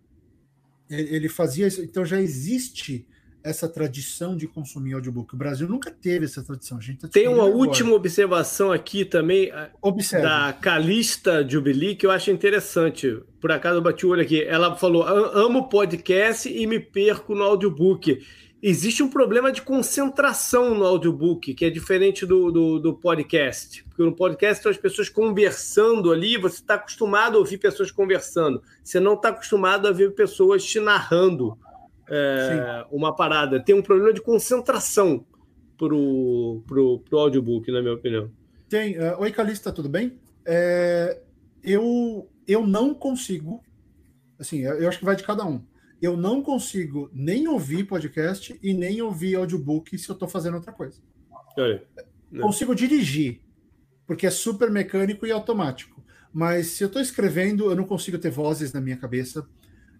ele 0.89 1.29
fazia 1.29 1.67
isso, 1.67 1.81
então 1.81 2.05
já 2.05 2.19
existe 2.21 3.05
essa 3.43 3.69
tradição 3.69 4.35
de 4.35 4.47
consumir 4.47 4.93
audiobook. 4.93 5.33
O 5.33 5.37
Brasil 5.37 5.67
nunca 5.67 5.89
teve 5.89 6.25
essa 6.25 6.43
tradição. 6.43 6.77
A 6.77 6.81
gente 6.81 6.99
tá 6.99 7.07
Tem 7.07 7.27
uma 7.27 7.43
agora. 7.45 7.55
última 7.55 7.93
observação 7.93 8.71
aqui 8.71 9.05
também 9.05 9.49
Observe. 9.81 10.25
da 10.25 10.51
Calista 10.53 11.47
Jubilee 11.47 11.95
que 11.95 12.05
eu 12.05 12.11
acho 12.11 12.31
interessante. 12.31 13.17
Por 13.39 13.51
acaso 13.51 13.77
eu 13.77 13.81
bati 13.81 14.05
o 14.05 14.09
olho 14.09 14.21
aqui. 14.21 14.43
Ela 14.43 14.75
falou: 14.75 15.03
amo 15.03 15.69
podcast 15.69 16.49
e 16.49 16.67
me 16.67 16.79
perco 16.79 17.33
no 17.33 17.43
audiobook 17.43 18.19
existe 18.61 19.01
um 19.01 19.09
problema 19.09 19.51
de 19.51 19.61
concentração 19.61 20.75
no 20.75 20.85
audiobook, 20.85 21.53
que 21.53 21.65
é 21.65 21.69
diferente 21.69 22.25
do, 22.25 22.51
do, 22.51 22.79
do 22.79 22.93
podcast. 22.93 23.83
Porque 23.85 24.03
no 24.03 24.15
podcast 24.15 24.63
são 24.63 24.71
as 24.71 24.77
pessoas 24.77 25.09
conversando 25.09 26.11
ali, 26.11 26.37
você 26.37 26.55
está 26.55 26.75
acostumado 26.75 27.35
a 27.35 27.39
ouvir 27.39 27.57
pessoas 27.57 27.91
conversando. 27.91 28.61
Você 28.83 28.99
não 28.99 29.13
está 29.13 29.29
acostumado 29.29 29.87
a 29.87 29.91
ver 29.91 30.13
pessoas 30.13 30.63
te 30.63 30.79
narrando 30.79 31.57
é, 32.09 32.85
uma 32.91 33.15
parada. 33.15 33.63
Tem 33.63 33.75
um 33.75 33.81
problema 33.81 34.13
de 34.13 34.21
concentração 34.21 35.25
pro, 35.77 36.61
pro, 36.67 36.99
pro 36.99 37.19
audiobook, 37.19 37.71
na 37.71 37.81
minha 37.81 37.93
opinião. 37.93 38.29
Tem. 38.67 38.97
Uh, 38.97 39.19
Oi, 39.19 39.31
Calista, 39.31 39.71
tudo 39.71 39.89
bem? 39.89 40.19
É, 40.45 41.21
eu, 41.63 42.29
eu 42.47 42.67
não 42.67 42.93
consigo. 42.93 43.63
Assim, 44.37 44.59
eu 44.59 44.87
acho 44.87 44.99
que 44.99 45.05
vai 45.05 45.15
de 45.15 45.23
cada 45.23 45.45
um 45.45 45.61
eu 46.01 46.15
não 46.15 46.41
consigo 46.41 47.09
nem 47.13 47.47
ouvir 47.47 47.85
podcast 47.85 48.57
e 48.61 48.73
nem 48.73 49.01
ouvir 49.01 49.35
audiobook 49.35 49.97
se 49.97 50.09
eu 50.09 50.13
estou 50.13 50.27
fazendo 50.27 50.55
outra 50.55 50.71
coisa. 50.71 51.01
É. 52.33 52.39
Consigo 52.39 52.75
dirigir, 52.75 53.41
porque 54.05 54.27
é 54.27 54.31
super 54.31 54.69
mecânico 54.69 55.25
e 55.25 55.31
automático. 55.31 56.03
Mas 56.31 56.67
se 56.67 56.83
eu 56.83 56.87
estou 56.87 57.01
escrevendo, 57.01 57.69
eu 57.69 57.75
não 57.75 57.85
consigo 57.85 58.17
ter 58.17 58.29
vozes 58.29 58.71
na 58.71 58.79
minha 58.79 58.97
cabeça. 58.97 59.47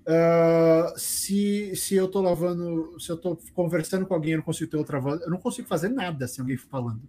Uh, 0.01 0.97
se, 0.97 1.75
se 1.75 1.95
eu 1.95 2.05
estou 2.05 2.21
lavando, 2.21 2.99
se 2.99 3.11
eu 3.11 3.15
estou 3.15 3.37
conversando 3.53 4.05
com 4.05 4.13
alguém, 4.13 4.33
eu 4.33 4.37
não 4.37 4.45
consigo 4.45 4.69
ter 4.69 4.77
outra 4.77 4.99
voz. 4.99 5.21
Eu 5.21 5.29
não 5.29 5.37
consigo 5.37 5.67
fazer 5.67 5.89
nada 5.89 6.27
sem 6.27 6.41
alguém 6.41 6.57
falando. 6.57 7.01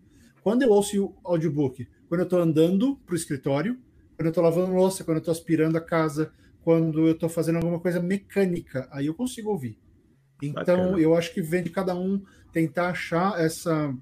Quando 0.43 0.63
eu 0.63 0.71
ouço 0.71 1.05
o 1.05 1.15
audiobook, 1.23 1.87
quando 2.09 2.21
eu 2.21 2.25
estou 2.25 2.41
andando 2.41 2.97
para 3.05 3.13
o 3.13 3.17
escritório, 3.17 3.79
quando 4.17 4.27
eu 4.27 4.31
estou 4.31 4.43
lavando 4.43 4.75
louça, 4.75 5.05
quando 5.05 5.19
eu 5.19 5.21
estou 5.21 5.33
aspirando 5.33 5.77
a 5.77 5.81
casa, 5.81 6.33
quando 6.63 7.07
eu 7.07 7.13
estou 7.13 7.29
fazendo 7.29 7.57
alguma 7.57 7.81
coisa 7.81 8.01
mecânica, 8.01 8.89
aí 8.91 9.07
eu 9.07 9.15
consigo 9.15 9.51
ouvir. 9.51 9.79
Então, 10.43 10.77
Bacana. 10.77 11.01
eu 11.01 11.15
acho 11.15 11.33
que 11.33 11.43
vem 11.43 11.63
de 11.63 11.71
cada 11.71 11.95
um 11.95 12.23
tentar 12.53 12.91
achar 12.91 13.41
essa, 13.41 13.95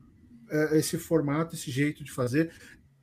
é, 0.50 0.78
esse 0.78 0.98
formato, 0.98 1.54
esse 1.54 1.70
jeito 1.70 2.04
de 2.04 2.12
fazer. 2.12 2.52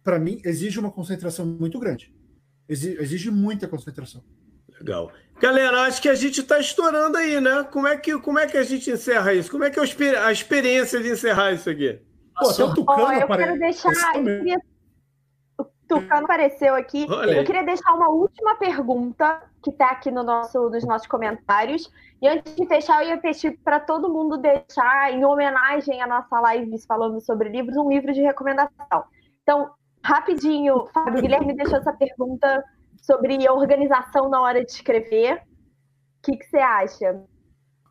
Para 0.03 0.19
mim, 0.19 0.41
exige 0.43 0.79
uma 0.79 0.91
concentração 0.91 1.45
muito 1.45 1.79
grande. 1.79 2.13
Exige, 2.67 2.97
exige 3.01 3.31
muita 3.31 3.67
concentração. 3.67 4.23
Legal. 4.79 5.11
Galera, 5.39 5.83
acho 5.83 6.01
que 6.01 6.09
a 6.09 6.15
gente 6.15 6.41
está 6.41 6.59
estourando 6.59 7.17
aí, 7.17 7.39
né? 7.41 7.63
Como 7.71 7.87
é, 7.87 7.97
que, 7.97 8.17
como 8.19 8.39
é 8.39 8.47
que 8.47 8.57
a 8.57 8.63
gente 8.63 8.89
encerra 8.89 9.33
isso? 9.33 9.51
Como 9.51 9.63
é 9.63 9.69
que 9.69 9.79
é 9.79 10.17
a 10.17 10.31
experiência 10.31 11.01
de 11.01 11.09
encerrar 11.09 11.53
isso 11.53 11.69
aqui? 11.69 11.99
Pô, 12.37 12.49
até 12.49 12.63
o 12.63 12.73
Tucano 12.73 13.05
oh, 13.07 13.11
eu 13.11 13.27
quero 13.27 13.59
deixar. 13.59 13.91
Tucano 15.87 16.25
apareceu 16.25 16.75
aqui. 16.75 17.05
Olha. 17.09 17.37
Eu 17.37 17.43
queria 17.43 17.63
deixar 17.63 17.93
uma 17.93 18.09
última 18.09 18.55
pergunta 18.55 19.41
que 19.61 19.69
está 19.69 19.91
aqui 19.91 20.11
no 20.11 20.23
nosso, 20.23 20.69
nos 20.69 20.83
nossos 20.83 21.07
comentários. 21.07 21.91
E 22.21 22.27
antes 22.27 22.55
de 22.55 22.65
fechar, 22.65 23.03
eu 23.03 23.09
ia 23.09 23.17
pedir 23.17 23.59
para 23.63 23.79
todo 23.79 24.11
mundo 24.11 24.37
deixar, 24.37 25.13
em 25.13 25.25
homenagem 25.25 26.01
à 26.01 26.07
nossa 26.07 26.39
live 26.39 26.79
falando 26.87 27.19
sobre 27.21 27.49
livros, 27.49 27.77
um 27.77 27.89
livro 27.89 28.13
de 28.13 28.21
recomendação. 28.21 29.03
Então, 29.43 29.71
rapidinho, 30.03 30.85
Fábio 30.93 31.21
Guilherme 31.21 31.55
deixou 31.55 31.77
essa 31.77 31.93
pergunta 31.93 32.63
sobre 33.01 33.47
organização 33.49 34.29
na 34.29 34.41
hora 34.41 34.63
de 34.63 34.71
escrever. 34.71 35.35
O 35.37 35.41
que, 36.23 36.37
que 36.37 36.45
você 36.45 36.57
acha? 36.57 37.23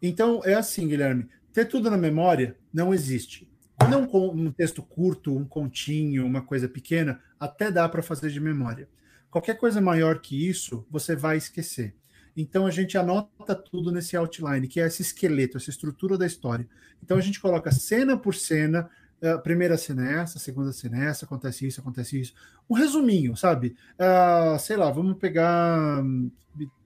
Então, 0.02 0.40
é 0.44 0.54
assim, 0.54 0.88
Guilherme. 0.88 1.28
Ter 1.52 1.66
tudo 1.66 1.88
na 1.90 1.96
memória 1.96 2.56
não 2.72 2.92
existe. 2.92 3.48
É 3.92 3.96
um, 3.96 4.50
texto 4.52 4.82
curto, 4.82 5.36
um 5.36 5.44
continho, 5.44 6.26
uma 6.26 6.42
coisa 6.42 6.68
pequena, 6.68 7.20
até 7.38 7.70
dá 7.70 7.88
para 7.88 8.02
fazer 8.02 8.30
de 8.30 8.40
memória. 8.40 8.88
Qualquer 9.30 9.58
coisa 9.58 9.80
maior 9.80 10.20
que 10.20 10.48
isso, 10.48 10.86
você 10.90 11.14
vai 11.14 11.36
esquecer. 11.36 11.94
Então 12.36 12.66
a 12.66 12.70
gente 12.70 12.98
anota 12.98 13.54
tudo 13.54 13.92
nesse 13.92 14.16
outline, 14.16 14.66
que 14.66 14.80
é 14.80 14.86
esse 14.86 15.02
esqueleto, 15.02 15.56
essa 15.56 15.70
estrutura 15.70 16.18
da 16.18 16.26
história. 16.26 16.68
Então 17.02 17.16
a 17.16 17.20
gente 17.20 17.40
coloca 17.40 17.70
cena 17.70 18.16
por 18.16 18.34
cena, 18.34 18.88
a 19.22 19.38
primeira 19.38 19.76
cena 19.76 20.08
é 20.08 20.14
essa, 20.20 20.38
segunda 20.38 20.72
cena 20.72 21.04
é 21.04 21.08
essa, 21.08 21.24
acontece 21.24 21.66
isso, 21.66 21.80
acontece 21.80 22.20
isso. 22.20 22.34
Um 22.68 22.74
resuminho, 22.74 23.36
sabe? 23.36 23.76
Uh, 23.94 24.58
sei 24.58 24.76
lá, 24.76 24.90
vamos 24.90 25.18
pegar 25.18 26.02
hum, 26.02 26.30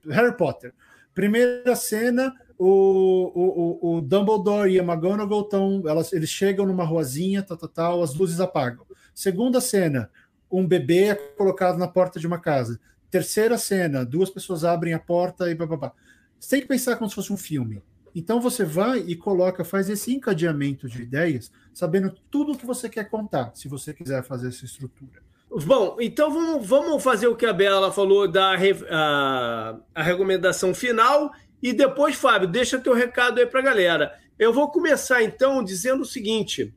Harry 0.09 0.37
Potter. 0.37 0.73
Primeira 1.15 1.75
cena, 1.75 2.35
o, 2.59 3.79
o, 3.83 3.97
o 3.97 4.01
Dumbledore 4.01 4.71
e 4.71 4.81
a 4.81 4.83
McGonagall 4.83 5.43
estão, 5.43 5.83
elas, 5.87 6.13
eles 6.13 6.29
chegam 6.29 6.67
numa 6.67 6.85
ruazinha, 6.85 7.43
tal, 7.43 7.57
tal, 7.57 7.69
tal, 7.69 8.03
as 8.03 8.15
luzes 8.15 8.41
apagam. 8.41 8.85
Segunda 9.15 9.61
cena, 9.61 10.11
um 10.51 10.67
bebê 10.67 11.05
é 11.05 11.15
colocado 11.15 11.79
na 11.79 11.87
porta 11.87 12.19
de 12.19 12.27
uma 12.27 12.41
casa. 12.41 12.81
Terceira 13.11 13.57
cena, 13.57 14.05
duas 14.05 14.29
pessoas 14.29 14.65
abrem 14.65 14.93
a 14.93 14.99
porta 14.99 15.51
e 15.51 15.55
babá. 15.55 15.93
Você 16.39 16.57
tem 16.57 16.61
que 16.63 16.69
pensar 16.69 16.97
como 16.97 17.09
se 17.09 17.15
fosse 17.15 17.33
um 17.33 17.37
filme. 17.37 17.83
Então 18.15 18.41
você 18.41 18.65
vai 18.65 18.99
e 18.99 19.15
coloca, 19.15 19.65
faz 19.65 19.89
esse 19.89 20.13
encadeamento 20.13 20.89
de 20.89 21.03
ideias, 21.03 21.53
sabendo 21.73 22.13
tudo 22.31 22.53
o 22.53 22.59
que 22.59 22.67
você 22.67 22.89
quer 22.89 23.09
contar, 23.09 23.53
se 23.55 23.69
você 23.69 23.95
quiser 23.95 24.25
fazer 24.25 24.49
essa 24.49 24.65
estrutura. 24.65 25.23
Bom, 25.65 25.97
então 26.01 26.31
vamos, 26.31 26.67
vamos 26.67 27.03
fazer 27.03 27.27
o 27.27 27.37
que 27.37 27.47
a 27.47 27.53
Bela 27.53 27.91
falou 27.91 28.29
da 28.29 28.55
a, 28.91 29.77
a 29.95 30.03
recomendação 30.03 30.75
final 30.75 31.33
e 31.63 31.73
depois, 31.73 32.17
Fábio, 32.17 32.49
deixa 32.49 32.79
teu 32.79 32.95
recado 32.95 33.39
aí 33.39 33.47
para 33.47 33.61
a 33.61 33.65
galera. 33.65 34.13
Eu 34.39 34.53
vou 34.53 34.71
começar 34.71 35.23
então 35.23 35.63
dizendo 35.63 36.03
o 36.03 36.07
seguinte: 36.07 36.73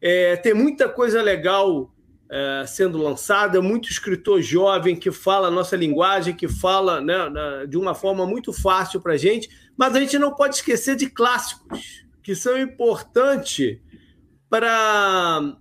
é, 0.00 0.36
tem 0.36 0.54
muita 0.54 0.88
coisa 0.88 1.20
legal 1.20 1.92
é, 2.30 2.64
sendo 2.66 2.98
lançada, 2.98 3.60
muito 3.60 3.90
escritor 3.90 4.40
jovem 4.40 4.94
que 4.94 5.10
fala 5.10 5.48
a 5.48 5.50
nossa 5.50 5.76
linguagem, 5.76 6.34
que 6.34 6.46
fala 6.46 7.00
né, 7.00 7.28
na, 7.28 7.64
de 7.64 7.76
uma 7.76 7.94
forma 7.94 8.24
muito 8.24 8.52
fácil 8.52 9.00
para 9.00 9.14
a 9.14 9.16
gente, 9.16 9.50
mas 9.76 9.94
a 9.94 10.00
gente 10.00 10.18
não 10.18 10.32
pode 10.32 10.54
esquecer 10.54 10.94
de 10.94 11.10
clássicos 11.10 12.04
que 12.22 12.34
são 12.36 12.56
importantes 12.56 13.78
para 14.48 15.56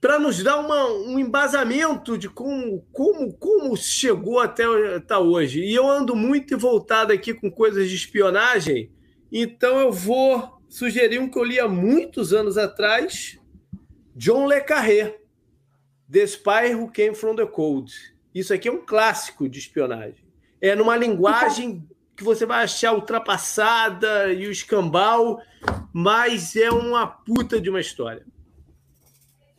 para 0.00 0.18
nos 0.18 0.42
dar 0.42 0.58
uma, 0.58 0.86
um 0.86 1.18
embasamento 1.18 2.16
de 2.16 2.28
como, 2.28 2.86
como, 2.92 3.32
como 3.34 3.76
chegou 3.76 4.38
até, 4.38 4.64
até 4.94 5.16
hoje. 5.16 5.60
E 5.60 5.74
eu 5.74 5.88
ando 5.88 6.14
muito 6.14 6.56
voltado 6.56 7.12
aqui 7.12 7.34
com 7.34 7.50
coisas 7.50 7.88
de 7.88 7.96
espionagem, 7.96 8.92
então 9.30 9.80
eu 9.80 9.90
vou 9.90 10.60
sugerir 10.68 11.18
um 11.18 11.28
que 11.28 11.38
eu 11.38 11.44
li 11.44 11.58
há 11.58 11.66
muitos 11.66 12.32
anos 12.32 12.56
atrás, 12.56 13.38
John 14.14 14.46
Le 14.46 14.60
Carré, 14.60 15.18
The 16.10 16.26
Spy 16.26 16.74
Who 16.74 16.90
Came 16.92 17.14
From 17.14 17.34
The 17.34 17.46
Cold. 17.46 17.92
Isso 18.34 18.54
aqui 18.54 18.68
é 18.68 18.72
um 18.72 18.84
clássico 18.84 19.48
de 19.48 19.58
espionagem. 19.58 20.26
É 20.60 20.74
numa 20.74 20.96
linguagem 20.96 21.86
que 22.16 22.24
você 22.24 22.44
vai 22.44 22.64
achar 22.64 22.92
ultrapassada 22.92 24.32
e 24.32 24.46
o 24.46 24.50
escambau, 24.50 25.40
mas 25.92 26.56
é 26.56 26.70
uma 26.70 27.06
puta 27.06 27.60
de 27.60 27.70
uma 27.70 27.80
história 27.80 28.24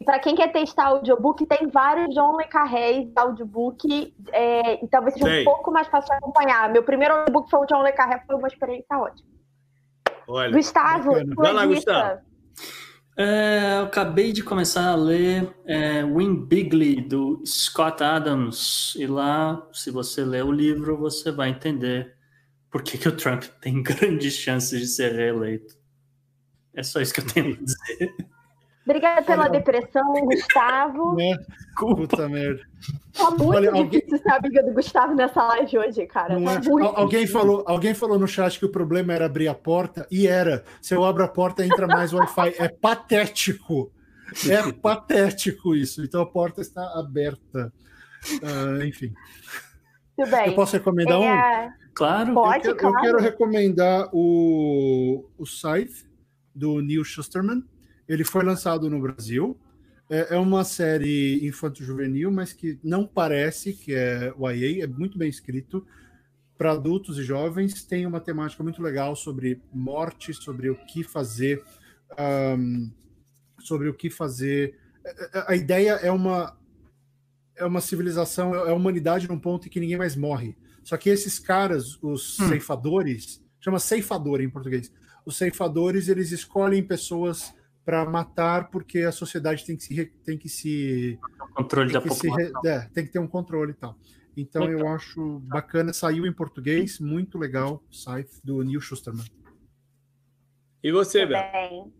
para 0.06 0.20
quem 0.20 0.36
quer 0.36 0.52
testar 0.52 0.88
audiobook, 0.88 1.46
tem 1.46 1.68
vários 1.68 2.14
John 2.16 2.38
Le 2.38 2.46
Carré 2.46 3.04
de 3.04 3.12
audiobook, 3.16 4.14
é, 4.32 4.84
então 4.84 5.02
vai 5.02 5.12
ser 5.12 5.42
um 5.42 5.44
pouco 5.44 5.72
mais 5.72 5.88
fácil 5.88 6.10
de 6.10 6.18
acompanhar. 6.18 6.70
Meu 6.72 6.84
primeiro 6.84 7.16
audiobook 7.16 7.50
foi 7.50 7.60
o 7.60 7.66
John 7.66 7.84
Le 7.84 7.92
Carré, 7.92 8.24
foi 8.26 8.36
uma 8.36 8.48
experiência 8.48 8.98
ótima. 8.98 9.28
Olha, 10.28 10.52
Gustavo, 10.52 11.12
vai 11.36 11.54
lá, 11.54 11.66
Gustavo. 11.66 12.22
É, 13.18 13.80
eu 13.80 13.84
acabei 13.84 14.32
de 14.32 14.42
começar 14.42 14.92
a 14.92 14.96
ler 14.96 15.54
é, 15.66 16.06
Win 16.06 16.46
Bigley, 16.46 17.02
do 17.02 17.44
Scott 17.46 18.02
Adams, 18.02 18.96
e 18.96 19.06
lá, 19.06 19.68
se 19.74 19.92
você 19.92 20.24
ler 20.24 20.46
o 20.46 20.52
livro, 20.54 20.98
você 20.98 21.30
vai 21.30 21.50
entender 21.50 22.16
por 22.72 22.82
que, 22.82 22.98
que 22.98 23.10
o 23.10 23.18
Trump 23.18 23.44
tem 23.60 23.84
grandes 23.84 24.34
chances 24.34 24.80
de 24.80 24.88
ser 24.88 25.12
reeleito. 25.12 25.78
É 26.74 26.82
só 26.82 27.02
isso 27.02 27.14
que 27.14 27.20
eu 27.20 27.28
tenho 27.28 27.54
a 27.54 27.58
dizer. 27.58 28.16
Obrigada 28.86 29.22
pela 29.22 29.44
Olha, 29.44 29.52
depressão, 29.52 30.14
Gustavo. 30.26 31.16
Né? 31.18 31.38
Puta 31.78 32.28
merda. 32.28 32.62
Tá 33.14 33.32
muito 33.32 33.46
Olha, 33.46 33.72
difícil 33.72 34.02
alguém... 34.02 34.20
ser 34.20 34.32
amiga 34.32 34.64
do 34.64 34.74
Gustavo 34.74 35.16
nessa 35.16 35.44
live 35.48 35.78
hoje, 35.78 36.06
cara. 36.08 36.36
Tá 36.36 36.54
é. 36.54 36.58
alguém, 36.96 37.28
falou, 37.28 37.64
alguém 37.66 37.94
falou 37.94 38.20
no 38.20 38.28
chat 38.28 38.60
que 38.60 38.66
o 38.66 38.72
problema 38.72 39.14
era 39.14 39.26
abrir 39.26 39.48
a 39.48 39.54
porta, 39.54 40.08
e 40.12 40.28
era. 40.28 40.64
Se 40.82 40.94
eu 40.94 41.06
abro 41.06 41.24
a 41.24 41.28
porta, 41.28 41.66
entra 41.66 41.88
mais 41.88 42.12
Wi-Fi. 42.12 42.56
É 42.58 42.68
patético. 42.68 43.92
É 44.50 44.72
patético 44.74 45.76
isso. 45.76 46.04
Então 46.04 46.22
a 46.22 46.26
porta 46.26 46.62
está 46.62 46.82
aberta. 47.00 47.72
Uh, 48.42 48.84
enfim. 48.84 49.14
Tudo 50.18 50.32
bem. 50.32 50.48
Eu 50.48 50.56
posso 50.56 50.74
recomendar 50.74 51.22
é... 51.22 51.68
um? 51.68 51.90
Claro. 51.94 52.34
Pode, 52.34 52.68
eu, 52.68 52.76
claro. 52.76 52.96
Eu 52.96 53.02
quero 53.02 53.20
recomendar 53.20 54.10
o, 54.12 55.26
o 55.38 55.46
Scythe, 55.46 56.06
do 56.54 56.82
Neil 56.82 57.04
Schusterman. 57.04 57.64
Ele 58.10 58.24
foi 58.24 58.44
lançado 58.44 58.90
no 58.90 59.00
Brasil. 59.00 59.56
É, 60.10 60.34
é 60.34 60.38
uma 60.38 60.64
série 60.64 61.46
infanto-juvenil, 61.48 62.32
mas 62.32 62.52
que 62.52 62.80
não 62.84 63.06
parece 63.06 63.74
que 63.74 63.94
é 63.94 64.34
YA, 64.36 64.84
é 64.84 64.88
muito 64.88 65.20
bem 65.20 65.30
escrito 65.30 65.86
para 66.58 66.72
adultos 66.72 67.20
e 67.20 67.24
jovens. 67.24 67.84
Tem 67.84 68.08
uma 68.08 68.20
temática 68.20 68.64
muito 68.64 68.82
legal 68.82 69.16
sobre 69.16 69.62
morte, 69.72 70.34
sobre 70.34 70.72
o 70.72 70.76
que 70.76 71.04
fazer, 71.04 71.64
um, 72.58 72.92
sobre 73.60 73.88
o 73.88 73.94
que 73.94 74.10
fazer. 74.10 74.76
É, 75.06 75.10
é, 75.38 75.46
a 75.48 75.56
ideia 75.56 75.92
é 75.92 76.12
uma 76.12 76.58
é 77.56 77.66
uma 77.66 77.82
civilização, 77.82 78.56
é 78.56 78.72
a 78.72 78.74
humanidade 78.74 79.28
num 79.28 79.38
ponto 79.38 79.68
em 79.68 79.70
que 79.70 79.82
ninguém 79.82 79.98
mais 79.98 80.16
morre. 80.16 80.56
Só 80.82 80.96
que 80.96 81.10
esses 81.10 81.38
caras, 81.38 82.02
os 82.02 82.40
hum. 82.40 82.48
ceifadores, 82.48 83.44
chama 83.60 83.80
ceifador 83.80 84.40
em 84.40 84.50
português. 84.50 84.92
Os 85.26 85.36
ceifadores, 85.36 86.08
eles 86.08 86.32
escolhem 86.32 86.82
pessoas 86.82 87.54
para 87.90 88.06
matar, 88.06 88.70
porque 88.70 89.00
a 89.00 89.12
sociedade 89.12 89.66
tem 89.66 89.76
que 89.76 89.82
se 89.82 90.06
tem 90.24 90.38
que 90.38 90.48
se 90.48 91.18
controle 91.56 91.92
da 91.92 92.00
população. 92.00 92.62
Se, 92.62 92.68
é, 92.68 92.82
tem 92.94 93.04
que 93.04 93.12
ter 93.12 93.18
um 93.18 93.28
controle 93.28 93.72
e 93.72 93.74
tal. 93.74 93.96
Então 94.38 94.70
eu 94.70 94.88
acho 94.90 95.40
bacana, 95.40 95.92
saiu 95.92 96.28
em 96.28 96.32
português, 96.32 97.00
muito 97.00 97.40
legal, 97.40 97.84
Scythe 97.92 98.40
do 98.44 98.62
Neil 98.64 98.80
Schusterman. 98.80 99.26
E 100.84 100.92
você, 100.92 101.26
Bel? 101.26 101.92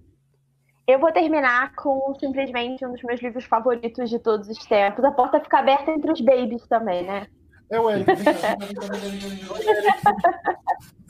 Eu 0.88 1.00
vou 1.00 1.12
terminar 1.12 1.74
com 1.74 2.16
simplesmente 2.20 2.86
um 2.86 2.92
dos 2.92 3.02
meus 3.02 3.20
livros 3.20 3.46
favoritos 3.46 4.12
de 4.12 4.20
todos 4.20 4.48
os 4.48 4.64
tempos. 4.68 5.04
A 5.04 5.12
porta 5.12 5.40
fica 5.40 5.58
aberta 5.58 5.90
entre 5.90 6.12
os 6.12 6.22
babies 6.22 6.68
também, 6.68 7.04
né? 7.04 7.26
É 7.72 7.80
o 7.80 7.90
Eric. 7.90 8.12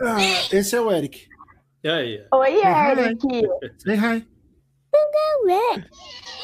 ah, 0.01 0.17
esse 0.53 0.73
é 0.73 0.80
o 0.80 0.89
Eric. 0.89 1.27
E 1.84 1.89
aí? 1.89 2.25
Oi, 2.34 2.61
Eric. 2.65 3.21
Say 3.77 3.97
hi. 3.97 4.38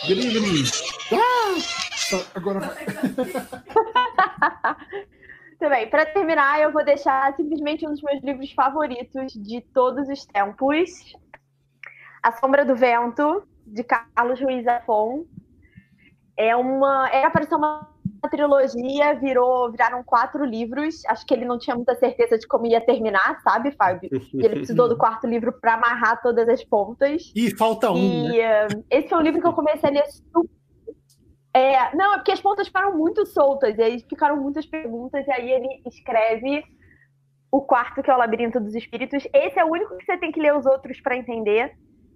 Good 0.07 0.19
evening. 0.19 0.65
Ah! 1.11 1.55
Agora. 2.35 2.61
Também, 5.59 5.89
para 5.89 6.05
terminar, 6.05 6.61
eu 6.61 6.71
vou 6.71 6.83
deixar 6.83 7.33
simplesmente 7.35 7.87
um 7.87 7.91
dos 7.91 8.01
meus 8.01 8.21
livros 8.23 8.51
favoritos 8.51 9.33
de 9.33 9.61
todos 9.73 10.07
os 10.09 10.25
tempos. 10.25 10.89
A 12.21 12.31
Sombra 12.33 12.65
do 12.65 12.75
Vento, 12.75 13.47
de 13.65 13.83
Carlos 13.83 14.39
Ruiz 14.39 14.67
Afon. 14.67 15.25
É 16.37 16.55
uma. 16.55 17.09
Para 17.31 17.45
ser 17.45 17.55
uma 17.55 17.94
trilogia, 18.27 19.13
virou, 19.15 19.71
viraram 19.71 20.03
quatro 20.03 20.43
livros. 20.43 21.03
Acho 21.07 21.25
que 21.25 21.33
ele 21.33 21.45
não 21.45 21.57
tinha 21.57 21.75
muita 21.75 21.95
certeza 21.95 22.37
de 22.37 22.47
como 22.47 22.65
ia 22.65 22.81
terminar, 22.81 23.39
sabe, 23.41 23.71
Fábio? 23.71 24.09
E 24.11 24.45
ele 24.45 24.57
precisou 24.57 24.87
do 24.87 24.97
quarto 24.97 25.27
livro 25.27 25.53
para 25.59 25.75
amarrar 25.75 26.21
todas 26.21 26.47
as 26.49 26.63
pontas. 26.63 27.31
E 27.35 27.55
falta 27.55 27.91
um. 27.91 27.97
E 27.97 28.37
né? 28.37 28.67
uh, 28.67 28.85
esse 28.89 29.13
é 29.13 29.17
um 29.17 29.21
livro 29.21 29.41
que 29.41 29.47
eu 29.47 29.53
comecei 29.53 29.89
a 29.89 29.93
ler 29.93 30.05
super 30.07 30.55
é, 31.55 31.95
não, 31.95 32.15
é 32.15 32.17
porque 32.17 32.33
as 32.33 32.41
pontas 32.41 32.67
ficaram 32.67 32.97
muito 32.97 33.25
soltas, 33.25 33.77
e 33.77 33.81
aí 33.81 34.01
ficaram 34.09 34.35
muitas 34.35 34.65
perguntas, 34.65 35.25
e 35.25 35.31
aí 35.31 35.49
ele 35.49 35.81
escreve 35.85 36.65
o 37.49 37.61
quarto, 37.61 38.03
que 38.03 38.11
é 38.11 38.13
o 38.13 38.17
Labirinto 38.17 38.59
dos 38.59 38.75
Espíritos. 38.75 39.25
Esse 39.33 39.57
é 39.57 39.63
o 39.63 39.71
único 39.71 39.95
que 39.97 40.03
você 40.03 40.17
tem 40.17 40.33
que 40.33 40.41
ler 40.41 40.53
os 40.53 40.65
outros 40.65 40.99
para 40.99 41.15
entender. 41.15 41.71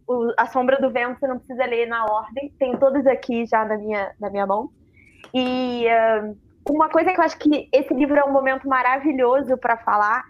O, 0.06 0.34
a 0.38 0.46
Sombra 0.48 0.76
do 0.82 0.92
Vento 0.92 1.22
você 1.22 1.28
não 1.28 1.38
precisa 1.38 1.66
ler 1.66 1.88
na 1.88 2.04
ordem. 2.04 2.54
Tenho 2.60 2.78
todos 2.78 3.08
aqui 3.08 3.46
já 3.46 3.64
na 3.64 3.78
minha, 3.78 4.14
na 4.20 4.30
minha 4.30 4.46
mão. 4.46 4.70
E 5.34 5.86
uh, 5.88 6.38
uma 6.70 6.90
coisa 6.90 7.12
que 7.12 7.20
eu 7.20 7.24
acho 7.24 7.38
que 7.38 7.70
esse 7.72 7.94
livro 7.94 8.18
é 8.18 8.24
um 8.24 8.32
momento 8.32 8.68
maravilhoso 8.68 9.58
para 9.58 9.78
falar 9.78 10.24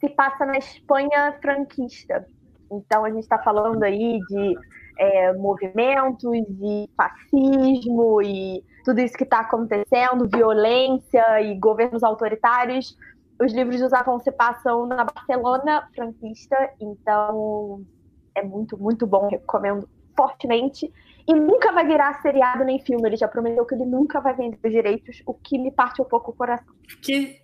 se 0.00 0.08
passa 0.08 0.44
na 0.44 0.58
Espanha 0.58 1.36
franquista. 1.40 2.26
Então 2.70 3.04
a 3.04 3.10
gente 3.10 3.22
está 3.22 3.38
falando 3.38 3.82
aí 3.82 4.18
de 4.28 4.58
é, 4.98 5.32
movimentos 5.34 6.22
e 6.32 6.88
fascismo 6.96 8.20
e 8.22 8.62
tudo 8.84 9.00
isso 9.00 9.16
que 9.16 9.24
está 9.24 9.40
acontecendo, 9.40 10.28
violência 10.28 11.40
e 11.42 11.58
governos 11.58 12.02
autoritários. 12.02 12.96
Os 13.40 13.52
livros 13.52 13.80
do 13.80 13.88
Zafon 13.88 14.18
se 14.20 14.32
passam 14.32 14.86
na 14.86 15.04
Barcelona 15.04 15.88
franquista, 15.94 16.56
então 16.80 17.82
é 18.34 18.42
muito, 18.42 18.78
muito 18.78 19.06
bom, 19.06 19.28
recomendo 19.28 19.88
fortemente 20.16 20.92
e 21.26 21.34
nunca 21.34 21.72
vai 21.72 21.86
virar 21.86 22.20
seriado 22.22 22.64
nem 22.64 22.78
filme. 22.78 23.08
Ele 23.08 23.16
já 23.16 23.28
prometeu 23.28 23.64
que 23.64 23.74
ele 23.74 23.84
nunca 23.84 24.20
vai 24.20 24.34
vender 24.34 24.58
os 24.62 24.70
direitos, 24.70 25.22
o 25.26 25.34
que 25.34 25.58
me 25.58 25.70
parte 25.70 26.00
um 26.00 26.04
pouco 26.04 26.30
o 26.30 26.34
coração. 26.34 26.74
Que. 27.02 27.40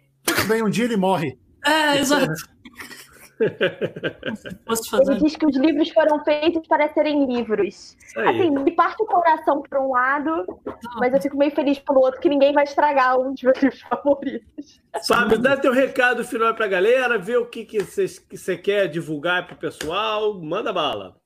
Bem, 0.47 0.63
um 0.63 0.71
dia 0.71 0.85
ele 0.85 0.97
morre. 0.97 1.39
É, 1.65 1.99
exato. 1.99 2.33
Ele 3.43 5.19
diz 5.19 5.37
que 5.37 5.47
os 5.47 5.57
livros 5.57 5.91
foram 5.91 6.23
feitos 6.25 6.67
para 6.69 6.89
serem 6.93 7.27
livros. 7.27 7.97
Assim, 8.17 8.51
me 8.51 8.71
parte 8.71 9.03
o 9.03 9.07
coração 9.07 9.63
por 9.63 9.79
um 9.79 9.91
lado, 9.91 10.61
mas 10.99 11.13
eu 11.13 11.21
fico 11.21 11.37
meio 11.37 11.51
feliz 11.51 11.79
pelo 11.79 12.01
outro, 12.01 12.21
que 12.21 12.29
ninguém 12.29 12.53
vai 12.53 12.65
estragar 12.65 13.19
um 13.19 13.33
dos 13.33 13.43
meus 13.43 13.59
livros 13.61 13.81
favoritos. 13.89 14.81
Fábio, 15.07 15.39
dá 15.39 15.57
teu 15.57 15.73
recado 15.73 16.25
final 16.25 16.55
para 16.55 16.67
a 16.67 16.69
galera, 16.69 17.19
vê 17.19 17.37
o 17.37 17.47
que 17.47 17.67
você 17.81 18.07
que 18.07 18.59
quer 18.59 18.87
divulgar 18.87 19.47
para 19.47 19.55
o 19.55 19.59
pessoal, 19.59 20.41
manda 20.41 20.73
bala. 20.73 21.17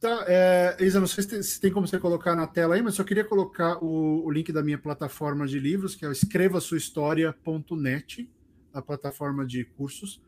Tá, 0.00 0.24
é, 0.28 0.76
Isa, 0.80 1.00
não 1.00 1.08
sei 1.08 1.24
se 1.24 1.28
tem, 1.28 1.42
se 1.42 1.60
tem, 1.60 1.72
como 1.72 1.84
você 1.86 1.98
colocar 1.98 2.36
na 2.36 2.46
tela 2.46 2.76
aí, 2.76 2.82
mas 2.82 2.96
eu 2.96 3.04
queria 3.04 3.24
colocar 3.24 3.82
o, 3.82 4.24
o 4.24 4.30
link 4.30 4.52
da 4.52 4.62
minha 4.62 4.78
plataforma 4.78 5.44
de 5.44 5.58
livros, 5.58 5.96
que 5.96 6.06
é 6.06 6.12
escrevasuahistoria.net, 6.12 8.30
a 8.72 8.80
plataforma 8.80 9.44
de 9.44 9.64
cursos. 9.64 10.22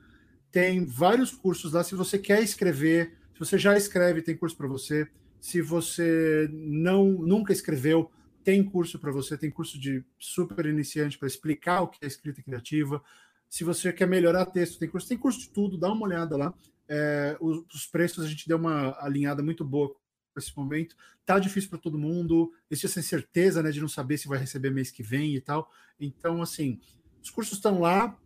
Tem 0.50 0.84
vários 0.84 1.30
cursos 1.30 1.72
lá. 1.72 1.84
Se 1.84 1.94
você 1.94 2.18
quer 2.18 2.42
escrever, 2.42 3.16
se 3.32 3.38
você 3.38 3.56
já 3.56 3.76
escreve, 3.76 4.22
tem 4.22 4.36
curso 4.36 4.56
para 4.56 4.66
você. 4.66 5.06
Se 5.40 5.62
você 5.62 6.50
não 6.52 7.04
nunca 7.04 7.52
escreveu, 7.52 8.10
tem 8.42 8.64
curso 8.64 8.98
para 8.98 9.12
você. 9.12 9.38
Tem 9.38 9.52
curso 9.52 9.78
de 9.78 10.04
super 10.18 10.66
iniciante 10.66 11.16
para 11.16 11.28
explicar 11.28 11.82
o 11.82 11.88
que 11.88 12.04
é 12.04 12.08
escrita 12.08 12.42
criativa. 12.42 13.00
Se 13.48 13.62
você 13.62 13.92
quer 13.92 14.08
melhorar 14.08 14.46
texto, 14.46 14.80
tem 14.80 14.88
curso. 14.88 15.08
Tem 15.08 15.16
curso 15.16 15.38
de 15.38 15.50
tudo. 15.50 15.78
Dá 15.78 15.92
uma 15.92 16.06
olhada 16.06 16.36
lá. 16.36 16.52
É, 16.92 17.36
os, 17.40 17.64
os, 17.72 17.86
preços 17.86 18.24
a 18.24 18.28
gente 18.28 18.48
deu 18.48 18.56
uma 18.56 19.00
alinhada 19.00 19.44
muito 19.44 19.64
boa 19.64 19.94
esse 20.36 20.56
momento. 20.56 20.96
Tá 21.24 21.38
difícil 21.38 21.70
para 21.70 21.78
todo 21.78 21.98
mundo. 21.98 22.52
Existe 22.68 22.86
essa 22.86 23.00
incerteza, 23.00 23.62
né, 23.62 23.70
de 23.70 23.80
não 23.80 23.88
saber 23.88 24.18
se 24.18 24.26
vai 24.26 24.38
receber 24.38 24.70
mês 24.70 24.90
que 24.90 25.02
vem 25.02 25.36
e 25.36 25.40
tal. 25.40 25.70
Então, 26.00 26.42
assim, 26.42 26.80
os 27.22 27.30
cursos 27.30 27.58
estão 27.58 27.80
lá 27.80 28.18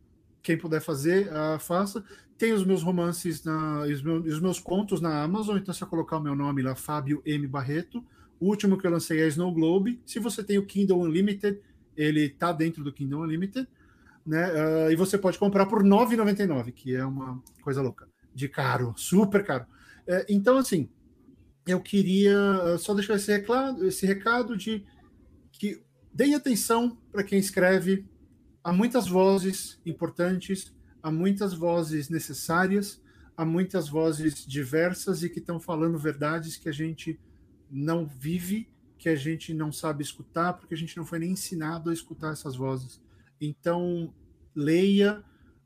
quem 0.43 0.57
puder 0.57 0.81
fazer, 0.81 1.29
uh, 1.29 1.59
faça. 1.59 2.05
Tem 2.39 2.53
os 2.53 2.65
meus 2.65 2.83
romances 2.83 3.45
na, 3.45 3.83
os, 3.83 4.03
meus, 4.03 4.27
os 4.27 4.41
meus 4.41 4.59
contos 4.59 5.01
na 5.01 5.23
Amazon, 5.23 5.57
então 5.57 5.73
se 5.73 5.83
eu 5.83 5.89
colocar 5.89 6.19
o 6.19 6.23
meu 6.23 6.35
nome 6.35 6.63
lá, 6.63 6.75
Fábio 6.75 7.23
M. 7.25 7.47
Barreto. 7.47 8.05
O 8.41 8.49
último 8.49 8.77
que 8.77 8.87
eu 8.87 8.91
lancei 8.91 9.21
é 9.21 9.29
Snow 9.29 9.53
Globe. 9.53 10.01
Se 10.05 10.19
você 10.19 10.43
tem 10.43 10.59
o 10.59 10.67
Kindle 10.67 11.01
Unlimited, 11.01 11.61
ele 11.97 12.29
tá 12.29 12.53
dentro 12.53 12.85
do 12.85 12.93
Kindle 12.93 13.23
Unlimited, 13.23 13.67
né? 14.27 14.53
Uh, 14.53 14.93
e 14.93 14.97
você 14.97 15.17
pode 15.17 15.39
comprar 15.39 15.67
por 15.67 15.83
R$ 15.83 15.89
9,99, 15.89 16.73
que 16.73 16.95
é 16.95 17.05
uma 17.05 17.43
coisa 17.63 17.81
louca, 17.81 18.09
de 18.35 18.49
caro, 18.49 18.95
super 18.97 19.45
caro. 19.45 19.65
Uh, 20.09 20.25
então, 20.29 20.59
assim, 20.59 20.89
eu 21.67 21.81
queria 21.81 22.39
uh, 22.39 22.79
só 22.79 22.93
deixar 22.95 23.15
esse 23.15 23.31
recado, 23.31 23.87
esse 23.87 24.05
recado 24.05 24.57
de 24.57 24.85
que 25.53 25.83
deem 26.13 26.35
atenção 26.35 26.99
para 27.11 27.25
quem 27.25 27.39
escreve, 27.39 28.07
há 28.63 28.73
muitas 28.73 29.07
vozes 29.07 29.81
importantes, 29.87 30.75
há 31.03 31.11
muitas 31.11 31.55
vozes 31.55 32.09
necessárias, 32.09 33.01
há 33.37 33.45
muitas 33.45 33.89
vozes 33.89 34.45
diversas 34.47 35.23
e 35.23 35.29
que 35.29 35.39
estão 35.39 35.59
falando 35.59 35.99
verdades 35.99 36.57
que 36.57 36.69
a 36.69 36.73
gente 36.73 37.19
não 37.71 38.07
vive, 38.07 38.69
que 38.99 39.09
a 39.09 39.17
gente 39.17 39.53
não 39.53 39.73
sabe 39.73 40.03
escutar, 40.03 40.55
porque 40.55 40.75
a 40.75 40.79
gente 40.79 40.97
não 40.97 41.05
foi 41.05 41.19
nem 41.19 41.33
ensinado 41.33 41.91
a 41.91 41.93
escutar 41.93 42.33
essas 42.33 42.57
vozes. 42.57 43.03
Então, 43.41 44.15
leia 44.55 45.23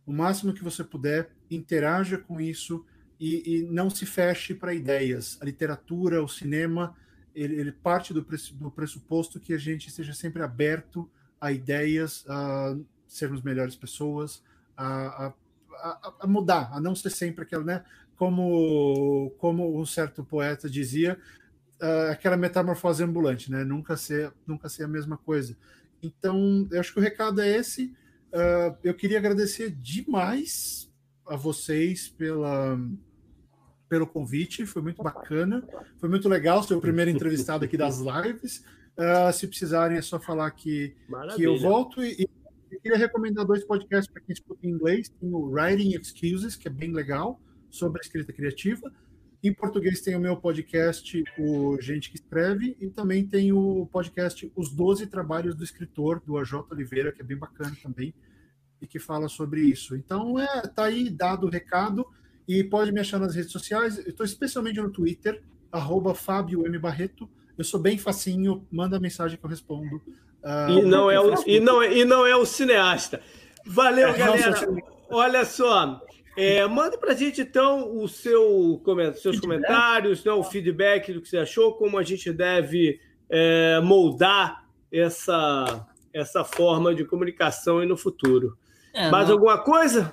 o 0.09 0.13
máximo 0.13 0.55
que 0.55 0.65
você 0.65 0.83
puder, 0.83 1.29
interaja 1.51 2.17
com 2.17 2.41
isso 2.41 2.83
e, 3.21 3.59
e 3.59 3.63
não 3.65 3.91
se 3.91 4.07
feche 4.07 4.55
para 4.55 4.73
ideias. 4.73 5.37
A 5.39 5.45
literatura, 5.45 6.25
o 6.25 6.27
cinema, 6.27 6.97
ele, 7.35 7.57
ele 7.57 7.71
parte 7.71 8.15
do, 8.15 8.23
do 8.23 8.71
pressuposto 8.71 9.39
que 9.39 9.53
a 9.53 9.59
gente 9.59 9.89
esteja 9.89 10.15
sempre 10.15 10.43
aberto 10.43 11.11
a 11.39 11.53
ideias, 11.53 12.25
a 12.27 12.75
sermos 13.07 13.43
melhores 13.43 13.77
pessoas, 13.77 14.43
a, 14.75 15.27
a, 15.75 16.13
a, 16.21 16.27
mudar, 16.27 16.71
a 16.73 16.81
não 16.81 16.95
ser 16.95 17.11
sempre 17.11 17.45
aquela, 17.45 17.65
né? 17.65 17.85
Como, 18.17 19.31
como 19.37 19.79
um 19.79 19.85
certo 19.85 20.25
poeta 20.25 20.71
dizia, 20.71 21.19
uh, 21.83 22.13
aquela 22.13 22.37
metamorfose 22.37 23.05
ambulante, 23.05 23.51
né? 23.53 23.63
Nunca 23.63 23.95
ser, 23.95 24.33
nunca 24.47 24.71
ser 24.71 24.85
a 24.85 24.89
mesma 24.89 25.19
coisa. 25.19 25.55
Então, 26.03 26.67
eu 26.71 26.81
acho 26.81 26.95
que 26.95 26.99
o 26.99 27.03
recado 27.03 27.43
é 27.43 27.49
esse. 27.49 27.95
Uh, 28.33 28.77
eu 28.85 28.95
queria 28.95 29.19
agradecer 29.19 29.71
demais 29.71 30.91
a 31.27 31.37
vocês 31.37 32.09
pela, 32.09 32.79
pelo 33.89 34.07
convite, 34.07 34.67
foi 34.67 34.83
muito 34.83 35.03
bacana, 35.03 35.67
foi 35.99 36.09
muito 36.09 36.29
legal 36.29 36.63
ser 36.63 36.75
o 36.75 36.81
primeiro 36.81 37.11
entrevistado 37.11 37.65
aqui 37.65 37.77
das 37.77 37.99
lives. 37.99 38.65
Uh, 38.97 39.33
se 39.33 39.47
precisarem, 39.47 39.97
é 39.97 40.03
só 40.03 40.19
falar 40.19 40.51
que, 40.51 40.95
que 41.37 41.43
eu 41.43 41.59
volto. 41.59 42.03
E, 42.03 42.29
eu 42.71 42.81
queria 42.81 42.99
recomendar 42.99 43.47
dois 43.47 43.65
podcasts 43.65 44.13
para 44.13 44.23
quem 44.23 44.33
escuta 44.33 44.67
em 44.67 44.71
inglês. 44.71 45.09
Tem 45.09 45.33
o 45.33 45.51
Writing 45.51 45.97
Excuses, 45.97 46.55
que 46.55 46.69
é 46.69 46.71
bem 46.71 46.93
legal, 46.93 47.41
sobre 47.71 47.99
a 48.01 48.03
escrita 48.03 48.33
criativa. 48.33 48.93
Em 49.43 49.53
português 49.53 50.01
tem 50.01 50.17
o 50.17 50.21
meu 50.21 50.37
podcast, 50.37 51.23
o 51.39 51.81
Gente 51.81 52.11
que 52.11 52.17
Escreve, 52.17 52.77
e 52.81 52.89
também 52.89 53.25
tem 53.25 53.53
o 53.53 53.89
podcast 53.93 54.51
Os 54.57 54.71
Doze 54.71 55.07
Trabalhos 55.07 55.55
do 55.55 55.63
Escritor, 55.63 56.21
do 56.27 56.37
AJ 56.37 56.55
Oliveira, 56.71 57.13
que 57.13 57.23
é 57.23 57.25
bem 57.25 57.37
bacana 57.37 57.77
também, 57.81 58.13
e 58.83 58.87
que 58.87 58.99
fala 58.99 59.29
sobre 59.29 59.61
isso. 59.61 59.95
Então, 59.95 60.41
é, 60.41 60.63
tá 60.63 60.85
aí 60.85 61.09
dado 61.09 61.47
o 61.47 61.51
recado, 61.51 62.05
e 62.49 62.65
pode 62.65 62.91
me 62.91 62.99
achar 62.99 63.21
nas 63.21 63.37
redes 63.37 63.53
sociais. 63.53 63.99
Eu 63.99 64.09
estou 64.09 64.27
especialmente 64.27 64.81
no 64.81 64.91
Twitter, 64.91 65.41
arroba 65.71 66.15
Fábio 66.15 66.67
M. 66.67 66.79
Barreto, 66.79 67.29
eu 67.57 67.65
sou 67.65 67.79
bem 67.79 67.97
facinho, 67.97 68.67
manda 68.73 68.99
mensagem 68.99 69.39
que 69.39 69.45
eu 69.45 69.51
respondo. 69.51 69.97
Uh, 70.43 70.79
e, 70.79 70.83
não 70.83 71.11
é 71.11 71.21
o, 71.21 71.35
e, 71.47 71.61
não, 71.61 71.83
e 71.85 72.05
não 72.05 72.27
é 72.27 72.35
o 72.35 72.47
cineasta. 72.47 73.21
Valeu, 73.67 74.09
é, 74.09 74.19
galera. 74.19 74.69
Olha 75.11 75.45
só. 75.45 76.01
É, 76.41 76.65
manda 76.69 76.97
para 76.97 77.13
a 77.13 77.17
gente, 77.17 77.41
então, 77.41 77.97
o 77.97 78.07
seu, 78.07 78.81
seus 79.17 79.37
feedback. 79.37 79.41
comentários, 79.41 80.25
né, 80.25 80.33
o 80.33 80.45
feedback 80.45 81.13
do 81.13 81.21
que 81.21 81.29
você 81.29 81.39
achou, 81.39 81.75
como 81.75 81.99
a 81.99 82.03
gente 82.05 82.33
deve 82.33 83.01
é, 83.29 83.81
moldar 83.81 84.65
essa, 84.93 85.85
essa 86.13 86.45
forma 86.45 86.95
de 86.95 87.05
comunicação 87.05 87.85
no 87.85 87.97
futuro. 87.97 88.57
É, 88.95 89.11
Mais 89.11 89.27
não, 89.27 89.35
alguma 89.35 89.59
coisa? 89.59 90.13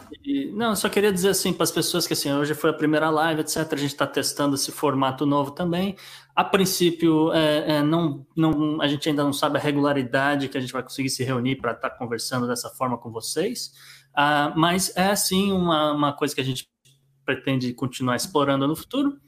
Não, 0.54 0.76
só 0.76 0.90
queria 0.90 1.12
dizer 1.12 1.30
assim 1.30 1.54
para 1.54 1.64
as 1.64 1.72
pessoas 1.72 2.06
que 2.06 2.14
assim, 2.14 2.34
hoje 2.34 2.56
foi 2.56 2.72
a 2.72 2.74
primeira 2.74 3.10
live, 3.10 3.42
etc. 3.42 3.58
A 3.58 3.76
gente 3.76 3.92
está 3.92 4.06
testando 4.06 4.56
esse 4.56 4.72
formato 4.72 5.26
novo 5.26 5.52
também. 5.52 5.96
A 6.36 6.44
princípio, 6.44 7.32
é, 7.34 7.78
é, 7.78 7.84
não, 7.84 8.26
não, 8.36 8.82
a 8.82 8.88
gente 8.88 9.08
ainda 9.08 9.24
não 9.24 9.32
sabe 9.32 9.58
a 9.58 9.62
regularidade 9.62 10.50
que 10.50 10.58
a 10.58 10.62
gente 10.62 10.74
vai 10.74 10.84
conseguir 10.84 11.10
se 11.10 11.24
reunir 11.24 11.56
para 11.58 11.72
estar 11.72 11.90
tá 11.90 11.98
conversando 11.98 12.48
dessa 12.48 12.70
forma 12.70 12.98
com 12.98 13.12
vocês. 13.12 13.72
Ah, 14.16 14.54
mas 14.56 14.96
é 14.96 15.16
sim 15.16 15.52
uma, 15.52 15.92
uma 15.92 16.14
coisa 16.14 16.34
que 16.34 16.42
a 16.42 16.44
gente 16.44 16.68
pretende 17.26 17.74
continuar 17.74 18.16
explorando 18.16 18.68
no 18.68 18.76
futuro. 18.76 19.20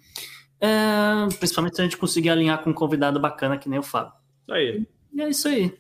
É, 0.60 1.28
principalmente 1.38 1.76
se 1.76 1.82
a 1.82 1.84
gente 1.84 1.98
conseguir 1.98 2.30
alinhar 2.30 2.64
com 2.64 2.70
um 2.70 2.74
convidado 2.74 3.20
bacana 3.20 3.58
que 3.58 3.70
nem 3.70 3.80
o 3.80 3.84
Fábio. 3.84 4.14
Aí. 4.50 4.88
E 5.14 5.22
é 5.22 5.30
isso 5.30 5.48
aí. 5.48 5.78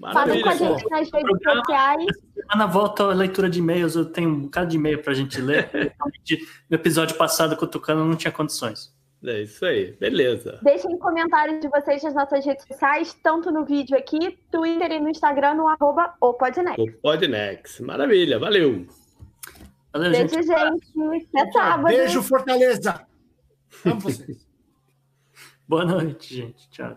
Fala 0.00 0.40
com 0.40 0.48
a 0.48 0.54
gente 0.54 0.90
nas 0.90 1.10
redes 1.10 1.42
sociais. 1.42 2.06
Na 2.54 2.66
volta 2.66 3.04
a 3.04 3.14
leitura 3.14 3.48
de 3.48 3.58
e-mails, 3.58 3.96
eu 3.96 4.04
tenho 4.04 4.28
um 4.28 4.40
bocado 4.42 4.70
de 4.70 4.76
e-mail 4.76 5.02
para 5.02 5.12
a 5.12 5.16
gente 5.16 5.40
ler. 5.40 5.70
no 6.70 6.74
episódio 6.74 7.16
passado 7.16 7.56
com 7.56 7.64
o 7.64 7.68
Tucano 7.68 8.04
não 8.04 8.16
tinha 8.16 8.32
condições. 8.32 8.95
É 9.26 9.42
isso 9.42 9.66
aí, 9.66 9.90
beleza. 9.92 10.60
Deixem 10.62 10.96
comentários 10.98 11.60
de 11.60 11.68
vocês 11.68 12.00
nas 12.04 12.14
nossas 12.14 12.46
redes 12.46 12.64
sociais, 12.64 13.12
tanto 13.24 13.50
no 13.50 13.64
vídeo 13.64 13.98
aqui, 13.98 14.38
Twitter 14.52 14.92
e 14.92 15.00
no 15.00 15.08
Instagram, 15.08 15.54
no 15.54 15.66
arroba 15.66 16.14
o 16.20 16.32
Podnex. 16.34 16.78
O 16.78 16.92
Podnex. 17.02 17.80
Maravilha, 17.80 18.38
valeu. 18.38 18.86
valeu 19.92 20.10
Beijo, 20.12 20.42
gente. 20.42 20.86
gente. 20.94 21.28
Até 21.34 21.50
sábado. 21.50 21.86
Beijo, 21.88 22.22
Fortaleza. 22.22 23.04
Amo 23.84 24.00
vocês. 24.00 24.46
Boa 25.66 25.84
noite, 25.84 26.36
gente. 26.36 26.70
Tchau. 26.70 26.96